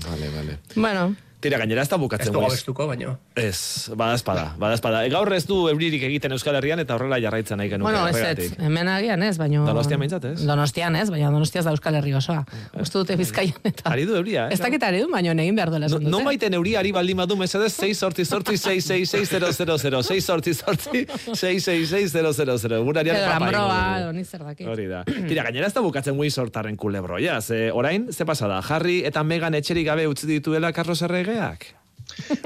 Vale, 0.02 0.30
vale. 0.34 0.58
Bueno, 0.74 1.14
Tira, 1.42 1.58
gainera 1.58 1.82
ez 1.82 1.88
da 1.90 1.96
bukatzen. 1.98 2.28
Ez 2.28 2.32
du 2.32 2.38
goiz. 2.38 2.52
gabestuko, 2.52 2.86
baino. 2.86 3.16
Ez, 3.34 3.90
badazpada, 3.98 4.52
badazpada. 4.62 5.00
E, 5.06 5.10
gaur 5.10 5.32
ez 5.34 5.42
du 5.48 5.56
euririk 5.68 6.04
egiten 6.06 6.32
Euskal 6.36 6.54
Herrian 6.54 6.78
eta 6.78 6.94
horrela 6.94 7.18
jarraitzen 7.22 7.58
nahi 7.58 7.72
genuke. 7.72 7.90
Bueno, 7.90 8.06
ez 8.06 8.38
ez, 8.38 8.52
hemen 8.62 8.88
agian 8.92 9.22
ez, 9.26 9.34
baino... 9.40 9.64
Donostian 9.66 9.98
behintzat 9.98 10.28
ez? 10.30 10.36
Donostian 10.46 10.96
ez, 11.00 11.08
baina 11.10 11.32
Donostiaz 11.34 11.64
da 11.66 11.72
Euskal 11.74 11.98
Herri 11.98 12.14
osoa. 12.14 12.44
Uste 12.80 13.00
dute 13.00 13.16
bizkaian 13.18 13.58
eta... 13.72 13.90
Ari 13.90 14.06
du 14.06 14.14
euria, 14.20 14.46
eh? 14.48 14.54
Ez 14.54 14.60
dakit 14.62 14.86
ari 14.86 15.02
du, 15.02 15.08
baina 15.10 15.34
egin 15.34 15.58
behar 15.58 15.72
duela 15.74 15.90
dute. 15.90 16.06
Non 16.12 16.22
baiten 16.28 16.54
euria 16.54 16.78
ari 16.78 16.92
baldin 16.94 17.18
badu 17.24 17.36
mesedez 17.40 17.72
6 17.74 17.98
sorti 17.98 18.24
sorti 18.24 18.56
6 18.56 18.86
6 18.86 19.10
6 19.16 19.34
0 19.34 19.50
0 19.58 19.78
0 19.82 20.02
6 20.12 20.24
sorti 20.24 20.54
sorti 20.54 21.04
6 21.34 21.66
6 21.66 21.90
6 21.90 22.14
0 22.14 22.32
0 22.38 22.56
0 22.62 22.82
Gurarian 22.86 23.18
Edo 23.18 23.26
papa 23.32 23.50
Lambroa, 23.50 24.12
dugu. 24.12 24.24
zer 24.24 24.46
dakit. 24.46 24.66
Hori 24.68 24.86
da. 24.86 25.02
Tira, 25.04 25.42
gainera 25.48 25.66
ez 25.66 25.74
da 25.74 25.82
bukatzen 25.82 26.14
Wii 26.18 26.30
sortaren 26.30 26.76
kulebroia. 26.76 27.40
Ze, 27.42 27.72
orain, 27.74 28.06
ze 28.12 28.24
pasada? 28.28 28.62
Harry 28.68 29.02
eta 29.08 29.24
Megan 29.26 29.54
etxerik 29.58 29.86
gabe 29.90 30.06
utzi 30.06 30.30
dituela 30.30 30.72
Carlos 30.72 31.02
Erregeak? 31.32 31.72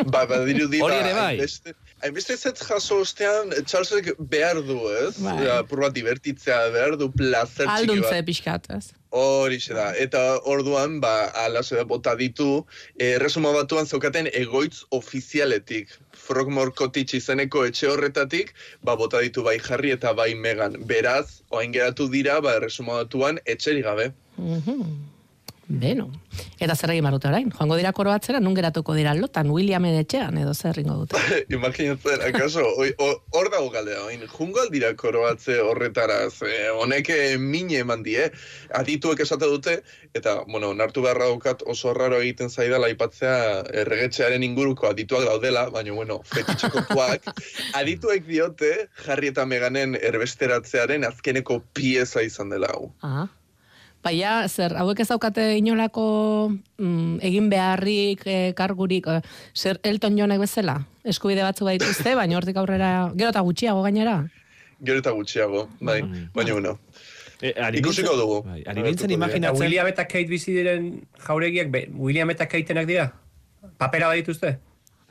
Ba, 0.06 0.26
badirudi, 0.30 0.78
Hori 0.80 0.94
ba, 0.94 1.00
ere 1.02 1.14
bai. 1.14 1.36
hainbeste- 1.38 1.74
Hainbeste 2.04 2.36
zet 2.36 2.58
jaso 2.60 2.98
ostean, 3.00 3.50
Charlesek 3.64 4.12
behar 4.18 4.60
du, 4.62 4.76
ez? 4.92 5.16
Bai. 5.18 5.44
Ja, 5.46 5.62
divertitzea, 5.90 6.68
behar 6.70 6.96
du 7.00 7.08
plazer 7.10 7.64
txiki 7.66 7.72
Alduntze 7.72 8.10
bat. 8.18 8.26
pixkat, 8.26 8.66
ez? 8.76 8.90
Hori 9.10 9.58
da. 9.72 9.86
Eta 9.96 10.20
orduan, 10.44 11.00
ba, 11.00 11.30
alase 11.46 11.82
bota 11.84 12.14
ditu, 12.14 12.66
eh, 13.00 13.16
resuma 13.18 13.50
batuan 13.56 13.86
zeukaten 13.86 14.28
egoitz 14.32 14.84
ofizialetik. 14.90 15.88
Frogmore 16.12 16.72
Cottage 16.76 17.16
izeneko 17.16 17.64
etxe 17.64 17.88
horretatik, 17.88 18.52
ba, 18.84 18.94
bota 18.94 19.20
ditu 19.24 19.42
bai 19.42 19.58
Harry 19.70 19.90
eta 19.90 20.12
bai 20.12 20.34
Megan. 20.34 20.76
Beraz, 20.86 21.40
oain 21.50 21.72
geratu 21.72 22.10
dira, 22.12 22.40
ba, 22.40 22.58
resuma 22.60 23.02
batuan 23.02 23.40
etxeri 23.46 23.82
gabe. 23.82 24.12
Mhm. 24.36 25.15
Beno. 25.68 26.12
Eta 26.62 26.76
zer 26.76 26.92
egin 26.92 27.06
barute 27.08 27.26
orain? 27.26 27.48
Joango 27.50 27.76
dira 27.78 27.90
koroatzera, 27.92 28.38
nun 28.40 28.54
geratuko 28.54 28.94
dira 28.94 29.14
lotan, 29.18 29.48
Williamen 29.50 29.96
etxean, 29.98 30.36
edo 30.38 30.52
zer 30.54 30.76
ringo 30.78 30.94
dute. 31.00 31.18
Imaginatzen, 31.56 32.22
akaso, 32.28 32.62
hor 32.78 33.50
dago 33.50 33.70
galdea, 33.74 34.04
oin, 34.06 34.22
jungo 34.30 34.62
aldira 34.62 34.92
koroatze 34.96 35.58
horretara, 35.60 36.18
ze 36.30 36.68
honek 36.70 37.10
eh, 37.10 37.36
mine 37.42 37.80
eman 37.82 38.04
die, 38.06 38.28
adituek 38.78 39.24
esate 39.26 39.48
dute, 39.50 39.80
eta, 40.14 40.36
bueno, 40.46 40.70
nartu 40.74 41.02
beharra 41.02 41.26
daukat 41.32 41.64
oso 41.66 41.94
raro 41.98 42.20
egiten 42.22 42.52
zaidala 42.52 42.86
aipatzea 42.92 43.64
erregetxearen 43.82 44.46
inguruko 44.46 44.86
adituak 44.92 45.26
daudela, 45.26 45.66
baina, 45.74 45.96
bueno, 45.98 46.20
fetitxekotuak, 46.30 47.26
adituek 47.80 48.22
diote, 48.30 48.70
jarri 49.02 49.34
eta 49.34 49.48
meganen 49.50 49.98
erbesteratzearen 49.98 51.08
azkeneko 51.10 51.58
pieza 51.74 52.22
izan 52.22 52.54
dela 52.54 52.70
hau. 52.76 52.92
Ah. 53.02 53.26
Baina, 54.06 54.46
zer, 54.46 54.76
hauek 54.78 55.00
ez 55.02 55.08
daukate 55.10 55.44
inolako 55.58 56.04
mm, 56.78 57.18
egin 57.26 57.48
beharrik, 57.50 58.22
eh, 58.30 58.52
kargurik, 58.54 59.08
eh, 59.10 59.20
zer 59.56 59.80
Elton 59.82 60.16
Johnek 60.20 60.38
bezala? 60.44 60.76
Eskubide 61.02 61.42
batzu 61.42 61.66
baituzte, 61.66 62.14
baina 62.14 62.38
hortik 62.38 62.56
aurrera, 62.62 62.90
gero 63.18 63.32
eta 63.34 63.42
gutxiago 63.42 63.82
gainera. 63.82 64.20
Gero 64.84 65.02
eta 65.02 65.10
gutxiago, 65.16 65.66
bai, 65.80 66.00
baina, 66.34 66.52
bueno. 66.54 66.78
Eh, 67.42 67.52
ari 67.60 67.82
Ikusiko 67.82 68.14
dugu. 68.16 68.36
bai, 68.46 68.62
ari 68.66 68.82
nintzen 68.86 69.10
imaginatzen... 69.12 69.60
William 69.60 69.86
eta 69.90 70.06
Kate 70.08 70.30
bizi 70.30 70.54
diren 70.54 70.86
jauregiak, 71.26 71.68
be, 71.74 71.82
William 71.92 72.30
eta 72.32 72.46
Katenak 72.48 72.86
dira? 72.88 73.10
Papera 73.76 74.06
badituzte? 74.08 74.54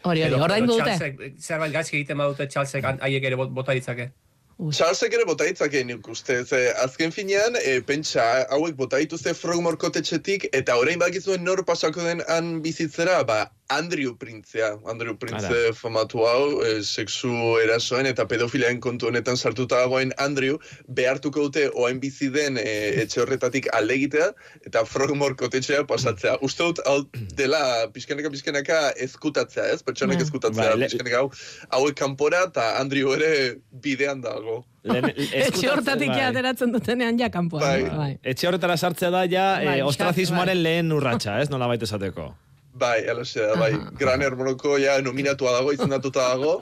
Hori, 0.06 0.24
hori, 0.24 0.40
ordaindu 0.40 0.78
dute. 0.80 0.96
Zerbait 1.42 1.74
gaizki 1.74 2.00
egiten 2.00 2.18
badute 2.18 2.48
Charlesek 2.48 2.86
haiek 3.02 3.24
ere 3.30 3.36
bot- 3.38 3.52
bota 3.54 3.74
ditzake. 3.78 4.12
Charlesek 4.56 5.14
ere 5.14 5.26
bota 5.28 5.44
ditzake 5.44 5.82
nik 5.84 6.08
uste, 6.08 6.38
ze 6.48 6.60
azken 6.80 7.12
finean, 7.12 7.58
e, 7.60 7.82
pentsa, 7.84 8.24
hauek 8.56 8.78
bota 8.80 9.02
dituzte 9.02 9.34
Frogmore 9.36 9.76
kotetxetik, 9.76 10.48
eta 10.56 10.78
orain 10.80 11.02
bakizuen 11.02 11.44
nor 11.44 11.60
pasako 11.68 12.06
den 12.08 12.24
han 12.32 12.62
bizitzera, 12.64 13.18
ba, 13.28 13.42
Andrew 13.70 14.14
Printzea, 14.16 14.78
Andrew 14.86 15.16
Printze 15.18 15.48
Ara. 15.48 15.74
famatu 15.74 16.20
hau, 16.28 16.62
e, 16.62 16.84
sexu 16.86 17.32
erasoen 17.64 18.06
eta 18.06 18.28
pedofilean 18.30 18.78
kontu 18.80 19.08
honetan 19.10 19.38
sartuta 19.38 19.80
dagoen 19.82 20.12
Andrew, 20.22 20.60
behartuko 20.88 21.48
dute 21.48 21.72
oain 21.74 22.00
bizi 22.00 22.30
den 22.30 22.58
e, 22.62 23.02
etxe 23.02 23.22
horretatik 23.24 23.68
alde 23.74 23.96
egitea, 23.98 24.28
eta 24.70 24.86
Frogmore 24.86 25.36
kotetxea 25.36 25.82
pasatzea. 25.90 26.38
Uste 26.46 26.64
dut, 26.64 26.84
hau 26.86 27.02
dela 27.36 27.88
pixkanaka 27.94 28.30
pixkanaka 28.30 28.80
ezkutatzea, 29.08 29.66
ez? 29.74 29.82
Pertsonek 29.82 30.20
Mm. 30.20 30.28
ezkutatzea, 30.30 30.76
le- 30.76 30.86
pixkanaka 30.86 31.18
hau, 31.24 31.32
hauek 31.80 31.96
kanpora, 31.98 32.44
eta 32.52 32.78
Andrew 32.80 33.14
ere 33.18 33.58
bidean 33.72 34.22
dago. 34.22 34.64
Etxe 34.86 35.68
hortatik 35.74 36.10
bai. 36.14 36.22
ateratzen 36.30 36.72
dutenean 36.72 37.18
ja 37.20 37.30
kanpoan. 37.34 37.64
Bai. 37.66 37.90
bai. 37.90 38.20
Etxe 38.22 38.46
horretara 38.48 38.78
sartzea 38.78 39.10
da 39.10 39.24
ja 39.26 39.56
Bai, 39.66 39.80
eh, 39.80 39.84
ostrazismoaren 39.84 40.54
bai. 40.58 40.64
lehen 40.64 40.92
urratsa, 40.94 41.40
ez? 41.42 41.50
Nola 41.50 41.66
baita 41.68 41.86
esateko. 41.90 42.36
Bai, 42.76 43.08
alaxe 43.08 43.40
da, 43.40 43.56
bai. 43.56 43.72
Gran 44.00 44.22
Hermonoko 44.22 44.76
ja 44.82 44.98
nominatua 45.02 45.54
dago, 45.56 45.72
izendatuta 45.72 46.28
dago, 46.34 46.56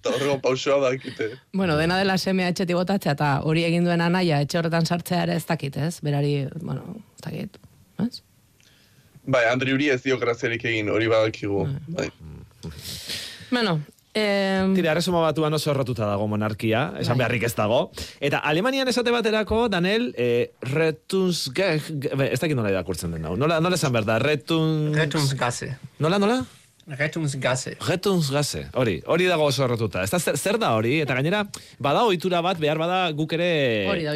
eta 0.00 0.10
horrego 0.16 0.38
pausoa 0.42 0.80
dakite. 0.82 1.30
Bueno, 1.54 1.76
dena 1.78 1.98
dela 2.00 2.18
semea 2.18 2.50
etxetik 2.50 2.76
botatzea, 2.76 3.14
eta 3.14 3.30
hori 3.46 3.62
egin 3.68 3.86
duen 3.86 4.02
anaia 4.02 4.40
etxe 4.42 4.58
horretan 4.58 4.86
sartzea 4.86 5.22
ere 5.28 5.38
ez 5.38 5.44
dakit, 5.46 5.78
ez? 5.78 6.00
Berari, 6.02 6.34
bueno, 6.60 6.96
ez 7.14 7.22
dakit. 7.28 7.58
Ez? 8.02 8.22
Bai, 9.24 9.44
Andri 9.48 9.72
Uri 9.72 9.88
ez 9.94 10.02
dio 10.02 10.18
graziarik 10.18 10.66
egin, 10.68 10.90
hori 10.92 11.06
badakigu. 11.08 11.68
Bai. 11.94 12.10
Bueno, 13.50 13.78
eh, 14.14 14.64
Tira, 14.74 14.92
erresuma 14.94 15.20
batuan 15.24 15.54
oso 15.54 15.70
errotuta 15.72 16.08
dago 16.08 16.26
monarkia, 16.30 16.86
esan 17.00 17.18
Bai. 17.18 17.24
beharrik 17.24 17.46
ez 17.50 17.54
dago. 17.58 17.90
Eta 18.20 18.38
Alemanian 18.38 18.88
esate 18.88 19.14
baterako, 19.14 19.68
Danel, 19.68 20.12
eh, 20.16 20.52
retunsge... 20.70 21.70
Ez 22.30 22.40
dakit 22.40 22.56
nola 22.56 22.72
irakurtzen 22.72 23.14
den 23.14 23.24
hau. 23.26 23.36
Nola, 23.36 23.60
nola 23.60 23.80
esan 23.80 23.94
behar 23.94 24.08
da? 24.08 24.18
Retuns... 24.22 24.96
Rettungsgasse. 24.96 25.74
Nola, 25.98 26.22
nola? 26.22 26.42
Rettungsgasse. 26.84 27.78
Retunsgasse, 27.80 28.66
hori, 28.76 28.98
hori 29.08 29.24
dago 29.24 29.46
oso 29.48 29.64
errotuta. 29.64 30.02
Ez 30.04 30.10
da, 30.12 30.18
zer, 30.20 30.36
zer 30.36 30.58
da 30.60 30.74
hori? 30.76 30.98
Eta 31.00 31.16
gainera, 31.16 31.40
bada 31.80 32.02
ohitura 32.04 32.42
bat, 32.44 32.60
behar 32.60 32.80
bada 32.80 32.98
guk 33.16 33.32
ere 33.38 33.48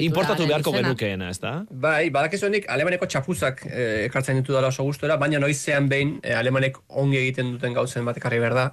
importatu 0.05 0.45
beharko 0.45 0.75
izena. 0.75 0.91
genukeena, 0.91 1.31
ez 1.33 1.41
da? 1.41 1.55
Bai, 1.71 2.11
badakizuenik 2.13 2.69
alemaneko 2.69 3.09
txapuzak 3.09 3.65
eh, 3.71 4.05
ekartzen 4.11 4.43
ditu 4.43 4.53
dela 4.53 4.69
oso 4.69 4.85
gustora, 4.85 5.17
baina 5.17 5.41
noizean 5.41 5.89
behin 5.89 6.19
eh, 6.23 6.37
alemanek 6.37 6.77
ongi 6.89 7.23
egiten 7.23 7.55
duten 7.57 7.73
gauzen 7.79 8.05
bat 8.05 8.21
ekarri 8.21 8.43
behar 8.45 8.59
da. 8.59 8.67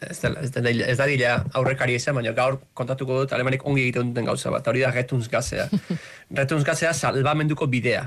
Ez, 0.00 0.20
dela, 0.22 0.40
ez, 0.42 0.50
da, 0.54 0.62
ez 0.70 0.96
da 0.98 1.06
dila 1.10 1.32
aurrekari 1.58 1.96
izan, 1.98 2.14
baina 2.14 2.32
gaur 2.36 2.60
kontatuko 2.78 3.22
dut 3.22 3.32
alemanek 3.34 3.64
ongi 3.66 3.82
egiten 3.82 4.12
duten 4.12 4.28
gauza 4.28 4.52
bat. 4.54 4.66
Hori 4.70 4.84
da 4.84 4.92
retunzgazea. 4.94 5.68
retunzgazea 6.40 6.92
salbamenduko 6.94 7.66
bidea. 7.66 8.04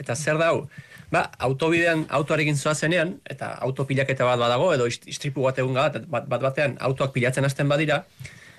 Eta 0.00 0.16
zer 0.16 0.40
da 0.40 0.52
hau? 0.52 0.66
Ba, 1.12 1.26
autobidean 1.38 2.06
autoarekin 2.10 2.56
zoazenean, 2.56 3.12
eta 3.30 3.52
autopilaketa 3.62 4.24
bat 4.26 4.40
badago, 4.40 4.72
edo 4.74 4.88
ist- 4.90 5.06
istripu 5.06 5.44
bat 5.46 5.58
egun 5.62 5.76
bat, 5.76 6.00
bat 6.10 6.40
batean 6.42 6.74
autoak 6.80 7.12
pilatzen 7.14 7.44
hasten 7.46 7.68
badira, 7.70 8.00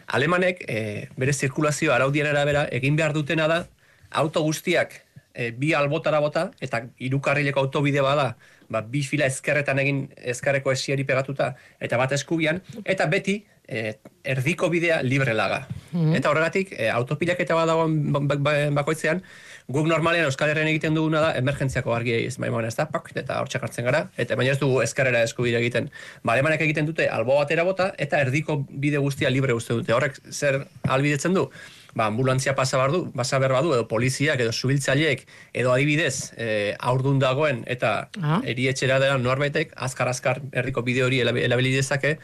alemanek 0.07 0.63
eh, 0.67 1.09
bere 1.17 1.33
zirkulazio 1.33 1.91
araudien 1.93 2.29
arabera 2.29 2.67
egin 2.71 2.95
behar 2.95 3.13
dutena 3.13 3.49
da, 3.51 3.65
auto 4.11 4.41
guztiak 4.45 5.01
eh, 5.33 5.51
bi 5.51 5.73
albotara 5.75 6.21
bota, 6.23 6.51
eta 6.61 6.85
hirukarrileko 6.97 7.59
autobide 7.59 8.01
bada, 8.05 8.35
ba, 8.69 8.81
bi 8.81 9.03
fila 9.03 9.25
ezkerretan 9.25 9.79
egin 9.79 10.07
ezkerreko 10.17 10.71
esieri 10.71 11.03
pegatuta, 11.07 11.53
eta 11.79 11.97
bat 11.97 12.11
eskubian, 12.17 12.61
eta 12.85 13.05
beti 13.11 13.43
eh, 13.67 13.97
erdiko 14.23 14.69
bidea 14.71 15.01
libre 15.03 15.33
laga. 15.35 15.67
Mhm. 15.91 16.15
Eta 16.15 16.29
horregatik, 16.31 16.71
eh, 16.71 16.89
autopilaketa 16.89 17.55
bat 17.55 17.67
dagoen 17.67 18.11
ba- 18.13 18.21
ba- 18.23 18.37
ba- 18.39 18.69
bakoitzean, 18.79 19.21
guk 19.67 19.87
normalean 19.87 20.25
Euskal 20.25 20.49
Herrian 20.49 20.69
egiten 20.71 20.95
duguna 20.95 21.19
da 21.19 21.33
emergentziako 21.35 21.93
argiei 21.93 22.25
ez 22.25 22.37
bai 22.37 22.49
ez 22.65 22.75
da, 22.75 22.85
pak, 22.85 23.11
eta 23.15 23.41
hor 23.41 23.49
hartzen 23.61 23.85
gara, 23.85 24.09
eta 24.17 24.35
baina 24.35 24.51
ez 24.51 24.59
dugu 24.59 24.81
ezkerrera 24.81 25.23
eskubide 25.23 25.57
egiten. 25.59 25.89
Ba, 26.23 26.33
alemanek 26.33 26.61
egiten 26.61 26.85
dute 26.85 27.09
albo 27.09 27.35
batera 27.35 27.63
bota, 27.63 27.93
eta 27.97 28.21
erdiko 28.21 28.65
bide 28.69 28.97
guztia 28.97 29.29
libre 29.29 29.53
uste 29.53 29.73
dute. 29.73 29.93
Horrek 29.93 30.21
zer 30.31 30.65
albidetzen 30.83 31.33
du? 31.33 31.49
Ba, 31.97 32.05
ambulantzia 32.11 32.53
pasa 32.53 32.77
behar 32.77 32.91
du, 32.93 32.99
pasa 33.11 33.39
behar 33.41 33.55
badu, 33.57 33.71
edo 33.73 33.87
poliziak, 33.89 34.39
edo 34.43 34.51
subiltzaileek, 34.53 35.23
edo 35.57 35.71
adibidez, 35.73 36.31
e, 36.37 36.75
aurdun 36.77 37.17
dagoen, 37.19 37.63
eta 37.65 38.09
Ah. 38.21 38.41
erietxera 38.45 38.99
dela 39.01 39.17
norbaitek, 39.17 39.73
azkar-azkar 39.75 40.43
herriko 40.53 40.83
bide 40.85 41.01
hori 41.03 41.21
erabili 41.25 41.71
dezake, 41.73 42.19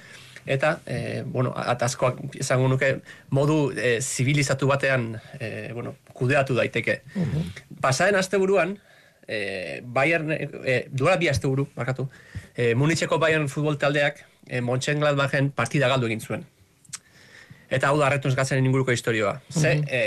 eta, 0.45 0.75
e, 0.85 1.23
bueno, 1.25 1.53
atazkoak 1.57 2.35
izango 2.37 2.67
nuke, 2.69 2.99
modu 3.31 3.71
e, 3.73 3.99
zibilizatu 4.01 4.67
batean, 4.67 5.15
e, 5.39 5.71
bueno, 5.73 5.95
kudeatu 6.13 6.53
daiteke. 6.53 7.01
Pasaren 7.81 8.15
asteburuan, 8.19 8.77
e, 9.27 9.81
Bayern, 9.83 10.31
e, 10.37 10.85
duela 10.91 11.17
bi 11.17 11.29
asteburu, 11.29 11.67
markatu, 11.75 12.09
e, 12.55 12.75
Munitzeko 12.75 13.17
Bayern 13.17 13.49
futbol 13.49 13.79
taldeak 13.79 14.21
e, 14.47 14.61
Mönchengladbachen 14.61 15.49
partida 15.55 15.87
galdu 15.87 16.11
egin 16.11 16.21
zuen. 16.21 16.45
Eta 17.73 17.89
hau 17.89 17.97
da 17.99 18.05
arretuz 18.07 18.35
gazen 18.37 18.65
inguruko 18.65 18.91
historioa. 18.93 19.39
Ze, 19.49 19.75
Mhm. 19.75 19.87
e, 19.89 19.99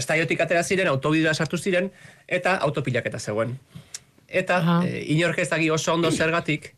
estaiotik 0.00 0.40
atera 0.44 0.62
ziren, 0.62 0.88
autobidea 0.88 1.34
sartu 1.34 1.56
ziren, 1.58 1.90
eta 2.28 2.56
autopilaketa 2.56 3.18
zegoen. 3.18 3.58
Eta 4.28 4.82
e, 4.84 5.04
inork 5.14 5.38
ez 5.38 5.48
dagi 5.48 5.70
oso 5.70 5.94
ondo 5.94 6.10
zergatik, 6.10 6.74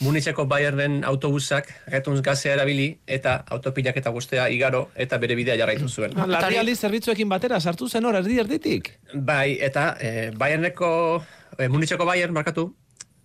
Munitzeko 0.00 0.44
Bayernen 0.44 1.04
autobusak 1.08 1.70
retunz 1.88 2.20
gazea 2.20 2.52
erabili 2.52 2.98
eta 3.06 3.38
autopilaketa 3.48 4.10
guztea 4.12 4.50
igaro 4.52 4.90
eta 4.94 5.16
bere 5.16 5.34
bidea 5.34 5.56
jarraitu 5.56 5.88
zuen. 5.88 6.12
Larrialdi 6.28 6.74
zerbitzuekin 6.76 7.28
batera, 7.32 7.60
sartu 7.60 7.88
zen 7.88 8.04
hor 8.04 8.14
erdi 8.18 8.36
erditik. 8.38 8.90
Bai, 9.14 9.56
eta 9.60 9.96
e, 9.98 10.32
Bayerneko, 10.36 11.24
e, 11.58 11.68
Munitzeko 11.68 12.04
Bayern, 12.04 12.34
markatu, 12.36 12.74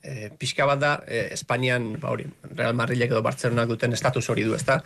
e, 0.03 0.29
pixka 0.37 0.65
bat 0.65 0.79
da, 0.79 0.91
e, 1.07 1.29
Espainian, 1.33 1.93
ba 2.01 2.11
hori, 2.11 2.25
Real 2.55 2.75
Madridek 2.75 3.11
edo 3.13 3.21
Bartzelonak 3.25 3.69
duten 3.69 3.93
estatus 3.93 4.27
hori 4.29 4.43
du, 4.47 4.55
ezta? 4.57 4.81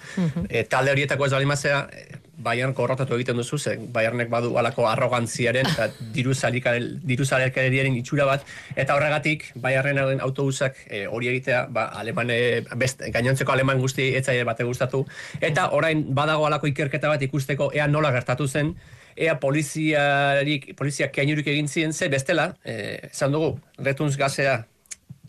E, 0.50 0.66
talde 0.70 0.92
horietako 0.92 1.28
ez 1.28 1.34
bali 1.34 1.50
mazera, 1.50 1.86
e, 1.92 2.22
Bayern 2.46 2.76
korrotatu 2.78 3.16
egiten 3.16 3.40
duzu, 3.40 3.58
ze 3.58 3.78
Bayernek 3.80 4.30
badu 4.30 4.58
alako 4.60 4.86
arrogantziaren 4.90 5.70
eta 5.72 5.88
diruzalekariaren 6.16 7.96
itxura 8.02 8.28
bat, 8.28 8.44
eta 8.76 8.98
horregatik 8.98 9.48
Bayernen 9.56 10.20
autobusak 10.22 10.84
e, 10.90 11.06
hori 11.08 11.32
egitea, 11.32 11.66
ba, 11.72 11.88
alemane, 12.02 12.62
best, 12.76 13.02
gainontzeko 13.16 13.56
aleman 13.56 13.80
guzti 13.82 14.12
etzaile 14.20 14.44
bate 14.46 14.68
gustatu, 14.68 15.06
eta 15.42 15.72
orain 15.72 16.04
badago 16.14 16.46
alako 16.46 16.70
ikerketa 16.74 17.10
bat 17.16 17.24
ikusteko 17.24 17.72
ea 17.74 17.88
nola 17.88 18.12
gertatu 18.12 18.48
zen, 18.48 18.76
ea 19.16 19.40
poliziarik, 19.40 20.74
poliziak 20.76 21.14
keinurik 21.16 21.48
egin 21.48 21.72
ziren, 21.72 21.94
ze 21.94 22.10
bestela, 22.12 22.50
esan 22.66 23.32
dugu, 23.32 23.54
retunz 23.80 24.18
gazea 24.20 24.66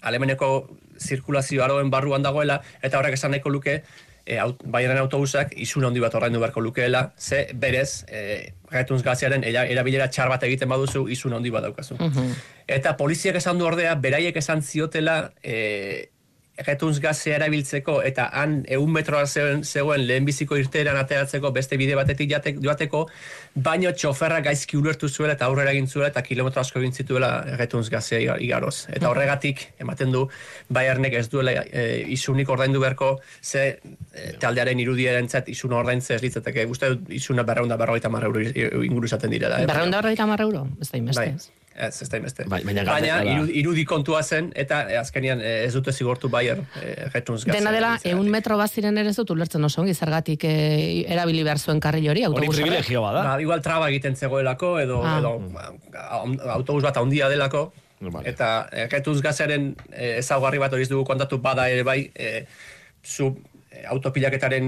alemeneko 0.07 0.51
zirkulazio 0.97 1.65
aroen 1.65 1.91
barruan 1.93 2.23
dagoela, 2.25 2.61
eta 2.83 2.99
horrek 3.01 3.19
esan 3.19 3.35
nahiko 3.35 3.51
luke, 3.53 3.83
e, 4.27 4.39
aut, 4.43 4.63
Bayernen 4.67 4.99
autobusak 5.05 5.53
isun 5.63 5.85
handi 5.87 6.01
bat 6.03 6.15
ordaindu 6.19 6.41
beharko 6.43 6.61
lukeela, 6.65 7.13
ze 7.19 7.45
berez, 7.55 8.05
e, 8.09 8.53
retunz 8.73 9.03
gazearen 9.07 9.45
era- 9.47 9.67
erabilera 9.71 10.09
txar 10.11 10.29
bat 10.33 10.43
egiten 10.49 10.69
baduzu, 10.69 11.07
isun 11.09 11.37
handi 11.37 11.53
bat 11.55 11.63
daukazu. 11.69 11.97
Eta 12.67 12.97
poliziak 12.99 13.37
esan 13.39 13.59
du 13.59 13.67
ordea, 13.69 13.95
beraiek 13.95 14.37
esan 14.37 14.63
ziotela, 14.63 15.33
e, 15.43 16.09
retunz 16.65 16.99
gazea 17.05 17.37
erabiltzeko 17.37 17.99
eta 18.09 18.31
han 18.33 18.63
eun 18.73 18.91
metroa 18.93 19.27
zegoen, 19.27 19.63
zegoen 19.65 20.07
lehenbiziko 20.09 20.57
irteeran 20.57 20.97
ateratzeko 20.97 21.51
beste 21.53 21.77
bide 21.77 21.95
batetik 21.99 22.31
jatek, 22.31 22.61
joateko, 22.65 23.03
baino 23.55 23.93
txoferra 23.93 24.41
gaizki 24.41 24.77
ulertu 24.81 25.09
zuela 25.09 25.35
eta 25.37 25.45
aurrera 25.51 25.75
egin 25.75 25.87
zuela 25.87 26.09
eta 26.09 26.23
kilometro 26.23 26.61
asko 26.63 26.81
egin 26.81 26.93
zituela 26.97 27.43
retunz 27.61 27.91
gazea 27.93 28.21
iga- 28.25 28.39
igaroz. 28.41 28.87
Eta 28.89 29.11
horregatik, 29.11 29.67
ematen 29.85 30.13
du, 30.13 30.27
Bayernek 30.73 31.13
ez 31.21 31.29
duela 31.29 31.53
e, 31.67 32.05
isunik 32.17 32.49
ordaindu 32.49 32.81
beharko, 32.81 33.21
ze 33.43 33.67
e, 34.15 34.33
taldearen 34.41 34.81
irudierentzat 34.81 35.49
isun 35.53 35.73
ordaintze 35.77 36.15
ez 36.17 36.23
litzateke. 36.23 36.65
Uste 36.73 36.89
dut 36.95 37.11
isuna 37.11 37.43
berreunda 37.45 37.77
berrogeita 37.77 38.09
marra 38.09 38.27
euro 38.33 38.41
inguru 38.83 39.07
izaten 39.07 39.31
direla. 39.31 39.61
eh? 39.61 39.67
Berreunda 39.69 39.99
horreik 40.01 40.21
amar 40.25 40.41
euro, 40.41 40.67
ez 40.81 40.91
da 40.91 40.99
inbeste. 40.99 41.21
Bai. 41.21 41.66
Ez, 41.77 42.03
ez 42.03 42.09
da 42.09 42.17
inbeste. 42.17 42.45
Bai, 42.49 42.63
baina 42.65 42.85
baina 42.89 43.19
irudi 43.53 43.85
kontua 43.85 44.23
zen, 44.23 44.51
eta 44.57 44.83
eh, 44.89 44.99
azkenian 45.01 45.43
eh, 45.45 45.67
ez 45.67 45.73
dute 45.75 45.93
zigortu 45.93 46.31
Bayer 46.33 46.63
eh, 46.81 47.09
retunz. 47.13 47.43
Dena 47.45 47.73
dela, 47.75 47.95
eun 48.09 48.31
metro 48.33 48.57
bat 48.57 48.73
ziren 48.73 48.97
ere 48.97 49.13
ez 49.13 49.17
dut 49.21 49.31
ulertzen 49.35 49.65
oso 49.69 49.83
ongi, 49.83 49.95
zergatik 49.95 50.45
eh, 50.49 51.05
erabili 51.13 51.45
behar 51.45 51.61
zuen 51.61 51.81
karril 51.81 52.09
hori, 52.11 52.25
autobus 52.25 52.57
horrek. 52.59 52.89
Ba, 52.97 53.37
igual 53.45 53.61
traba 53.63 53.91
egiten 53.93 54.17
zegoelako, 54.17 54.79
edo, 54.81 55.03
Ah. 55.05 55.19
edo 55.19 55.39
ba, 55.53 55.73
autobus 56.55 56.83
bat 56.83 56.97
handia 56.97 57.29
delako, 57.29 57.69
eta 58.25 58.69
eh, 58.73 58.89
retuz 58.93 59.21
gazearen 59.25 59.75
eh, 59.93 60.19
ezaugarri 60.19 60.59
bat 60.61 60.73
hori 60.73 60.83
ez 60.85 60.89
dugu 60.89 61.05
kontatu 61.09 61.39
bada 61.39 61.69
ere 61.73 61.83
bai, 61.85 62.11
eh, 62.15 62.47
zu 63.05 63.37
autopilaketaren 63.89 64.67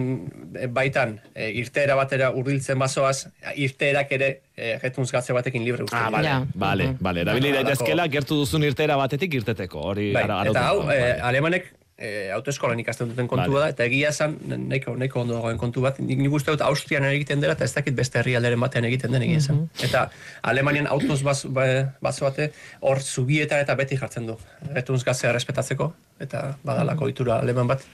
eh, 0.59 0.67
baitan 0.69 1.19
eh, 1.35 1.51
irteera 1.63 1.95
batera 1.99 2.31
urdiltzen 2.37 2.79
bazoaz, 2.79 3.29
irteerak 3.57 4.13
ere 4.13 4.31
eh, 4.57 4.79
retunz 4.83 5.11
gaze 5.13 5.33
batekin 5.33 5.65
libre 5.65 5.85
uzten. 5.85 5.99
Ah, 5.99 6.11
vale, 6.11 6.37
vale, 6.55 6.93
vale. 7.01 7.21
Erabili 7.27 7.53
Halako- 7.53 7.65
daitezkela 7.65 8.09
gertu 8.09 8.43
duzun 8.45 8.65
irtera 8.69 8.97
batetik 8.97 9.35
irteteko. 9.41 9.81
Hori 9.93 10.13
Bai, 10.13 10.25
ara- 10.29 10.45
eta 10.51 10.67
hau, 10.69 10.83
bai. 10.87 10.99
alemanek 11.21 11.73
eh, 11.99 12.31
autoeskolan 12.33 12.79
ikasten 12.79 13.09
duten 13.11 13.27
kontua 13.27 13.61
da, 13.65 13.69
eta 13.73 13.83
egia 13.89 14.11
esan, 14.15 14.37
nahiko, 14.47 14.93
nahiko 14.97 15.21
ondo 15.25 15.35
dagoen 15.35 15.59
kontu 15.59 15.83
bat, 15.83 15.97
nik 15.99 16.21
nik 16.23 16.33
uste 16.33 16.53
dut 16.55 16.61
Austrian 16.63 17.03
egiten 17.11 17.41
dela, 17.43 17.57
eta 17.59 17.65
ez 17.67 17.73
dakit 17.75 17.97
beste 17.99 18.21
herrialderen 18.21 18.61
batean 18.63 18.85
egiten 18.87 19.11
den 19.11 19.25
egia 19.27 19.41
esan. 19.43 19.65
Eta 19.83 20.05
Alemanian 20.47 20.87
autoz 20.87 21.23
baz, 21.27 21.41
ba, 21.51 21.65
bazo 22.01 22.29
bate, 22.29 22.53
hor 22.87 23.01
zubietan 23.03 23.59
eta 23.65 23.75
beti 23.75 23.99
jartzen 23.99 24.27
du. 24.31 24.37
Retunz 24.77 25.03
gazea 25.05 25.33
respetatzeko, 25.35 25.93
eta 26.21 26.57
badalako 26.65 27.09
itura 27.09 27.39
aleman 27.39 27.67
bat. 27.67 27.87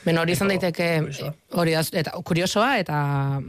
Ben 0.00 0.16
hori 0.16 0.32
izan 0.32 0.48
daiteke, 0.48 0.86
hori 1.60 1.74
da, 1.76 1.82
eta 2.00 2.14
kuriosoa, 2.24 2.78
eta 2.80 2.96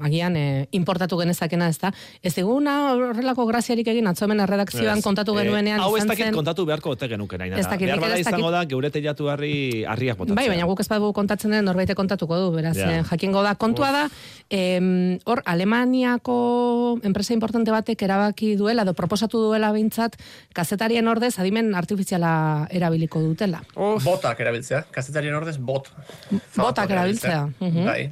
agian 0.04 0.36
eh, 0.36 0.66
importatu 0.76 1.16
genezakena 1.16 1.70
ez 1.72 1.78
da. 1.80 1.94
Ez 2.22 2.34
eguna 2.42 2.74
horrelako 2.92 3.46
graziarik 3.48 3.88
egin 3.88 4.10
atzo 4.12 4.26
hemen 4.26 4.42
erredakzioan 4.44 5.00
Ez. 5.00 5.04
kontatu 5.06 5.32
Eh, 5.38 5.46
genuenean 5.46 5.80
Hau 5.80 5.94
ez 5.96 6.02
izan 6.02 6.12
dakit 6.12 6.26
zen. 6.26 6.36
kontatu 6.36 6.66
beharko 6.68 6.90
ote 6.98 7.08
genuke 7.08 7.38
nahi. 7.40 7.54
Ez 7.56 7.70
dakit, 7.70 7.88
Behar 7.88 8.02
bada 8.04 8.20
izango 8.20 8.52
da, 8.52 8.66
geure 8.66 8.92
teilatu 8.92 9.30
harri 9.30 9.86
harriak 9.88 10.18
botatzea. 10.18 10.36
Bai, 10.36 10.50
baina 10.50 10.66
guk 10.68 10.82
ez 10.82 10.88
badugu 10.90 11.14
kontatzen 11.14 11.52
den 11.52 11.64
norbait 11.64 11.96
kontatuko 11.96 12.36
du, 12.38 12.52
beraz, 12.52 12.76
eh, 12.78 13.02
jakingo 13.10 13.42
da. 13.42 13.56
Kontua 13.56 13.92
da, 13.92 14.10
em, 14.50 15.20
hor, 15.24 15.42
Alemaniako 15.46 17.00
enpresa 17.02 17.34
importante 17.34 17.72
batek 17.72 18.02
erabaki 18.02 18.56
duela, 18.60 18.84
edo 18.84 18.94
proposatu 18.94 19.40
duela 19.40 19.72
behintzat, 19.72 20.18
kazetarien 20.54 21.08
ordez 21.08 21.40
adimen 21.40 21.74
artifiziala 21.76 22.68
erabiliko 22.72 23.22
dutela. 23.22 23.64
Botak 24.20 24.40
erabiltzea, 24.44 24.84
kazetarien 24.92 25.36
ordez 25.40 25.56
bot. 25.58 25.88
Botak 26.58 26.92
erabiltzea. 26.92 27.46
Mhm. 27.60 27.86
Bai, 27.88 28.10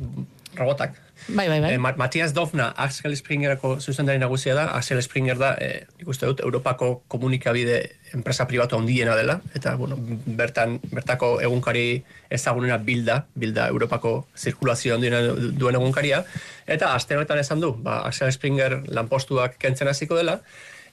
robotak. 0.56 0.96
Bai, 1.28 1.48
bai, 1.50 1.60
bai. 1.60 1.74
Eh, 1.74 1.78
Ma- 1.82 1.96
Matias 1.98 2.32
Dofna, 2.34 2.70
Axel 2.78 3.16
Springerako 3.18 3.80
zuzendari 3.82 4.20
nagusia 4.22 4.54
da. 4.56 4.68
Axel 4.78 5.02
Springer 5.04 5.38
da, 5.38 5.56
eh, 5.60 5.86
ikuste 6.00 6.26
dut, 6.30 6.40
Europako 6.40 7.02
komunikabide 7.10 7.96
enpresa 8.14 8.46
pribatu 8.48 8.78
handiena 8.78 9.16
dela, 9.18 9.42
eta, 9.56 9.76
bueno, 9.76 9.98
bertan, 10.00 10.80
bertako 10.94 11.42
egunkari 11.42 12.04
ezagunena 12.30 12.78
bilda, 12.78 13.26
bilda 13.36 13.68
Europako 13.68 14.28
zirkulazio 14.38 14.96
handiena 14.96 15.20
duen 15.58 15.76
egunkaria, 15.76 16.24
eta 16.68 16.94
aste 16.96 17.18
honetan 17.18 17.40
esan 17.40 17.60
du, 17.60 17.74
ba, 17.74 18.00
Axel 18.08 18.32
Springer 18.32 18.84
lanpostuak 18.88 19.58
kentzen 19.58 19.88
hasiko 19.90 20.16
dela, 20.16 20.40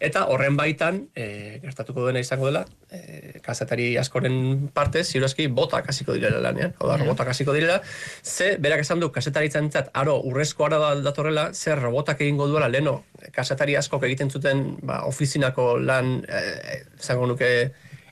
Eta 0.04 0.26
horren 0.28 0.56
baitan, 0.58 0.98
e, 1.16 1.58
gertatuko 1.62 2.04
dena 2.06 2.20
izango 2.20 2.46
dela, 2.50 2.64
e, 2.92 3.38
kazetari 3.44 3.86
askoren 3.96 4.68
parte, 4.76 5.00
ziurazki 5.04 5.46
botak 5.48 5.88
hasiko 5.88 6.12
direla 6.16 6.42
lanean. 6.44 6.74
Hau 6.78 6.90
da, 6.90 6.98
robotak 7.00 7.30
hasiko 7.32 7.54
direla, 7.56 7.78
ze, 8.22 8.56
berak 8.60 8.84
esan 8.84 9.00
du, 9.00 9.08
kasetaritzantzat, 9.14 9.88
aro, 9.96 10.18
urrezko 10.28 10.66
ara 10.68 10.78
da- 10.82 10.94
datorrela, 11.06 11.46
zer 11.54 11.80
robotak 11.80 12.20
egingo 12.20 12.46
duela, 12.52 12.68
leno, 12.68 12.98
kasetari 13.32 13.76
askok 13.80 14.04
egiten 14.10 14.30
zuten, 14.30 14.64
ba, 14.82 15.00
ofizinako 15.08 15.78
lan, 15.80 16.18
e, 16.28 16.82
zango 17.00 17.26
nuke, 17.32 17.50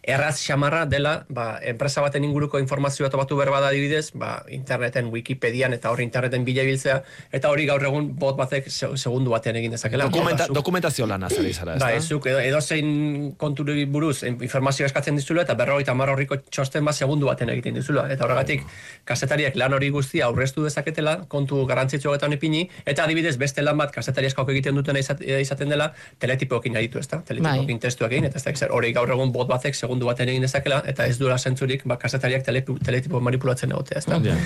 erraz 0.03 0.41
xamarra 0.43 0.85
dela, 0.87 1.25
ba, 1.31 1.61
enpresa 1.63 2.01
baten 2.03 2.25
inguruko 2.27 2.59
informazioa 2.59 3.09
topatu 3.11 3.37
behar 3.39 3.51
bada 3.55 3.69
adibidez, 3.69 4.11
ba, 4.19 4.43
interneten, 4.51 5.13
Wikipedian 5.15 5.73
eta 5.77 5.93
hori 5.93 6.03
interneten 6.03 6.43
bila 6.45 6.65
biltzea, 6.67 6.97
eta 7.31 7.51
hori 7.53 7.67
gaur 7.69 7.85
egun 7.87 8.09
bot 8.19 8.37
batek 8.37 8.67
se- 8.69 8.89
segundu 8.99 9.31
batean 9.31 9.57
egin 9.61 9.71
dezakela. 9.71 10.09
Dokumenta, 10.11 10.49
Zuk- 10.49 10.55
dokumentazio 10.59 11.07
lana 11.07 11.29
zari 11.31 11.53
zara, 11.55 11.75
ez 11.77 11.81
Ba, 11.81 11.91
da? 11.93 11.95
ez 12.01 12.09
zuk 12.09 12.27
edo, 12.27 12.41
edo 12.41 12.61
zein 12.61 13.35
konturi 13.39 13.85
buruz 13.87 14.25
in- 14.25 14.41
informazioa 14.43 14.87
eskatzen 14.91 15.15
dizula 15.17 15.43
eta 15.47 15.55
berrogeita 15.55 15.93
hamar 15.95 16.11
horriko 16.11 16.37
txosten 16.51 16.85
bat 16.85 16.95
segundu 16.99 17.27
baten 17.31 17.49
egiten 17.55 17.75
dizula. 17.79 18.09
Eta 18.11 18.25
horregatik, 18.25 18.67
kasetariak 19.05 19.55
lan 19.55 19.73
hori 19.79 19.91
guztia 19.91 20.27
aurreztu 20.27 20.65
dezaketela, 20.65 21.29
kontu 21.29 21.63
garrantzitsuetan 21.65 22.33
ipini, 22.33 22.65
eta 22.85 23.05
adibidez 23.05 23.37
beste 23.39 23.63
lan 23.63 23.79
bat 23.79 23.93
kasetari 23.95 24.27
askok 24.27 24.51
egiten 24.51 24.75
duten 24.75 24.97
izaten 24.99 25.69
dela, 25.69 25.93
teletipoekin 26.19 26.77
aritu, 26.77 26.99
ez 26.99 27.07
da? 27.07 27.23
Teletipoekin 27.23 27.79
testuak 27.79 28.11
egin, 28.11 28.25
eta 28.25 28.39
ez 28.39 28.45
da, 28.45 28.53
zer, 28.57 28.73
hori 28.75 28.93
gaur 28.93 29.09
egun 29.09 29.31
bot 29.31 29.47
batek 29.47 29.75
segundu 29.75 29.92
baten 30.01 30.29
egin 30.29 30.43
dezakela, 30.43 30.83
eta 30.87 31.07
ez 31.07 31.19
duela 31.19 31.39
zentzurik, 31.39 31.83
ba, 31.85 31.97
kasetariak 31.99 32.45
telepu- 32.47 32.79
teletipo 32.85 33.21
manipulatzen 33.21 33.71
egotea, 33.71 33.99
ez 33.99 34.07
da? 34.07 34.19
Ja. 34.25 34.37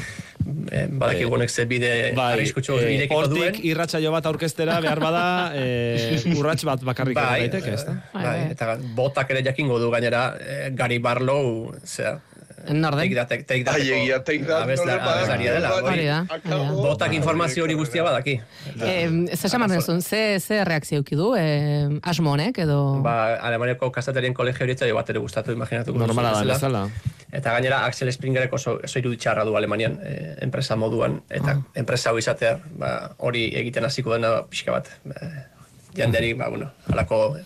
Eh, 0.73 0.87
Badakik 0.91 1.31
honek 1.33 1.51
ze 1.51 1.65
bide 1.67 2.13
Bai, 2.17 2.33
arriskutsu 2.35 2.79
eh, 2.79 2.95
irekiko 2.95 3.27
duen. 3.29 3.43
hortik 3.49 3.65
irratsaio 3.65 4.11
bat 4.13 4.27
aurkeztera 4.27 4.81
behar 4.81 5.01
bada, 5.01 5.53
eh, 5.55 6.21
urrats 6.39 6.65
bat 6.65 6.83
bakarrik 6.83 7.15
Bai, 7.15 7.41
daiteke, 7.49 7.75
ez 7.75 7.85
da? 7.87 7.97
Bai, 8.13 8.39
eta 8.51 8.77
botak 8.97 9.31
ere 9.31 9.43
jakingo 9.47 9.79
du 9.79 9.91
gainera 9.91 10.37
eh, 10.41 10.71
Gary 10.75 10.99
Barlow, 10.99 11.75
zera, 11.85 12.19
Norden? 12.71 13.01
Take 13.05 13.15
that, 13.15 13.47
take 13.47 13.65
that. 13.65 13.75
Ai, 13.75 13.89
egia, 13.91 14.23
take 14.25 14.45
that, 14.45 14.65
Abesla- 14.67 14.99
abeslaria 15.01 15.53
dela. 15.53 15.73
hori, 15.75 15.87
Hori 15.87 16.07
da, 16.07 16.21
hori. 16.27 16.77
Botak 16.83 17.13
informazio 17.15 17.65
hori 17.65 17.75
guztia 17.75 18.03
badaki. 18.03 18.41
Eh, 18.81 19.11
ze 19.37 19.47
esan 19.47 19.67
behar 19.67 19.83
ze, 20.03 20.41
ze 20.41 20.65
reakzio 20.65 21.03
du, 21.03 21.35
eh, 21.37 21.89
asmo 22.03 22.33
honek, 22.33 22.59
edo... 22.59 23.01
Ba, 23.03 23.37
Alemaniako 23.37 23.91
kasatarien 23.93 24.35
kolegio 24.35 24.65
horietza 24.65 24.87
bat 24.95 25.11
ere 25.11 25.19
gustatu 25.19 25.53
imaginatuko 25.53 25.99
Normala 25.99 26.33
da, 26.33 26.45
bezala. 26.55 26.89
Eta 27.33 27.53
gainera 27.53 27.85
Axel 27.85 28.11
Springerek 28.13 28.53
oso, 28.53 28.81
oso 28.85 28.99
iruditxarra 28.99 29.45
du 29.45 29.57
Alemanian 29.57 29.99
eh, 30.03 30.37
enpresa 30.41 30.77
moduan, 30.77 31.21
eta 31.29 31.61
enpresa 31.75 32.11
hau 32.11 32.19
izatea, 32.19 32.59
ba, 32.79 33.15
hori 33.19 33.51
egiten 33.55 33.85
hasiko 33.85 34.13
dena 34.15 34.43
pixka 34.49 34.73
bat, 34.73 34.89
eh, 35.11 35.45
jenderi, 35.95 36.33
ba, 36.35 36.49
bueno, 36.49 36.71
alako 36.93 37.37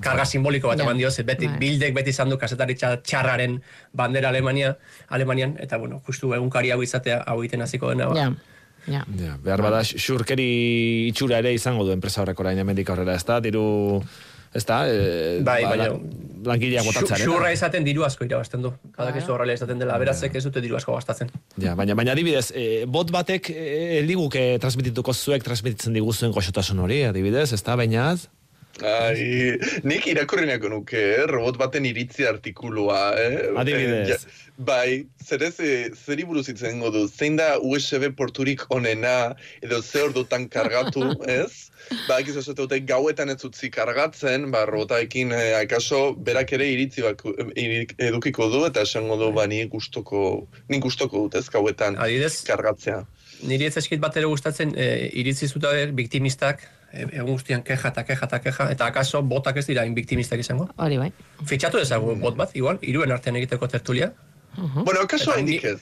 karga 0.00 0.24
simboliko 0.24 0.68
bat 0.68 0.78
Ja. 0.78 0.84
eman 0.84 0.96
dio, 0.98 1.10
ze 1.10 1.22
beti, 1.22 1.46
Bai. 1.46 1.58
bildek 1.58 1.94
beti 1.94 2.10
izan 2.10 2.28
du 2.30 2.38
kasetari 2.38 2.74
txa- 2.74 3.00
txarraren 3.02 3.60
bandera 3.92 4.28
Alemania, 4.28 4.76
Alemanian, 5.08 5.56
eta 5.60 5.76
bueno, 5.78 6.02
justu 6.06 6.32
egunkari 6.34 6.70
hau 6.70 6.82
izatea, 6.82 7.22
hau 7.26 7.40
egiten 7.42 7.62
hasiko 7.62 7.88
dena, 7.90 8.06
ba, 8.08 8.14
Ja, 8.16 8.32
ja. 8.86 9.04
Ja, 9.18 9.36
behar 9.42 9.62
bada, 9.62 9.80
xurkeri 9.84 11.08
itxura 11.08 11.38
ere 11.38 11.52
izango 11.54 11.84
du 11.84 11.92
enpresa 11.92 12.22
horrek 12.22 12.40
orain 12.40 12.58
hemendik 12.58 12.90
aurrera, 12.90 13.14
ez 13.14 13.24
da? 13.24 13.40
Diru, 13.40 14.02
ez 14.54 14.64
da? 14.66 14.86
E, 14.88 15.40
Bai, 15.42 15.62
baina- 15.64 15.88
Langileak 16.44 16.84
botatzaren. 16.84 17.24
Xurra 17.24 17.50
izaten 17.52 17.84
diru 17.84 18.04
asko 18.04 18.24
irabazten 18.26 18.60
du. 18.60 18.70
Kadakizu 18.92 19.32
horrela 19.32 19.54
izaten 19.56 19.78
dela, 19.78 19.96
berazek 19.98 20.34
ez 20.36 20.44
dute 20.44 20.60
diru 20.60 20.76
asko 20.76 20.92
gastatzen. 20.94 21.30
Ja, 21.56 21.74
baina, 21.74 21.94
baina 21.94 22.12
adibidez, 22.12 22.50
e, 22.54 22.84
bot 22.84 23.10
batek 23.10 23.48
e, 23.50 24.02
liguke 24.04 24.58
transmitituko 24.60 25.14
zuek 25.14 25.42
transmititzen 25.42 25.94
diguzuen 25.94 26.32
goxotasun 26.32 26.78
hori, 26.84 27.02
adibidez, 27.04 27.52
ez 27.54 27.62
da, 27.64 27.76
baina? 27.76 28.10
Ai, 28.82 29.54
nik 29.86 30.06
irakurri 30.10 30.48
nahiko 30.48 30.70
nuke, 30.72 30.98
eh? 30.98 31.26
robot 31.30 31.60
baten 31.60 31.84
iritzi 31.86 32.26
artikulua, 32.26 33.12
eh? 33.20 33.52
Adibidez. 33.60 34.08
Ja- 34.08 34.18
bai, 34.56 35.06
zer 35.22 35.42
ez, 35.42 35.54
eh, 35.60 35.90
zeri 35.94 36.24
buruz 36.26 36.48
hitz 36.48 36.62
egingo 36.62 36.90
du, 36.94 37.04
zein 37.08 37.36
da 37.36 37.58
USB 37.62 38.08
porturik 38.16 38.64
onena, 38.74 39.34
edo 39.62 39.80
ze 39.82 40.02
ordutan 40.02 40.48
kargatu, 40.48 41.06
ez? 41.38 41.70
Ba, 42.08 42.18
ekiz 42.18 42.36
esate 42.40 42.62
dute 42.62 42.80
gauetan 42.86 43.30
ez 43.30 43.40
utzi 43.46 43.70
kargatzen, 43.70 44.50
ba, 44.50 44.64
robotaekin, 44.66 45.32
eh, 45.32 45.54
akaso, 45.60 46.14
berak 46.14 46.52
ere 46.58 46.70
iritzi 46.74 47.06
bako, 47.06 47.34
irik, 47.54 47.94
edukiko 47.98 48.50
du, 48.50 48.64
eta 48.66 48.82
esango 48.86 49.18
du, 49.22 49.30
ba, 49.34 49.46
ni 49.50 49.64
gustoko, 49.70 50.48
ni 50.68 50.82
gustoko 50.82 51.26
dut, 51.26 51.38
ez, 51.38 51.46
gauetan 51.50 51.98
kargatzea. 51.98 53.04
Niri 53.44 53.66
ez 53.68 53.76
eskit 53.76 54.00
bat 54.00 54.16
ere 54.16 54.26
gustatzen 54.30 54.72
e, 54.78 55.10
iritzi 55.20 55.46
zutabe 55.50 55.90
biktimistak, 55.92 56.62
egun 56.94 57.32
guztian 57.34 57.62
keja 57.66 57.88
eta 57.90 58.04
keja 58.06 58.26
eta 58.28 58.38
keja, 58.44 58.68
eta 58.70 58.86
akaso 58.86 59.22
botak 59.22 59.56
ez 59.56 59.66
dira 59.66 59.82
hain 59.82 59.94
biktimistak 59.94 60.38
izango. 60.40 60.68
Hori 60.76 60.98
bai. 60.98 61.10
Fitxatu 61.44 61.78
ezagu 61.82 62.14
bot 62.22 62.36
bat, 62.38 62.54
igual, 62.56 62.78
iruen 62.82 63.12
artean 63.12 63.36
egiteko 63.42 63.68
tertulia. 63.68 64.12
Bueno, 64.56 65.00
akaso 65.02 65.30
Eta 65.32 65.40
handik 65.40 65.64
ez. 65.64 65.80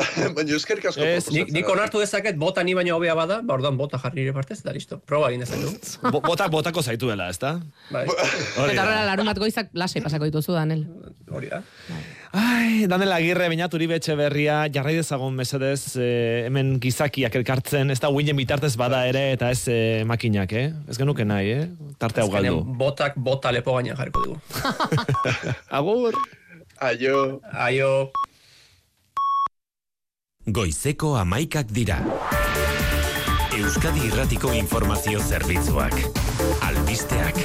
Baina 0.36 0.54
eskerrik 0.56 0.86
asko 0.88 1.04
Ez, 1.04 1.26
nik, 1.34 1.50
nik 1.52 1.68
onartu 1.68 2.00
dezaket 2.00 2.36
bota 2.40 2.62
ni 2.64 2.72
baino 2.76 2.94
hobea 2.96 3.12
bada, 3.18 3.40
ba 3.44 3.54
orduan 3.58 3.76
bota 3.76 3.98
jarri 4.00 4.22
nire 4.22 4.32
partez, 4.32 4.60
eta 4.62 4.72
listo. 4.72 4.98
Proba 5.04 5.28
egin 5.28 5.42
dezakegu. 5.44 5.72
Bo- 6.14 6.22
Botak 6.24 6.50
botako 6.52 6.80
zaituela, 6.82 7.26
ezta? 7.28 7.58
Bai. 7.90 8.06
Hori 8.06 8.72
Eta 8.72 8.80
da. 8.80 8.86
horrela 8.86 9.04
larun 9.10 9.28
bat 9.28 9.38
goizak 9.42 9.68
lasai 9.74 10.00
pasako 10.04 10.30
dituzu, 10.30 10.54
Danel. 10.56 10.86
Hori 11.30 11.50
da. 11.52 11.60
Ai, 12.32 12.86
Danela 12.86 13.16
Agirre, 13.18 13.48
bainat 13.50 13.72
uri 13.74 13.88
betxe 13.90 14.14
berria, 14.14 14.60
jarrai 14.70 14.94
dezagun 14.94 15.34
mesedez, 15.34 15.96
eh, 15.98 16.46
hemen 16.46 16.76
gizakiak 16.78 17.34
elkartzen, 17.40 17.90
ez 17.90 17.98
da 17.98 18.10
uinen 18.14 18.38
bitartez 18.38 18.76
bada 18.78 19.02
ere, 19.08 19.32
eta 19.34 19.50
ez 19.50 19.64
eh, 19.66 20.04
makinak, 20.06 20.52
eh? 20.54 20.68
Ez 20.86 20.98
genuke 21.00 21.26
nahi, 21.26 21.50
eh? 21.50 21.66
Tarte 21.98 22.22
hau 22.22 22.30
galdu. 22.30 22.62
Botak 22.78 23.18
bota 23.18 23.50
lepo 23.50 23.74
gainean 23.74 23.98
jarriko 23.98 24.22
dugu. 24.22 24.38
Agur. 25.80 26.14
Aio. 26.78 27.40
Aio. 27.50 27.90
Goizeko 30.46 31.16
amaikak 31.18 31.74
dira. 31.74 31.98
Euskadi 33.58 34.06
Irratiko 34.06 34.54
Informazio 34.54 35.20
Zerbitzuak. 35.20 35.98
Albisteak. 36.70 37.44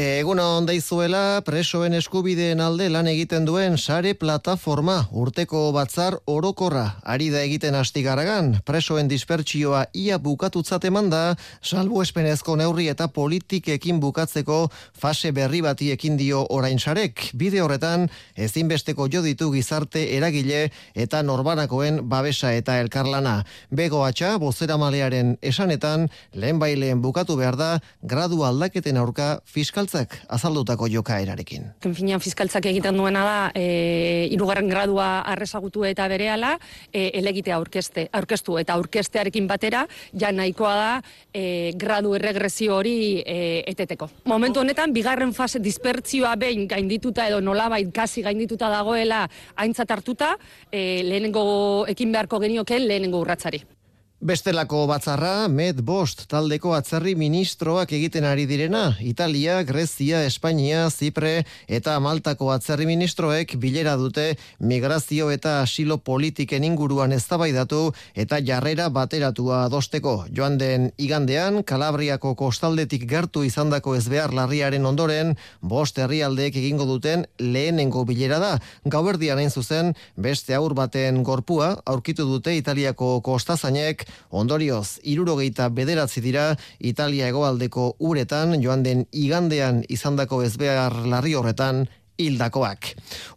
Egun 0.00 0.38
on 0.40 0.64
daizuela 0.64 1.42
presoen 1.44 1.92
eskubideen 1.98 2.62
alde 2.64 2.86
lan 2.88 3.08
egiten 3.10 3.44
duen 3.44 3.74
sare 3.76 4.14
plataforma 4.16 4.94
urteko 5.22 5.58
batzar 5.76 6.14
orokorra 6.30 6.84
ari 7.04 7.26
da 7.28 7.42
egiten 7.44 7.74
astigarragan 7.76 8.48
presoen 8.64 9.10
dispertsioa 9.10 9.82
ia 9.92 10.16
bukatutzat 10.16 10.86
eman 10.88 11.10
da 11.12 11.20
salbu 11.60 12.00
espenezko 12.00 12.54
neurri 12.56 12.86
eta 12.88 13.10
politikekin 13.12 13.98
bukatzeko 14.00 14.62
fase 15.02 15.34
berri 15.36 15.60
bati 15.60 15.90
ekin 15.92 16.16
dio 16.16 16.46
orain 16.48 16.80
sarek. 16.80 17.34
Bide 17.36 17.60
horretan 17.60 18.08
ezinbesteko 18.36 19.08
jo 19.12 19.20
ditu 19.20 19.50
gizarte 19.52 20.06
eragile 20.16 20.70
eta 20.94 21.20
norbanakoen 21.20 22.06
babesa 22.08 22.54
eta 22.56 22.78
elkarlana. 22.80 23.42
Bego 23.68 24.00
atxa 24.06 24.38
bozeramalearen 24.38 25.36
esanetan 25.42 26.08
lehen 26.32 26.58
baileen 26.58 27.04
bukatu 27.04 27.36
behar 27.36 27.60
da 27.60 27.70
gradu 28.00 28.46
aldaketen 28.48 28.96
aurka 28.96 29.30
fiskaltzak 29.90 30.14
azaldutako 30.30 30.86
jokaerarekin. 30.88 31.64
Finean 31.82 32.20
fiskaltzak 32.20 32.66
egiten 32.70 32.96
duena 32.96 33.22
da 33.24 33.38
e, 33.54 34.28
irugarren 34.30 34.68
gradua 34.70 35.22
arrezagutu 35.26 35.84
eta 35.84 36.06
berehala 36.08 36.58
e, 36.92 37.10
elegitea 37.18 37.56
aurkeste, 37.56 38.08
aurkeztu 38.12 38.58
eta 38.58 38.74
aurkestearekin 38.74 39.48
batera 39.48 39.86
ja 40.14 40.30
nahikoa 40.32 40.74
da 40.74 40.92
e, 41.34 41.72
gradu 41.74 42.14
erregresio 42.14 42.76
hori 42.76 43.22
e, 43.24 43.64
eteteko. 43.66 44.10
Momentu 44.30 44.60
honetan 44.60 44.92
bigarren 44.92 45.34
fase 45.34 45.58
dispertzioa 45.58 46.36
behin 46.36 46.68
gaindituta 46.68 47.26
edo 47.28 47.40
nolabait 47.40 47.90
kasi 47.92 48.22
gaindituta 48.22 48.70
dagoela 48.70 49.26
aintzat 49.56 49.90
hartuta 49.90 50.36
e, 50.70 51.02
lehenengo 51.02 51.86
ekin 51.90 52.12
beharko 52.12 52.40
genioke 52.40 52.78
lehenengo 52.78 53.20
urratzari. 53.20 53.64
Bestelako 54.20 54.82
batzarra, 54.84 55.48
Med 55.48 55.78
Bost 55.80 56.26
taldeko 56.28 56.74
atzerri 56.76 57.14
ministroak 57.16 57.94
egiten 57.96 58.26
ari 58.28 58.42
direna, 58.44 58.98
Italia, 59.00 59.62
Grezia, 59.64 60.26
Espainia, 60.28 60.82
Zipre 60.90 61.46
eta 61.64 61.94
Maltako 62.04 62.50
atzerri 62.52 62.84
ministroek 62.84 63.54
bilera 63.62 63.94
dute 63.96 64.34
migrazio 64.60 65.30
eta 65.32 65.62
asilo 65.62 65.96
politiken 66.04 66.66
inguruan 66.68 67.14
eztabaidatu 67.16 67.94
eta 68.14 68.42
jarrera 68.44 68.90
bateratua 68.90 69.62
adosteko. 69.70 70.26
Joan 70.36 70.60
den 70.60 70.90
igandean, 70.98 71.62
Kalabriako 71.64 72.34
kostaldetik 72.36 73.08
gertu 73.08 73.46
izandako 73.48 73.96
ezbehar 73.96 74.36
larriaren 74.36 74.84
ondoren, 74.84 75.32
bost 75.62 75.96
herrialdeek 75.96 76.60
egingo 76.60 76.84
duten 76.84 77.24
lehenengo 77.38 78.04
bilera 78.04 78.38
da. 78.44 78.52
Gauerdian 78.84 79.40
hain 79.40 79.48
zuzen, 79.48 79.94
beste 80.14 80.60
aur 80.60 80.76
baten 80.76 81.24
gorpua 81.24 81.72
aurkitu 81.86 82.28
dute 82.28 82.58
Italiako 82.60 83.22
kostazainek 83.24 84.09
Ondorioz, 84.30 84.98
irurogeita 85.02 85.68
bederatzi 85.68 86.20
dira 86.24 86.56
Italia 86.78 87.28
hegoaldeko 87.30 87.94
uretan 87.98 88.56
joan 88.62 88.82
den 88.82 89.06
igandean 89.12 89.84
izandako 89.88 90.42
ezbehar 90.46 90.94
larri 91.06 91.34
horretan 91.34 91.86
hildakoak. 92.20 92.90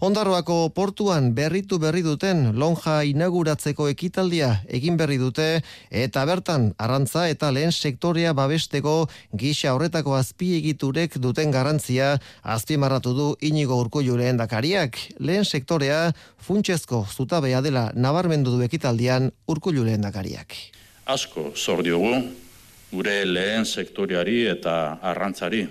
Ondarroako 0.04 0.70
portuan 0.76 1.32
berritu 1.38 1.80
berri 1.80 2.04
duten 2.06 2.52
lonja 2.60 3.02
inauguratzeko 3.08 3.88
ekitaldia 3.92 4.50
egin 4.68 4.98
berri 5.00 5.18
dute 5.22 5.48
eta 5.90 6.26
bertan 6.30 6.72
arrantza 6.78 7.28
eta 7.32 7.52
lehen 7.56 7.72
sektorea 7.72 8.34
babesteko 8.38 8.96
gisa 9.34 9.74
horretako 9.74 10.16
azpiegiturek 10.20 11.18
duten 11.24 11.52
garrantzia 11.52 12.18
azpimarratu 12.44 13.14
du 13.18 13.28
inigo 13.42 13.80
urkullu 13.80 14.18
lehen 14.18 14.38
dakariak. 14.38 15.00
Lehen 15.20 15.46
sektorea 15.46 16.14
funtsezko 16.38 17.06
zutabea 17.10 17.62
dela 17.62 17.90
nabarmendu 17.96 18.58
du 18.58 18.64
ekitaldian 18.64 19.32
urkullu 19.48 19.84
lehen 19.84 20.02
dakariak. 20.02 20.56
asko 21.06 21.52
zor 21.56 21.84
diogu 21.84 22.14
gure 22.92 23.16
lehen 23.26 23.66
sektoreari 23.66 24.44
eta 24.48 25.00
arrantzari. 25.02 25.66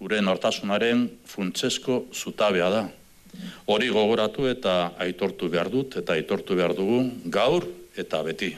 Gure 0.00 0.20
nortasunaren 0.20 1.06
funtsezko 1.24 2.04
zutabea 2.12 2.68
da. 2.70 2.84
Hori 3.72 3.88
gogoratu 3.92 4.46
eta 4.48 4.92
aitortu 5.02 5.48
behar 5.52 5.70
dut 5.72 5.96
eta 6.00 6.16
aitortu 6.16 6.56
behar 6.56 6.74
dugu 6.76 7.02
gaur 7.32 7.64
eta 7.96 8.22
beti. 8.22 8.52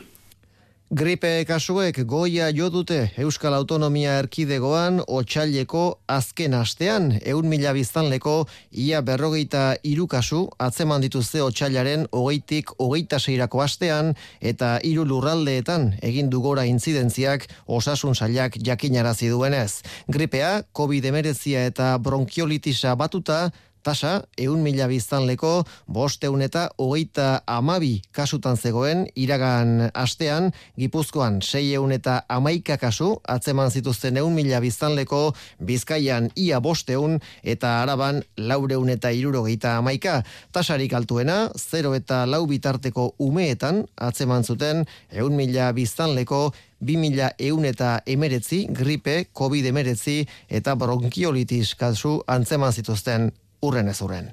Gripe 0.89 1.45
kasuek 1.45 1.99
goia 2.09 2.47
jo 2.49 2.71
dute 2.73 3.11
Euskal 3.21 3.53
Autonomia 3.53 4.15
Erkidegoan 4.23 5.03
otxaileko 5.05 5.83
azken 6.09 6.55
astean, 6.57 7.11
eun 7.29 7.45
mila 7.45 7.75
biztanleko 7.77 8.47
ia 8.73 9.03
berrogeita 9.05 9.77
iru 9.85 10.07
kasu 10.09 10.47
atzeman 10.57 11.05
dituzte 11.05 11.43
otxailaren 11.45 12.07
hogeitik 12.09 12.73
hogeita 12.81 13.21
seirako 13.21 13.61
astean 13.67 14.15
eta 14.41 14.79
hiru 14.81 15.05
lurraldeetan 15.05 15.91
egin 16.01 16.33
du 16.33 16.41
gora 16.41 16.65
intzidentziak 16.65 17.45
osasun 17.67 18.17
sailak 18.17 18.57
jakinarazi 18.57 19.29
duenez. 19.29 19.83
Gripea, 20.09 20.63
COVID-19 20.73 21.67
eta 21.69 21.99
bronkiolitisa 21.99 22.97
batuta, 22.97 23.51
Tasa, 23.83 24.23
eun 24.39 24.61
mila 24.63 24.89
biztanleko, 24.91 25.65
bosteun 25.87 26.43
eta 26.43 26.69
hogeita 26.79 27.43
amabi 27.47 28.03
kasutan 28.13 28.57
zegoen, 28.57 29.07
iragan 29.15 29.89
astean, 29.95 30.51
Gipuzkoan 30.79 31.41
sei 31.43 31.75
eun 31.75 31.93
eta 31.95 32.23
amaika 32.29 32.77
kasu, 32.77 33.15
atzeman 33.29 33.71
zituzten 33.71 34.17
eun 34.17 34.35
mila 34.35 34.61
biztanleko, 34.61 35.33
Bizkaian 35.65 36.31
ia 36.37 36.61
bosteun, 36.61 37.19
eta 37.43 37.83
araban 37.83 38.23
laureun 38.37 38.91
eta 38.91 39.11
irurogeita 39.15 39.77
amaika. 39.79 40.23
Tasarik 40.53 40.93
altuena, 40.95 41.49
0 41.57 41.95
eta 41.95 42.25
lau 42.27 42.47
bitarteko 42.47 43.15
umeetan, 43.19 43.85
atzeman 43.97 44.45
zuten, 44.45 44.85
eun 45.13 45.37
mila 45.39 45.73
biztanleko, 45.73 46.53
2000 46.81 47.35
eun 47.39 47.65
eta 47.65 47.99
emeretzi, 48.07 48.67
gripe, 48.71 49.25
COVID 49.35 49.67
emeretzi 49.73 50.23
eta 50.49 50.77
bronkiolitis 50.79 51.75
kasu 51.79 52.19
antzeman 52.27 52.73
zituzten 52.73 53.31
urren 53.65 53.89
ez 53.91 53.99
urren. 54.05 54.29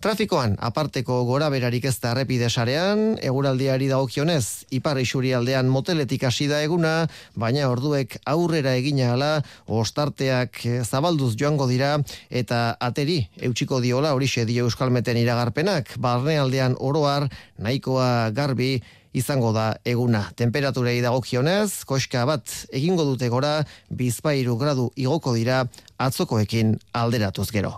Trafikoan, 0.00 0.56
aparteko 0.58 1.20
gora 1.28 1.50
berarik 1.52 1.84
ez 1.84 1.96
da 2.00 2.14
errepide 2.14 2.48
sarean, 2.48 3.18
eguraldiari 3.20 3.90
dagokionez, 3.90 4.66
ipar 4.72 4.98
isurialdean 5.02 5.68
moteletik 5.68 6.24
hasi 6.24 6.48
da 6.50 6.62
eguna, 6.64 6.94
baina 7.36 7.68
orduek 7.70 8.16
aurrera 8.30 8.74
egina 8.80 9.12
ala, 9.14 9.32
ostarteak 9.66 10.62
eh, 10.64 10.80
zabalduz 10.84 11.34
joango 11.36 11.68
dira, 11.70 11.98
eta 12.30 12.62
ateri, 12.80 13.20
eutxiko 13.50 13.82
diola 13.84 14.14
horixe 14.16 14.46
dio 14.48 14.64
euskalmeten 14.68 15.20
iragarpenak, 15.20 15.92
barnealdean 16.00 16.78
oroar, 16.80 17.28
nahikoa 17.60 18.30
garbi, 18.32 18.78
izango 19.12 19.52
da 19.52 19.74
eguna. 19.84 20.24
Temperaturei 20.36 21.00
dagokionez, 21.04 21.84
koska 21.84 22.24
bat 22.28 22.50
egingo 22.72 23.04
dute 23.08 23.28
gora, 23.28 23.64
bizpairu 23.90 24.56
gradu 24.60 24.90
igoko 24.96 25.34
dira 25.34 25.64
atzokoekin 25.98 26.76
alderatuz 26.92 27.50
gero. 27.50 27.76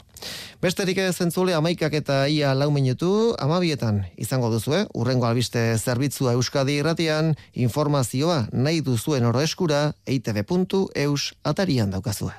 Besterik 0.62 1.00
ez 1.02 1.16
entzule 1.24 1.54
amaikak 1.58 1.94
eta 1.98 2.26
ia 2.30 2.52
lau 2.54 2.70
minutu, 2.70 3.34
amabietan 3.42 4.04
izango 4.16 4.52
duzue, 4.52 4.84
urrengo 4.94 5.26
albiste 5.26 5.64
zerbitzua 5.78 6.36
Euskadi 6.38 6.78
irratian, 6.78 7.34
informazioa 7.54 8.46
nahi 8.52 8.80
duzuen 8.86 9.26
oro 9.26 9.42
eskura, 9.42 9.92
eitb.eus 10.06 11.32
atarian 11.42 11.90
daukazue. 11.90 12.32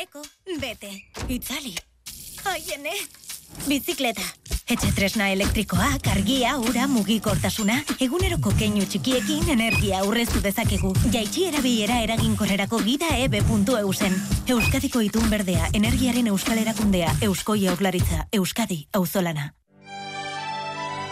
Eko, 0.00 0.22
bete, 0.60 0.88
itzali. 1.28 1.74
Aiene, 2.48 2.92
bizikleta. 3.66 4.22
Etxe 4.70 4.88
tresna 4.96 5.26
elektrikoa, 5.34 5.88
argia, 6.08 6.54
ura, 6.62 6.86
mugikortasuna, 6.88 7.76
eguneroko 8.00 8.54
keinu 8.56 8.86
txikiekin 8.88 9.50
energia 9.52 9.98
aurreztu 10.00 10.40
dezakegu. 10.40 10.94
Jaitsi 11.12 11.44
erabilera 11.50 11.98
eraginkorrerako 12.06 12.80
gida 12.86 13.10
eb.eusen. 13.26 14.16
Euskadiko 14.54 15.04
itun 15.04 15.28
berdea, 15.28 15.68
energiaren 15.76 16.32
euskal 16.32 16.62
erakundea, 16.62 17.12
eusko 17.28 17.58
jaurlaritza, 17.60 18.24
Euskadi, 18.32 18.86
auzolana. 18.94 19.50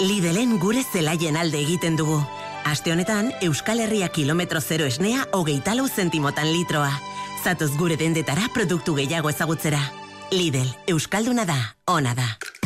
Lidelen 0.01 0.57
gure 0.63 0.87
zelaien 0.93 1.37
alde 1.37 1.61
egiten 1.61 2.01
dugu. 2.01 2.23
Aste 2.65 2.93
honetan, 2.93 3.35
Euskal 3.43 3.81
Herria 3.85 4.09
kilometro 4.09 4.63
zero 4.63 4.87
esnea 4.89 5.29
hogeita 5.33 5.77
lau 5.77 5.89
zentimotan 5.89 6.53
litroa. 6.53 6.93
Zatoz 7.49 7.79
gure 7.81 7.97
dendetara 7.97 8.51
produktu 8.53 8.93
gehiago 8.99 9.31
ezagutzera. 9.33 9.81
Lidl, 10.37 10.69
Euskalduna 10.93 11.49
da, 11.49 11.57
ona 11.89 12.13
da. 12.13 12.58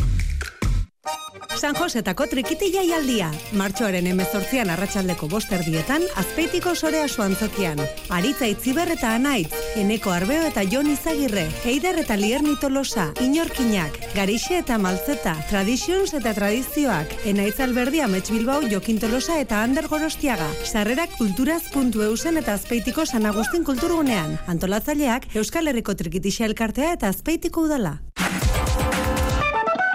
San 1.57 1.75
Josetako 1.75 2.25
trikiti 2.27 2.67
jaialdia. 2.73 3.29
Martxoaren 3.57 4.07
emezortzian 4.09 4.69
arratsaldeko 4.73 5.29
bosterdietan, 5.31 6.03
azpeitiko 6.19 6.73
sorea 6.75 7.07
suantzokian. 7.07 7.79
Aritza 8.13 8.49
itziber 8.51 8.91
eta 8.93 9.13
anaitz, 9.17 9.51
eneko 9.79 10.11
arbeo 10.11 10.43
eta 10.49 10.63
jon 10.69 10.89
izagirre, 10.91 11.45
heider 11.63 12.01
eta 12.03 12.17
lierni 12.19 12.55
tolosa, 12.61 13.09
inorkinak, 13.23 13.97
garixe 14.15 14.59
eta 14.59 14.77
maltzeta, 14.77 15.35
traditions 15.49 16.13
eta 16.19 16.33
tradizioak, 16.37 17.15
enaitz 17.29 17.59
alberdi 17.63 18.03
amets 18.03 18.29
bilbao 18.29 18.61
jokin 18.69 18.99
tolosa 18.99 19.39
eta 19.41 19.63
ander 19.63 19.87
gorostiaga. 19.87 20.49
Sarrerak 20.65 21.17
kulturaz.eusen 21.17 22.41
eta 22.43 22.57
azpeitiko 22.59 23.05
San 23.05 23.25
Agustin 23.25 23.63
kulturgunean. 23.63 24.39
Antolatzaileak 24.47 25.31
Euskal 25.35 25.71
Herriko 25.71 25.95
trikitixea 25.95 26.51
elkartea 26.51 26.93
eta 26.97 27.13
azpeitiko 27.13 27.69
udala. 27.69 27.99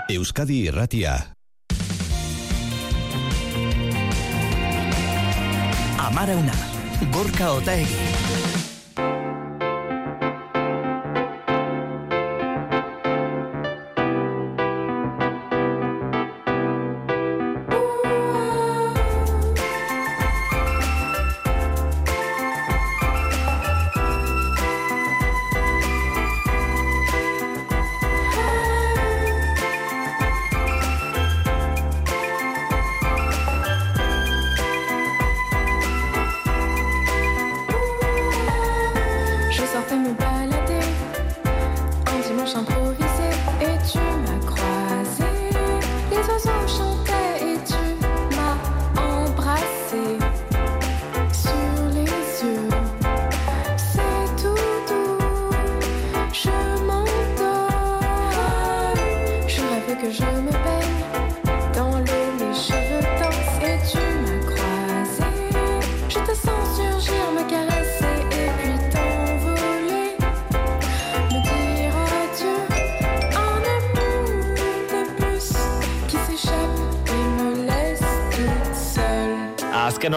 Euskadi 0.08 0.62
Irratia. 0.64 1.18
Amarauna, 6.00 6.54
Gorka 7.12 7.52
Otaegi. 7.52 8.27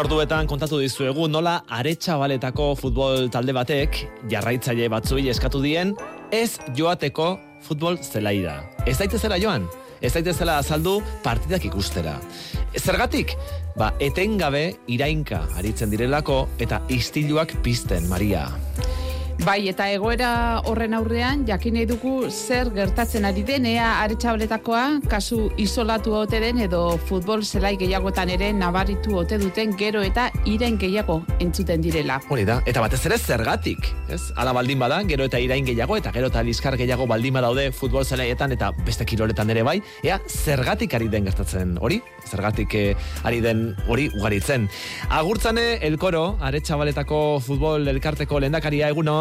Orduetan 0.02 0.48
kontatu 0.50 0.80
dizuegu 0.82 1.28
nola 1.30 1.60
aretsabaletako 1.78 2.72
futbol 2.80 3.28
talde 3.30 3.54
batek 3.54 4.00
jarraitzaile 4.32 4.88
batzuei 4.90 5.28
eskatu 5.30 5.62
dien 5.62 5.92
ez 6.34 6.58
joateko 6.78 7.36
futbol 7.62 8.00
zelaira. 8.02 8.56
Ez 8.90 8.96
daitezela 8.98 9.38
joan, 9.38 9.68
ez 10.02 10.10
daitezela 10.16 10.58
azaldu 10.64 10.96
partidak 11.22 11.68
ikustera. 11.70 12.16
Zergatik? 12.82 13.36
Ba, 13.78 13.92
etengabe 14.02 14.72
irainka 14.90 15.44
aritzen 15.60 15.94
direlako 15.94 16.48
eta 16.58 16.82
istiluak 16.90 17.54
pizten, 17.62 18.10
Maria. 18.10 18.48
Bai, 19.40 19.70
eta 19.72 19.88
egoera 19.90 20.62
horren 20.70 20.94
aurrean, 20.94 21.46
jakin 21.48 21.74
nahi 21.74 21.88
dugu 21.90 22.28
zer 22.30 22.70
gertatzen 22.76 23.26
ari 23.26 23.42
den, 23.48 23.66
ea 23.66 23.88
aretsabaletakoa, 24.04 24.84
kasu 25.10 25.48
isolatu 25.58 26.14
ote 26.20 26.42
den, 26.44 26.60
edo 26.62 26.82
futbol 27.10 27.42
zelai 27.42 27.72
gehiagotan 27.80 28.30
ere 28.30 28.52
nabaritu 28.54 29.16
ote 29.24 29.40
duten 29.42 29.74
gero 29.80 30.04
eta 30.06 30.28
iren 30.46 30.78
gehiago 30.78 31.22
entzuten 31.42 31.82
direla. 31.82 32.20
Hori 32.30 32.46
da, 32.46 32.60
eta 32.70 32.84
batez 32.84 33.00
ere 33.10 33.18
zergatik, 33.18 33.90
ez? 34.14 34.22
Ala 34.38 34.54
baldin 34.54 34.84
bada, 34.84 35.00
gero 35.10 35.26
eta 35.26 35.42
irain 35.42 35.66
gehiago, 35.66 35.98
eta 35.98 36.14
gero 36.14 36.30
eta 36.30 36.44
liskar 36.46 36.78
gehiago 36.78 37.08
baldin 37.10 37.40
badaude 37.40 37.72
futbol 37.74 38.06
zelaietan 38.06 38.54
eta 38.54 38.70
beste 38.86 39.10
kiroletan 39.10 39.50
ere 39.50 39.66
bai, 39.66 39.80
ea 40.04 40.20
zergatik 40.28 40.94
ari 41.00 41.10
den 41.10 41.26
gertatzen 41.30 41.78
hori? 41.82 42.02
Zergatik 42.30 42.76
eh, 42.78 42.94
ari 43.26 43.42
den 43.42 43.72
hori 43.88 44.12
ugaritzen. 44.20 44.70
Agurtzane, 45.10 45.80
elkoro, 45.88 46.38
aretsabaletako 46.46 47.42
futbol 47.42 47.88
elkarteko 47.90 48.40
lehendakaria 48.40 48.92
egunon. 48.94 49.21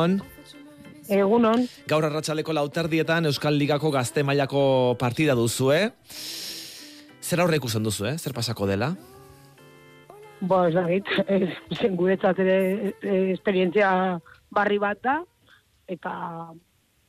Egunon. 1.11 1.65
Gaur 1.91 2.07
arratsaleko 2.07 2.55
lauterdietan 2.55 3.27
Euskal 3.27 3.57
Ligako 3.59 3.91
gazte 3.91 4.23
mailako 4.23 4.63
partida 4.99 5.35
duzue. 5.35 5.89
Zer 7.21 7.43
aurre 7.43 7.59
ikusten 7.61 7.83
duzu, 7.83 8.07
eh? 8.07 8.17
Zer 8.19 8.35
pasako 8.37 8.69
dela? 8.71 8.95
Ba, 10.41 10.69
ez 10.69 10.75
dakit, 10.75 11.11
zen 11.79 11.97
guretzat 11.99 12.39
ere 12.41 12.57
e, 13.03 13.17
esperientzia 13.35 13.91
barri 14.55 14.79
bat 14.81 15.03
da, 15.05 15.19
eta 15.91 16.13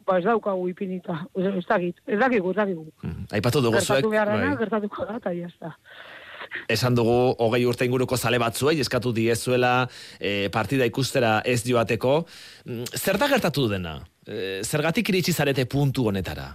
ba, 0.06 0.18
ez 0.18 0.26
daukagu 0.26 0.68
ipinita, 0.74 1.22
ez, 1.38 1.46
ez 1.62 1.66
dakit, 1.70 2.02
ez 2.08 2.20
dakigu, 2.20 2.52
ez 2.52 2.60
dakigu. 2.60 2.86
Aipatu 3.32 3.62
dugu 3.64 3.80
zuek. 3.80 4.02
Gertatu 4.02 4.12
beharrena, 4.12 4.50
bai. 4.50 4.60
gertatuko 4.66 5.08
da, 5.08 5.20
eta 5.22 5.34
jazta. 5.38 5.76
Esan 6.72 6.96
dugu 6.96 7.36
hogei 7.40 7.64
urte 7.66 7.86
inguruko 7.88 8.18
zale 8.18 8.40
batzuei 8.42 8.80
eskatu 8.84 9.14
diezuela 9.16 9.88
e, 10.20 10.50
partida 10.52 10.86
ikustera 10.88 11.40
ez 11.46 11.62
joateko. 11.68 12.26
Mm, 12.66 12.90
Zer 12.98 13.20
da 13.22 13.30
gertatu 13.32 13.68
dena? 13.72 14.00
E, 14.28 14.62
zergatik 14.64 15.10
iritsi 15.10 15.34
zarete 15.34 15.66
puntu 15.66 16.08
honetara? 16.12 16.52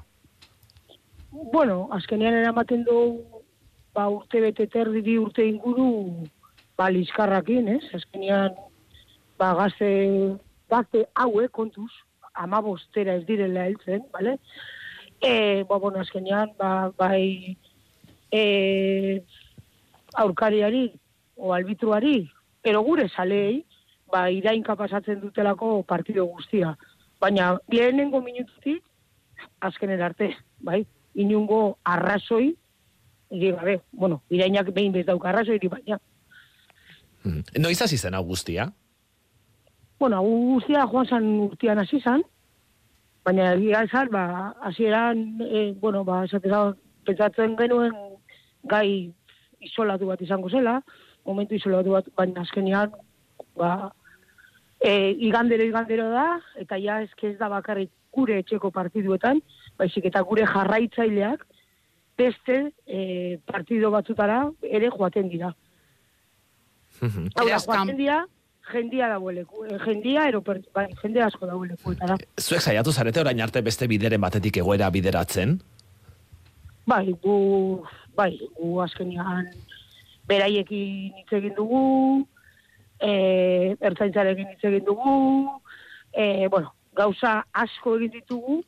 Bueno, 1.53 1.88
azkenean 1.92 2.34
eramaten 2.42 2.84
du 2.84 2.99
ba, 3.97 4.09
urte 4.12 4.40
bete 4.44 4.66
terdi 4.72 5.03
bi 5.05 5.16
urte 5.18 5.44
inguru 5.47 5.88
ba, 6.76 6.90
liskarrakin, 6.92 7.68
ez? 7.76 7.84
Azkenean 7.97 8.57
ba, 9.40 9.53
gazte, 9.59 9.88
gazte 10.70 11.07
hauek 11.16 11.53
kontuz, 11.57 11.90
amabostera 12.36 13.16
ez 13.16 13.24
direla 13.28 13.64
heltzen, 13.68 14.05
bale? 14.12 14.36
E, 15.24 15.64
ba, 15.68 15.78
bueno, 15.80 16.01
azkenean, 16.05 16.53
ba, 16.61 16.90
bai, 16.99 17.57
e, 18.32 18.42
aurkariari, 20.16 20.90
o 21.36 21.52
albitruari, 21.52 22.30
pero 22.62 22.82
gure 22.82 23.08
salei, 23.08 23.64
ba, 24.12 24.30
irainka 24.30 24.76
pasatzen 24.76 25.20
dutelako 25.20 25.82
partido 25.82 26.24
guztia. 26.24 26.76
Baina, 27.20 27.56
lehenengo 27.68 28.20
minututik, 28.22 28.82
azkenen 29.60 30.02
arte, 30.02 30.32
bai, 30.58 30.86
inungo 31.14 31.78
arrazoi, 31.84 32.56
egi 33.30 33.52
gabe, 33.52 33.80
bueno, 33.92 34.22
irainak 34.30 34.72
behin 34.72 34.92
bez 34.92 35.06
dauka 35.06 35.30
arrazoi, 35.30 35.60
baina, 35.68 36.00
Noiz 37.58 37.80
hasi 37.82 37.98
zen 37.98 38.14
guztia? 38.22 38.72
bueno, 39.98 40.20
guztia 40.22 40.86
joan 40.86 41.06
zan 41.06 41.26
urtean 41.40 41.78
hasi 41.78 42.00
zan, 42.00 42.22
baina 43.24 43.52
egia 43.54 43.82
esan, 43.86 44.10
ba, 44.12 44.54
hasieran, 44.62 45.40
e, 45.40 45.72
bueno, 45.80 46.04
ba, 46.04 46.24
esateza, 46.24 46.76
pentsatzen 47.06 47.56
genuen 47.58 47.94
gai 48.64 49.14
isolatu 49.66 50.08
bat 50.10 50.22
izango 50.22 50.50
zela, 50.50 50.80
momentu 51.26 51.58
isolatu 51.58 51.96
bat, 51.96 52.08
baina 52.16 52.44
azkenean, 52.46 52.94
ba, 53.58 53.90
e, 54.80 55.12
igandero 55.28 55.66
igandero 55.66 56.08
da, 56.12 56.28
eta 56.62 56.78
ja 56.82 57.00
eske 57.04 57.32
ez 57.32 57.38
da 57.38 57.50
bakarrik 57.52 57.90
gure 58.16 58.38
etxeko 58.40 58.70
partiduetan, 58.72 59.42
baizik 59.78 60.08
eta 60.08 60.22
gure 60.24 60.46
jarraitzaileak 60.48 61.44
beste 62.16 62.62
e, 62.86 63.00
partido 63.44 63.90
batzutara 63.92 64.46
ere 64.64 64.88
joaten 64.94 65.28
dira. 65.28 65.52
Hau 67.02 67.44
da, 67.44 67.58
joaten 67.60 67.96
dira, 67.98 68.22
jendia 68.72 69.08
dagoeleku, 69.08 69.64
eh, 69.66 69.78
jendia, 69.84 70.26
ero, 70.28 70.42
bai, 70.74 70.86
jende 71.02 71.22
asko 71.22 71.46
dagoelekuetara. 71.46 72.18
Zuek 72.40 72.62
saiatu 72.62 72.92
zarete 72.92 73.22
orain 73.22 73.40
arte 73.40 73.62
beste 73.62 73.86
bideren 73.90 74.20
batetik 74.20 74.58
egoera 74.62 74.90
bideratzen? 74.90 75.58
Bai, 76.87 77.16
gu, 77.22 77.37
bai, 78.14 78.32
gu 78.55 78.76
azkenean 78.84 79.51
beraiekin 80.26 81.18
hitz 81.18 81.32
egin 81.39 81.55
dugu, 81.57 81.82
e, 83.03 83.11
ertzaintzarekin 83.80 84.55
hitz 84.55 84.64
egin 84.70 84.87
dugu, 84.87 85.16
e, 86.14 86.49
bueno, 86.49 86.72
gauza 86.97 87.41
asko 87.53 87.97
egin 87.99 88.14
ditugu, 88.16 88.61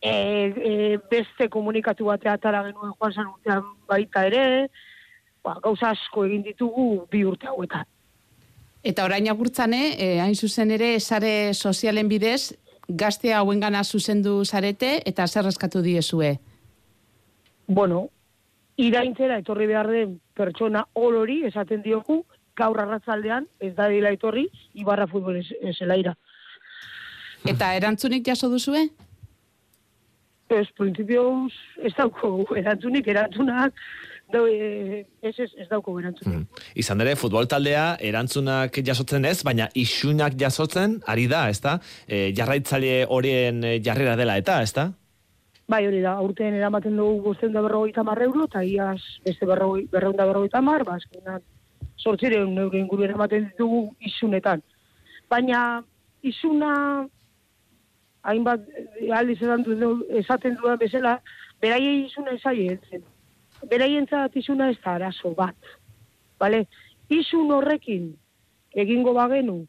e, 0.00 0.12
e, 0.12 0.98
beste 1.10 1.48
komunikatu 1.50 2.06
batea 2.10 2.36
atara 2.38 2.62
genuen 2.68 2.94
joan 2.98 3.14
zan 3.14 3.32
urtean 3.32 3.64
baita 3.88 4.26
ere, 4.30 4.46
ba, 5.42 5.56
gauza 5.62 5.90
asko 5.94 6.26
egin 6.26 6.44
ditugu 6.46 7.06
bi 7.10 7.24
urte 7.26 7.50
hauetan. 7.50 7.86
Eta 8.86 9.04
orain 9.04 9.26
agurtzane, 9.26 9.96
eh, 9.98 10.20
hain 10.22 10.36
zuzen 10.36 10.70
ere, 10.70 11.00
sare 11.00 11.54
sozialen 11.54 12.06
bidez, 12.08 12.54
gazte 12.86 13.32
hauengana 13.34 13.82
zuzendu 13.82 14.44
zarete 14.44 15.00
eta 15.10 15.26
zer 15.26 15.48
eskatu 15.50 15.82
diezue. 15.82 16.36
Bueno, 17.66 18.08
iraintzera 18.76 19.38
etorri 19.42 19.66
behar 19.66 19.88
den 19.90 20.18
pertsona 20.36 20.84
olori 20.94 21.42
esaten 21.48 21.82
dioku, 21.82 22.22
gaur 22.56 22.80
arratzaldean 22.80 23.48
ez 23.60 23.74
da 23.76 23.88
dila 23.92 24.12
etorri, 24.14 24.46
Ibarra 24.74 25.06
futbol 25.10 25.40
zelaira. 25.74 26.14
Eta 27.46 27.74
erantzunik 27.76 28.24
jaso 28.26 28.48
duzue? 28.50 28.86
Ez, 30.48 30.66
prinsipioz, 30.78 31.52
ez 31.82 31.92
dauko 31.98 32.46
erantzunik, 32.56 33.08
erantzunak, 33.10 33.74
da, 34.32 34.42
e, 34.46 35.00
ez, 35.22 35.34
ez, 35.42 35.48
ez 35.58 35.66
dauko 35.70 35.96
erantzunik. 35.98 36.62
Izan 36.78 37.02
ere, 37.02 37.16
futbol 37.18 37.48
taldea 37.50 37.96
erantzunak 38.02 38.78
jasotzen 38.86 39.26
ez, 39.26 39.40
baina 39.46 39.66
isunak 39.74 40.38
jasotzen 40.38 41.00
ari 41.06 41.26
da, 41.30 41.48
ezta? 41.50 41.80
E, 42.06 42.30
jarraitzaile 42.38 42.94
horien 43.10 43.64
jarrera 43.82 44.14
dela 44.18 44.38
eta, 44.38 44.60
ezta? 44.62 44.92
Bai, 45.66 45.82
hori 45.88 46.00
da, 46.00 46.12
aurten 46.22 46.54
eramaten 46.54 46.94
dugu 46.96 47.22
guztien 47.24 47.52
da 47.52 47.62
berrogeita 47.64 48.04
mar 48.06 48.20
euro, 48.22 48.44
eta 48.46 48.62
iaz 48.62 49.00
beste 49.24 49.46
berrogei- 49.46 49.88
berrehun 49.90 50.16
da 50.16 50.26
ba, 50.60 50.94
azkenan, 50.94 51.42
sortzireun 51.98 52.56
euro 52.58 52.78
inguru 52.78 53.02
eramaten 53.02 53.48
ditugu 53.50 53.94
isunetan. 53.98 54.62
Baina, 55.28 55.82
isuna, 56.22 57.08
hainbat 58.22 58.60
eh, 58.68 59.10
aldiz 59.12 59.40
esan 59.42 59.62
du, 59.62 60.06
esaten 60.22 60.54
dudan 60.54 60.78
bezala, 60.78 61.20
beraiei 61.60 62.06
isuna 62.06 62.30
esaien 62.38 62.78
zen. 62.88 63.02
Beraientzat 63.70 64.36
isuna 64.36 64.70
ez 64.70 64.78
da 64.84 64.94
arazo 64.94 65.34
bat. 65.34 65.56
Bale? 66.38 66.66
Isun 67.08 67.50
horrekin 67.50 68.12
egingo 68.70 69.14
bagenu 69.14 69.66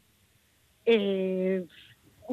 e, 0.84 1.64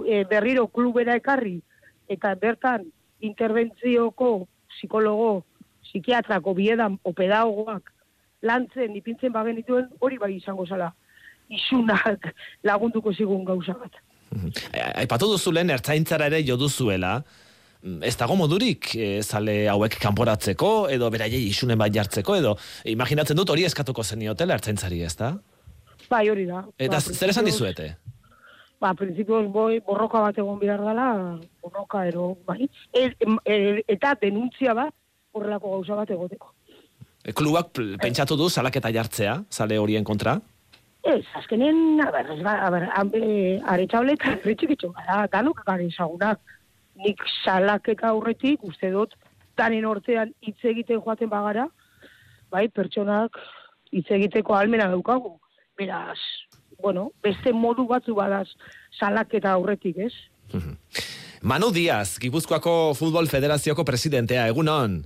e, 0.06 0.24
berriro 0.30 0.68
klubera 0.68 1.16
ekarri 1.16 1.62
eta 2.10 2.34
bertan 2.36 2.90
interventzioko 3.22 4.48
psikologo, 4.76 5.44
psikiatrako 5.86 6.54
biedan 6.58 6.98
o 7.04 7.14
pedagogoak 7.14 7.92
lantzen 8.46 8.96
ipintzen 8.98 9.32
bagen 9.34 9.56
dituen 9.56 9.88
hori 10.00 10.18
bai 10.22 10.34
izango 10.36 10.66
zala 10.66 10.92
isunak 11.50 12.32
lagunduko 12.64 13.14
zigun 13.14 13.46
gauza 13.46 13.74
bat. 13.78 13.94
A- 14.74 14.92
Aipatu 15.04 15.30
duzulen 15.32 15.70
ertzaintzara 15.70 16.26
ere 16.32 16.42
jo 16.44 16.58
duzuela, 16.58 17.20
mm, 17.84 18.02
ez 18.04 18.16
dago 18.18 18.36
modurik 18.36 18.96
e, 18.96 19.22
zale 19.24 19.68
hauek 19.70 19.98
kanporatzeko, 20.02 20.72
edo 20.90 21.10
beraiei 21.14 21.46
isunen 21.52 21.78
bat 21.78 21.94
jartzeko, 21.94 22.36
edo 22.42 22.56
imaginatzen 22.86 23.38
dut 23.38 23.50
hori 23.54 23.64
eskatuko 23.70 24.04
zeniotela 24.04 24.58
ertzaintzari, 24.58 25.02
ez 25.06 25.16
da? 25.16 25.36
Bai, 26.10 26.28
hori 26.30 26.46
da. 26.50 26.66
Eta 26.78 26.98
Ba, 26.98 27.02
zer 27.02 27.30
esan 27.32 27.46
dizuete? 27.46 27.96
Ba, 28.82 28.92
prinsipioz 28.98 29.46
boi, 29.52 29.80
borroka 29.86 30.20
bat 30.20 30.38
egon 30.38 30.60
behar 30.60 30.82
dela, 30.84 31.08
borroka 31.64 32.04
ero, 32.08 32.34
bai. 32.46 32.68
E, 32.92 33.08
e, 33.46 33.56
eta 33.88 34.16
denuntzia 34.22 34.76
bat 34.76 34.94
horrelako 35.36 35.78
gauza 35.78 35.96
bat 36.02 36.12
egoteko. 36.12 36.52
E, 37.24 37.32
Klubak 37.34 37.72
pentsatu 38.02 38.38
du 38.38 38.50
salaketa 38.50 38.92
jartzea, 38.94 39.40
zale 39.50 39.80
horien 39.80 40.04
kontra? 40.04 40.36
Ez, 41.06 41.24
azkenen, 41.38 42.02
a 42.02 42.10
ber, 42.12 42.32
ez 42.34 42.42
ba, 42.44 42.58
a 42.66 42.70
ber, 42.74 42.88
hanbe, 42.98 43.22
aretxaule 43.74 44.18
eta 44.18 44.36
retxikitxo, 44.46 44.92
gara, 44.98 45.24
danok 45.32 45.64
garen 45.68 45.92
ezagunak. 45.94 46.42
Nik 47.00 47.24
salaketa 47.44 48.10
aurretik, 48.12 48.64
uste 48.66 48.92
dut, 48.92 49.16
danen 49.60 49.86
ortean 49.86 50.32
hitz 50.42 50.60
egiten 50.72 51.02
joaten 51.04 51.32
bagara, 51.32 51.68
bai, 52.52 52.68
pertsonak 52.70 53.40
hitz 53.92 54.08
egiteko 54.18 54.56
almena 54.58 54.88
daukagu. 54.92 55.36
Beraz, 55.76 56.20
bueno, 56.82 57.12
beste 57.24 57.54
modu 57.54 57.88
batzu 57.88 58.16
badaz 58.16 58.48
salaketa 59.00 59.52
aurretik, 59.52 59.98
ez? 59.98 60.14
Manu 61.42 61.72
Diaz, 61.72 62.18
Gipuzkoako 62.22 62.94
Futbol 62.98 63.28
Federazioko 63.28 63.86
presidentea, 63.86 64.48
egunon? 64.48 65.04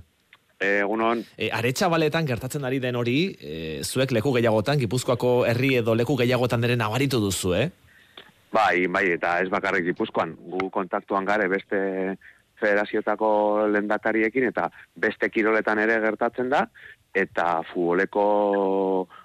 Egunon. 0.60 1.22
E, 1.40 1.48
Aretxabaletan 1.56 2.26
gertatzen 2.28 2.66
ari 2.68 2.78
den 2.80 2.96
hori, 3.00 3.18
e, 3.40 3.54
zuek 3.82 4.12
leku 4.12 4.32
gehiagotan, 4.36 4.78
Gipuzkoako 4.82 5.46
herri 5.48 5.74
edo 5.80 5.94
leku 5.96 6.18
gehiagotan 6.20 6.64
ere 6.68 6.76
nabaritu 6.76 7.20
duzu, 7.20 7.54
eh? 7.56 7.70
Bai, 8.52 8.86
bai, 8.90 9.06
eta 9.14 9.38
ez 9.40 9.48
bakarrik 9.48 9.86
Gipuzkoan. 9.92 10.34
Gu 10.52 10.68
kontaktuan 10.74 11.24
gare 11.24 11.46
beste 11.48 11.80
federazioetako 12.60 13.30
lendakariekin 13.72 14.50
eta 14.50 14.68
beste 15.00 15.30
kiroletan 15.32 15.80
ere 15.80 15.96
gertatzen 16.02 16.50
da, 16.52 16.66
eta 17.16 17.62
futboleko 17.72 18.24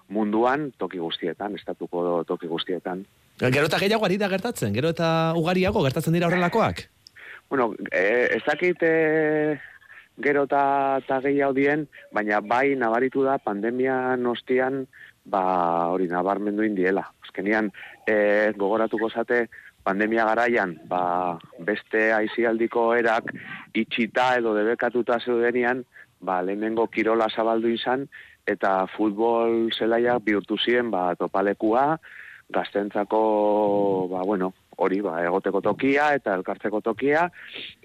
munduan 0.09 0.71
toki 0.77 0.99
guztietan, 1.01 1.55
estatuko 1.55 2.23
toki 2.27 2.47
guztietan. 2.47 3.05
Gero 3.39 3.67
eta 3.67 3.79
gehiago 3.81 4.05
ari 4.07 4.17
da 4.17 4.29
gertatzen, 4.31 4.73
gero 4.73 4.91
eta 4.93 5.33
ugariago 5.35 5.83
gertatzen 5.83 6.13
dira 6.15 6.29
horrelakoak? 6.29 6.85
Bueno, 7.49 7.73
e, 7.91 8.29
ez 8.37 8.43
dakit 8.45 8.81
e, 8.81 9.57
gero 10.23 10.45
eta 10.47 10.61
eta 11.03 11.19
gehiago 11.25 11.53
dien, 11.57 11.87
baina 12.15 12.39
bai 12.41 12.75
nabaritu 12.79 13.25
da 13.25 13.37
pandemia 13.37 14.15
nostian, 14.17 14.85
ba 15.25 15.89
hori 15.91 16.07
nabarmendu 16.07 16.63
indiela. 16.63 17.03
Azkenian 17.25 17.71
e, 18.07 18.53
gogoratuko 18.55 19.09
zate 19.09 19.47
pandemia 19.85 20.25
garaian, 20.25 20.77
ba 20.89 21.37
beste 21.59 22.11
aizialdiko 22.13 22.93
erak 22.95 23.33
itxita 23.73 24.35
edo 24.39 24.55
debekatuta 24.57 25.19
zeudenian, 25.19 25.83
ba 26.21 26.41
lehenengo 26.41 26.87
kirola 26.87 27.27
zabaldu 27.29 27.69
izan, 27.73 28.07
eta 28.47 28.85
futbol 28.95 29.71
zelaia 29.73 30.19
bihurtu 30.21 30.57
ziren, 30.61 30.91
ba 30.91 31.15
topalekua, 31.17 31.95
gaztentzako, 32.49 34.07
ba 34.11 34.21
bueno, 34.23 34.53
hori, 34.77 34.99
ba, 35.01 35.17
egoteko 35.25 35.61
tokia 35.65 36.11
eta 36.17 36.35
elkartzeko 36.37 36.81
tokia, 36.85 37.25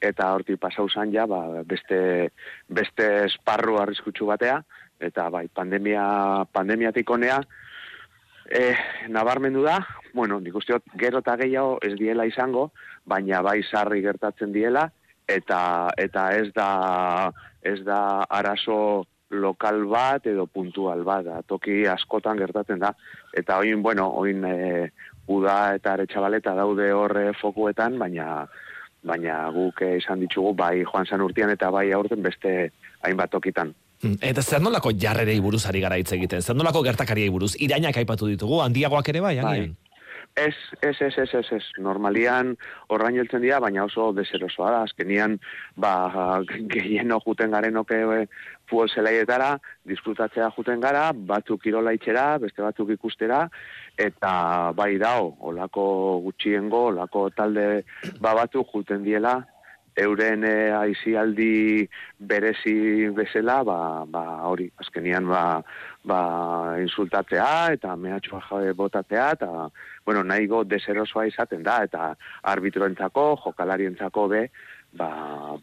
eta 0.03 0.33
horti 0.35 0.57
pasau 0.61 0.89
zan 0.91 1.13
ja, 1.15 1.27
ba, 1.31 1.63
beste, 1.65 2.31
beste 2.69 3.09
esparru 3.25 3.79
arriskutsu 3.81 4.29
batea, 4.29 4.61
eta 5.01 5.29
bai, 5.33 5.47
pandemia, 5.49 6.45
pandemiatik 6.53 7.11
honea, 7.11 7.41
eh, 8.51 8.77
nabarmendu 9.09 9.63
da, 9.65 9.79
bueno, 10.13 10.41
nik 10.41 10.57
uste 10.61 10.77
dut 10.77 10.97
gero 11.01 11.23
eta 11.25 11.37
gehiago 11.41 11.79
ez 11.87 11.95
diela 11.97 12.27
izango, 12.29 12.71
baina 13.07 13.41
bai 13.47 13.61
sarri 13.63 14.03
gertatzen 14.05 14.53
diela, 14.53 14.91
eta, 15.31 15.63
eta 15.97 16.27
ez 16.37 16.51
da, 16.53 17.31
ez 17.63 17.79
da 17.87 18.27
arazo 18.29 19.07
lokal 19.31 19.85
bat 19.87 20.27
edo 20.27 20.47
puntual 20.47 21.05
bat, 21.07 21.25
da, 21.25 21.43
toki 21.47 21.85
askotan 21.87 22.39
gertatzen 22.39 22.81
da. 22.83 22.95
Eta 23.37 23.59
oin, 23.63 23.83
bueno, 23.83 24.09
oin 24.19 24.45
e, 24.45 24.91
uda 25.31 25.77
eta 25.79 25.95
aretsabaleta 25.95 26.55
daude 26.59 26.91
horre 26.93 27.31
fokuetan, 27.41 27.99
baina 27.99 28.47
baina 29.03 29.47
guk 29.55 29.81
eh, 29.83 29.97
izan 30.01 30.21
ditugu 30.21 30.53
bai 30.57 30.83
joan 30.85 31.07
san 31.07 31.23
urtean 31.25 31.51
eta 31.55 31.71
bai 31.73 31.87
aurten 31.97 32.23
beste 32.23 32.71
hainbat 33.07 33.31
tokitan. 33.33 33.73
Mm, 34.03 34.19
Eta 34.31 34.43
zer 34.43 34.61
nolako 34.61 34.93
jarrerei 34.93 35.39
buruz 35.41 35.65
ari 35.69 35.81
gara 35.81 35.97
hitz 36.01 36.13
egiten? 36.17 36.43
Zer 36.43 36.57
nolako 36.57 36.83
gertakariei 36.85 37.31
buruz? 37.33 37.55
Irainak 37.61 37.97
aipatu 38.01 38.29
ditugu, 38.29 38.61
handiagoak 38.65 39.09
ere 39.13 39.25
bai, 39.25 39.39
agian? 39.39 39.75
Ez, 40.35 40.55
ez, 40.81 40.97
ez, 41.01 41.13
ez, 41.19 41.35
ez, 41.35 41.47
ez. 41.53 41.65
Normalian 41.83 42.55
horrain 42.89 43.19
heltzen 43.19 43.43
dira, 43.43 43.59
baina 43.61 43.85
oso 43.85 44.13
deserosoa 44.17 44.71
da. 44.71 44.83
Azkenian, 44.87 45.37
ba, 45.77 45.93
gehieno 46.75 47.19
juten 47.25 47.51
garen 47.51 47.77
oke 47.77 47.99
e, 47.99 48.25
futbol 48.71 48.89
zelaietara, 48.95 49.51
disfrutatzea 49.91 50.51
juten 50.57 50.81
gara, 50.81 51.11
batzuk 51.13 51.63
kirola 51.65 51.93
itxera, 51.97 52.39
beste 52.39 52.63
batzuk 52.63 52.95
ikustera, 52.95 53.43
eta 53.99 54.33
bai 54.79 54.95
dao, 55.03 55.35
olako 55.51 55.85
gutxiengo, 56.27 56.87
olako 56.95 57.29
talde 57.35 57.83
ba 58.23 58.37
batzuk 58.39 58.71
juten 58.75 59.03
diela, 59.03 59.41
euren 59.99 60.45
e, 60.47 60.71
aizialdi 60.73 61.89
berezi 62.19 63.11
bezala, 63.17 63.61
ba, 63.67 63.79
ba 64.07 64.25
hori, 64.49 64.71
azkenian 64.81 65.27
ba, 65.29 65.43
ba 66.05 66.77
insultatzea 66.81 67.73
eta 67.77 67.97
mehatxua 67.97 68.41
jabe 68.49 68.73
botatzea, 68.73 69.31
eta, 69.37 69.69
bueno, 70.07 70.23
nahigo 70.25 70.63
deserosoa 70.65 71.27
izaten 71.29 71.63
da, 71.63 71.83
eta 71.85 72.15
arbitroentzako, 72.53 73.27
jokalarientzako 73.45 74.27
be, 74.29 74.47
ba, 74.97 75.11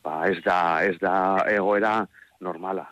ba 0.04 0.22
ez 0.30 0.38
da, 0.46 0.60
ez 0.86 0.98
da 1.02 1.44
egoera 1.50 2.00
normala. 2.40 2.86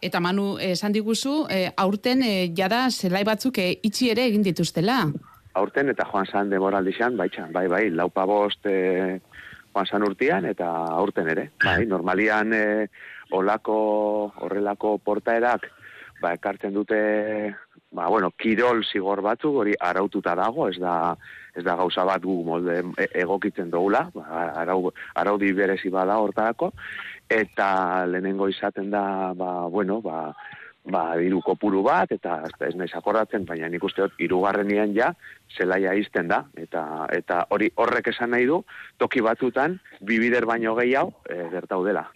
Eta 0.00 0.20
Manu, 0.20 0.56
eh, 0.58 0.72
esan 0.72 0.92
diguzu, 0.92 1.46
eh, 1.50 1.70
aurten 1.76 2.22
eh, 2.22 2.52
jada 2.56 2.86
zelai 2.90 3.24
batzuk 3.24 3.58
eh, 3.58 3.70
itxi 3.82 4.10
ere 4.10 4.26
egin 4.30 4.42
dituztela. 4.42 5.04
aurten 5.54 5.88
eta 5.88 6.04
joan 6.10 6.26
zan 6.26 6.50
demoraldixan, 6.50 7.16
bai 7.16 7.28
txan, 7.30 7.52
bai, 7.54 7.68
bai, 7.70 7.84
laupa 7.90 8.24
bost 8.26 8.66
e, 8.66 9.20
joan 9.70 9.86
zan 9.86 10.02
urtian 10.02 10.48
eta 10.50 10.66
aurten 10.98 11.28
ere. 11.30 11.44
Bai, 11.62 11.84
normalian 11.86 12.52
e, 12.52 12.64
olako, 13.38 13.76
horrelako 14.46 14.96
portaerak, 14.98 15.68
ba, 16.20 16.34
ekartzen 16.34 16.74
dute, 16.74 16.98
ba, 17.94 18.08
bueno, 18.08 18.30
kirol 18.38 18.84
zigor 18.84 19.22
batzuk, 19.22 19.60
hori 19.62 19.74
araututa 19.80 20.34
dago, 20.38 20.68
ez 20.68 20.78
da, 20.82 21.14
ez 21.54 21.64
da 21.64 21.76
gauza 21.78 22.04
bat 22.08 22.22
gu 22.22 22.40
molde 22.46 22.80
e- 22.98 23.10
egokitzen 23.24 23.70
dugula, 23.70 24.08
ba, 24.14 24.50
arau, 24.62 24.92
araudi 25.14 25.52
berezi 25.52 25.92
bada 25.94 26.18
hortarako, 26.22 26.72
eta 27.30 27.68
lehenengo 28.10 28.48
izaten 28.48 28.90
da, 28.90 29.04
ba, 29.38 29.66
bueno, 29.72 30.00
ba, 30.04 30.32
ba, 30.84 31.04
diru 31.20 31.40
kopuru 31.44 31.82
bat, 31.86 32.12
eta 32.12 32.42
ez, 32.66 32.74
naiz 32.76 32.92
akordatzen, 32.96 33.46
baina 33.48 33.70
nik 33.72 33.84
uste 33.84 34.04
dut, 34.04 34.18
irugarrenian 34.20 34.92
ja, 34.96 35.12
zelaia 35.56 35.94
izten 35.96 36.28
da, 36.28 36.44
eta, 36.60 36.84
eta 37.14 37.44
hori 37.54 37.70
horrek 37.80 38.12
esan 38.12 38.34
nahi 38.36 38.48
du, 38.50 38.60
toki 39.00 39.24
batzutan, 39.24 39.78
bibider 40.04 40.46
baino 40.50 40.76
gehiago, 40.80 41.16
e, 41.28 41.40
gertau 41.54 41.82
dela. 41.86 42.08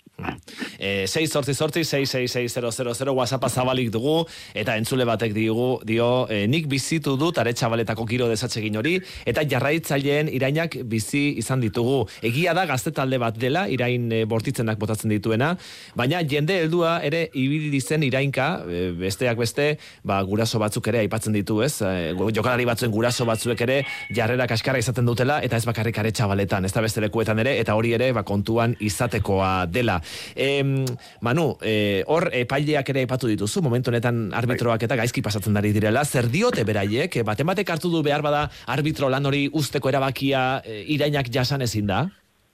E, 0.78 1.06
6 1.06 1.30
sortzi 1.30 1.54
sortzi, 1.54 1.84
666 1.84 3.12
WhatsAppa 3.14 3.48
zabalik 3.48 3.90
dugu, 3.90 4.24
eta 4.54 4.74
entzule 4.78 5.04
batek 5.06 5.32
digu, 5.34 5.78
dio, 5.86 6.26
e, 6.30 6.46
nik 6.50 6.66
bizitu 6.70 7.16
dut 7.18 7.38
aretsabaletako 7.38 8.06
giro 8.06 8.28
desatsegin 8.30 8.76
hori, 8.78 8.96
eta 9.26 9.44
jarraitzaileen 9.46 10.30
irainak 10.34 10.78
bizi 10.90 11.38
izan 11.38 11.62
ditugu. 11.62 12.00
Egia 12.22 12.54
da 12.54 12.66
gazte 12.66 12.90
talde 12.94 13.18
bat 13.22 13.38
dela, 13.38 13.66
irain 13.70 14.10
e, 14.12 14.24
bortitzenak 14.26 14.78
botatzen 14.78 15.10
dituena, 15.14 15.52
baina 15.98 16.22
jende 16.26 16.58
heldua 16.64 16.98
ere 17.06 17.28
ibili 17.32 17.80
zen 17.80 18.06
irainka, 18.06 18.48
e, 18.66 18.82
besteak 18.98 19.38
beste, 19.38 19.68
ba, 20.02 20.20
guraso 20.26 20.58
batzuk 20.58 20.90
ere 20.90 21.04
aipatzen 21.04 21.34
ditu, 21.36 21.60
ez? 21.62 21.76
E, 21.82 22.14
jokalari 22.34 22.66
batzuen 22.66 22.94
guraso 22.94 23.26
batzuek 23.28 23.62
ere 23.66 23.80
jarrera 24.14 24.48
kaskarra 24.50 24.82
izaten 24.82 25.06
dutela, 25.06 25.38
eta 25.46 25.58
ez 25.58 25.66
bakarrik 25.68 25.98
aretxabaletan, 26.02 26.66
ez 26.66 26.74
da 26.74 26.82
beste 26.82 27.02
lekuetan 27.06 27.38
ere, 27.42 27.58
eta 27.62 27.78
hori 27.78 27.94
ere 27.94 28.10
ba, 28.14 28.26
kontuan 28.26 28.74
izatekoa 28.82 29.66
dela. 29.70 30.00
Em, 30.34 30.84
Manu, 31.20 31.56
e, 31.62 32.04
hor 32.06 32.28
epaileak 32.32 32.88
ere 32.94 33.04
aipatu 33.06 33.30
dituzu, 33.30 33.62
momentu 33.64 33.92
honetan 33.92 34.28
arbitroak 34.36 34.86
eta 34.88 34.98
gaizki 34.98 35.22
pasatzen 35.24 35.56
dari 35.56 35.72
direla, 35.76 36.04
zer 36.04 36.30
diote 36.32 36.64
beraiek, 36.68 37.20
e, 37.20 37.26
baten 37.26 37.48
batek 37.48 37.74
hartu 37.76 37.90
du 37.92 38.02
behar 38.02 38.22
bada 38.22 38.48
arbitro 38.66 39.08
lan 39.08 39.26
hori 39.26 39.48
usteko 39.52 39.90
erabakia 39.92 40.62
e, 40.64 40.82
irainak 40.94 41.32
jasan 41.32 41.62
ezin 41.66 41.86
da? 41.90 42.06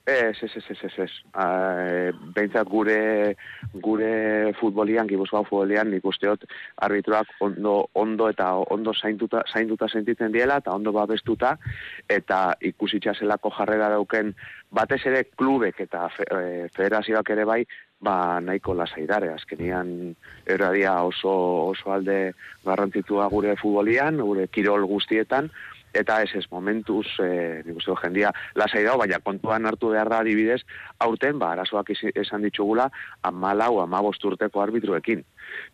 Ez, 0.07 0.37
ez, 0.43 0.53
ez, 0.57 0.77
ez, 0.85 0.93
ez, 0.99 1.13
behintzat 2.37 2.69
gure, 2.69 3.35
gure 3.81 4.53
futbolian, 4.59 5.09
gipuzkoa 5.09 5.47
futbolian, 5.49 5.89
nik 5.89 6.05
usteot 6.05 6.45
arbitroak 6.85 7.31
ondo, 7.41 7.87
ondo 7.97 8.29
eta 8.29 8.51
ondo 8.77 8.93
zainduta, 8.93 9.41
zainduta 9.49 9.89
sentitzen 9.89 10.35
diela, 10.35 10.59
eta 10.61 10.75
ondo 10.77 10.93
babestuta, 10.93 11.55
eta 12.19 12.43
ikusitza 12.61 13.17
zelako 13.17 13.55
jarrera 13.57 13.89
dauken, 13.95 14.35
batez 14.77 15.01
ere 15.09 15.25
klubek 15.33 15.81
eta 15.87 16.11
fe, 16.13 16.29
eh, 16.37 16.69
federazioak 16.77 17.33
ere 17.33 17.49
bai, 17.49 17.63
ba 18.05 18.41
nahiko 18.45 18.75
lasaidare, 18.77 19.33
azkenian 19.33 20.15
eradia 20.47 20.97
oso, 21.09 21.33
oso 21.73 21.93
alde 21.95 22.35
garrantzitsua 22.65 23.29
gure 23.33 23.57
futbolian, 23.61 24.21
gure 24.21 24.49
kirol 24.53 24.85
guztietan, 24.91 25.51
eta 25.95 26.21
ez 26.23 26.31
ez 26.35 26.45
momentuz, 26.51 27.07
e, 27.23 27.63
nik 27.65 27.79
uste 27.79 27.95
jendia 28.03 28.33
lasai 28.59 28.83
dago, 28.85 29.01
baina 29.05 29.21
kontuan 29.25 29.67
hartu 29.71 29.93
behar 29.95 30.11
da 30.11 30.21
adibidez, 30.25 30.61
aurten, 31.07 31.39
ba, 31.39 31.53
arazoak 31.55 31.95
esan 31.95 32.45
ditugula, 32.47 32.91
amalau, 33.23 33.79
amabost 33.83 34.25
urteko 34.25 34.63
arbitruekin. 34.65 35.25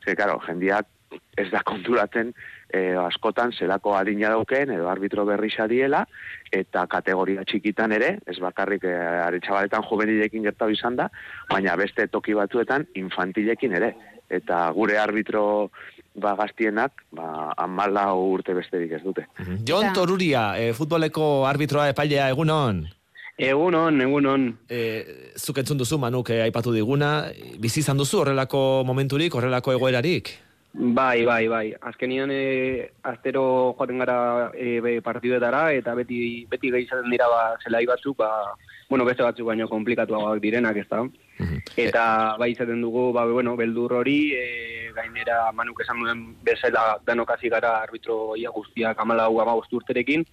Ze, 0.05 0.15
karo, 0.15 0.39
jendiak 0.47 0.89
ez 1.37 1.49
da 1.51 1.63
konturatzen 1.67 2.33
e, 2.69 2.95
askotan 3.01 3.53
zelako 3.53 3.95
adina 3.97 4.31
dauken, 4.35 4.71
edo 4.77 4.89
arbitro 4.91 5.25
berri 5.27 5.51
diela, 5.69 6.05
eta 6.53 6.87
kategoria 6.87 7.45
txikitan 7.45 7.93
ere, 7.93 8.19
ez 8.27 8.39
bakarrik 8.39 8.85
e, 8.85 8.95
aretxabaletan 9.27 9.87
juvenilekin 9.89 10.43
gertatu 10.43 10.73
izan 10.73 10.97
da, 10.97 11.09
baina 11.51 11.77
beste 11.77 12.07
toki 12.09 12.35
batzuetan 12.35 12.87
infantilekin 12.95 13.73
ere. 13.73 13.95
Eta 14.31 14.71
gure 14.71 14.95
arbitro 14.99 15.71
ba, 16.15 16.37
gaztienak, 16.39 17.03
ba, 17.11 17.51
amala 17.59 18.13
urte 18.15 18.55
besterik 18.55 18.93
ez 18.93 19.03
dute. 19.03 19.27
Jon 19.67 19.91
Toruria, 19.95 20.55
e, 20.59 20.73
futboleko 20.73 21.47
arbitroa 21.51 21.89
epailea 21.91 22.29
egunon. 22.31 22.85
Egunon, 23.41 23.97
egunon. 24.05 24.47
E, 24.69 24.83
zuk 25.41 25.59
entzun 25.59 25.81
duzu, 25.81 25.99
Manuk, 25.99 26.31
e, 26.31 26.43
aipatu 26.45 26.75
diguna, 26.77 27.25
bizi 27.59 27.81
izan 27.81 27.99
duzu 27.99 28.21
horrelako 28.21 28.85
momenturik, 28.87 29.35
horrelako 29.35 29.75
egoerarik? 29.79 30.35
Bai, 30.73 31.25
bai, 31.25 31.49
bai. 31.49 31.75
Azkenian 31.83 32.31
e, 32.31 32.91
astero 33.03 33.75
joaten 33.75 33.99
gara 33.99 34.51
e, 34.55 34.79
be, 34.81 35.01
partiduetara 35.03 35.73
eta 35.75 35.97
beti 35.99 36.47
beti 36.51 36.71
gehi 36.71 36.87
izaten 36.87 37.11
dira 37.11 37.27
ba 37.27 37.41
zelai 37.65 37.83
batzuk, 37.91 38.17
ba 38.23 38.55
bueno, 38.89 39.05
beste 39.05 39.27
batzuk 39.27 39.49
baino 39.49 39.67
komplikatuagoak 39.69 40.39
direnak, 40.43 40.79
ezta? 40.79 41.03
Eta 41.77 42.05
bai 42.39 42.53
izaten 42.53 42.83
dugu, 42.83 43.11
ba 43.13 43.27
bueno, 43.27 43.57
beldur 43.59 43.97
hori, 43.99 44.33
e, 44.39 44.93
gainera 44.95 45.51
Manuk 45.53 45.83
esan 45.83 46.05
duen 46.05 46.23
bezala 46.47 47.01
danok 47.07 47.35
hasi 47.35 47.51
gara 47.51 47.81
arbitro 47.83 48.37
ia 48.37 48.55
guztiak 48.55 48.97
14 49.03 49.27
15 49.43 49.77
urterekin 49.81 50.25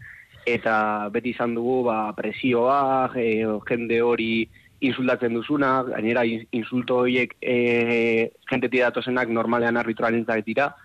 eta 0.47 1.09
beti 1.11 1.33
izan 1.33 1.55
dugu 1.57 1.81
ba 1.89 2.13
presioa, 2.15 3.09
e, 3.17 3.43
jende 3.67 4.01
hori 4.01 4.47
insultatzen 4.79 5.33
duzuna, 5.33 5.83
gainera 5.83 6.23
in- 6.25 6.47
insulto 6.51 6.97
horiek 7.03 7.35
e, 7.41 8.31
jentetik 8.49 8.81
datozenak 8.81 9.29
normalean 9.29 9.77
arbitroaren 9.77 10.25
dira, 10.45 10.75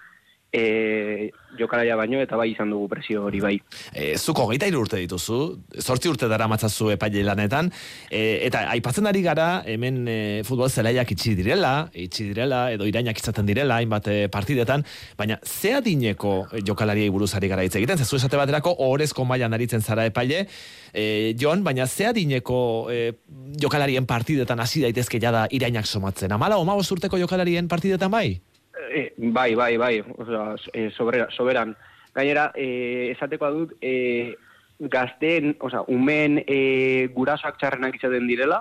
e, 0.53 1.31
jokalaia 1.59 1.97
baino 1.97 2.21
eta 2.21 2.37
bai 2.37 2.51
izan 2.53 2.71
dugu 2.73 2.89
presio 2.93 3.25
hori 3.27 3.41
bai. 3.41 3.55
E, 3.93 4.13
zuko 4.19 4.47
geita 4.51 4.69
urte 4.77 5.01
dituzu, 5.01 5.39
sortzi 5.81 6.11
urte 6.13 6.29
dara 6.29 6.47
matzazu 6.49 6.91
epaile 6.95 7.25
lanetan, 7.27 7.71
e, 8.11 8.45
eta 8.47 8.67
aipatzen 8.75 9.09
ari 9.09 9.23
gara, 9.25 9.49
hemen 9.69 10.03
e, 10.09 10.19
futbol 10.49 10.71
zelaiak 10.71 11.15
itxi 11.17 11.35
direla, 11.39 11.89
itxi 11.93 12.29
direla, 12.31 12.67
edo 12.75 12.89
irainak 12.89 13.19
izaten 13.19 13.49
direla, 13.49 13.81
hainbat 13.81 14.09
e, 14.13 14.19
partidetan, 14.33 14.85
baina 15.19 15.39
ze 15.45 15.75
adineko 15.79 16.35
e, 16.53 16.63
jokalariei 16.69 17.11
buruz 17.13 17.33
ari 17.39 17.51
gara 17.53 17.65
hitz 17.65 17.75
egiten, 17.81 18.01
zezu 18.01 18.21
esate 18.21 18.41
baterako 18.41 18.77
ohorezko 18.79 19.27
mailan 19.29 19.57
aritzen 19.57 19.83
zara 19.83 20.07
epaile, 20.09 20.47
e, 20.93 21.35
Jon, 21.41 21.65
baina 21.65 21.87
ze 21.87 22.09
adineko 22.13 22.63
e, 22.93 23.03
jokalarien 23.61 24.07
partidetan 24.07 24.61
hasi 24.61 24.85
daitezke 24.85 25.21
jada 25.21 25.47
irainak 25.51 25.87
somatzen, 25.87 26.33
amala 26.33 26.59
o 26.59 26.81
urteko 26.93 27.19
jokalarien 27.19 27.69
partidetan 27.69 28.11
bai? 28.11 28.41
E, 28.93 29.13
bai, 29.17 29.55
bai, 29.55 29.77
bai, 29.77 29.95
osea, 30.19 30.55
e, 30.73 30.91
sobera, 30.91 31.29
soberan. 31.31 31.77
Gainera, 32.15 32.51
e, 32.55 33.11
esatekoa 33.15 33.51
dut, 33.51 33.73
e, 33.81 34.37
gazteen, 34.79 35.57
osea, 35.61 35.85
umen 35.89 36.43
e, 36.47 37.09
gurasoak 37.15 37.57
txarrenak 37.59 37.97
izaten 37.97 38.29
direla, 38.29 38.61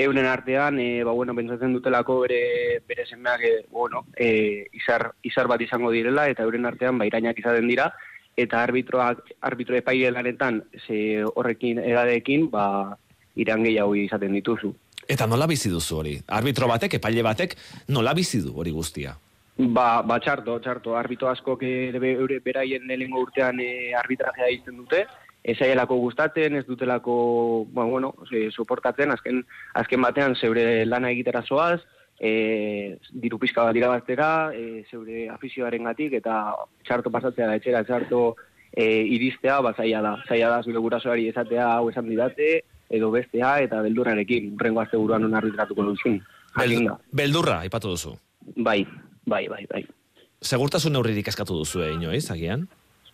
euren 0.00 0.26
artean, 0.26 0.78
e, 0.80 1.02
ba, 1.04 1.12
bueno, 1.12 1.34
pentsatzen 1.36 1.72
dutelako 1.76 2.20
bere, 2.24 2.80
bere 2.88 3.06
semeak, 3.06 3.44
e, 3.44 3.54
bueno, 3.70 4.04
e, 4.16 4.66
izar, 4.76 5.10
izar 5.22 5.48
bat 5.48 5.60
izango 5.60 5.90
direla, 5.92 6.28
eta 6.28 6.44
euren 6.44 6.68
artean 6.68 6.98
bairainak 7.00 7.38
izaten 7.38 7.68
dira, 7.68 7.90
eta 8.36 8.62
arbitroak, 8.64 9.24
arbitro 9.48 9.76
epaile 9.76 10.12
lanetan, 10.14 10.62
ze 10.86 11.24
horrekin, 11.24 11.82
edadekin, 11.84 12.48
ba, 12.50 12.96
iran 13.36 13.64
gehiago 13.64 13.96
izaten 13.96 14.36
dituzu. 14.38 14.72
Eta 15.10 15.26
nola 15.26 15.48
bizi 15.50 15.70
duzu 15.72 15.98
hori? 16.00 16.14
Arbitro 16.28 16.68
batek, 16.70 17.00
epaile 17.00 17.24
batek, 17.26 17.56
nola 17.88 18.14
bizi 18.14 18.40
du 18.44 18.54
hori 18.56 18.70
guztia? 18.70 19.16
Ba, 19.60 20.00
ba 20.02 20.16
txarto, 20.20 20.58
txarto. 20.64 20.94
Arbito 20.96 21.28
askok 21.28 21.62
ere 21.68 21.98
be- 22.00 22.14
eure 22.16 22.38
beraien 22.40 22.86
lehenengo 22.88 23.20
urtean 23.26 23.60
e, 23.60 23.92
arbitrajea 23.98 24.48
izten 24.54 24.76
dute. 24.78 25.04
Ez 25.44 25.56
aielako 25.60 25.96
gustatzen, 26.00 26.56
ez 26.56 26.64
dutelako, 26.66 27.66
ba, 27.72 27.84
bueno, 27.84 28.14
soportatzen, 28.50 29.10
azken, 29.12 29.42
azken 29.74 30.00
batean 30.02 30.34
zeure 30.36 30.84
lana 30.86 31.10
egitera 31.10 31.42
zoaz, 31.42 31.80
e, 32.20 32.96
diru 33.10 33.38
pizka 33.38 33.64
bat 33.64 33.76
irabaztera, 33.76 34.52
e, 34.54 34.84
zeure 34.90 35.28
afizioaren 35.32 35.84
gatik, 35.88 36.12
eta 36.20 36.54
txarto 36.84 37.10
pasatzea 37.10 37.46
da 37.48 37.56
etxera, 37.56 37.84
txarto 37.84 38.36
e, 38.72 38.84
iristea, 39.16 39.60
ba, 39.60 39.74
zaila 39.76 40.00
da. 40.04 40.14
Zaila 40.28 40.48
da 40.56 40.62
zure 40.62 40.78
gurasoari 40.78 41.28
esatea 41.28 41.68
hau 41.74 41.88
esan 41.90 42.08
didate, 42.08 42.62
edo 42.88 43.10
bestea, 43.10 43.58
eta 43.64 43.80
beldurrarekin, 43.82 44.56
rengo 44.58 44.80
azte 44.80 44.96
buruan 44.96 45.24
hon 45.24 45.34
arbitratuko 45.40 45.84
duzun. 45.92 46.20
Beldurra, 47.12 47.60
aipatu 47.60 47.92
duzu. 47.94 48.16
Bai, 48.56 48.82
bai, 49.26 49.48
bai, 49.48 49.64
bai. 49.70 49.84
Segurtasun 50.40 50.92
neurririk 50.92 51.28
eskatu 51.28 51.58
duzu, 51.58 51.82
eh, 51.84 51.92
inoiz, 51.94 52.30
agian? 52.30 52.66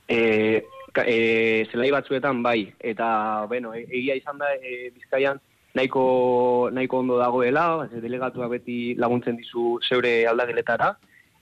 E, 0.09 0.63
ka, 0.95 1.03
e, 1.07 1.67
zelai 1.73 1.91
batzuetan 1.91 2.43
bai, 2.43 2.73
eta, 2.79 3.47
bueno, 3.51 3.75
e- 3.75 3.87
egia 3.91 4.15
izan 4.15 4.39
da 4.39 4.53
e, 4.55 4.91
Bizkaian 4.95 5.41
nahiko, 5.75 6.71
nahiko 6.73 7.03
ondo 7.03 7.19
dagoela, 7.19 7.89
ze 7.91 8.01
delegatuak 8.01 8.51
beti 8.51 8.95
laguntzen 8.95 9.37
dizu 9.37 9.79
zeure 9.83 10.27
aldageletara, 10.27 10.95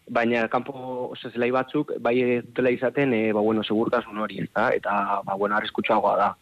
baina 0.09 0.49
kanpo 0.49 0.75
oso 1.13 1.31
zelai 1.31 1.51
batzuk 1.55 1.95
bai 2.01 2.17
dutela 2.43 2.73
izaten, 2.75 3.13
e, 3.13 3.33
ba, 3.33 3.41
bueno, 3.41 3.63
segurtasun 3.63 4.19
hori, 4.19 4.41
ezta? 4.43 4.71
eta, 4.73 5.21
ba, 5.25 5.37
bueno, 5.37 5.57
arriskutsuagoa 5.57 6.17
da. 6.17 6.35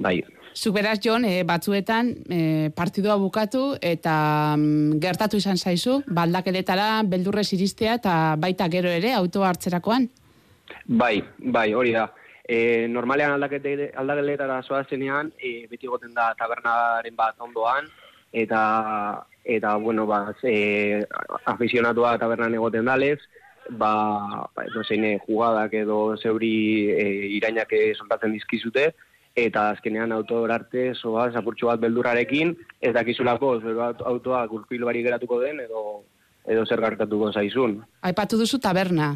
Bai. 0.00 0.22
Zuk 0.60 0.74
beraz, 0.76 0.98
Jon, 1.00 1.24
eh, 1.24 1.40
batzuetan 1.48 2.10
eh, 2.28 2.68
partidua 2.76 3.14
bukatu 3.16 3.78
eta 3.80 4.16
mm, 4.58 4.98
gertatu 5.00 5.38
izan 5.40 5.56
zaizu, 5.56 6.02
baldakeletara 6.04 7.00
beldurrez 7.08 7.46
iristea 7.56 7.94
eta 7.96 8.16
baita 8.36 8.66
gero 8.68 8.92
ere 8.92 9.14
autoa 9.16 9.48
hartzerakoan. 9.48 10.10
Bai, 10.84 11.14
bai, 11.38 11.72
hori 11.72 11.96
da. 11.96 12.10
E, 12.44 12.86
normalean 12.92 13.32
aldakete, 13.38 13.88
aldageletara 14.02 14.60
zoazenean, 14.60 15.32
e, 15.40 15.64
beti 15.70 15.88
goten 15.88 16.12
da 16.12 16.34
tabernaren 16.36 17.16
bat 17.16 17.40
ondoan, 17.40 17.88
eta, 18.30 18.62
eta 19.56 19.76
bueno, 19.80 20.04
ba, 20.10 20.26
e, 20.44 21.00
aficionatua 21.54 22.18
tabernan 22.20 22.60
egoten 22.60 22.90
dalez, 22.92 23.20
ba, 23.70 23.94
ba 24.52 24.68
edo 24.68 24.84
zein 24.84 25.08
eh, 25.08 25.18
jugadak 25.24 25.72
edo 25.86 26.02
zeuri 26.18 26.90
e, 26.92 27.06
irainak 27.38 27.72
soltatzen 27.96 28.36
dizkizute, 28.36 28.90
eta 29.46 29.70
azkenean 29.70 30.12
autor 30.12 30.50
arte 30.52 30.94
soa 30.94 31.30
zapurtxo 31.32 31.70
bat 31.70 31.80
beldurrarekin, 31.80 32.56
ez 32.80 32.92
dakizulako 32.94 33.60
zero 33.60 33.84
aut- 33.88 34.02
autoa 34.06 34.46
gurpil 34.46 34.84
bari 34.84 35.02
geratuko 35.02 35.40
den, 35.40 35.60
edo, 35.60 36.02
edo 36.46 36.66
zer 36.66 36.80
gertatuko 36.80 37.32
zaizun. 37.32 37.80
Aipatu 38.02 38.38
duzu 38.38 38.58
taberna. 38.58 39.14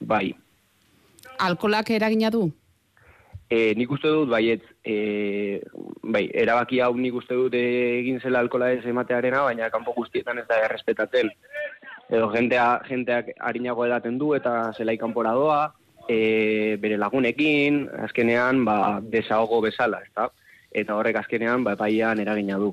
Bai, 0.00 0.34
Alkolak 1.42 1.90
eragina 1.90 2.30
du? 2.30 2.46
E, 3.52 3.74
nik 3.76 3.90
uste 3.92 4.08
dut, 4.08 4.30
baiet, 4.32 4.62
e, 4.84 5.60
bai, 6.02 6.24
erabaki 6.42 6.80
hau 6.80 6.94
nik 6.96 7.18
uste 7.20 7.36
dut 7.36 7.54
egin 7.58 8.20
zela 8.22 8.40
alkola 8.40 8.70
ez 8.72 8.84
ematearena, 8.88 9.42
baina 9.44 9.68
kanpo 9.70 9.92
guztietan 9.96 10.40
ez 10.40 10.46
da 10.48 10.60
errespetatzen. 10.64 11.28
Edo 12.12 12.30
jentea, 12.32 12.66
jenteak 12.88 13.32
harinago 13.40 13.84
edaten 13.86 14.16
du 14.18 14.32
eta 14.36 14.72
zelai 14.76 14.96
kanpora 15.00 15.34
doa, 15.36 15.60
e, 16.08 16.76
bere 16.82 16.98
lagunekin, 16.98 17.84
azkenean, 18.06 18.64
ba, 18.64 19.00
desahogo 19.02 19.60
bezala, 19.64 20.02
ezta? 20.06 20.28
Eta 20.72 20.96
horrek 20.96 21.18
azkenean, 21.20 21.64
ba, 21.64 21.76
epaian 21.78 22.20
eragina 22.22 22.58
du. 22.58 22.72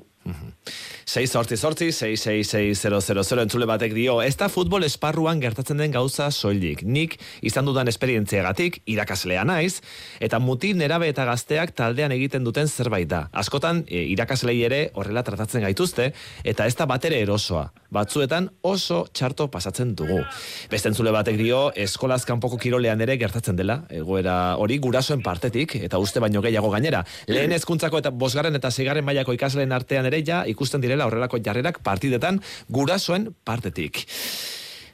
6 1.10 1.32
sortzi 1.32 1.56
sortzi, 1.58 1.88
666 1.90 3.40
entzule 3.42 3.66
batek 3.66 3.96
dio, 3.96 4.20
ez 4.22 4.36
da 4.38 4.46
futbol 4.46 4.84
esparruan 4.86 5.40
gertatzen 5.42 5.80
den 5.82 5.90
gauza 5.90 6.28
soilik. 6.30 6.84
Nik 6.86 7.16
izan 7.42 7.66
dudan 7.66 7.90
esperientziagatik, 7.90 8.78
irakaslea 8.86 9.42
naiz, 9.42 9.80
eta 10.22 10.38
mutil 10.38 10.78
nerabe 10.78 11.08
eta 11.10 11.24
gazteak 11.26 11.72
taldean 11.74 12.14
egiten 12.14 12.46
duten 12.46 12.70
zerbait 12.70 13.08
da. 13.10 13.24
Askotan, 13.34 13.82
e, 13.88 14.04
irakaslei 14.12 14.60
ere 14.62 14.78
horrela 14.94 15.24
tratatzen 15.26 15.66
gaituzte, 15.66 16.12
eta 16.44 16.68
ez 16.70 16.76
da 16.78 16.86
batere 16.86 17.18
erosoa. 17.24 17.72
Batzuetan 17.90 18.46
oso 18.62 19.00
txarto 19.10 19.48
pasatzen 19.50 19.96
dugu. 19.98 20.20
Beste 20.70 20.92
entzule 20.92 21.10
batek 21.10 21.40
dio, 21.42 21.72
eskolaz 21.74 22.20
kanpoko 22.22 22.54
kirolean 22.62 23.02
ere 23.02 23.18
gertatzen 23.18 23.58
dela, 23.58 23.80
egoera 23.90 24.54
hori 24.62 24.78
gurasoen 24.78 25.26
partetik, 25.26 25.74
eta 25.82 25.98
uste 25.98 26.22
baino 26.22 26.38
gehiago 26.46 26.70
gainera. 26.70 27.02
Lehen 27.26 27.50
hezkuntzako 27.58 27.98
eta 27.98 28.14
bosgarren 28.14 28.54
eta 28.54 28.70
seigarren 28.70 29.10
mailako 29.10 29.34
ikasleen 29.34 29.74
artean 29.74 30.06
ere 30.06 30.22
ja 30.22 30.44
ikusten 30.46 30.78
direla 30.78 30.99
horrelako 31.06 31.38
jarrerak 31.44 31.82
partidetan 31.86 32.40
gurasoen 32.68 33.30
partetik. 33.44 34.06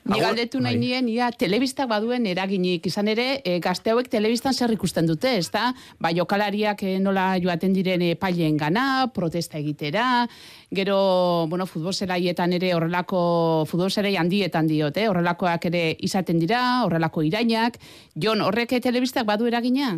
Ni 0.06 0.20
galdetu 0.22 0.60
nahi 0.62 0.76
nien, 0.78 1.08
ia, 1.10 1.32
telebistak 1.34 1.88
baduen 1.90 2.28
eraginik, 2.30 2.84
izan 2.86 3.08
ere, 3.10 3.40
e, 3.42 3.56
gazte 3.62 3.90
hauek 3.90 4.06
telebistan 4.10 4.54
zer 4.54 4.70
ikusten 4.70 5.08
dute, 5.08 5.32
ez 5.40 5.48
da? 5.50 5.72
Ba, 5.98 6.12
jokalariak 6.14 6.84
e, 6.86 6.92
nola 7.02 7.24
joaten 7.42 7.74
diren 7.74 8.04
e, 8.06 8.12
paileen 8.20 8.58
gana, 8.60 9.08
protesta 9.14 9.58
egitera, 9.58 10.04
gero, 10.70 10.98
bueno, 11.50 11.66
futbolzelaietan 11.66 12.54
ere 12.54 12.70
horrelako, 12.76 13.20
futbolzelei 13.66 14.14
handietan 14.20 14.70
diote, 14.70 15.08
horrelakoak 15.10 15.66
ere 15.72 15.82
izaten 16.06 16.38
dira, 16.38 16.60
horrelako 16.86 17.26
irainak. 17.26 17.80
Jon, 18.14 18.44
horrek 18.46 18.76
telebistak 18.84 19.26
badu 19.26 19.50
eragina? 19.50 19.96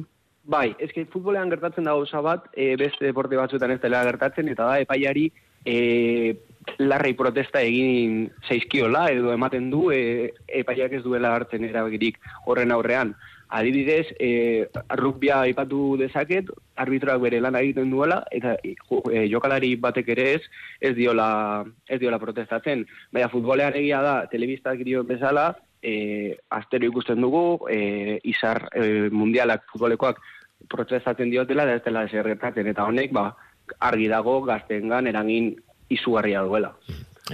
Bai, 0.48 0.70
eske 0.80 1.04
futbolean 1.12 1.52
gertatzen 1.52 1.84
da 1.84 1.92
gauza 1.92 2.24
bat, 2.24 2.48
e, 2.56 2.72
beste 2.80 3.04
deporte 3.04 3.36
batzuetan 3.36 3.76
ez 3.76 3.82
dela 3.84 4.00
gertatzen, 4.08 4.48
eta 4.48 4.70
da 4.72 4.80
epaiari 4.86 5.28
e, 5.64 6.36
larrei 6.78 7.14
protesta 7.14 7.62
egin 7.64 8.28
zaizkiola, 8.46 9.08
edo 9.14 9.32
ematen 9.32 9.70
du 9.72 9.88
e, 9.94 10.34
epaiak 10.60 10.98
ez 10.98 11.02
duela 11.02 11.34
hartzen 11.34 11.64
erabakirik 11.64 12.20
horren 12.46 12.72
aurrean. 12.72 13.14
Adibidez, 13.48 14.06
e, 14.20 14.68
rugbia 15.00 15.40
aipatu 15.46 15.96
dezaket, 15.96 16.50
arbitroak 16.76 17.22
bere 17.22 17.40
lan 17.40 17.56
egiten 17.56 17.88
duela, 17.90 18.20
eta 18.30 18.58
e, 18.60 18.74
e, 18.74 19.22
jokalari 19.32 19.72
batek 19.80 20.10
ere 20.12 20.26
ez, 20.34 20.42
ez 20.84 20.92
diola, 20.98 21.64
ez 21.88 21.98
diola 22.02 22.20
protestatzen. 22.20 22.84
Baina 23.12 23.30
futbolean 23.32 23.78
egia 23.80 24.02
da, 24.04 24.18
telebistak 24.28 24.84
dio 24.84 25.02
bezala, 25.08 25.54
e, 25.80 26.36
astero 26.50 26.90
ikusten 26.90 27.24
dugu, 27.24 27.64
e, 27.72 28.18
izar 28.28 28.66
e, 28.74 29.08
mundialak 29.08 29.64
futbolekoak 29.72 30.20
protestatzen 30.68 31.30
diotela, 31.32 31.64
da 31.64 31.78
ez 31.78 31.84
dela 31.86 32.04
ezer 32.04 32.28
gertatzen, 32.34 32.68
eta 32.68 32.84
honek, 32.84 33.14
ba, 33.16 33.30
argi 33.78 34.08
dago 34.08 34.40
gaztengan 34.46 35.06
eragin 35.06 35.54
izugarria 35.88 36.42
duela. 36.42 36.74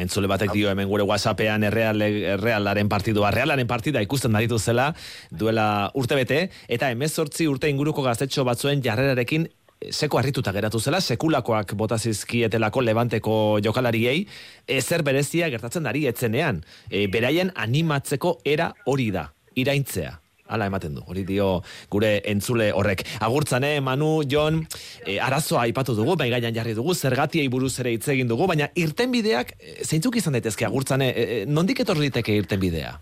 Entzule 0.01 0.27
batek 0.27 0.51
dio 0.55 0.71
hemen 0.71 0.89
gure 0.91 1.05
WhatsAppean 1.07 1.63
erreal, 1.69 2.03
errealaren 2.03 2.89
partidua, 2.91 3.31
realaren 3.31 3.69
partida 3.71 4.03
ikusten 4.03 4.33
baditu 4.35 4.59
zela, 4.59 4.89
duela 5.31 5.67
urte 5.95 6.19
bete, 6.19 6.41
eta 6.67 6.91
emezortzi 6.91 7.47
urte 7.47 7.71
inguruko 7.71 8.03
gaztetxo 8.03 8.43
batzuen 8.45 8.83
jarrerarekin 8.83 9.47
seko 9.91 10.19
harrituta 10.19 10.53
geratu 10.53 10.81
zela, 10.81 11.01
sekulakoak 11.01 11.75
bota 11.79 11.99
zizkietelako 11.99 12.83
levanteko 12.83 13.37
jokalariei, 13.65 14.27
ezer 14.67 15.05
berezia 15.07 15.51
gertatzen 15.53 15.87
ari 15.87 16.07
etzenean. 16.11 16.63
E, 16.91 17.07
beraien 17.07 17.53
animatzeko 17.55 18.39
era 18.45 18.73
hori 18.87 19.11
da, 19.15 19.29
iraintzea. 19.55 20.19
Hala 20.45 20.67
ematen 20.69 20.93
du, 20.93 21.03
hori 21.09 21.23
dio 21.25 21.63
gure 21.89 22.19
entzule 22.29 22.67
horrek. 22.77 23.01
Agurtzane, 23.25 23.79
Manu, 23.81 24.23
Jon, 24.29 24.59
e, 25.07 25.17
arazoa 25.17 25.63
aipatu 25.65 25.95
dugu, 25.97 26.19
bai 26.21 26.29
gainan 26.29 26.53
jarri 26.53 26.75
dugu, 26.77 26.93
zergatiei 26.93 27.49
buruz 27.49 27.73
ere 27.81 27.95
hitz 27.95 28.09
egin 28.13 28.29
dugu, 28.29 28.45
baina 28.51 28.69
irtenbideak, 28.77 29.55
e, 29.57 29.79
zeintzuk 29.87 30.19
izan 30.21 30.37
daitezke 30.37 30.67
agurtzane, 30.69 31.09
e, 31.09 31.25
e, 31.25 31.39
nondik 31.49 31.81
etorri 31.81 32.11
liteke 32.11 32.37
irtenbidea? 32.43 32.93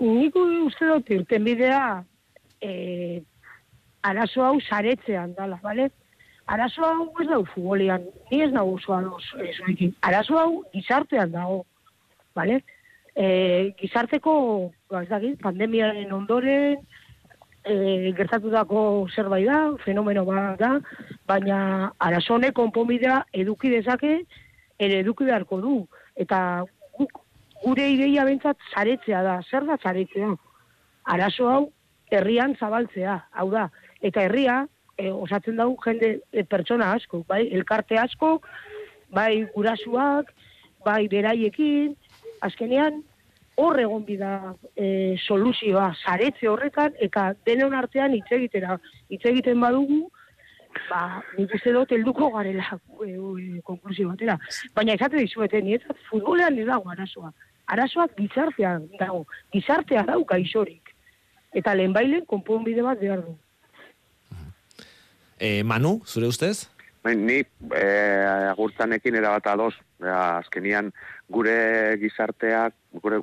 Nik 0.00 0.38
uste 0.40 0.88
dut 0.88 1.12
irtenbidea 1.12 1.82
e, 2.64 3.20
arazo 4.08 4.46
hau 4.46 4.56
saretzean 4.62 5.36
dala, 5.36 5.60
bale? 5.60 5.90
Arazo 6.48 6.88
hau 6.88 7.10
ez 7.20 7.28
dau 7.28 7.42
futbolean, 7.52 8.08
ni 8.30 8.40
ez 8.46 8.48
nago 8.54 8.78
oso 8.78 8.96
ados 8.96 9.26
ezoekin. 9.44 9.92
Arazo 10.00 10.40
hau 10.40 10.50
gizartean 10.72 11.36
dago, 11.36 11.66
bale? 12.32 12.62
E, 13.18 13.74
gizarteko, 13.80 14.32
ba, 14.90 15.02
ez 15.02 15.10
dakit, 15.10 15.40
pandemiaren 15.42 16.12
ondoren, 16.14 16.78
e, 17.66 18.12
gertatutako 18.16 18.80
zerbait 19.14 19.48
da, 19.48 19.58
fenomeno 19.84 20.24
bat 20.28 20.58
da, 20.60 20.76
baina 21.26 21.60
arazo 21.98 22.36
honek 22.36 22.54
konponbidea 22.54 23.24
eduki 23.42 23.72
dezake, 23.74 24.20
ere 24.78 25.00
eduki 25.02 25.26
beharko 25.26 25.60
du. 25.64 25.74
Eta 26.16 26.64
guk 26.98 27.20
gure 27.64 27.88
ideia 27.90 28.24
bentsat 28.28 28.58
zaretzea 28.72 29.22
da. 29.26 29.36
Zer 29.50 29.66
da 29.66 29.78
zaretzea? 29.82 30.32
Arazo 31.10 31.50
hau 31.50 31.62
herrian 32.14 32.54
zabaltzea, 32.56 33.18
hau 33.34 33.50
da. 33.50 33.68
Eta 34.00 34.24
herria 34.24 34.60
e, 34.96 35.10
osatzen 35.10 35.58
dugu 35.58 35.78
jende 35.84 36.18
e, 36.32 36.44
pertsona 36.44 36.92
asko, 36.94 37.24
bai, 37.28 37.46
elkarte 37.54 37.98
asko, 37.98 38.38
bai 39.14 39.48
gurasuak, 39.54 40.30
bai 40.86 41.02
beraiekin, 41.10 41.96
azkenean 42.40 43.02
hor 43.58 43.80
egon 43.82 44.04
bida 44.06 44.54
e, 44.76 45.16
soluzioa, 45.26 45.90
zaretze 46.04 46.46
horretan, 46.48 46.94
eta 47.02 47.32
denon 47.46 47.74
artean 47.74 48.14
hitz 48.14 48.28
egitera, 48.36 48.76
hitz 49.10 49.24
egiten 49.26 49.58
badugu, 49.60 50.04
ba, 50.86 51.22
nik 51.34 51.54
uste 51.58 51.72
dut 51.74 51.92
helduko 51.94 52.30
garela 52.36 52.78
e, 53.02 53.10
e, 53.10 53.62
konklusio 53.66 54.12
batera. 54.12 54.38
Baina 54.78 54.94
esate 54.94 55.18
dizueten, 55.18 55.66
nietzat 55.66 55.98
futbolean 56.10 56.58
ez 56.58 56.68
dago 56.70 56.94
arazoa. 56.94 57.32
Arazoak 57.68 58.14
gizartean 58.16 58.86
dago. 59.00 59.24
Gizartea 59.52 60.06
dau 60.08 60.22
gaixorik. 60.28 60.94
Eta 61.58 61.74
lehenbailen 61.74 62.24
konponbide 62.30 62.84
bat 62.86 63.00
behar 63.02 63.26
du. 63.26 63.34
E, 65.38 65.62
Manu, 65.64 65.98
zure 66.06 66.30
ustez? 66.30 66.68
Bai, 67.02 67.14
Ni 67.16 67.42
eh, 67.42 68.48
agurtzanekin 68.50 69.18
erabat 69.18 69.46
ados, 69.50 69.74
azkenian 70.02 70.90
gure 71.28 71.96
gizarteak, 72.00 72.74
gure, 73.02 73.20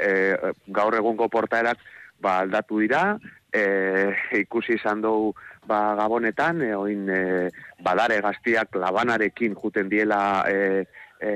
eh, 0.00 0.52
gaur 0.68 0.94
egungo 0.94 1.28
portaerak 1.28 1.78
ba, 2.20 2.38
aldatu 2.44 2.80
dira, 2.80 3.18
e, 3.52 4.12
ikusi 4.38 4.76
izan 4.78 5.02
dugu 5.02 5.32
ba, 5.66 5.94
gabonetan, 5.98 6.62
e, 6.62 6.72
oin 6.76 7.08
e, 7.10 7.48
badare 7.82 8.20
gaztiak 8.22 8.76
labanarekin 8.76 9.56
juten 9.58 9.88
diela 9.90 10.20
e, 10.48 10.84
e, 11.20 11.32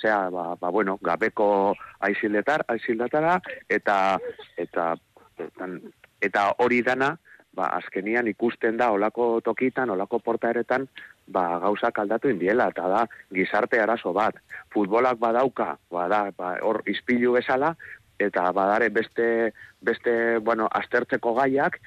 zea, 0.00 0.28
ba, 0.30 0.54
ba, 0.60 0.70
bueno, 0.70 0.98
gabeko 1.02 1.74
aizildetar, 2.00 2.64
aizildatara, 2.68 3.38
eta, 3.68 4.18
eta, 4.56 4.92
eta, 5.38 5.70
eta 6.20 6.48
hori 6.64 6.82
dana, 6.86 7.14
ba, 7.52 7.72
azkenian 7.78 8.28
ikusten 8.30 8.78
da 8.78 8.92
olako 8.94 9.40
tokitan, 9.44 9.90
olako 9.90 10.22
portaeretan, 10.22 10.86
ba, 11.28 11.58
gauzak 11.62 12.00
aldatu 12.00 12.30
indiela, 12.32 12.68
eta 12.72 12.88
da 12.88 13.04
gizarte 13.34 13.80
arazo 13.80 14.12
bat. 14.16 14.40
Futbolak 14.74 15.20
badauka, 15.20 15.76
bada, 15.92 16.28
ba, 16.36 16.56
hor 16.64 16.82
izpilu 16.88 17.36
bezala, 17.36 17.74
eta 18.18 18.50
badare 18.52 18.88
beste, 18.90 19.52
beste, 19.80 20.38
bueno, 20.42 20.66
aztertzeko 20.80 21.34
gaiak, 21.38 21.78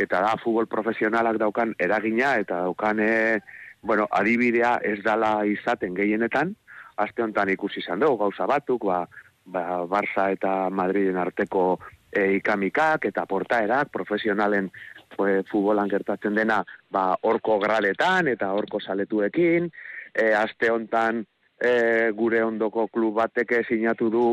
eta 0.00 0.20
da 0.22 0.36
futbol 0.42 0.68
profesionalak 0.70 1.40
daukan 1.40 1.74
eragina, 1.78 2.36
eta 2.38 2.62
daukan, 2.68 3.00
e, 3.00 3.40
bueno, 3.82 4.06
adibidea 4.10 4.78
ez 4.84 5.00
dala 5.02 5.40
izaten 5.48 5.96
gehienetan, 5.96 6.54
aste 7.00 7.24
honetan 7.24 7.50
ikusi 7.56 7.80
izan 7.80 8.00
dugu, 8.04 8.20
gauza 8.24 8.46
batuk, 8.46 8.86
ba, 8.86 9.02
ba, 9.44 9.64
Barça 9.90 10.30
eta 10.32 10.68
Madriden 10.70 11.18
arteko 11.18 11.80
e, 12.12 12.36
ikamikak 12.38 13.06
eta 13.10 13.26
portaerak, 13.26 13.90
profesionalen 13.92 14.70
e, 15.18 15.42
futbolan 15.50 15.90
gertatzen 15.90 16.34
dena, 16.34 16.60
ba, 16.90 17.14
orko 17.22 17.58
graletan 17.62 18.28
eta 18.28 18.52
orko 18.56 18.80
saletuekin, 18.80 19.70
e, 20.14 20.32
aste 20.34 20.70
honetan 20.70 21.24
e, 21.60 22.10
gure 22.16 22.42
ondoko 22.44 22.86
klub 22.88 23.18
bateke 23.20 23.64
sinatu 23.68 24.10
du 24.10 24.24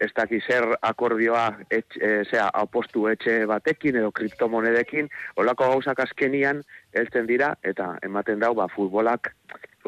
ez 0.00 0.10
daki 0.12 0.40
zer 0.44 0.66
akordioa 0.84 1.46
etx, 1.70 1.96
e, 1.96 2.10
zera, 2.28 2.50
apostu 2.52 3.06
etxe 3.08 3.38
batekin 3.48 3.96
edo 4.02 4.10
kriptomonedekin, 4.12 5.08
olako 5.40 5.70
gauzak 5.72 6.02
azkenian 6.04 6.60
heltzen 6.96 7.28
dira 7.28 7.54
eta 7.64 7.94
ematen 8.04 8.42
dau 8.42 8.52
ba, 8.58 8.68
futbolak, 8.74 9.32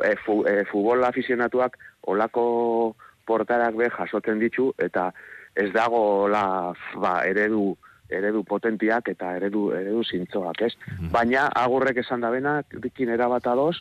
e, 0.05 0.15
fu, 0.25 0.41
e, 0.49 0.65
futbol 0.71 1.05
aficionatuak 1.05 1.77
olako 2.09 2.95
portarak 3.29 3.77
be 3.77 3.91
jasotzen 3.93 4.41
ditu 4.41 4.71
eta 4.81 5.11
ez 5.59 5.69
dago 5.75 6.29
la, 6.31 6.73
ba, 6.97 7.19
eredu 7.29 7.75
eredu 8.09 8.45
potentiak 8.45 9.09
eta 9.09 9.35
eredu 9.37 9.71
eredu 9.77 10.03
zintzoak, 10.05 10.63
ez? 10.63 10.73
Baina 11.13 11.49
agurrek 11.55 12.01
esan 12.05 12.21
da 12.25 12.31
bena, 12.31 12.63
dikin 12.73 13.13
erabat 13.13 13.47
ados, 13.47 13.77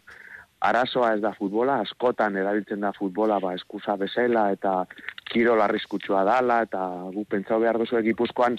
arazoa 0.60 1.14
ez 1.16 1.22
da 1.22 1.34
futbola, 1.38 1.80
askotan 1.84 2.38
erabiltzen 2.38 2.82
da 2.82 2.92
futbola 2.94 3.40
ba 3.40 3.54
eskusa 3.56 3.96
bezala 3.98 4.50
eta 4.52 4.86
kirol 5.30 5.62
arriskutsua 5.62 6.24
dala 6.26 6.62
eta 6.66 6.84
gu 7.14 7.26
pentsau 7.30 7.60
behar 7.62 7.78
duzu 7.78 8.02
Gipuzkoan 8.02 8.58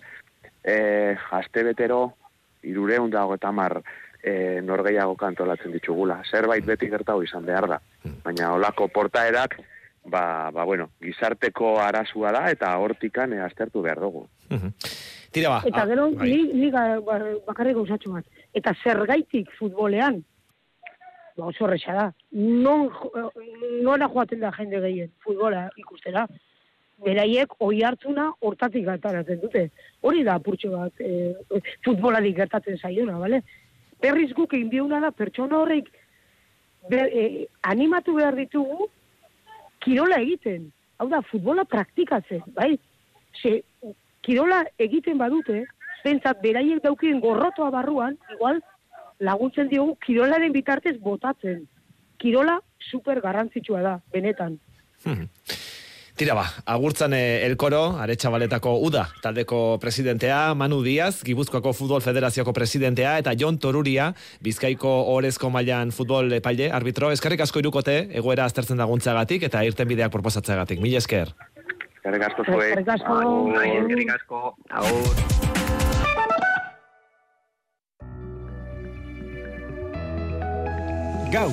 eh 0.65 1.17
aste 1.31 1.65
betero 1.65 2.15
330 2.63 3.83
eh 4.23 4.61
norgeiago 4.63 5.17
kantolatzen 5.17 5.73
ditugula. 5.73 6.23
Zerbait 6.31 6.65
beti 6.65 6.89
gertatu 6.89 7.23
izan 7.23 7.45
behar 7.45 7.69
da. 7.69 7.81
Baina 8.25 8.53
olako 8.55 8.89
portaerak 8.89 9.59
ba, 10.05 10.51
ba 10.51 10.65
bueno, 10.65 10.91
gizarteko 11.01 11.79
arazua 11.81 12.33
da 12.33 12.51
eta 12.51 12.77
hortikan 12.79 13.33
eh, 13.33 13.43
aztertu 13.43 13.83
behar 13.83 14.01
dugu. 14.01 14.29
Tira 15.33 15.51
ba. 15.51 15.63
Eta 15.67 15.83
ah, 15.83 15.87
gero, 15.87 16.11
bai. 16.17 16.29
li, 16.29 16.41
liga 16.65 16.83
ba, 17.05 17.19
bakarrik 17.47 17.77
gauzatxo 17.77 18.13
bat. 18.15 18.27
Eta 18.57 18.73
zergaitik 18.83 19.51
futbolean, 19.59 20.23
ba 21.37 21.51
oso 21.53 21.67
horretxa 21.67 21.95
da. 21.95 22.07
Non, 22.33 22.89
jo- 22.91 23.33
nora 23.85 24.09
joaten 24.09 24.41
da 24.41 24.53
jende 24.57 24.81
gehien 24.81 25.13
futbola 25.25 25.69
ikustera. 25.77 26.27
Beraiek 27.05 27.53
oi 27.63 27.83
hartzuna 27.87 28.33
hortatik 28.43 28.89
ataratzen 28.89 29.41
dute. 29.45 29.69
Hori 30.03 30.25
da 30.27 30.35
apurtxo 30.41 30.73
bat 30.73 31.01
e, 31.01 31.35
futbolari 31.87 32.33
gertatzen 32.35 32.79
zaiona, 32.79 33.19
bale? 33.21 33.43
Berriz 34.03 34.33
guk 34.35 34.55
egin 34.55 34.73
biuna 34.73 34.99
da 35.05 35.13
pertsona 35.15 35.61
horrek 35.61 35.93
be, 36.91 37.05
e, 37.07 37.47
animatu 37.63 38.17
behar 38.17 38.35
ditugu 38.35 38.89
kirola 39.85 40.19
egiten. 40.25 40.73
Hau 40.99 41.07
da, 41.13 41.23
futbola 41.23 41.63
praktikatzen, 41.65 42.43
bai? 42.57 42.73
Ze, 43.39 43.61
kirola 44.23 44.63
egiten 44.79 45.19
badute, 45.19 45.65
pentsat 46.05 46.43
beraiek 46.43 46.83
daukien 46.85 47.21
gorrotoa 47.21 47.71
barruan, 47.75 48.19
igual 48.35 48.61
laguntzen 49.21 49.69
diogu 49.69 49.97
kirolaren 50.05 50.53
bitartez 50.55 50.97
botatzen. 51.03 51.67
Kirola 52.19 52.59
super 52.91 53.21
garrantzitsua 53.23 53.83
da, 53.83 53.99
benetan. 54.13 54.59
Tira 56.19 56.35
ba, 56.35 56.43
agurtzan 56.67 57.13
eh, 57.15 57.45
elkoro, 57.47 57.95
aretsabaletako 58.03 58.73
UDA, 58.89 59.05
taldeko 59.23 59.59
presidentea, 59.79 60.53
Manu 60.59 60.81
Diaz, 60.83 61.21
Gipuzkoako 61.23 61.71
Futbol 61.79 62.03
Federazioko 62.03 62.51
presidentea, 62.57 63.13
eta 63.23 63.37
Jon 63.39 63.61
Toruria, 63.63 64.09
Bizkaiko 64.43 64.97
orezko 65.15 65.53
mailan 65.55 65.95
futbol 65.95 66.35
epaile, 66.41 66.73
arbitro, 66.75 67.13
eskerrik 67.15 67.47
asko 67.47 67.63
irukote, 67.63 68.01
egoera 68.19 68.49
aztertzen 68.51 68.83
daguntzagatik, 68.83 69.47
eta 69.47 69.63
irten 69.63 69.87
bideak 69.95 70.11
proposatzeagatik. 70.11 70.83
Mila 70.83 70.99
esker. 70.99 71.31
Eskerrik 71.99 72.23
asko 72.29 72.45
zuei. 72.47 72.69
Eskerrik 72.71 72.89
asko. 72.95 73.19
Eskerrik 73.59 74.15
asko. 74.15 74.43
Agur. 74.71 76.29
Gau, 81.29 81.51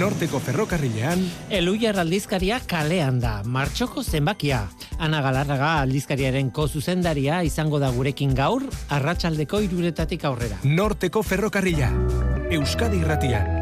norteko 0.00 0.38
ferrokarrilean, 0.40 1.20
Eluiar 1.52 1.98
aldizkaria 2.00 2.62
kalean 2.70 3.18
da, 3.20 3.42
martxoko 3.44 4.00
zenbakia. 4.02 4.62
Ana 4.98 5.20
Galarraga 5.24 5.74
aldizkariaren 5.82 6.48
ko 6.50 6.64
zuzendaria 6.66 7.42
izango 7.44 7.78
da 7.82 7.92
gurekin 7.92 8.32
gaur, 8.38 8.64
arratsaldeko 8.88 9.60
iruretatik 9.68 10.24
aurrera. 10.24 10.62
norteko 10.64 11.22
ferrokarrila. 11.22 11.92
Euskadi 12.50 13.02
irratian. 13.04 13.57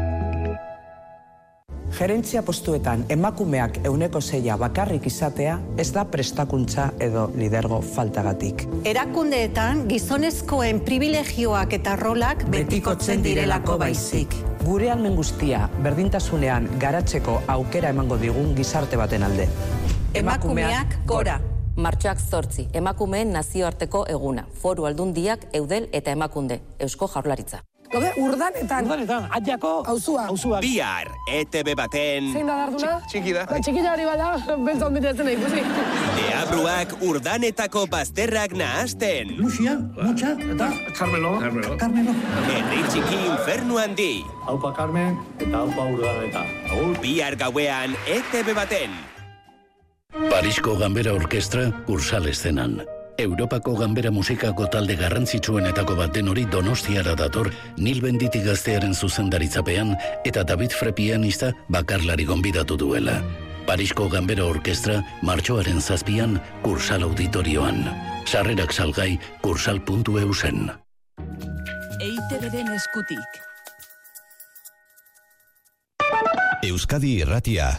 Gerentzia 1.97 2.43
postuetan 2.45 3.05
emakumeak 3.09 3.79
euneko 3.89 4.19
zeia 4.21 4.53
bakarrik 4.61 5.07
izatea 5.09 5.55
ez 5.81 5.87
da 5.95 6.03
prestakuntza 6.05 6.91
edo 7.01 7.23
lidergo 7.33 7.79
faltagatik. 7.81 8.67
Erakundeetan 8.85 9.87
gizonezkoen 9.89 10.83
privilegioak 10.85 11.73
eta 11.79 11.95
rolak 11.97 12.43
betikotzen 12.53 13.23
direlako 13.25 13.79
baizik. 13.81 14.35
Gure 14.61 14.91
almen 14.93 15.15
guztia 15.17 15.63
berdintasunean 15.81 16.69
garatzeko 16.77 17.39
aukera 17.55 17.89
emango 17.95 18.19
digun 18.21 18.53
gizarte 18.59 18.99
baten 19.01 19.25
alde. 19.25 19.47
Emakumeak 20.13 20.99
gora. 21.09 21.39
Martxoak 21.77 22.21
zortzi, 22.21 22.67
emakumeen 22.73 23.33
nazioarteko 23.33 24.05
eguna. 24.09 24.45
Foru 24.61 24.85
aldundiak, 24.85 25.49
eudel 25.53 25.89
eta 25.93 26.13
emakunde. 26.13 26.61
Eusko 26.79 27.09
jaurlaritza. 27.09 27.63
Gaude, 27.91 28.09
urdanetan. 28.19 28.85
Urdanetan, 28.85 29.27
atiako. 29.31 29.71
Hauzua. 29.87 30.25
Hauzua. 30.27 30.59
Bihar, 30.59 31.07
ETV 31.31 31.73
baten... 31.79 32.31
Zein 32.33 32.49
da 32.49 32.57
darduna? 32.65 32.97
Txiki 33.07 33.35
da. 33.35 33.45
Txikita 33.47 33.93
hori 33.93 34.07
bada, 34.09 34.27
beltzon 34.65 34.97
bitetzen 34.97 35.29
nahi, 35.29 35.37
ikusi. 35.39 35.63
Deabruak 36.17 36.95
urdanetako 37.07 37.85
bazterrak 37.93 38.55
nahasten. 38.59 39.31
Lucia, 39.39 39.77
Mutxa, 39.95 40.33
eta... 40.55 40.69
Carmelo. 40.97 41.37
Carmelo. 41.43 41.77
Carmelo. 41.79 42.15
Herri 42.51 42.83
txiki 42.91 43.21
infernu 43.29 43.79
handi. 43.79 44.11
Haupa 44.49 44.73
Carmen 44.75 45.15
eta 45.39 45.63
haupa 45.63 45.87
urdaneta. 45.95 46.43
Agur. 46.73 46.99
Bihar 47.03 47.39
gauean, 47.39 47.95
ETV 48.17 48.51
baten. 48.57 48.99
Parisko 50.27 50.75
Gambera 50.79 51.15
Orkestra 51.15 51.69
Kursal 51.87 52.27
eszenan. 52.33 52.81
Europako 53.17 53.73
Gambera 53.73 54.11
musikako 54.11 54.67
talde 54.69 54.95
garrantzitsuenetako 54.95 55.95
bat 55.97 56.13
den 56.13 56.27
hori 56.29 56.45
Donostiara 56.45 57.15
dator 57.17 57.49
Nil 57.77 57.97
Benditi 58.01 58.43
gaztearen 58.45 58.93
zuzendaritzapean 58.93 59.95
eta 60.25 60.43
David 60.45 60.75
Fre 60.77 60.93
pianista 60.93 61.49
bakarlari 61.73 62.27
gonbidatu 62.29 62.77
duela. 62.77 63.17
Parisko 63.65 64.07
Gambera 64.13 64.45
Orkestra 64.45 65.01
martxoaren 65.25 65.81
zazpian 65.81 66.37
Kursal 66.61 67.03
Auditorioan. 67.09 67.81
Sarrerak 68.27 68.71
salgai 68.71 69.17
kursal.eu 69.41 70.33
zen. 70.33 70.69
EITB-den 71.97 72.69
eskutik. 72.77 73.43
Euskadi 76.63 77.17
Irratia. 77.23 77.71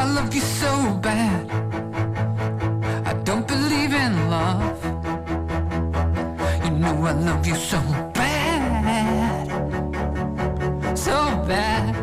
I 0.00 0.04
love 0.04 0.32
you 0.32 0.40
so 0.40 0.94
bad. 1.02 1.50
I 3.04 3.12
don't 3.24 3.46
believe 3.48 3.92
in 3.92 4.30
love. 4.30 4.78
You 6.64 6.70
know 6.82 6.94
I 7.04 7.12
love 7.12 7.44
you 7.44 7.56
so 7.56 7.80
bad. 8.14 9.48
So 10.96 11.16
bad. 11.52 11.96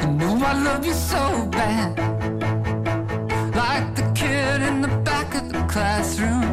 You 0.00 0.08
know 0.20 0.34
I 0.50 0.54
love 0.68 0.86
you 0.86 0.94
so 0.94 1.46
bad. 1.58 1.90
Like 3.54 3.94
the 3.94 4.10
kid 4.14 4.62
in 4.62 4.80
the 4.80 4.94
back 5.04 5.34
of 5.34 5.52
the 5.52 5.62
classroom 5.72 6.43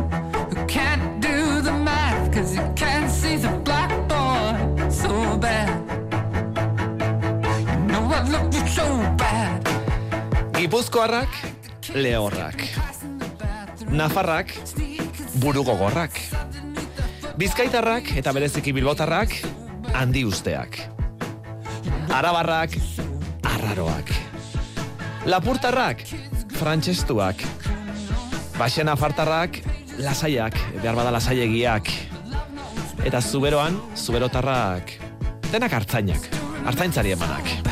Gipuzkoarrak, 10.71 11.27
lehorrak. 11.99 12.61
Nafarrak, 13.91 14.53
buru 15.43 15.65
gogorrak. 15.67 16.15
Bizkaitarrak 17.35 18.13
eta 18.15 18.31
bereziki 18.31 18.71
bilbotarrak, 18.71 19.33
handi 19.91 20.23
usteak. 20.23 20.79
Arabarrak, 22.07 22.77
arraroak. 23.51 24.13
Lapurtarrak, 25.27 26.05
frantsestuak. 26.55 27.43
Baxen 28.55 28.87
afartarrak, 28.95 29.59
lasaiak, 29.99 30.55
behar 30.79 30.95
bada 30.95 31.11
lasaiegiak. 31.17 31.91
Eta 33.03 33.19
zuberoan, 33.19 33.75
zuberotarrak, 33.99 34.95
denak 35.51 35.75
hartzainak, 35.81 36.31
hartzaintzari 36.63 37.11
emanak. 37.19 37.70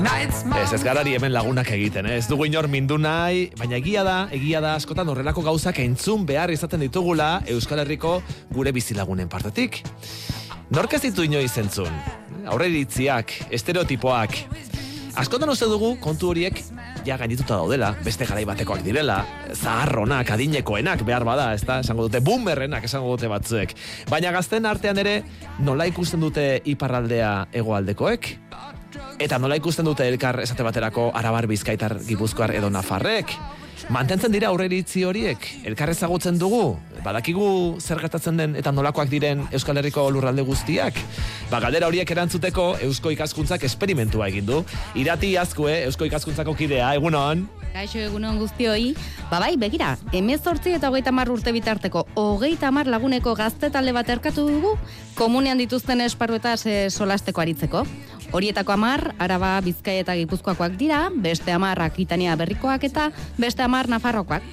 Ez 0.00 0.72
ez 0.72 0.80
garari 0.80 1.12
hemen 1.12 1.32
lagunak 1.34 1.68
egiten, 1.74 2.06
eh? 2.08 2.16
ez 2.16 2.26
dugu 2.28 2.46
inor 2.48 2.68
mindu 2.72 2.96
nahi, 2.96 3.50
baina 3.58 3.76
egia 3.76 4.00
da, 4.06 4.14
egia 4.32 4.62
da 4.64 4.72
askotan 4.78 5.08
horrelako 5.12 5.42
gauzak 5.44 5.80
entzun 5.82 6.24
behar 6.26 6.48
izaten 6.54 6.80
ditugula 6.80 7.42
Euskal 7.52 7.82
Herriko 7.82 8.14
gure 8.54 8.72
bizilagunen 8.72 9.28
partetik. 9.28 9.82
Nork 10.72 10.96
ez 10.96 11.02
ditu 11.04 11.26
inoiz 11.26 11.52
entzun? 11.60 11.92
Aurreritziak, 12.48 13.34
estereotipoak. 13.52 14.38
Askotan 15.20 15.52
uste 15.52 15.68
dugu 15.68 15.92
kontu 16.00 16.30
horiek 16.32 16.62
ja 17.04 17.20
gainituta 17.20 17.58
daudela, 17.60 17.92
beste 18.04 18.24
garai 18.28 18.46
batekoak 18.48 18.80
direla, 18.86 19.20
zaharronak, 19.52 20.32
adinekoenak 20.32 21.04
behar 21.04 21.28
bada, 21.28 21.50
ez 21.52 21.64
da, 21.66 21.80
esango 21.84 22.08
dute, 22.08 22.24
boomerrenak 22.24 22.88
esango 22.88 23.12
dute 23.16 23.28
batzuek. 23.28 23.76
Baina 24.08 24.32
gazten 24.32 24.68
artean 24.70 25.00
ere, 25.02 25.18
nola 25.60 25.88
ikusten 25.90 26.24
dute 26.24 26.46
iparraldea 26.72 27.34
hegoaldekoek? 27.52 28.36
Eta 29.20 29.38
nola 29.38 29.56
ikusten 29.60 29.84
dute 29.84 30.06
elkar 30.08 30.40
esate 30.40 30.64
baterako 30.64 31.10
arabar 31.14 31.46
bizkaitar 31.50 31.98
gipuzkoar 32.08 32.54
edo 32.56 32.70
nafarrek? 32.70 33.34
Mantentzen 33.88 34.30
dira 34.30 34.50
aurreritzi 34.52 35.02
horiek, 35.08 35.46
elkar 35.66 35.90
ezagutzen 35.90 36.36
dugu, 36.38 36.76
badakigu 37.04 37.46
zer 37.80 37.98
gertatzen 38.02 38.36
den 38.38 38.56
eta 38.60 38.72
nolakoak 38.74 39.08
diren 39.10 39.46
Euskal 39.56 39.80
Herriko 39.80 40.04
lurralde 40.12 40.44
guztiak. 40.46 40.98
Ba, 41.50 41.62
galdera 41.64 41.88
horiek 41.88 42.10
erantzuteko 42.12 42.66
Eusko 42.86 43.10
ikaskuntzak 43.16 43.64
esperimentua 43.66 44.28
egin 44.28 44.46
du. 44.46 44.60
Irati 45.00 45.32
azkue, 45.40 45.80
Eusko 45.88 46.06
ikaskuntzako 46.06 46.54
kidea, 46.58 46.92
egunon? 47.00 47.48
Kaixo 47.70 48.00
egunon 48.02 48.38
guztioi, 48.40 48.92
ba 49.30 49.38
bai, 49.38 49.54
begira, 49.58 49.92
emezortzi 50.14 50.74
eta 50.74 50.90
hogeita 50.90 51.12
mar 51.14 51.30
urte 51.30 51.52
bitarteko, 51.54 52.04
hogeita 52.18 52.72
mar 52.74 52.90
laguneko 52.90 53.36
gazte 53.38 53.70
talde 53.70 53.94
bat 53.94 54.10
erkatu 54.10 54.48
dugu, 54.48 54.74
komunean 55.14 55.58
dituzten 55.58 56.02
esparruetaz 56.02 56.64
e, 56.66 56.78
solasteko 56.90 57.42
aritzeko. 57.42 57.84
Horietako 58.30 58.72
amar, 58.72 59.14
araba, 59.18 59.56
bizkai 59.64 59.96
eta 60.04 60.14
gipuzkoakoak 60.14 60.76
dira, 60.78 61.08
beste 61.10 61.50
amar 61.50 61.80
akitania 61.82 62.36
berrikoak 62.38 62.84
eta 62.86 63.08
beste 63.42 63.64
amar 63.66 63.88
nafarrokoak. 63.90 64.44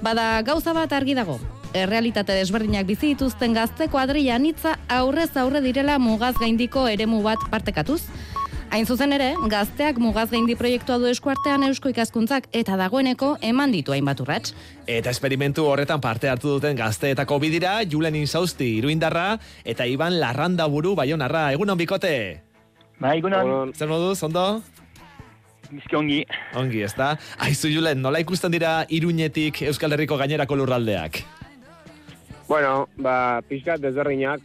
Bada 0.00 0.40
gauza 0.40 0.72
bat 0.72 0.92
argi 0.96 1.12
dago, 1.18 1.36
errealitate 1.76 2.32
desberdinak 2.38 2.88
bizi 2.88 3.12
dituzten 3.12 3.52
gazte 3.52 3.90
kuadrilla 3.92 4.38
nitza 4.40 4.78
aurrez 4.88 5.36
aurre 5.36 5.60
direla 5.60 5.98
mugaz 6.00 6.32
gaindiko 6.40 6.86
eremu 6.88 7.20
bat 7.22 7.44
partekatuz. 7.52 8.00
Hain 8.70 8.86
zuzen 8.86 9.12
ere, 9.12 9.34
gazteak 9.50 9.98
mugaz 9.98 10.28
gaindi 10.30 10.54
proiektua 10.56 10.96
du 11.02 11.08
eskuartean 11.10 11.66
eusko 11.66 11.90
ikaskuntzak 11.92 12.46
eta 12.56 12.78
dagoeneko 12.78 13.34
eman 13.42 13.74
ditu 13.74 13.92
hainbat 13.92 14.22
urrats. 14.24 14.54
Eta 14.86 15.10
esperimentu 15.10 15.66
horretan 15.68 16.00
parte 16.00 16.30
hartu 16.30 16.54
duten 16.54 16.78
gazteetako 16.78 17.40
bidira, 17.42 17.80
Julen 17.84 18.16
Insausti 18.16 18.78
iruindarra 18.78 19.34
eta 19.64 19.84
Iban 19.84 20.20
Larranda 20.22 20.70
buru 20.70 20.94
baionarra. 20.94 21.50
Egunon 21.52 21.76
bikote? 21.76 22.49
Ba, 23.00 23.14
egunon. 23.16 23.72
Zer 23.72 23.88
moduz, 23.88 24.20
ondo? 24.26 24.60
Bizki 25.70 25.96
ongi. 25.96 26.18
Ongi, 26.58 26.82
ez 26.84 26.92
da? 26.98 27.14
Aizu 27.40 27.70
Julen, 27.72 28.02
nola 28.02 28.20
ikusten 28.20 28.52
dira 28.52 28.80
iruñetik 28.92 29.62
Euskal 29.70 29.94
Herriko 29.94 30.18
gainerako 30.20 30.58
lurraldeak? 30.58 31.22
Bueno, 32.50 32.88
ba, 32.98 33.40
pixkat 33.46 33.80
desberdinak, 33.80 34.42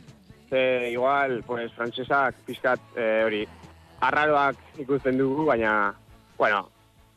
ze 0.49 0.91
igual, 0.91 1.39
pues, 1.47 1.71
frantsesak 1.75 2.37
pixkat 2.45 2.79
eh, 2.95 3.23
hori, 3.25 3.41
arraroak 4.05 4.79
ikusten 4.85 5.17
dugu, 5.17 5.47
baina, 5.49 5.95
bueno, 6.37 6.67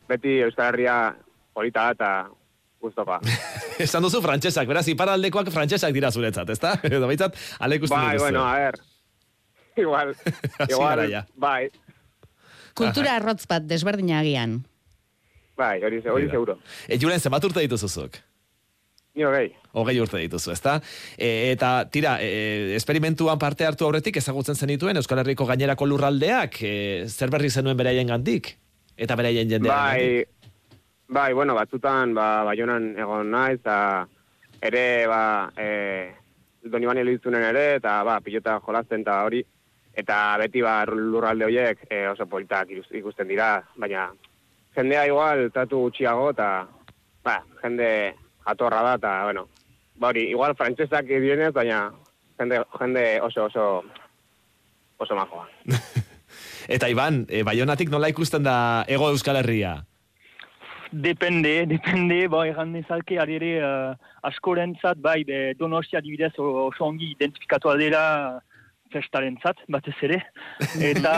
beti 0.09 0.41
Euskal 0.49 0.73
Herria 0.73 0.99
polita 1.53 1.91
da 1.91 1.97
eta 1.99 2.13
guztopa. 2.81 3.21
Esan 3.85 4.03
duzu 4.03 4.25
frantsesak, 4.25 4.67
beraz, 4.67 4.89
iparaldekoak 4.89 5.53
frantsesak 5.55 5.93
dira 5.95 6.11
zuretzat, 6.11 6.49
ez 6.51 6.59
da? 6.65 6.79
Edo 6.89 7.05
baitzat, 7.07 7.37
ale 7.61 7.79
ikusten 7.79 8.01
Bai, 8.01 8.15
dituzu. 8.17 8.25
bueno, 8.25 8.47
a 8.49 8.57
ver, 8.65 8.81
igual, 9.85 10.15
igual, 10.69 11.05
bai, 11.37 11.71
Kultura 12.79 13.17
arrotz 13.19 13.45
bat 13.51 13.65
desberdina 13.67 14.21
agian. 14.21 14.63
bai, 15.59 15.83
hori, 15.83 15.99
hori 16.07 16.29
seguro. 16.31 16.59
E, 16.87 16.99
Julen, 17.03 17.19
zenbat 17.19 17.45
urte 17.45 17.65
dituzuzuk? 17.65 18.21
Ni 19.19 19.25
hogei. 19.27 19.49
Hogei 19.75 19.97
urte 19.99 20.21
dituzu, 20.23 20.53
ezta? 20.55 20.77
E, 21.17 21.51
eta, 21.51 21.89
tira, 21.91 22.17
e, 22.23 22.77
esperimentuan 22.77 23.41
parte 23.43 23.67
hartu 23.67 23.89
aurretik 23.89 24.21
ezagutzen 24.21 24.55
zenituen 24.55 25.01
Euskal 25.01 25.25
Herriko 25.25 25.49
gainerako 25.49 25.89
lurraldeak, 25.91 26.61
e, 26.63 26.75
zer 27.09 27.33
berri 27.35 27.51
zenuen 27.51 27.77
beraien 27.77 28.15
gandik? 28.15 28.53
Eta 28.95 29.17
beraien 29.19 29.51
jendean 29.51 29.75
Bai, 29.75 30.23
bai, 31.09 31.33
bueno, 31.35 31.59
batzutan, 31.59 32.15
ba, 32.15 32.45
baionan 32.47 32.93
egon 32.99 33.35
naiz, 33.35 33.59
eta 33.59 34.07
ere, 34.63 34.87
ba, 35.11 35.23
e, 35.59 35.69
Doni 36.63 36.87
Bani 36.87 37.03
elitzunen 37.03 37.51
ere, 37.51 37.67
eta, 37.81 37.99
ba, 38.07 38.21
pilota 38.23 38.61
jolasten 38.63 39.03
eta 39.03 39.23
hori, 39.27 39.43
eta 39.99 40.37
beti, 40.39 40.63
ba, 40.63 40.85
lurralde 40.87 41.49
horiek 41.49 41.81
e, 41.91 42.05
oso 42.13 42.27
politak 42.31 42.71
ikus- 42.71 42.95
ikusten 43.01 43.29
dira, 43.29 43.57
baina 43.77 44.09
jendea 44.77 45.07
igual 45.11 45.49
tratu 45.51 45.81
gutxiago, 45.89 46.31
eta, 46.37 46.67
ba, 47.27 47.41
jende 47.63 47.89
atorra 48.47 48.83
da, 48.87 48.95
eta, 49.01 49.15
bueno, 49.27 49.49
ba, 49.99 50.13
hori, 50.13 50.29
igual 50.31 50.55
frantsesak 50.55 51.09
dienez, 51.11 51.51
baina 51.57 51.89
jende, 52.39 52.63
jende 52.79 53.05
oso, 53.27 53.49
oso, 53.51 53.67
oso 54.99 55.19
majoa. 55.19 55.49
Eta 56.69 56.89
Iban, 56.93 57.23
e, 57.33 57.43
Baionatik 57.49 57.89
nola 57.91 58.11
ikusten 58.13 58.45
da 58.45 58.85
Ego 58.87 59.09
Euskal 59.09 59.39
Herria? 59.41 59.79
Depende, 60.93 61.67
depende, 61.69 62.27
bo, 62.33 62.43
erran 62.49 62.71
nezalke, 62.73 63.19
ari 63.21 63.35
ere, 63.37 63.51
uh, 63.61 63.95
askorentzat, 64.29 65.01
bai, 65.05 65.23
be, 65.25 65.55
donostia 65.59 66.01
dibidez 66.05 66.33
o- 66.41 66.69
oso 66.69 66.87
ongi 66.87 67.11
identifikatu 67.13 67.75
dela 67.81 68.05
festarentzat, 68.93 69.61
batez 69.69 69.97
ere. 70.03 70.23
Eta 70.91 71.13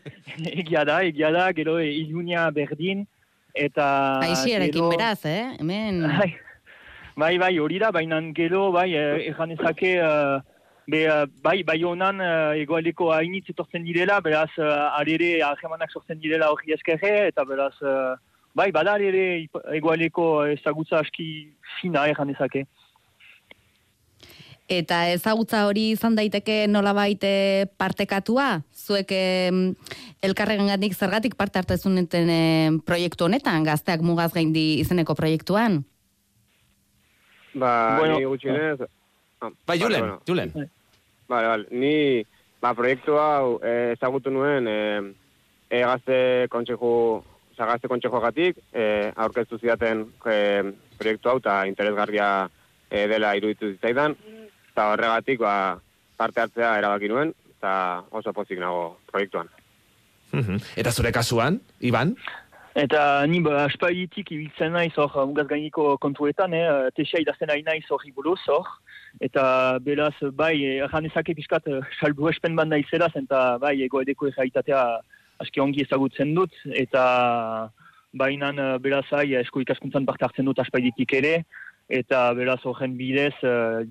egia 0.60 0.84
da, 0.88 1.02
egia 1.06 1.30
da, 1.34 1.50
gero 1.56 1.78
e, 1.78 1.90
ilunia 2.02 2.48
berdin, 2.50 3.06
eta... 3.54 3.86
Aixiarekin 4.26 4.80
gero- 4.80 4.90
beraz, 4.94 5.24
eh? 5.24 5.54
Hemen... 5.60 6.02
Bai, 6.06 6.34
bai, 7.16 7.38
bai, 7.38 7.54
hori 7.58 7.80
da, 7.80 7.92
baina 7.94 8.20
gero, 8.36 8.70
bai, 8.72 8.90
eh, 8.94 9.30
erran 9.30 9.54
ezake, 9.56 9.96
eh, 10.02 10.56
be, 10.86 11.04
eh, 11.04 11.26
bai, 11.42 11.62
bai 11.64 11.82
honan 11.82 12.20
uh, 12.22 12.54
egoaldeko 12.54 13.10
hainitz 13.12 13.50
etortzen 13.50 13.84
direla, 13.86 14.20
beraz, 14.20 14.50
uh, 14.58 14.94
ari 14.98 15.16
ere 15.18 15.30
ahemanak 15.42 15.92
sortzen 15.92 16.20
direla 16.22 16.50
hori 16.52 16.74
eskerre, 16.76 17.28
eta 17.32 17.44
beraz, 17.44 17.74
eh, 17.82 18.14
bai, 18.56 18.70
bada 18.72 18.94
ari 18.96 19.10
ere 19.10 19.24
egoaldeko 19.76 20.46
ezagutza 20.54 21.00
aski 21.02 21.28
fina 21.80 22.06
erran 22.08 22.30
ezake. 22.30 22.66
Eta 24.66 25.04
ezagutza 25.12 25.66
hori 25.68 25.92
izan 25.94 26.16
daiteke 26.18 26.66
nolabait 26.66 27.22
eh, 27.22 27.66
partekatua? 27.78 28.62
Zuek 28.74 29.12
elkarregangatik 30.26 30.94
zergatik 30.94 31.36
parte 31.38 31.60
hartezuneten 31.62 32.30
eh, 32.30 32.70
proiektu 32.86 33.28
honetan, 33.28 33.62
gazteak 33.66 34.02
mugaz 34.02 34.32
gaindi 34.34 34.80
izeneko 34.80 35.14
proiektuan? 35.14 35.84
Ba, 37.54 37.98
Bueno, 37.98 38.18
ni 38.18 38.24
gutxienez... 38.24 38.80
Ah, 39.40 39.50
Bai, 39.66 39.78
vale, 39.78 39.82
Julen, 39.84 40.00
bueno. 40.00 40.20
Julen. 40.26 40.52
Vale, 41.28 41.46
vale. 41.46 41.66
Ni, 41.70 42.24
ba, 42.60 42.74
proiektu 42.74 43.16
hau 43.20 43.58
eh, 43.62 43.94
ezagutu 43.94 44.30
nuen 44.30 44.66
eh, 44.68 45.00
e, 45.68 45.80
gazte 45.80 46.18
kontxeju, 46.52 46.92
oza, 47.52 47.66
gazte 47.66 47.90
kontxejogatik, 47.90 48.60
eh, 48.72 49.12
aurkeztu 49.14 49.58
zidaten 49.58 50.06
eh, 50.30 50.72
proiektu 50.98 51.32
hau, 51.32 51.38
eta 51.42 51.64
interesgarria 51.68 52.28
eh, 52.90 53.06
dela 53.10 53.34
iruditu 53.36 53.72
zitzaidan, 53.74 54.16
eta 54.76 54.90
horregatik, 54.92 55.40
ba, 55.40 55.80
parte 56.20 56.42
hartzea 56.42 56.74
erabaki 56.76 57.08
nuen, 57.08 57.30
eta 57.56 58.04
oso 58.12 58.34
pozik 58.36 58.60
nago 58.60 58.98
proiektuan. 59.08 59.48
Mhm. 60.36 60.60
Eta 60.76 60.92
zure 60.92 61.12
kasuan, 61.16 61.62
Iban? 61.80 62.12
Eta 62.76 63.24
ni 63.24 63.40
ba, 63.40 63.64
aspalditik 63.64 64.34
ibiltzen 64.36 64.74
naiz 64.76 64.92
hor 65.00 65.14
mugaz 65.30 65.46
gainiko 65.48 65.96
kontuetan, 65.96 66.52
eh, 66.52 66.90
tesia 66.92 67.22
idazten 67.24 67.48
ari 67.48 67.64
naiz 67.64 67.86
hori 67.88 68.12
buruz 68.12 68.42
hor. 68.52 68.68
Eta 69.18 69.78
beraz, 69.80 70.12
bai, 70.36 70.60
erran 70.84 71.08
ezake 71.08 71.32
pixkat 71.32 71.72
eh, 71.72 71.80
salbu 71.98 72.28
espen 72.28 72.54
bat 72.54 72.68
naizela, 72.68 73.08
eta 73.16 73.56
bai, 73.56 73.80
egoedeko 73.88 74.28
errealitatea 74.28 74.82
aski 75.40 75.60
ongi 75.64 75.86
ezagutzen 75.86 76.34
dut, 76.36 76.52
eta 76.68 77.70
bainan 78.12 78.60
eh, 78.60 78.76
beraz, 78.76 79.06
ai, 79.16 79.32
esko 79.40 79.64
ikaskuntzan 79.64 80.04
parte 80.04 80.28
hartzen 80.28 80.44
dut 80.44 80.60
aspalditik 80.60 81.16
ere, 81.16 81.46
eta 81.88 82.32
beraz 82.34 82.60
horren 82.66 82.96
bidez, 82.98 83.34
uh, 83.46 83.84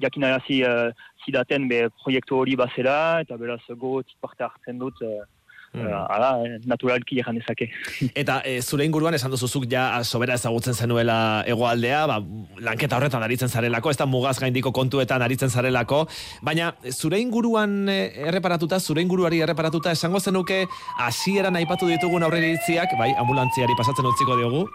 jakinarazi 0.00 0.62
uh, 0.64 0.90
zidaten 1.24 1.68
be 1.68 1.84
proiektu 2.02 2.38
hori 2.40 2.56
bazera, 2.56 3.20
eta 3.20 3.36
beraz 3.36 3.60
gogotik 3.68 4.16
parte 4.20 4.44
hartzen 4.46 4.78
dut 4.80 5.02
uh, 5.04 5.24
Mm. 5.72 5.88
ala, 5.88 6.36
eh, 6.44 6.58
naturalki 6.68 7.16
egan 7.22 7.38
dezake. 7.38 7.70
Eta 8.22 8.42
e, 8.44 8.58
zure 8.60 8.84
inguruan 8.84 9.14
esan 9.16 9.32
duzuzuk 9.32 9.64
ja 9.72 10.04
sobera 10.04 10.34
ezagutzen 10.36 10.74
zenuela 10.76 11.44
hegoaldea, 11.48 12.02
ba, 12.10 12.18
lanketa 12.60 12.98
horretan 12.98 13.24
aritzen 13.24 13.48
zarelako, 13.48 13.88
ez 13.88 13.96
da 13.96 14.04
mugaz 14.04 14.34
gaindiko 14.42 14.68
kontuetan 14.76 15.24
aritzen 15.24 15.48
zarelako, 15.48 16.02
baina 16.44 16.74
zure 16.92 17.22
inguruan 17.24 17.88
e, 17.88 17.96
erreparatuta, 18.28 18.80
zure 18.80 19.00
inguruari 19.00 19.40
erreparatuta, 19.46 19.94
esango 19.96 20.20
zenuke 20.20 20.66
hasieran 21.06 21.56
aipatu 21.62 21.88
ditugun 21.88 22.28
aurreritziak, 22.28 22.92
bai, 23.00 23.08
ambulantziari 23.24 23.72
pasatzen 23.78 24.10
utziko 24.12 24.36
diogu, 24.42 24.66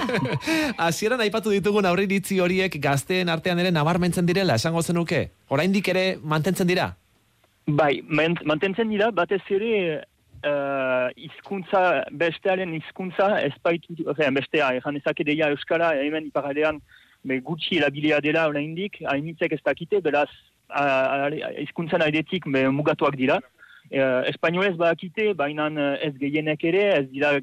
hasieran 0.88 1.20
aipatu 1.20 1.52
ditugun 1.52 1.84
aurreritzi 1.92 2.40
horiek 2.40 2.80
gazteen 2.80 3.28
artean 3.28 3.60
ere 3.60 3.76
nabarmentzen 3.76 4.24
direla, 4.24 4.56
esango 4.56 4.80
zenuke, 4.80 5.26
oraindik 5.52 5.92
ere 5.92 6.08
mantentzen 6.24 6.72
dira? 6.72 6.94
Bai, 7.68 8.00
mantentzen 8.08 8.88
dira, 8.88 9.12
batez 9.12 9.40
ere 9.52 10.02
uh, 10.46 11.08
izkuntza, 11.16 12.04
bestearen 12.12 12.74
izkuntza, 12.76 13.28
ez 13.40 13.54
baitu, 13.64 13.96
ozean, 14.10 14.36
bestea, 14.38 14.70
egan 14.78 14.98
ezake 15.00 15.26
deia 15.26 15.50
Euskara, 15.54 15.92
hemen 16.00 16.28
iparalean, 16.28 16.80
be, 17.24 17.40
gutxi 17.44 17.78
elabilea 17.80 18.20
dela 18.24 18.46
oraindik, 18.50 19.00
hainitzek 19.10 19.56
ez 19.56 19.62
dakite, 19.64 20.00
beraz, 20.04 20.30
izkuntzan 21.60 22.02
aidetik 22.02 22.46
mugatuak 22.48 23.16
dira. 23.20 23.40
Uh, 23.92 24.24
Espainolez 24.30 24.76
badakite, 24.80 25.32
baina 25.36 25.68
ez 26.02 26.14
gehienek 26.20 26.64
ere, 26.64 26.84
ez 27.00 27.06
dira 27.12 27.34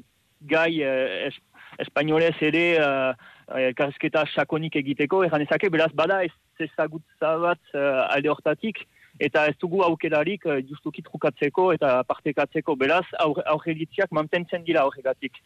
gai 0.50 0.82
es, 0.82 1.36
espainolez 1.78 2.34
ere 2.42 2.64
uh, 2.82 3.12
elkarrizketa 3.58 4.24
sakonik 4.34 4.76
egiteko, 4.80 5.22
egan 5.26 5.44
ezake, 5.46 5.70
beraz, 5.72 5.92
bada 5.94 6.22
ez 6.26 6.32
ezagutza 6.62 7.36
bat 7.42 7.62
uh, 7.74 8.06
alde 8.12 8.30
hortatik, 8.30 8.84
eta 9.20 9.46
ez 9.50 9.56
dugu 9.60 9.82
aukerarik 9.84 10.46
uh, 10.46 10.60
justuki 10.68 11.02
trukatzeko 11.02 11.72
eta 11.76 12.00
partekatzeko, 12.08 12.76
beraz, 12.76 13.04
aurreritziak 13.18 14.12
mantentzen 14.12 14.64
dira 14.64 14.86
aurregatik. 14.86 15.42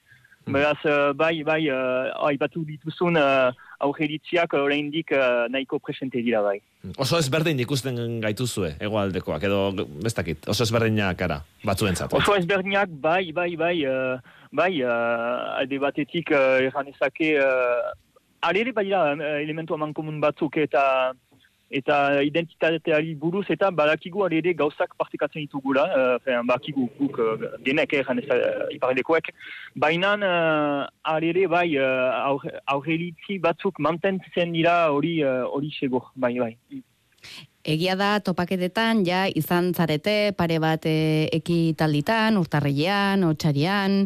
Hmm. 0.46 0.54
Beraz, 0.54 0.78
uh, 0.86 1.10
bai, 1.10 1.42
bai, 1.42 1.64
uh, 1.74 2.12
aipatu 2.28 2.62
dituzun 2.62 3.18
uh, 3.18 3.50
aurreritziak 3.82 4.54
oraindik 4.54 5.10
uh, 5.10 5.48
nahiko 5.50 5.80
presente 5.82 6.22
dira 6.22 6.38
bai. 6.44 6.60
Oso 7.02 7.18
ezberdin 7.18 7.58
ikusten 7.64 7.98
gaituzue, 8.22 8.76
egoaldekoak, 8.78 9.42
edo 9.48 9.86
bestakit, 10.04 10.46
oso 10.46 10.62
ezberdinak 10.62 11.26
ara, 11.26 11.40
batzuentzat. 11.66 12.14
Oso 12.14 12.36
ezberdinak, 12.38 12.94
bai, 13.02 13.32
bai, 13.34 13.50
bai, 13.58 13.74
uh, 13.90 14.38
bai, 14.54 14.72
uh, 14.86 15.58
alde 15.58 15.82
batetik 15.82 16.30
uh, 16.30 16.62
erran 16.62 16.94
ezake, 16.94 17.34
uh, 17.42 17.90
alere 18.46 18.70
bai 18.76 18.86
da, 18.88 19.02
elementu 19.42 19.74
aman 19.74 19.92
komun 19.96 20.22
batzuk 20.22 20.62
eta 20.62 20.86
eta 21.70 22.22
identitateari 22.22 23.14
buruz 23.18 23.44
eta 23.50 23.70
badakigu 23.70 24.26
ere 24.26 24.54
gauzak 24.54 24.94
partikatzen 24.98 25.42
ditugula, 25.42 25.86
uh, 25.90 26.42
badakigu 26.46 26.88
guk 26.98 27.18
uh, 27.18 27.36
denek 27.66 27.92
egan 27.92 28.22
ez 28.22 28.28
uh, 28.30 28.66
iparedekoek, 28.74 29.32
baina 29.74 30.14
uh, 30.16 31.18
ere 31.22 31.46
bai 31.48 31.68
uh, 31.76 32.38
aurrelitzi 32.66 33.38
batzuk 33.38 33.78
mantentzen 33.78 34.52
dira 34.52 34.90
hori 34.90 35.22
hori 35.22 35.72
uh, 35.72 35.78
sego, 35.80 36.04
bai, 36.14 36.36
bai. 36.38 36.56
Egia 37.66 37.96
da, 37.98 38.20
topaketetan, 38.22 39.02
ja, 39.02 39.24
izan 39.26 39.72
zarete, 39.74 40.30
pare 40.38 40.60
bat 40.62 40.84
e, 40.86 41.26
ekitalditan, 41.34 42.36
urtarreian, 42.38 43.24
otxarian, 43.26 44.04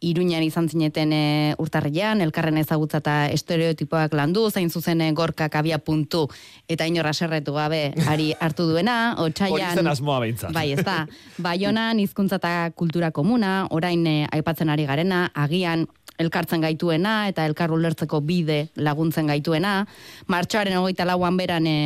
Iruñan 0.00 0.42
izan 0.42 0.68
zineten 0.68 1.12
e, 1.12 1.54
urtarrian, 1.60 2.22
elkarren 2.24 2.56
ezagutza 2.56 3.02
eta 3.02 3.16
estereotipoak 3.34 4.14
landu, 4.16 4.46
zain 4.50 4.70
zuzen 4.70 5.02
e, 5.04 5.10
gorkak 5.12 5.58
abia 5.60 5.76
puntu, 5.78 6.22
eta 6.68 6.86
inorra 6.88 7.12
serretu 7.12 7.52
gabe, 7.52 7.82
ari 8.08 8.30
hartu 8.40 8.64
duena, 8.70 9.16
otxaian... 9.20 9.76
Hori 9.76 9.92
asmoa 9.92 10.20
behintzat. 10.24 10.54
Bai, 10.56 10.70
ez 10.72 10.84
da. 10.86 11.04
Baionan, 11.46 12.00
izkuntza 12.00 12.40
eta 12.40 12.70
kultura 12.76 13.10
komuna, 13.12 13.66
orain 13.76 14.06
e, 14.08 14.16
aipatzen 14.32 14.72
ari 14.72 14.88
garena, 14.88 15.26
agian 15.34 15.84
elkartzen 16.20 16.60
gaituena 16.64 17.14
eta 17.30 17.46
elkar 17.48 17.72
ulertzeko 17.72 18.20
bide 18.24 18.60
laguntzen 18.76 19.30
gaituena. 19.30 19.86
Martxoaren 20.28 20.78
hogeita 20.78 21.06
lauan 21.08 21.38
beran 21.40 21.66
e, 21.66 21.76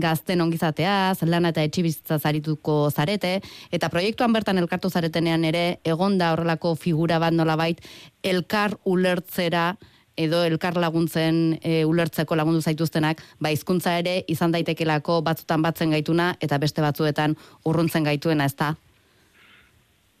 gazten 0.00 0.42
ongizatea, 0.44 1.14
zelana 1.14 1.54
eta 1.54 1.64
etxibizitza 1.64 2.18
zarituko 2.18 2.90
zarete, 2.90 3.38
eta 3.72 3.90
proiektuan 3.92 4.34
bertan 4.34 4.58
elkartu 4.62 4.90
zaretenean 4.90 5.44
ere, 5.48 5.64
egonda 5.84 6.32
horrelako 6.34 6.74
figura 6.74 7.20
bat 7.22 7.34
nolabait, 7.34 7.82
elkar 8.22 8.78
ulertzera, 8.84 9.74
edo 10.16 10.44
elkar 10.46 10.76
laguntzen 10.78 11.58
e, 11.62 11.82
ulertzeko 11.84 12.36
lagundu 12.38 12.62
zaituztenak, 12.62 13.22
ba 13.42 13.50
hizkuntza 13.50 13.96
ere 13.98 14.20
izan 14.30 14.54
daitekelako 14.54 15.20
batzutan 15.26 15.62
batzen 15.62 15.94
gaituna 15.94 16.34
eta 16.40 16.58
beste 16.62 16.84
batzuetan 16.84 17.34
urruntzen 17.66 18.06
gaituena, 18.06 18.46
ezta? 18.46 18.74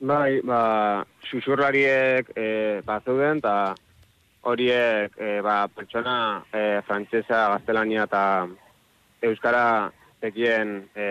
Bai, 0.04 0.42
ba, 0.44 1.00
susurlariek 1.24 2.28
e, 2.36 2.80
ba, 2.84 2.98
zeuden, 3.00 3.38
eta 3.40 3.72
horiek 4.44 5.14
e, 5.16 5.38
ba, 5.40 5.54
pertsona 5.72 6.16
e, 6.52 6.82
frantzesa, 6.84 7.38
gaztelania 7.54 8.04
eta 8.04 8.24
euskara 9.24 9.64
tekien 10.20 10.74
e, 10.92 11.06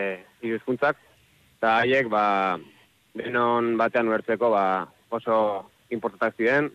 iruzkuntzak, 0.46 1.02
eta 1.58 1.74
haiek 1.80 2.12
ba, 2.14 2.26
denon 3.18 3.74
batean 3.82 4.14
uertzeko 4.14 4.54
ba, 4.54 4.86
oso 5.10 5.40
importantak 5.90 6.38
ziren, 6.38 6.70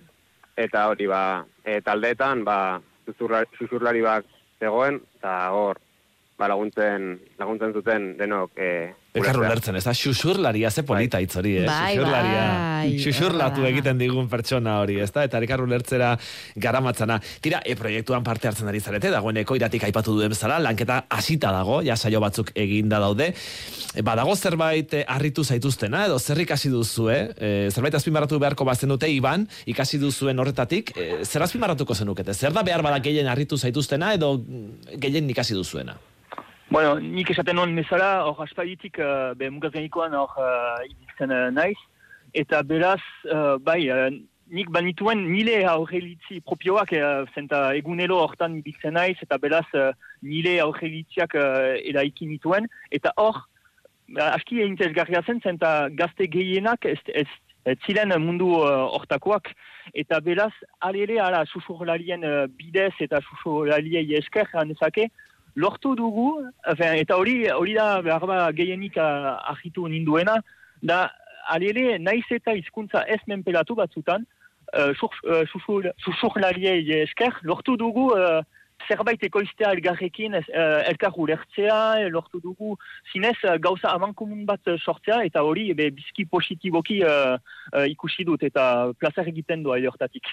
eta 0.58 0.88
hori 0.90 1.06
ba, 1.06 1.44
e, 1.62 1.78
taldeetan 1.86 2.42
ba, 2.42 2.58
susurlari 3.06 4.02
bat 4.02 4.26
zegoen, 4.58 4.98
eta 5.20 5.38
hor 5.54 5.78
ba, 6.38 6.48
laguntzen, 6.48 7.18
laguntzen 7.38 7.74
zuten 7.74 8.12
denok 8.18 8.56
e, 8.56 8.70
Elkarru 9.18 9.42
lertzen, 9.42 9.76
ez 9.78 9.84
da, 9.86 9.94
xuxurlaria 9.96 10.70
ze 10.70 10.82
polita 10.86 11.18
hitz 11.22 11.32
hori, 11.40 11.54
eh? 11.62 11.66
Bai, 11.66 11.96
bai. 11.98 12.90
Xuxurlatu 13.02 13.64
egiten 13.66 13.98
digun 13.98 14.28
pertsona 14.30 14.76
hori, 14.82 14.98
ez 15.02 15.08
da? 15.14 15.24
Eta 15.26 15.40
elkarru 15.40 15.66
lertzera 15.70 16.10
garamatzana. 16.60 17.16
Tira, 17.42 17.62
e 17.64 17.74
proiektuan 17.78 18.26
parte 18.26 18.50
hartzen 18.50 18.68
ari 18.68 18.82
zarete, 18.84 19.10
dagoeneko 19.14 19.56
iratik 19.58 19.86
aipatu 19.88 20.14
duen 20.18 20.34
bezala, 20.34 20.58
lanketa 20.62 21.00
hasita 21.16 21.50
dago, 21.54 21.80
ja 21.86 21.96
saio 21.96 22.20
batzuk 22.22 22.52
eginda 22.54 23.00
daude. 23.02 23.30
E, 23.32 24.04
badago 24.06 24.36
zerbait 24.36 24.92
eh, 25.00 25.04
harritu 25.08 25.42
zaituztena, 25.44 26.04
edo 26.06 26.20
zer 26.20 26.44
ikasi 26.44 26.70
duzu, 26.70 27.08
eh? 27.14 27.22
E, 27.34 27.50
zerbait 27.72 27.96
azpimarratu 27.98 28.38
beharko 28.38 28.68
bazen 28.68 28.92
dute, 28.92 29.08
Iban, 29.10 29.48
ikasi 29.66 29.98
duzuen 30.02 30.38
horretatik, 30.38 30.92
e, 30.94 31.08
zer 31.24 31.48
azpimarratuko 31.48 31.96
zenukete? 31.96 32.36
Zer 32.36 32.52
da 32.52 32.62
behar 32.62 32.84
badak 32.86 33.08
gehien 33.08 33.32
harritu 33.32 33.58
zaituztena, 33.58 34.12
edo 34.20 34.36
gehien 35.00 35.32
ikasi 35.32 35.58
duzuena? 35.58 35.98
Bueno, 36.70 36.98
nik 37.00 37.30
esaten 37.32 37.56
nuen 37.56 37.70
mesala, 37.72 38.26
hor 38.28 38.42
aspalditik, 38.44 38.98
uh, 39.00 39.32
be 39.40 39.48
mugaz 39.48 39.70
gainikoan 39.72 40.12
hor 40.12 40.34
uh, 40.36 40.76
ibiltzen 40.84 41.30
uh, 41.32 41.46
naiz, 41.48 41.78
eta 42.36 42.58
beraz, 42.60 43.00
uh, 43.24 43.54
bai, 43.56 43.78
uh, 43.88 44.10
nik 44.52 44.68
banituen 44.74 45.22
nile 45.30 45.62
aurrelitzi 45.70 46.42
propioak, 46.44 46.92
uh, 46.92 47.22
zenta 47.32 47.62
egunelo 47.78 48.18
hortan 48.20 48.58
ibiltzen 48.58 48.98
naiz, 48.98 49.16
eta 49.24 49.38
beraz, 49.40 49.64
uh, 49.72 49.94
nile 50.20 50.58
aurrelitziak 50.60 51.38
uh, 51.40 51.70
eraiki 51.88 52.28
nituen, 52.28 52.68
eta 52.92 53.14
hor, 53.16 53.40
uh, 54.18 54.28
aski 54.34 54.60
egin 54.60 54.76
tezgarria 54.76 55.24
zen, 55.24 55.40
zenta 55.40 55.72
gazte 56.02 56.28
gehienak 56.28 56.84
ez, 56.84 57.00
ez, 57.22 57.30
ez 57.64 57.78
ziren 57.86 58.12
mundu 58.26 58.50
hortakoak, 58.60 59.48
eta 59.96 60.20
beraz, 60.20 60.52
alere, 60.84 61.16
ala, 61.30 61.46
susurlarien 61.48 62.28
uh, 62.28 62.44
bidez 62.60 62.92
eta 63.08 63.24
susurlariei 63.24 64.04
esker, 64.20 64.52
hanezake, 64.52 65.08
lortu 65.56 65.94
dugu, 65.96 66.28
eta 66.66 67.16
hori 67.16 67.48
hori 67.50 67.74
da 67.74 68.00
behar 68.02 68.26
ba 68.26 68.52
gehienik 68.52 68.96
ahitu 68.98 69.88
ninduena, 69.88 70.40
da 70.82 71.10
alele 71.48 71.98
naiz 71.98 72.26
eta 72.30 72.54
hizkuntza 72.56 73.04
ez 73.08 73.20
menpelatu 73.26 73.74
batzutan, 73.74 74.26
uh, 74.76 74.92
esker, 77.02 77.32
lortu 77.42 77.76
dugu 77.76 78.12
uh, 78.12 78.42
zerbait 78.88 79.22
ekoiztea 79.22 79.72
elgarrekin 79.72 80.34
uh, 80.34 80.44
elkar 80.88 81.12
ulertzea, 81.16 82.08
lortu 82.10 82.40
dugu 82.40 82.76
zinez 83.12 83.36
gauza 83.60 83.88
aman 83.94 84.14
komun 84.14 84.44
bat 84.46 84.60
sortzea, 84.78 85.24
eta 85.24 85.42
hori 85.42 85.72
be, 85.74 85.90
bizki 85.90 86.26
positiboki 86.26 87.02
ikusi 87.88 88.24
dut, 88.24 88.42
eta 88.42 88.92
plazer 88.98 89.28
egiten 89.28 89.62
doa 89.62 89.80
hortatik. 89.90 90.30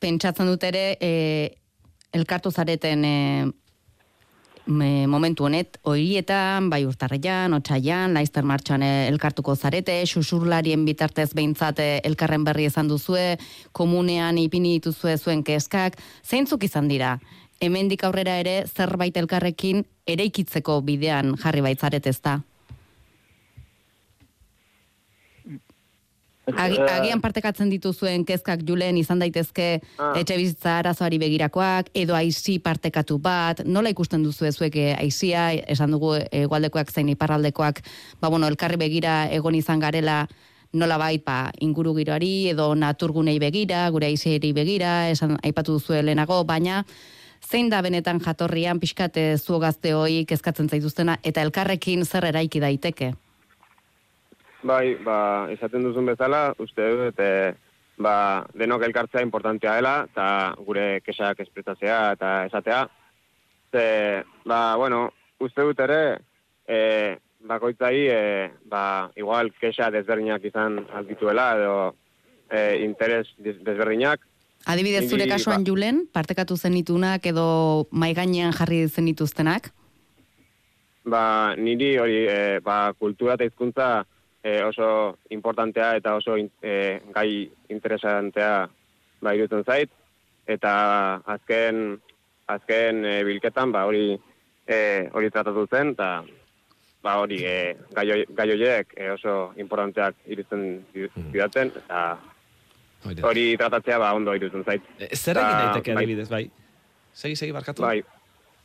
Pentsatzen 0.00 0.46
dut 0.46 0.64
ere, 0.64 0.96
elkartu 2.16 2.50
zareten 2.50 3.04
e, 3.04 3.14
momentu 4.66 5.44
honet, 5.44 5.78
horietan, 5.82 6.70
bai 6.70 6.84
urtarrean, 6.86 7.54
otxaian, 7.54 8.12
laizter 8.14 8.44
martxan 8.44 8.82
eh, 8.82 9.08
elkartuko 9.08 9.54
zarete, 9.54 10.04
susurlarien 10.06 10.84
bitartez 10.84 11.32
behintzate 11.34 11.96
eh, 11.96 12.00
elkarren 12.04 12.44
berri 12.44 12.66
ezan 12.66 12.88
duzue, 12.88 13.38
komunean 13.72 14.38
ipini 14.38 14.78
dituzue 14.78 15.16
zuen 15.18 15.44
keskak, 15.44 16.00
zeintzuk 16.24 16.64
izan 16.64 16.88
dira? 16.88 17.18
Hemendik 17.60 18.02
aurrera 18.04 18.38
ere 18.40 18.66
zerbait 18.66 19.16
elkarrekin 19.16 19.84
eraikitzeko 20.06 20.80
bidean 20.82 21.36
jarri 21.40 21.62
baitzaret 21.62 22.06
ez 22.06 22.20
da? 22.20 22.40
Agi, 26.46 26.76
Eh, 26.78 26.92
agian 27.00 27.20
partekatzen 27.20 27.70
dituzuen 27.72 28.24
kezkak 28.24 28.60
julen 28.62 28.96
izan 28.96 29.18
daitezke 29.18 29.80
Ah. 29.98 30.12
etxe 30.14 30.36
bizitza 30.36 30.78
arazoari 30.78 31.18
begirakoak, 31.18 31.90
edo 31.92 32.14
aizi 32.14 32.60
partekatu 32.60 33.18
bat, 33.18 33.64
nola 33.64 33.90
ikusten 33.90 34.22
duzu 34.22 34.52
zuek 34.52 34.76
eh, 34.76 34.94
aizia, 34.94 35.52
esan 35.52 35.90
dugu 35.90 36.14
egualdekoak 36.30 36.92
zein 36.92 37.08
iparraldekoak, 37.08 37.82
ba 38.20 38.28
bueno, 38.28 38.46
elkarri 38.46 38.76
begira 38.76 39.28
egon 39.32 39.54
izan 39.54 39.80
garela, 39.80 40.28
nola 40.72 40.98
bait, 40.98 41.24
ba, 41.24 41.50
inguru 41.60 41.94
giroari, 41.96 42.48
edo 42.50 42.74
naturgunei 42.74 43.38
begira, 43.40 43.90
gure 43.90 44.06
aiziari 44.06 44.52
begira, 44.52 45.10
esan 45.10 45.38
aipatu 45.42 45.72
duzu 45.72 45.94
lehenago, 45.94 46.44
baina 46.44 46.84
zein 47.42 47.68
da 47.70 47.82
benetan 47.82 48.20
jatorrian 48.20 48.78
pixkate 48.78 49.36
zu 49.38 49.58
gazte 49.58 49.94
hoi 49.94 50.24
kezkatzen 50.24 50.68
zaituztena, 50.68 51.18
eta 51.24 51.42
elkarrekin 51.42 52.04
zer 52.04 52.24
eraiki 52.24 52.60
daiteke? 52.60 53.14
Bai, 54.66 54.96
ba, 55.04 55.46
esaten 55.54 55.84
duzun 55.86 56.08
bezala, 56.10 56.48
uste 56.58 56.86
dut, 56.98 57.20
e, 57.22 57.52
ba, 58.02 58.16
denok 58.58 58.82
elkartzea 58.88 59.22
importantea 59.22 59.76
dela, 59.78 59.94
eta 60.10 60.26
gure 60.66 60.86
kesak 61.06 61.44
espretatzea 61.44 62.00
eta 62.16 62.30
esatea. 62.48 62.80
Ze, 63.70 63.84
ba, 64.44 64.74
bueno, 64.80 65.04
uste 65.38 65.62
dut 65.68 65.82
ere, 65.86 66.00
e, 66.66 66.80
bakoitzai, 67.46 68.00
e, 68.10 68.48
ba, 68.66 69.10
igual 69.14 69.52
kexa 69.60 69.92
desberdinak 69.94 70.44
izan 70.50 70.80
aldituela, 70.98 71.52
edo 71.60 71.76
e, 72.50 72.82
interes 72.82 73.28
des- 73.38 73.62
desberdinak. 73.62 74.20
Adibidez, 74.66 75.06
zure 75.10 75.28
kasuan 75.30 75.62
ba- 75.62 75.70
julen, 75.70 76.02
partekatu 76.12 76.56
zenitunak 76.56 77.26
edo 77.30 77.86
mai 77.92 78.14
gainean 78.18 78.50
jarri 78.52 78.88
zenituztenak? 78.88 79.70
Ba, 81.06 81.54
niri 81.54 81.94
hori, 82.02 82.20
e, 82.26 82.58
ba, 82.66 82.90
kultura 82.98 83.38
eta 83.38 83.46
hizkuntza 83.46 84.04
e, 84.46 84.62
oso 84.62 85.18
importantea 85.30 85.96
eta 85.96 86.14
oso 86.14 86.36
in, 86.38 86.48
e, 86.62 87.02
gai 87.10 87.50
interesantea 87.68 88.68
ba, 89.20 89.34
irutzen 89.34 89.64
zait. 89.66 89.90
Eta 90.46 90.72
azken, 91.26 91.96
azken 92.46 93.02
e, 93.04 93.14
bilketan, 93.26 93.72
ba, 93.74 93.82
hori 93.90 94.12
e, 94.14 94.78
hori 95.10 95.32
tratatu 95.34 95.66
zen, 95.66 95.96
eta 95.96 96.10
ba, 97.02 97.16
hori 97.24 97.40
e, 97.42 97.56
gai 97.96 98.46
horiek 98.54 98.94
e, 98.94 99.10
oso 99.16 99.50
importanteak 99.58 100.22
irutzen 100.30 100.62
zidaten, 100.94 101.74
eta 101.82 102.04
hori 103.26 103.48
tratatzea 103.58 103.98
ba, 103.98 104.12
ondo 104.14 104.36
irutzen 104.38 104.62
zait. 104.62 104.86
E, 105.00 105.10
Zer 105.16 105.42
egin 105.42 105.58
daiteke 105.64 105.98
bai. 105.98 106.04
adibidez, 106.04 106.28
bai? 106.30 106.44
Segi, 107.16 107.34
segi, 107.34 107.50
barkatu. 107.56 107.82
Bai. 107.82 107.98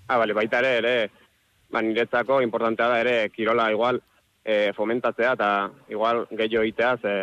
Ah, 0.05 0.19
bale, 0.21 0.37
baita 0.37 0.61
ere, 0.61 0.77
ere, 0.83 0.95
ba, 1.73 1.81
niretzako 1.81 2.37
importantea 2.45 2.93
da 2.93 3.01
ere, 3.01 3.17
kirola 3.33 3.71
igual 3.73 4.03
e, 4.45 4.71
fomentatzea 4.73 5.33
eta 5.37 5.49
igual 5.89 6.25
gehiago 6.31 6.63
egitea, 6.63 6.97
ze 7.01 7.13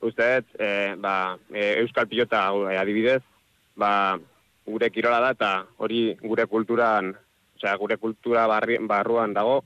uste 0.00 0.28
dut, 0.34 0.60
e, 0.60 0.94
ba, 1.00 1.36
e, 1.52 1.74
euskal 1.82 2.08
pilota 2.08 2.48
e, 2.70 2.76
adibidez, 2.78 3.22
ba, 3.76 4.18
gure 4.66 4.90
kirola 4.90 5.20
da 5.22 5.32
eta 5.36 5.50
hori 5.78 6.16
gure 6.22 6.46
kulturan, 6.46 7.12
osea, 7.56 7.76
gure 7.76 7.96
kultura 7.96 8.46
barri, 8.50 8.78
barruan 8.82 9.34
dago, 9.34 9.62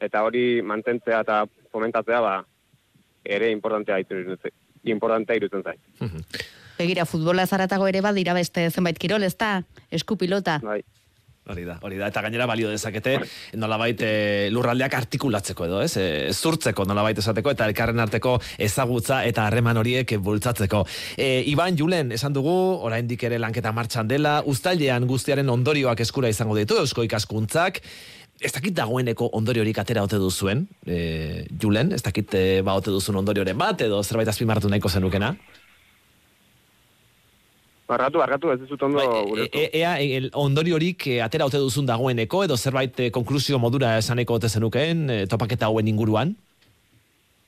eta 0.00 0.24
hori 0.26 0.62
mantentzea 0.62 1.22
eta 1.22 1.44
fomentatzea, 1.70 2.20
ba, 2.20 2.34
ere 3.24 3.50
importantea 3.50 4.00
irutzen, 4.02 4.56
importantea 4.82 5.38
irutzen 5.38 5.62
zait. 5.62 6.42
Begira, 6.78 7.04
futbola 7.06 7.46
zaratago 7.46 7.86
ere 7.86 8.00
badira 8.02 8.34
beste 8.34 8.64
zenbait 8.70 8.98
kirol, 8.98 9.22
ez 9.22 9.36
da? 9.38 9.60
Eskupilota. 9.90 10.58
Bai. 10.64 10.80
Hori 11.50 11.64
da, 11.66 11.74
hori 11.82 11.96
da. 11.98 12.06
Eta 12.06 12.20
gainera 12.22 12.46
balio 12.46 12.68
dezakete, 12.70 13.16
nolabait 13.58 13.98
e, 14.06 14.12
lurraldeak 14.54 14.94
artikulatzeko 14.94 15.66
edo, 15.66 15.80
ez? 15.82 15.96
E, 15.98 16.04
zurtzeko 16.30 16.86
nolabait 16.86 17.18
esateko, 17.18 17.50
eta 17.56 17.66
elkarren 17.66 17.98
arteko 17.98 18.36
ezagutza 18.62 19.24
eta 19.26 19.48
harreman 19.48 19.80
horiek 19.80 20.14
bultzatzeko. 20.22 20.84
E, 21.18 21.42
Iban, 21.50 21.74
Julen, 21.78 22.14
esan 22.14 22.36
dugu, 22.36 22.54
oraindik 22.86 23.26
ere 23.26 23.40
lanketa 23.42 23.74
martxan 23.74 24.06
dela, 24.06 24.36
uztailean 24.46 25.08
guztiaren 25.10 25.50
ondorioak 25.50 26.04
eskura 26.06 26.30
izango 26.30 26.54
ditu, 26.60 26.78
eusko 26.78 27.02
ikaskuntzak, 27.08 27.82
ez 28.42 28.52
dakit 28.54 28.78
dagoeneko 28.78 29.32
ondoriorik 29.34 29.82
atera 29.82 30.06
ote 30.06 30.22
duzuen, 30.22 30.68
e, 30.86 31.48
Julen, 31.58 31.90
ez 31.98 32.04
dakit 32.06 32.38
e, 32.38 32.44
ba 32.62 32.78
ote 32.78 32.94
duzun 32.94 33.18
ondorioren 33.18 33.58
bat, 33.58 33.82
edo 33.82 33.98
zerbait 34.06 34.30
azpimarratu 34.30 34.70
nahiko 34.70 34.94
zenukena? 34.94 35.34
Barkatu, 37.92 38.22
barkatu, 38.22 38.52
ez 38.54 38.60
dizut 38.62 38.82
ondo 38.88 39.02
gure. 39.28 39.48
E, 39.52 39.68
ea, 39.82 39.96
el 40.00 40.30
ondoriorik 40.32 41.06
e, 41.06 41.18
atera 41.24 41.48
ote 41.48 41.60
duzun 41.60 41.88
dagoeneko, 41.88 42.44
edo 42.46 42.56
zerbait 42.56 43.00
e, 43.00 43.10
konklusio 43.14 43.60
modura 43.60 43.98
esaneko 44.00 44.40
ote 44.40 44.48
zenukeen, 44.48 45.04
e, 45.10 45.20
topaketa 45.28 45.68
hauen 45.68 45.92
inguruan? 45.92 46.34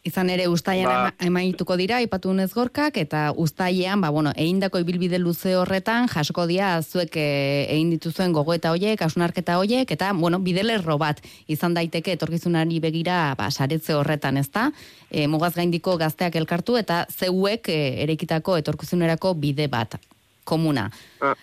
Izan 0.04 0.28
ere 0.28 0.50
ustaian 0.52 0.90
Ba- 0.90 1.12
emaituko 1.24 1.78
dira, 1.80 2.02
ipatu 2.04 2.28
unez 2.28 2.50
gorkak, 2.52 2.98
eta 3.00 3.30
ustaian, 3.40 4.02
ba, 4.04 4.10
bueno, 4.12 4.34
egindako 4.36 4.82
ibilbide 4.82 5.16
luze 5.18 5.54
horretan, 5.56 6.10
jasko 6.12 6.44
dia 6.50 6.74
zuek 6.82 7.16
eh, 7.16 7.64
egin 7.72 7.94
dituzuen 7.94 8.36
gogoeta 8.36 8.74
hoiek, 8.74 9.00
asunarketa 9.00 9.56
hoiek, 9.62 9.88
eta, 9.96 10.12
bueno, 10.12 10.42
bidelerro 10.44 10.98
bat 11.00 11.24
izan 11.48 11.72
daiteke 11.72 12.18
etorkizunari 12.18 12.82
begira, 12.84 13.32
ba, 13.38 13.48
saretze 13.50 13.96
horretan, 13.96 14.36
ezta? 14.36 14.68
E, 15.08 15.24
mugaz 15.26 15.54
gaindiko 15.56 15.96
gazteak 15.96 16.36
elkartu, 16.36 16.76
eta 16.76 17.06
zeuek 17.08 17.72
e, 17.72 17.80
erekitako 18.04 18.58
etorkizunerako 18.60 19.32
bide 19.40 19.72
bat, 19.72 19.96
komuna. 20.44 20.90
Ah, 21.20 21.34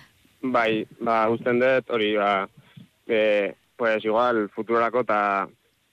bai, 0.42 0.86
ba, 1.00 1.30
usten 1.30 1.60
dut, 1.60 1.90
hori, 1.90 2.16
ba, 2.18 2.48
e, 3.08 3.54
pues 3.76 4.04
igual, 4.06 4.48
futurorako 4.54 5.02
eta, 5.06 5.48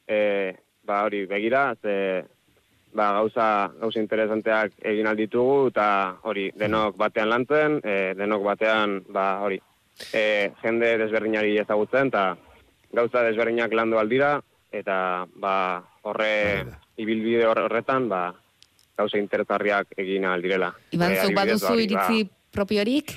e, 0.06 0.54
ba, 0.84 1.02
hori, 1.04 1.24
begira, 1.26 1.74
ze, 1.82 2.24
ba, 2.92 3.12
gauza, 3.12 3.70
gauza 3.80 4.00
interesanteak 4.00 4.72
egin 4.82 5.06
alditugu, 5.06 5.68
eta 5.72 6.16
hori, 6.22 6.50
denok 6.56 6.96
batean 6.96 7.28
lantzen, 7.30 7.80
e, 7.84 8.14
denok 8.16 8.42
batean, 8.44 9.02
ba, 9.12 9.40
hori, 9.44 9.60
e, 10.12 10.52
jende 10.62 10.96
desberdinari 10.98 11.56
ezagutzen, 11.58 12.08
eta 12.12 12.36
gauza 12.92 13.22
desberdinak 13.26 13.72
landu 13.72 13.98
aldira, 14.00 14.38
eta, 14.72 15.26
ba, 15.36 15.82
horre, 16.02 16.64
ibilbide 16.96 17.46
hor- 17.46 17.64
horretan, 17.68 18.08
ba, 18.08 18.32
gauza 18.98 19.18
interesgarriak 19.20 19.92
egin 19.96 20.24
aldirela. 20.26 20.72
Iban, 20.90 21.12
E, 21.12 21.20
zuk 21.22 21.34
baduzu 21.36 21.68
ba, 21.74 21.80
iritzi 21.82 22.30
propiorik? 22.58 23.14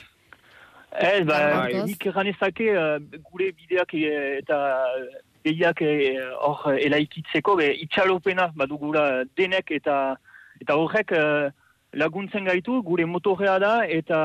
Ez, 0.91 1.23
ba, 1.25 1.67
nik 1.87 2.07
ganezake 2.13 2.71
uh, 2.75 2.97
gure 3.31 3.51
bideak 3.55 3.93
eh, 3.95 4.39
eta 4.41 4.57
behiak 5.45 5.81
eh, 5.81 6.19
hor 6.37 6.73
eh, 6.73 6.85
elaikitzeko, 6.87 7.55
be, 7.59 7.71
itxalopena 7.85 8.51
badugula 8.57 9.23
denek 9.39 9.71
eta 9.77 9.97
eta 10.61 10.77
horrek 10.77 11.13
eh, 11.17 11.49
laguntzen 11.97 12.47
gaitu, 12.47 12.79
gure 12.85 13.05
motorea 13.05 13.57
da, 13.59 13.73
eta 13.99 14.19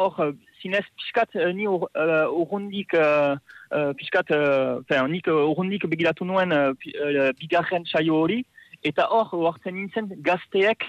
hor, 0.00 0.34
zinez 0.62 0.84
pixkat 0.96 1.36
eh, 1.36 1.52
ni 1.54 1.68
eh, 1.68 2.26
urrundik, 2.32 2.96
uh, 2.96 3.36
pixkat, 3.98 4.30
uh, 4.30 4.80
fen, 4.88 5.10
nik 5.10 5.28
eh, 5.28 5.44
urrundik 5.50 5.86
begiratu 5.90 6.26
nuen 6.26 6.54
uh, 6.54 6.72
eh, 6.86 7.30
bigarren 7.40 7.86
saio 7.90 8.20
hori, 8.22 8.42
eta 8.86 9.08
hor, 9.10 9.32
hartzen 9.50 9.76
nintzen 9.78 10.10
gazteek 10.24 10.88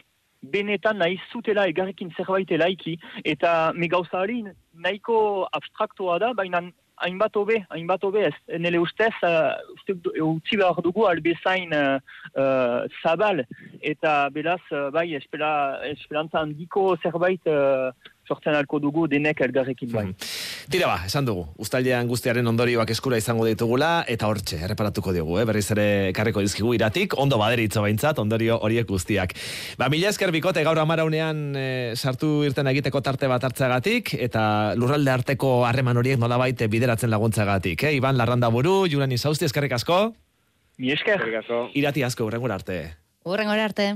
benetan 0.54 1.00
nahi 1.02 1.20
zutela 1.32 1.68
egarrekin 1.72 2.14
zerbait 2.18 2.52
elaiki, 2.52 2.98
eta 3.26 3.74
me 3.76 3.88
gauza 3.92 4.22
hori 4.22 4.42
nahiko 4.74 5.18
abstraktoa 5.54 6.20
da, 6.20 6.34
baina 6.34 6.62
hainbat 7.04 7.36
hobe, 7.36 7.60
hainbat 7.70 8.04
hobe 8.08 8.24
ez. 8.30 8.34
Nele 8.60 8.80
ustez, 8.80 9.12
uh, 9.28 9.56
uste 9.76 9.96
utzi 10.24 10.60
behar 10.60 10.80
dugu 10.86 11.06
albezain 11.10 11.74
uh, 11.76 12.00
uh, 12.40 12.86
zabal, 13.02 13.44
eta 13.82 14.16
beraz, 14.36 14.62
uh, 14.72 14.90
bai, 14.96 15.10
espera, 15.20 15.52
esperantza 15.92 16.42
handiko 16.44 16.94
zerbait 17.04 17.52
uh, 17.52 17.92
sortzen 18.28 18.56
alko 18.58 18.80
dugu 18.80 19.06
denek 19.08 19.42
elgarrekin 19.46 19.92
bai. 19.94 20.06
Tira 20.72 20.88
ba, 20.90 20.98
esan 21.06 21.28
dugu, 21.28 21.46
uztailean 21.62 22.08
guztiaren 22.10 22.48
ondorioak 22.50 22.90
eskura 22.96 23.20
izango 23.22 23.46
ditugula, 23.46 24.04
eta 24.10 24.28
hortxe, 24.32 24.60
erreparatuko 24.66 25.14
diogu, 25.14 25.38
eh? 25.40 25.46
berriz 25.46 25.66
ere 25.76 25.88
ekarriko 26.10 26.42
dizkigu 26.42 26.74
iratik, 26.78 27.14
ondo 27.22 27.38
baderitzo 27.42 27.84
behintzat, 27.86 28.20
ondorio 28.22 28.58
horiek 28.66 28.90
guztiak. 28.90 29.36
Ba, 29.78 29.90
mila 29.94 30.10
esker 30.10 30.34
bikote 30.34 30.66
gaur 30.66 30.82
amaraunean 30.82 31.46
e, 31.60 31.68
sartu 31.96 32.44
irten 32.48 32.68
egiteko 32.74 33.02
tarte 33.06 33.30
bat 33.32 33.46
hartzeagatik, 33.46 34.16
eta 34.28 34.74
lurralde 34.80 35.14
arteko 35.14 35.56
harreman 35.70 36.02
horiek 36.02 36.20
nolabait 36.22 36.66
bideratzen 36.70 37.14
laguntzagatik. 37.14 37.86
Eh? 37.86 37.96
Iban 38.00 38.18
Larranda 38.18 38.50
buru, 38.54 38.84
Julen 38.90 39.14
Izausti, 39.14 39.46
eskerrik 39.46 39.78
asko. 39.78 40.16
Mi 40.82 40.92
esker. 40.92 41.22
Irati 41.78 42.04
asko, 42.04 42.26
urrengora 42.28 42.58
arte. 42.60 42.80
Urrengora 43.26 43.64
arte. 43.70 43.96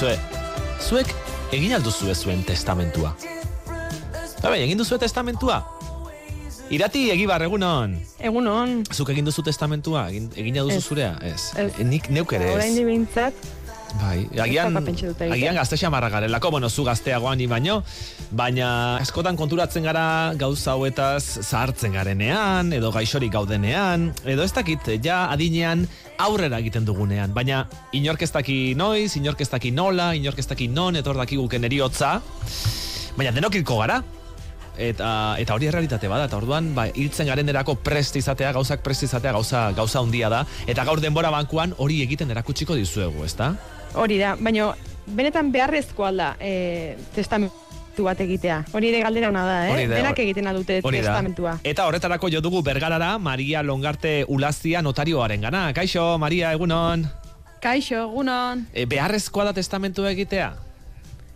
Aizue, 0.00 0.16
zuek 0.80 1.10
egin 1.52 1.74
alduzu 1.76 2.08
zuen 2.14 2.40
testamentua. 2.48 3.10
Ba, 4.40 4.46
bai, 4.48 4.62
egin 4.62 4.78
duzu 4.80 4.96
testamentua? 4.96 5.58
Irati, 6.72 7.02
egibar, 7.12 7.44
egunon. 7.44 7.98
Egunon. 8.16 8.78
Zuk 8.96 9.12
egin 9.12 9.28
duzu 9.28 9.44
testamentua? 9.44 10.06
Egin, 10.08 10.30
egin 10.40 10.56
duzu 10.56 10.80
zurea? 10.80 11.10
Ez. 11.20 11.50
Ez. 11.60 11.68
Nik 11.84 12.08
neuk 12.08 12.32
ere 12.32 12.48
ez. 12.48 12.54
Orain 12.56 12.78
dibintzat, 12.80 13.44
Bai, 13.98 14.28
agian, 14.38 14.76
agian 14.78 15.56
gazte 15.58 15.76
xamarra 15.80 16.10
garelako, 16.12 16.50
bueno, 16.54 16.68
zu 16.70 16.84
gazteagoa 16.86 17.32
ni 17.34 17.48
baino, 17.50 17.80
baina 18.30 18.98
askotan 19.00 19.38
konturatzen 19.38 19.82
gara 19.88 20.04
gauza 20.38 20.76
hauetaz 20.76 21.40
zahartzen 21.42 21.96
garenean, 21.96 22.70
edo 22.76 22.92
gaixorik 22.94 23.32
gaudenean, 23.34 24.10
edo 24.24 24.46
ez 24.46 24.52
dakit, 24.54 24.92
ja 25.02 25.24
adinean 25.32 25.88
aurrera 26.22 26.60
egiten 26.62 26.86
dugunean, 26.86 27.34
baina 27.34 27.64
inork 27.96 28.22
ez 28.22 28.30
daki 28.30 28.60
noiz, 28.78 29.16
inork 29.18 29.42
ez 29.42 29.50
daki 29.50 29.74
nola, 29.74 30.12
inork 30.14 30.38
ez 30.38 30.46
daki 30.46 30.70
non, 30.70 31.00
etor 31.00 31.18
dakiguken 31.18 31.66
eriotza, 31.66 32.18
baina 33.18 33.34
denok 33.34 33.58
hilko 33.58 33.82
gara, 33.82 34.02
eta 34.80 35.10
eta 35.42 35.56
hori 35.56 35.68
errealitate 35.68 36.08
bada 36.08 36.28
eta 36.30 36.38
orduan 36.38 36.70
ba 36.76 36.86
hiltzen 36.88 37.28
garenerako 37.28 37.74
prest 37.84 38.16
izatea 38.16 38.52
gauzak 38.56 38.80
prest 38.86 39.04
izatea 39.04 39.34
gauza 39.36 39.66
gauza 39.76 40.00
handia 40.00 40.30
da. 40.32 40.44
Eta 40.70 40.86
gaur 40.88 41.02
denbora 41.04 41.28
bankuan 41.34 41.74
hori 41.76 42.00
egiten 42.06 42.30
erakutsiko 42.32 42.78
dizuegu 42.78 43.26
ezta 43.26 43.50
Hori 43.94 44.18
da, 44.20 44.36
baina 44.38 44.70
benetan 45.10 45.50
beharrezkoa 45.52 46.08
alda 46.12 46.28
e, 46.38 46.96
testamentu 47.14 48.04
bat 48.06 48.20
egitea. 48.22 48.60
Hori 48.72 48.90
ere 48.92 49.02
galdera 49.02 49.30
ona 49.32 49.42
da, 49.46 49.56
eh? 49.68 49.86
Da, 49.88 49.96
Denak 49.98 50.20
egiten 50.22 50.46
dute 50.54 50.80
hori 50.82 51.00
da. 51.00 51.08
testamentua. 51.10 51.56
Eta 51.64 51.86
horretarako 51.88 52.30
jo 52.30 52.40
dugu 52.40 52.62
bergarara 52.62 53.16
Maria 53.18 53.62
Longarte 53.62 54.24
Ulazia 54.28 54.82
notarioaren 54.82 55.40
gana. 55.40 55.72
Kaixo, 55.74 56.16
Maria, 56.18 56.52
egunon. 56.52 57.06
Kaixo, 57.60 58.06
egunon. 58.06 58.66
E, 58.72 58.86
beharrezkoa 58.86 59.50
da 59.50 59.52
testamentua 59.52 60.12
egitea? 60.14 60.52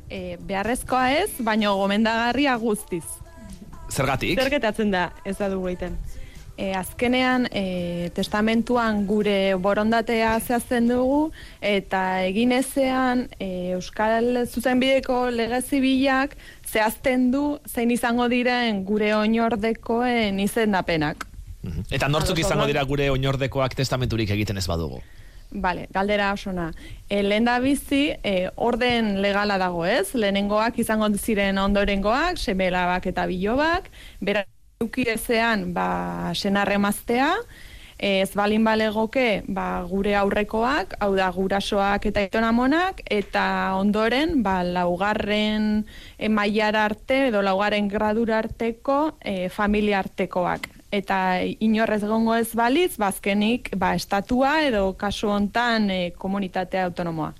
E, 0.09 0.37
beharrezkoa 0.41 1.11
ez, 1.19 1.31
baina 1.41 1.75
gomendagarria 1.75 2.55
guztiz. 2.63 3.05
Zergatik? 3.91 4.39
Zer 4.41 4.51
gertatzen 4.51 4.91
da, 4.95 5.09
ez 5.25 5.37
da 5.39 5.51
dugu 5.53 5.69
egiten. 5.73 5.99
E, 6.57 6.71
azkenean, 6.79 7.49
e, 7.51 8.11
testamentuan 8.15 9.07
gure 9.09 9.57
borondatea 9.59 10.37
zehazten 10.39 10.87
dugu, 10.87 11.33
eta 11.59 12.23
egin 12.29 12.53
ezean 12.55 13.25
e, 13.41 13.73
Euskal 13.75 14.45
Zuzenbideko 14.47 15.31
lege 15.35 15.61
zibilak 15.63 16.37
zehazten 16.63 17.33
du 17.33 17.59
zein 17.67 17.91
izango 17.91 18.29
diren 18.31 18.85
gure 18.87 19.11
oinordekoen 19.17 20.39
izendapenak. 20.47 21.27
Eta 21.91 22.09
nortzuk 22.09 22.39
izango 22.39 22.69
dira 22.71 22.85
gure 22.87 23.11
oinordekoak 23.11 23.75
testamenturik 23.75 24.31
egiten 24.31 24.61
ez 24.61 24.67
badugu? 24.71 25.03
Bale, 25.55 25.87
galdera 25.95 26.33
osona. 26.35 26.71
E, 27.09 27.23
lehen 27.23 27.47
da 27.47 27.59
bizi, 27.63 28.09
e, 28.23 28.49
orden 28.57 29.21
legala 29.23 29.59
dago 29.59 29.85
ez, 29.87 30.15
lehenengoak 30.15 30.81
izango 30.83 31.11
ziren 31.15 31.59
ondorengoak, 31.63 32.39
semelabak 32.39 33.07
eta 33.07 33.27
bilobak, 33.31 33.91
bera 34.21 34.47
eduki 34.85 35.09
ezean, 35.09 35.73
ba, 35.73 36.33
senarre 36.35 36.77
maztea, 36.79 37.33
ez 37.97 38.29
balin 38.37 38.65
balegoke, 38.65 39.45
ba, 39.49 39.87
gure 39.89 40.15
aurrekoak, 40.15 40.97
hau 41.01 41.15
da 41.17 41.31
gurasoak 41.33 42.05
eta 42.11 42.21
itonamonak, 42.27 43.01
eta 43.09 43.73
ondoren, 43.79 44.43
ba, 44.43 44.63
laugarren 44.63 45.87
e, 46.19 46.29
mailara 46.29 46.85
arte, 46.85 47.29
edo 47.31 47.41
laugarren 47.41 47.89
gradura 47.89 48.39
arteko 48.43 49.17
e, 49.21 49.49
familia 49.49 50.01
artekoak 50.03 50.69
eta 50.95 51.43
inorrez 51.43 52.05
gongo 52.07 52.37
ez 52.37 52.53
balitz, 52.55 52.95
bazkenik 53.01 53.73
ba, 53.75 53.97
estatua 53.99 54.61
edo 54.63 54.93
kasu 54.95 55.33
hontan 55.33 55.89
e, 55.91 56.13
komunitatea 56.15 56.85
autonomoa. 56.87 57.33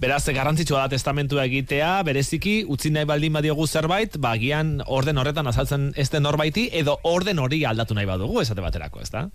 Beraz, 0.00 0.24
garrantzitsua 0.26 0.84
da 0.84 0.94
testamentua 0.94 1.44
egitea, 1.48 2.02
bereziki, 2.06 2.64
utzi 2.68 2.90
nahi 2.94 3.08
baldin 3.08 3.32
badiogu 3.36 3.66
zerbait, 3.66 4.16
ba, 4.18 4.34
agian 4.38 4.78
orden 4.86 5.18
horretan 5.18 5.46
azaltzen 5.46 5.90
ez 5.96 6.08
den 6.10 6.22
norbaiti, 6.22 6.68
edo 6.72 6.98
orden 7.04 7.38
hori 7.38 7.64
aldatu 7.64 7.94
nahi 7.94 8.08
badugu, 8.08 8.40
esate 8.40 8.64
baterako, 8.64 9.02
ez 9.04 9.10
da? 9.10 9.28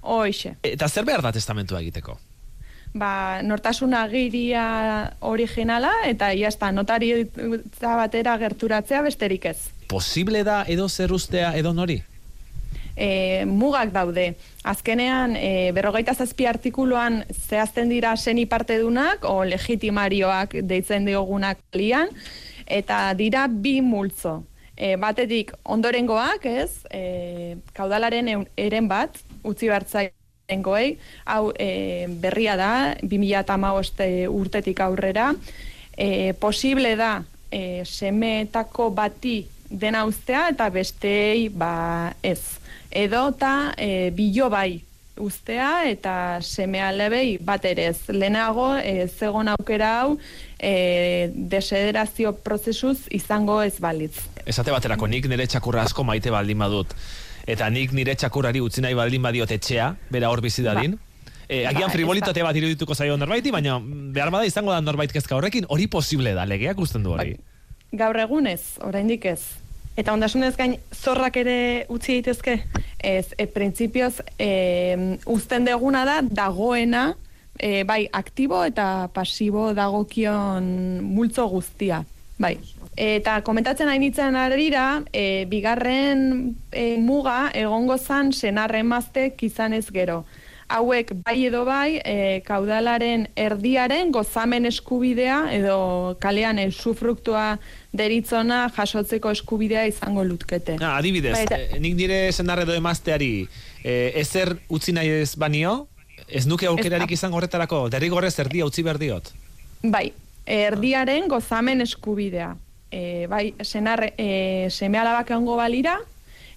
Hoixe. 0.00 0.56
Eta 0.62 0.88
zer 0.88 1.06
behar 1.08 1.22
da 1.22 1.32
testamentua 1.34 1.80
egiteko? 1.80 2.18
Ba, 2.96 3.42
nortasun 3.44 3.92
agiria 3.94 4.64
originala 5.20 5.90
eta 6.08 6.32
ia 6.32 6.48
esta 6.48 6.70
notaritza 6.72 7.96
batera 7.98 8.38
gerturatzea 8.40 9.02
besterik 9.04 9.44
ez. 9.50 9.58
Posible 9.88 10.44
da 10.44 10.62
edo 10.68 10.88
zer 10.88 11.12
ustea 11.12 11.52
edo 11.56 11.74
nori? 11.76 12.00
E, 12.98 13.44
mugak 13.46 13.92
daude. 13.94 14.32
Azkenean, 14.66 15.36
e, 15.38 15.70
berrogeita 15.72 16.14
zazpi 16.14 16.48
artikuluan 16.50 17.22
zehazten 17.32 17.88
dira 17.88 18.16
seni 18.16 18.44
partedunak 18.50 19.24
o 19.24 19.44
legitimarioak 19.46 20.58
deitzen 20.66 21.06
diogunak 21.06 21.62
lian, 21.78 22.10
eta 22.66 23.14
dira 23.14 23.46
bi 23.48 23.78
multzo. 23.80 24.42
E, 24.76 24.96
batetik 24.98 25.54
ondorengoak, 25.64 26.44
ez, 26.46 26.84
e, 26.90 27.56
kaudalaren 27.74 28.28
eren 28.58 28.90
bat, 28.90 29.16
utzi 29.46 29.70
bertzai 29.70 30.08
goei, 30.64 30.96
hau 31.24 31.52
e, 31.54 32.06
berria 32.20 32.56
da, 32.58 32.72
2008 33.02 34.28
urtetik 34.32 34.80
aurrera, 34.80 35.32
e, 35.96 36.34
posible 36.38 36.94
da 36.96 37.22
e, 37.50 37.84
semeetako 37.84 38.90
bati 38.90 39.42
dena 39.68 40.04
ustea 40.08 40.48
eta 40.52 40.70
besteei 40.70 41.48
ba 41.48 42.14
ez. 42.22 42.57
Edo 42.90 43.28
eta 43.34 43.74
e, 43.76 44.10
bilo 44.16 44.48
bai 44.50 44.82
ustea 45.18 45.88
eta 45.90 46.38
semea 46.42 46.90
lebei 46.92 47.38
bat 47.42 47.64
ere 47.64 47.88
ez. 47.90 48.08
Lehenago 48.08 48.70
e, 48.78 49.08
zegon 49.08 49.50
aukera 49.52 49.90
hau 50.00 50.16
e, 50.58 51.30
desederazio 51.34 52.32
prozesuz 52.44 53.08
izango 53.10 53.60
ez 53.62 53.76
balitz. 53.80 54.16
Esate 54.46 54.72
baterako 54.72 55.08
nik 55.10 55.28
nire 55.28 55.46
txakurra 55.46 55.84
asko 55.84 56.04
maite 56.06 56.32
baldin 56.32 56.58
badut. 56.58 56.94
Eta 57.48 57.68
nik 57.72 57.92
nire 57.96 58.14
txakurrari 58.14 58.60
utzi 58.60 58.84
nahi 58.84 58.96
baldin 58.96 59.22
badiot 59.24 59.52
etxea, 59.56 59.92
bera 60.12 60.30
hor 60.30 60.42
bizi 60.44 60.64
dadin. 60.64 60.98
E, 61.48 61.62
agian 61.64 61.88
Ba, 61.88 61.94
frivolitote 61.94 62.42
bat 62.44 62.56
irudituko 62.60 62.94
zaio 62.94 63.16
norbaiti, 63.16 63.50
baina 63.50 63.78
mm, 63.78 64.10
behar 64.12 64.32
bada 64.34 64.48
izango 64.48 64.74
da 64.74 64.82
norbait 64.84 65.12
kezka 65.12 65.36
horrekin, 65.36 65.64
hori 65.72 65.86
posible 65.88 66.34
da, 66.36 66.44
legeak 66.44 66.80
usten 66.84 67.06
du 67.06 67.14
hori. 67.14 67.38
Gaur 67.96 68.20
egunez, 68.20 68.76
oraindik 68.84 69.24
ez. 69.30 69.40
Eta 69.98 70.12
ondasunez 70.14 70.54
gain 70.54 70.76
zorrak 70.94 71.40
ere 71.40 71.56
utzi 71.90 72.18
daitezke. 72.18 72.60
Ez, 72.98 73.32
e, 73.34 73.46
printzipioz 73.50 74.20
e, 74.38 74.50
uzten 75.26 75.66
deguna 75.66 76.04
da 76.06 76.20
dagoena 76.22 77.08
e, 77.58 77.82
bai 77.84 78.04
aktibo 78.12 78.62
eta 78.66 79.08
pasibo 79.14 79.72
dagokion 79.74 80.68
multzo 81.02 81.48
guztia. 81.50 82.04
Bai. 82.38 82.54
Eta 82.98 83.40
komentatzen 83.46 83.90
hainitzen 83.90 84.36
arira, 84.38 85.02
e, 85.10 85.46
bigarren 85.50 86.54
e, 86.70 86.94
muga 87.02 87.48
egongo 87.54 87.98
zan 87.98 88.30
senarre 88.32 88.84
emaztek 88.86 89.42
izan 89.42 89.74
ez 89.74 89.88
gero. 89.90 90.22
Hauek 90.68 91.14
bai 91.24 91.38
edo 91.48 91.64
bai, 91.64 91.98
e, 92.04 92.40
kaudalaren 92.46 93.26
erdiaren 93.34 94.12
gozamen 94.14 94.68
eskubidea 94.68 95.46
edo 95.56 95.78
kalean 96.20 96.60
sufruktua 96.70 97.56
deritzona 97.92 98.68
jasotzeko 98.76 99.30
eskubidea 99.32 99.86
izango 99.88 100.24
lutkete. 100.24 100.76
Ah, 100.80 100.96
adibidez, 100.98 101.32
Bai, 101.32 101.44
eta- 101.44 101.58
eh, 101.58 101.80
nik 101.80 101.94
nire 101.96 102.32
senarre 102.32 102.62
edo 102.68 102.74
emazteari 102.74 103.48
eh, 103.84 104.12
ezer 104.20 104.56
utzi 104.68 104.92
nahi 104.92 105.08
ez 105.22 105.34
banio, 105.36 105.88
ez 106.28 106.46
nuke 106.46 106.66
aukerarik 106.66 107.10
izango 107.16 107.36
horretarako, 107.38 107.88
derrigorrez 107.88 108.34
erdia 108.38 108.66
utzi 108.66 108.82
behar 108.82 108.98
diot. 108.98 109.32
Bai, 109.82 110.12
erdiaren 110.46 111.28
gozamen 111.28 111.80
eskubidea. 111.80 112.54
E, 112.90 113.26
bai, 113.28 113.54
senarre, 113.62 114.14
e, 114.16 114.68
seme 114.70 114.98
alabak 114.98 115.30
egongo 115.30 115.56
balira, 115.56 115.98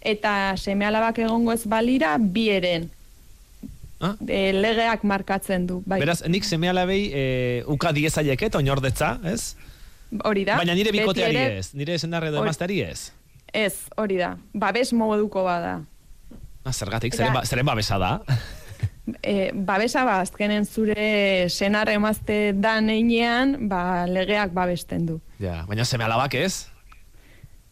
eta 0.01 0.55
seme 0.57 0.85
alabak 0.87 1.19
egongo 1.19 1.51
ez 1.53 1.65
balira, 1.67 2.15
bi 2.17 2.47
eren. 2.49 2.89
Ah? 4.01 4.15
E, 4.27 4.51
legeak 4.55 5.03
markatzen 5.03 5.67
du. 5.67 5.81
Bai. 5.85 5.99
Beraz, 6.01 6.21
nik 6.27 6.43
seme 6.47 6.69
alabei 6.71 7.11
eh, 7.13 7.63
uka 7.69 7.91
diezaieket, 7.93 8.55
oinordetza, 8.55 9.19
ez? 9.27 9.55
Hori 10.23 10.45
da. 10.45 10.57
Baina 10.57 10.75
nire 10.75 10.91
bikoteari 10.91 11.35
ere- 11.35 11.57
ez, 11.59 11.73
nire 11.73 11.97
senarre 11.99 12.27
edo 12.31 12.41
emazteari 12.43 12.81
ez. 12.81 13.11
Ez, 13.53 13.73
hori 13.97 14.17
da. 14.17 14.37
Babes 14.53 14.91
moduko 14.93 15.43
bada. 15.43 15.81
Ah, 16.63 16.71
zergatik, 16.73 17.15
zeren, 17.15 17.33
ba, 17.33 17.45
zeren 17.45 17.65
babesa 17.65 17.97
da. 18.01 18.17
E, 19.25 19.49
babesa 19.51 20.03
ba, 20.05 20.19
azkenen 20.21 20.63
zure 20.63 21.49
senar 21.49 21.89
emazte 21.89 22.53
dan 22.53 22.87
einean, 22.93 23.55
ba, 23.67 24.05
legeak 24.07 24.53
babesten 24.53 25.07
du. 25.07 25.15
Ja, 25.41 25.63
baina 25.67 25.83
seme 25.89 26.05
alabak 26.05 26.35
ez? 26.37 26.67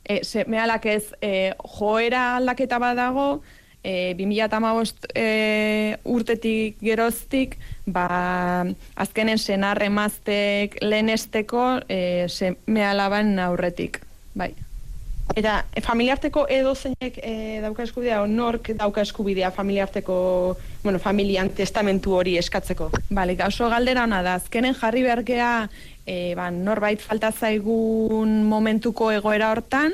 E, 0.04 0.24
semealak 0.26 0.88
ez, 0.90 1.14
e, 1.22 1.54
joera 1.78 2.24
aldaketa 2.40 2.80
badago, 2.82 3.44
e, 3.84 4.14
2008 4.18 5.12
e, 5.16 5.98
urtetik 6.04 6.80
geroztik, 6.82 7.58
ba, 7.86 8.66
azkenen 8.96 9.38
senar 9.38 9.82
emaztek 9.84 10.80
lehenesteko 10.82 11.82
e, 11.88 12.28
semealaban 12.30 13.38
aurretik. 13.40 14.02
Bai. 14.36 14.54
Eta 15.38 15.60
e, 15.76 15.82
familiarteko 15.86 16.48
edo 16.50 16.74
zeinek 16.74 17.20
e, 17.22 17.60
dauka 17.62 17.84
eskubidea, 17.86 18.24
nork 18.28 18.72
dauka 18.80 19.04
eskubidea 19.06 19.52
familiarteko, 19.54 20.18
bueno, 20.84 21.00
familian 21.00 21.52
testamentu 21.54 22.16
hori 22.18 22.38
eskatzeko. 22.42 22.90
Bale, 23.14 23.38
oso 23.46 23.70
galdera 23.70 24.08
ona 24.10 24.24
da, 24.26 24.40
azkenen 24.40 24.74
jarri 24.80 25.06
beharkea 25.06 25.52
e, 26.06 26.34
ba, 26.36 26.50
norbait 26.52 27.02
falta 27.02 27.32
zaigun 27.32 28.42
momentuko 28.50 29.12
egoera 29.14 29.52
hortan, 29.54 29.94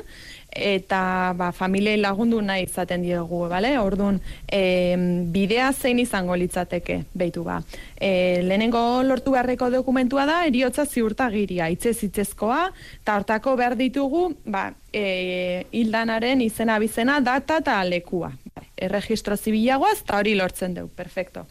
eta 0.56 1.34
ba, 1.36 1.50
familiei 1.52 1.98
lagundu 2.00 2.40
nahi 2.42 2.64
izaten 2.66 3.02
diegu, 3.04 3.42
bale? 3.50 3.74
Orduan, 3.78 4.20
e, 4.48 4.96
bidea 5.32 5.72
zein 5.72 6.00
izango 6.02 6.36
litzateke, 6.36 7.02
beitu 7.14 7.44
ba. 7.44 7.60
E, 7.96 8.42
lehenengo 8.42 9.02
lortu 9.06 9.36
beharreko 9.36 9.70
dokumentua 9.70 10.26
da, 10.26 10.40
eriotza 10.48 10.86
ziurtagiria, 10.86 11.68
itzez 11.72 11.98
itzezkoa, 12.08 12.66
eta 13.02 13.20
hortako 13.20 13.56
behar 13.60 13.76
ditugu, 13.76 14.30
ba, 14.44 14.70
e, 14.92 15.66
hildanaren 15.72 16.42
izena 16.44 16.78
bizena, 16.82 17.20
data 17.20 17.60
eta 17.62 17.82
lekua. 17.84 18.32
Erregistro 18.76 19.36
zibilagoaz, 19.36 20.00
eta 20.02 20.20
hori 20.20 20.34
lortzen 20.36 20.74
dugu, 20.76 20.92
perfecto. 20.96 21.46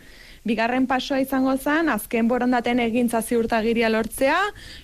Bigarren 0.45 0.85
pasoa 0.85 1.17
izango 1.23 1.55
zen, 1.57 1.87
azken 1.89 2.27
borondaten 2.29 2.77
egintza 2.83 3.23
ziurtagiria 3.25 3.89
lortzea, 3.89 4.37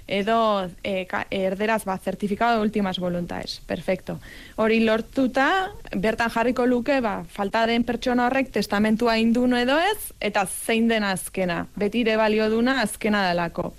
edo 0.10 0.38
e, 0.82 1.06
ka, 1.06 1.28
erderaz 1.30 1.84
bat, 1.86 2.02
certificado 2.02 2.58
de 2.58 2.66
últimas 2.66 2.98
voluntades. 2.98 3.60
Perfecto. 3.70 4.18
Hori 4.58 4.80
lortuta, 4.82 5.70
bertan 5.94 6.34
jarriko 6.34 6.66
luke, 6.66 6.98
ba, 7.06 7.20
falta 7.30 7.68
den 7.70 7.86
pertsona 7.86 8.26
horrek 8.26 8.50
testamentua 8.56 9.20
indunu 9.22 9.60
edo 9.62 9.78
ez, 9.78 10.10
eta 10.20 10.48
zein 10.50 10.90
den 10.90 11.06
azkena. 11.06 11.68
Betire 11.78 12.18
balio 12.18 12.50
duna 12.50 12.80
azkena 12.82 13.28
delako. 13.30 13.76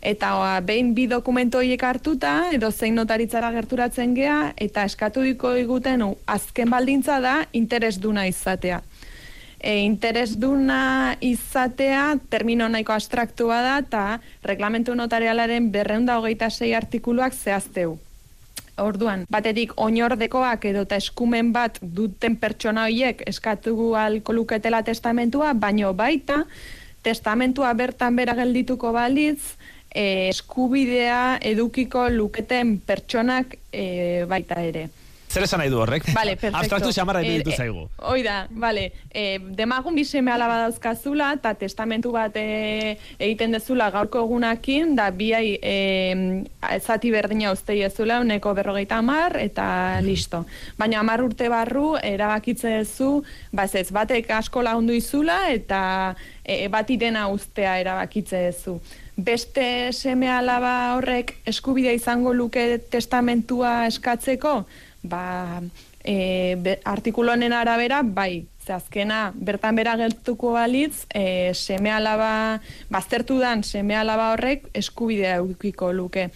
Eta 0.00 0.32
oa, 0.38 0.54
behin 0.64 0.94
bi 0.96 1.04
dokumento 1.10 1.60
horiek 1.60 1.84
hartuta, 1.84 2.38
edo 2.56 2.70
zein 2.72 2.96
notaritzara 2.96 3.50
gerturatzen 3.52 4.16
gea, 4.16 4.54
eta 4.56 4.88
eskatu 4.88 5.26
diko 5.26 5.52
eguten 5.60 6.06
azken 6.24 6.72
baldintza 6.72 7.20
da 7.20 7.42
interes 7.52 7.98
duna 8.00 8.24
izatea 8.30 8.80
e, 9.60 9.78
interesduna 9.84 11.16
izatea 11.20 12.16
termino 12.30 12.68
nahiko 12.68 12.92
abstraktua 12.92 13.62
da 13.62 13.78
eta 13.82 14.02
reglamentu 14.42 14.94
notarialaren 14.94 15.70
berreunda 15.72 16.18
hogeita 16.18 16.50
sei 16.50 16.74
artikuluak 16.74 17.34
zehazteu. 17.34 17.98
Orduan, 18.78 19.24
batetik 19.26 19.72
oinordekoak 19.76 20.68
edo 20.70 20.84
eta 20.86 20.98
eskumen 21.02 21.50
bat 21.52 21.80
duten 21.82 22.36
pertsona 22.38 22.84
horiek 22.86 23.24
eskatu 23.26 23.94
alko 23.98 24.32
luketela 24.32 24.84
testamentua, 24.86 25.52
baino 25.54 25.92
baita 25.94 26.44
testamentua 27.02 27.72
bertan 27.74 28.16
bera 28.16 28.34
geldituko 28.38 28.92
balitz, 28.92 29.56
e, 29.94 30.28
eskubidea 30.28 31.38
edukiko 31.42 32.08
luketen 32.12 32.78
pertsonak 32.86 33.58
e, 33.72 34.24
baita 34.30 34.62
ere. 34.62 34.88
Zer 35.28 35.44
esan 35.44 35.60
nahi 35.60 35.70
du 35.70 35.78
horrek? 35.82 36.06
Vale, 36.16 36.36
perfecto. 36.40 36.58
Abstraktu 36.58 36.92
xamarra 36.94 37.20
Eh, 37.22 37.38
ditu 37.38 37.52
eh, 37.52 37.56
zaigu. 37.56 37.88
Hoi 38.10 38.22
da, 38.24 38.46
vale. 38.50 38.92
E, 39.10 39.38
demagun 39.58 39.94
bizeme 39.94 40.32
alaba 40.32 40.62
dauzkazula, 40.64 41.32
eta 41.36 41.52
testamentu 41.60 42.12
bat 42.14 42.36
e, 42.40 42.96
egiten 43.18 43.52
dezula 43.52 43.90
gaurko 43.92 44.22
egunakin, 44.24 44.94
da 44.96 45.10
biai 45.12 45.58
e, 45.60 45.74
zati 46.80 47.12
berdina 47.12 47.52
uztei 47.52 47.82
ezula, 47.84 48.20
uneko 48.24 48.54
berrogeita 48.56 49.00
amar, 49.02 49.36
eta 49.42 50.00
listo. 50.04 50.44
Baina 50.78 51.02
amar 51.02 51.22
urte 51.26 51.50
barru, 51.52 51.90
erabakitze 52.00 52.78
duzu, 52.80 53.22
ba 53.52 53.68
ez 53.68 53.90
batek 53.92 54.30
asko 54.38 54.62
lagundu 54.64 54.96
izula, 54.96 55.48
eta 55.52 56.14
e, 56.44 56.68
bat 56.72 56.88
irena 56.90 57.28
ustea 57.28 57.76
erabakitze 57.82 58.46
duzu. 58.48 58.78
Beste 59.18 59.90
seme 59.90 60.28
alaba 60.30 60.94
horrek 60.94 61.32
eskubidea 61.50 61.92
izango 61.96 62.30
luke 62.32 62.78
testamentua 62.92 63.88
eskatzeko, 63.88 64.60
ba, 65.02 65.60
e, 66.04 66.56
be, 66.58 66.78
artikulu 66.84 67.32
honen 67.32 67.52
arabera, 67.52 68.02
bai, 68.02 68.46
ze 68.64 68.72
azkena 68.72 69.32
bertan 69.34 69.76
bera 69.76 69.96
geltuko 69.96 70.52
balitz, 70.56 71.06
e, 71.14 71.52
seme 71.54 71.92
alaba, 71.92 72.60
baztertu 72.90 73.38
dan 73.40 73.64
seme 73.64 73.96
alaba 73.96 74.32
horrek 74.34 74.68
eskubidea 74.74 75.38
eukiko 75.42 75.92
luke. 75.92 76.30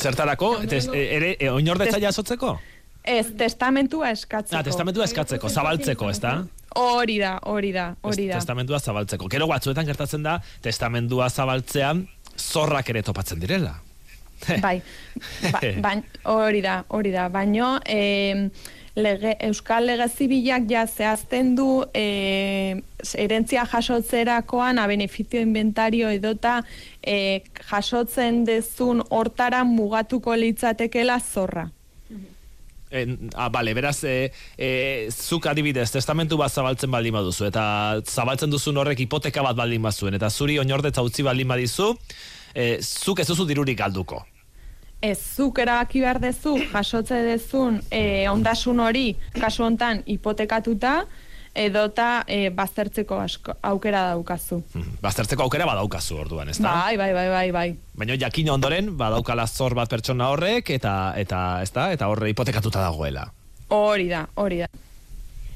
Zertarako? 0.00 0.56
Tes, 0.68 0.86
e, 0.92 1.04
ere, 1.16 1.36
e, 1.38 1.50
oinordetza 1.50 2.00
jasotzeko? 2.02 2.58
Ez, 3.04 3.34
testamentua 3.36 4.10
eskatzeko. 4.14 4.56
Ah, 4.58 4.64
testamentua 4.64 5.04
eskatzeko, 5.04 5.48
zabaltzeko, 5.52 6.08
ezta? 6.10 6.38
Hori 6.80 7.18
da, 7.20 7.36
hori 7.52 7.70
da, 7.72 7.90
hori 8.02 8.28
da. 8.30 8.38
Testamentua 8.40 8.80
zabaltzeko. 8.80 9.28
Gero 9.30 9.46
batzuetan 9.50 9.86
gertatzen 9.86 10.24
da, 10.24 10.38
testamentua 10.64 11.28
zabaltzean 11.30 12.06
zorrak 12.40 12.88
ere 12.90 13.04
topatzen 13.06 13.42
direla. 13.44 13.76
bai, 14.64 14.78
ba, 15.52 15.60
bain, 15.84 16.04
hori 16.24 16.62
da, 16.64 16.82
hori 16.88 17.12
da, 17.14 17.28
baino 17.32 17.76
e, 17.86 18.50
lege, 18.96 19.36
Euskal 19.40 19.86
Lege 19.86 20.08
Zibilak 20.08 20.68
ja 20.70 20.86
zehazten 20.86 21.54
du 21.58 21.84
e, 21.94 22.80
erentzia 23.18 23.64
jasotzerakoan 23.70 24.78
a 24.78 24.86
benefizio 24.90 25.40
inventario 25.42 26.10
edota 26.14 26.60
e, 27.02 27.42
jasotzen 27.70 28.44
dezun 28.44 29.02
hortara 29.10 29.64
mugatuko 29.64 30.36
litzatekela 30.36 31.18
zorra. 31.20 31.68
En, 32.94 33.16
ah, 33.34 33.48
bale, 33.50 33.72
beraz, 33.74 34.04
e, 34.06 34.30
e, 34.54 35.08
zuk 35.10 35.48
adibidez, 35.50 35.88
testamentu 35.90 36.36
bat 36.38 36.52
zabaltzen 36.52 36.92
baldin 36.94 37.16
baduzu, 37.16 37.48
eta 37.48 37.64
zabaltzen 38.06 38.52
duzun 38.52 38.78
horrek 38.78 39.02
hipoteka 39.02 39.42
bat 39.42 39.58
baldin 39.58 39.82
bazuen, 39.82 40.14
eta 40.14 40.30
zuri 40.30 40.60
oinordetza 40.62 41.02
utzi 41.02 41.26
baldin 41.26 41.50
badizu, 41.50 41.88
e, 42.54 42.76
zuk 42.78 43.18
ez 43.18 43.26
duzu 43.26 43.48
dirurik 43.50 43.80
galduko. 43.82 44.22
Ez 45.04 45.18
zuk 45.36 45.58
erabaki 45.60 46.00
behar 46.00 46.16
dezu, 46.22 46.54
jasotze 46.72 47.18
dezun 47.26 47.76
e, 47.92 48.24
ondasun 48.30 48.78
hori, 48.80 49.10
kasu 49.36 49.66
hontan 49.66 50.00
hipotekatuta, 50.08 50.94
edota 51.54 52.06
e, 52.26 52.48
baztertzeko 52.56 53.18
asko, 53.20 53.54
aukera 53.68 54.06
daukazu. 54.14 54.62
Baztertzeko 55.04 55.44
aukera 55.44 55.66
badaukazu 55.68 56.16
orduan, 56.22 56.48
ezta? 56.54 56.70
Bai, 56.70 56.96
bai, 56.96 57.10
bai, 57.12 57.26
bai, 57.34 57.44
bai. 57.52 57.66
Baina 58.00 58.16
jakin 58.24 58.48
ondoren, 58.54 58.94
badaukala 58.96 59.44
zor 59.46 59.76
bat 59.76 59.92
pertsona 59.92 60.30
horrek, 60.32 60.72
eta, 60.78 60.94
eta, 61.20 61.42
ezta? 61.66 61.90
Eta 61.92 62.08
horre 62.08 62.32
hipotekatuta 62.32 62.80
dagoela. 62.86 63.28
Hori 63.76 64.08
da, 64.08 64.24
hori 64.40 64.62
da. 64.64 64.70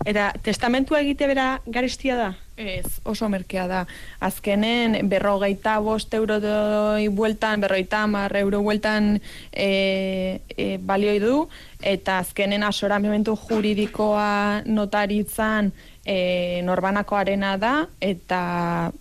Eta 0.04 0.28
testamentua 0.44 1.00
egite 1.06 1.26
bera 1.26 1.54
garestia 1.66 2.20
da? 2.20 2.28
Ez, 2.58 2.98
oso 3.06 3.28
merkea 3.30 3.68
da. 3.70 3.84
Azkenen 4.18 4.96
berrogeita 5.08 5.76
bost 5.78 6.14
euro 6.18 6.40
doi 6.42 7.06
bueltan, 7.14 7.62
berrogeita 7.62 8.02
hamar 8.02 8.34
euro 8.40 8.64
bueltan 8.66 9.20
e, 9.52 10.40
e, 10.56 10.66
balioi 10.82 11.20
du, 11.22 11.36
eta 11.86 12.18
azkenen 12.24 12.66
asoramentu 12.66 13.36
juridikoa 13.38 14.64
notaritzan 14.66 15.70
e, 16.02 16.58
norbanakoarena 16.66 17.54
da, 17.62 17.72
eta 18.02 18.42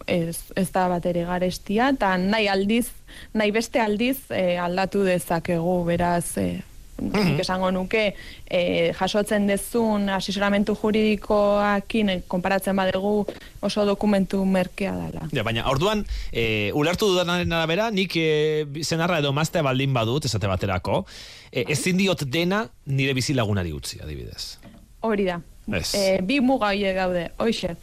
ez, 0.06 0.38
ez 0.54 0.70
da 0.70 0.86
bat 0.94 1.10
ere 1.10 1.26
garestia, 1.26 1.90
eta 1.98 2.14
nahi 2.22 2.46
aldiz, 2.54 2.92
nahi 3.34 3.58
beste 3.58 3.82
aldiz 3.82 4.20
e, 4.30 4.60
aldatu 4.62 5.02
dezakegu, 5.10 5.80
beraz, 5.90 6.38
e, 6.38 6.62
nik 7.02 7.41
esango 7.44 7.69
nuke 7.72 8.03
e, 8.49 8.91
jasotzen 8.98 9.48
dezun 9.49 10.10
asesoramentu 10.10 10.76
juridikoakin 10.78 12.10
eh, 12.14 12.22
konparatzen 12.28 12.78
badegu 12.78 13.26
oso 13.61 13.86
dokumentu 13.86 14.44
merkea 14.45 14.94
dela. 14.98 15.28
Ja, 15.34 15.44
baina, 15.48 15.68
orduan, 15.69 16.06
e, 16.32 16.72
ulertu 16.78 17.11
dudanaren 17.11 17.53
arabera, 17.53 17.90
nik 17.91 18.15
e, 18.18 18.65
zenarra 18.84 19.22
edo 19.22 19.34
maztea 19.36 19.65
baldin 19.65 19.94
badut, 19.94 20.26
esate 20.26 20.49
baterako, 20.49 21.03
e, 21.52 21.68
ezin 21.68 21.99
diot 22.02 22.26
dena 22.32 22.65
nire 22.86 23.14
bizilagunari 23.18 23.74
utzi, 23.76 24.02
adibidez. 24.03 24.57
Hori 25.06 25.30
da. 25.30 25.41
Ez. 25.68 25.91
E, 25.95 26.19
bi 26.24 26.40
muga 26.41 26.72
horiek 26.72 26.95
gaude, 26.98 27.30
hoxe. 27.44 27.76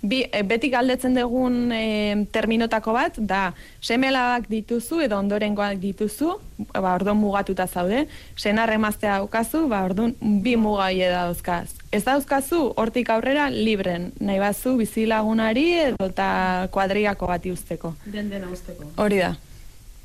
Bi, 0.00 0.20
e, 0.30 0.42
beti 0.46 0.70
galdetzen 0.70 1.16
dugun 1.18 1.72
e, 1.74 2.26
terminotako 2.32 2.94
bat, 2.94 3.18
da, 3.18 3.52
semelabak 3.82 4.46
dituzu 4.50 5.00
edo 5.02 5.18
ondorengoak 5.18 5.80
dituzu, 5.82 6.36
ba, 6.70 6.92
orduan 6.94 7.18
mugatuta 7.18 7.66
zaude, 7.66 8.04
senar 8.36 8.70
emaztea 8.74 9.18
daukazu, 9.18 9.64
ba, 9.70 9.82
orduan 9.88 10.14
bi 10.44 10.54
muga 10.56 10.86
horiek 10.88 11.10
dauzkaz. 11.14 11.74
Ez 11.90 12.04
dauzkazu, 12.06 12.60
hortik 12.76 13.10
aurrera, 13.10 13.48
libren, 13.50 14.12
nahi 14.20 14.38
bazu 14.42 14.76
bizilagunari 14.78 15.66
edo 15.88 16.10
eta 16.12 16.68
kuadriako 16.70 17.30
bati 17.30 17.54
usteko. 17.54 17.94
Den 18.06 18.30
dena 18.30 18.50
usteko. 18.52 18.92
Hori 19.02 19.22
da. 19.24 19.34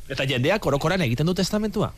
Eta 0.09 0.25
jendeak 0.27 0.65
orokoran 0.65 1.01
egiten 1.05 1.29
du 1.29 1.35
testamentua? 1.37 1.93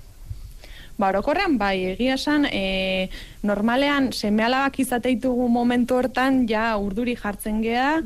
Ba, 0.95 1.09
orokorrean, 1.11 1.57
bai, 1.59 1.91
egia 1.91 2.13
esan, 2.15 2.45
e, 2.47 3.09
normalean, 3.43 4.13
semealabak 4.15 4.77
izateitugu 4.80 5.49
momentu 5.51 5.97
hortan, 5.99 6.45
ja, 6.47 6.69
urduri 6.80 7.17
jartzen 7.19 7.59
gea, 7.65 7.97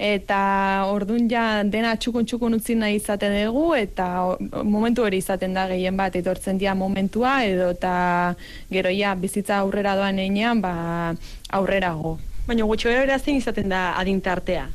eta 0.00 0.38
ordun 0.88 1.28
ja, 1.28 1.62
dena 1.68 1.92
txukun 2.00 2.24
txukun 2.24 2.56
utzi 2.56 2.78
nahi 2.80 2.96
izaten 2.96 3.36
dugu, 3.36 3.66
eta 3.76 4.08
momentu 4.64 5.04
hori 5.04 5.20
izaten 5.20 5.52
da 5.52 5.66
gehien 5.68 6.00
bat, 6.00 6.16
etortzen 6.16 6.56
dia 6.56 6.72
momentua, 6.74 7.42
edo 7.44 7.68
eta 7.76 7.92
gero 8.72 8.96
ja, 8.96 9.12
bizitza 9.12 9.60
aurrera 9.60 9.92
doan 10.00 10.18
einean, 10.24 10.64
ba, 10.64 11.12
aurrerago. 11.52 12.16
Baina 12.48 12.64
gutxo 12.64 12.88
era 12.88 13.20
zein 13.20 13.36
izaten 13.42 13.68
da 13.68 13.90
adintartea? 14.00 14.70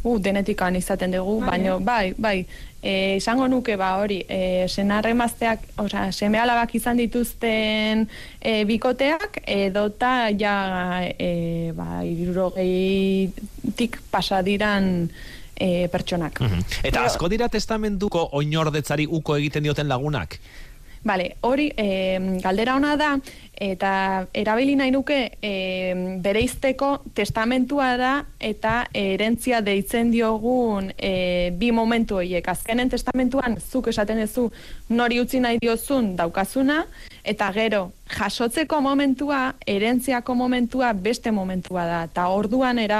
Uh, 0.00 0.16
denetikan 0.16 0.72
izaten 0.78 1.12
dugu, 1.12 1.42
Bai, 1.42 1.50
baino, 1.50 1.76
eh? 1.76 1.84
bai, 1.84 2.14
bai, 2.16 2.36
e, 2.82 3.16
izango 3.16 3.48
nuke, 3.48 3.76
ba, 3.76 3.96
hori, 4.00 4.24
e, 4.28 4.66
senarre 4.68 5.10
emazteak, 5.14 5.60
osea, 5.82 6.12
seme 6.12 6.38
alabak 6.40 6.74
izan 6.78 6.96
dituzten 7.00 8.08
e, 8.40 8.64
bikoteak, 8.68 9.42
edota, 9.46 10.30
ja, 10.36 11.02
e, 11.10 11.72
ba, 11.76 12.00
irurogeitik 12.06 14.00
pasadiran 14.10 15.10
e, 15.60 15.88
pertsonak. 15.92 16.40
Eta 16.82 17.04
asko 17.04 17.28
dira 17.28 17.48
testamentuko 17.52 18.28
oinordetzari 18.40 19.06
uko 19.06 19.36
egiten 19.36 19.62
dioten 19.68 19.88
lagunak? 19.88 20.40
Bale, 21.02 21.36
hori 21.40 21.70
e, 21.76 22.18
galdera 22.42 22.74
ona 22.76 22.92
da, 23.00 23.14
eta 23.60 24.26
erabili 24.36 24.74
nahi 24.76 24.90
nuke 24.92 25.16
e, 25.40 25.52
bereizteko 26.20 26.90
testamentua 27.16 27.94
da 28.00 28.12
eta 28.36 28.74
erentzia 28.96 29.62
deitzen 29.64 30.10
diogun 30.12 30.90
e, 30.96 31.52
bi 31.56 31.70
momentu 31.72 32.20
horiek. 32.20 32.48
Azkenen 32.52 32.92
testamentuan 32.92 33.56
zuk 33.60 33.88
esaten 33.92 34.20
duzu 34.20 34.50
nori 34.92 35.20
utzi 35.20 35.40
nahi 35.40 35.60
diozun 35.60 36.14
daukazuna, 36.20 36.82
eta 37.24 37.48
gero 37.56 37.92
jasotzeko 38.10 38.80
momentua, 38.84 39.54
erentziako 39.66 40.34
momentua 40.34 40.92
beste 40.92 41.32
momentua 41.32 41.84
da. 41.86 42.02
Eta 42.10 42.26
orduan 42.34 42.80
era 42.82 42.98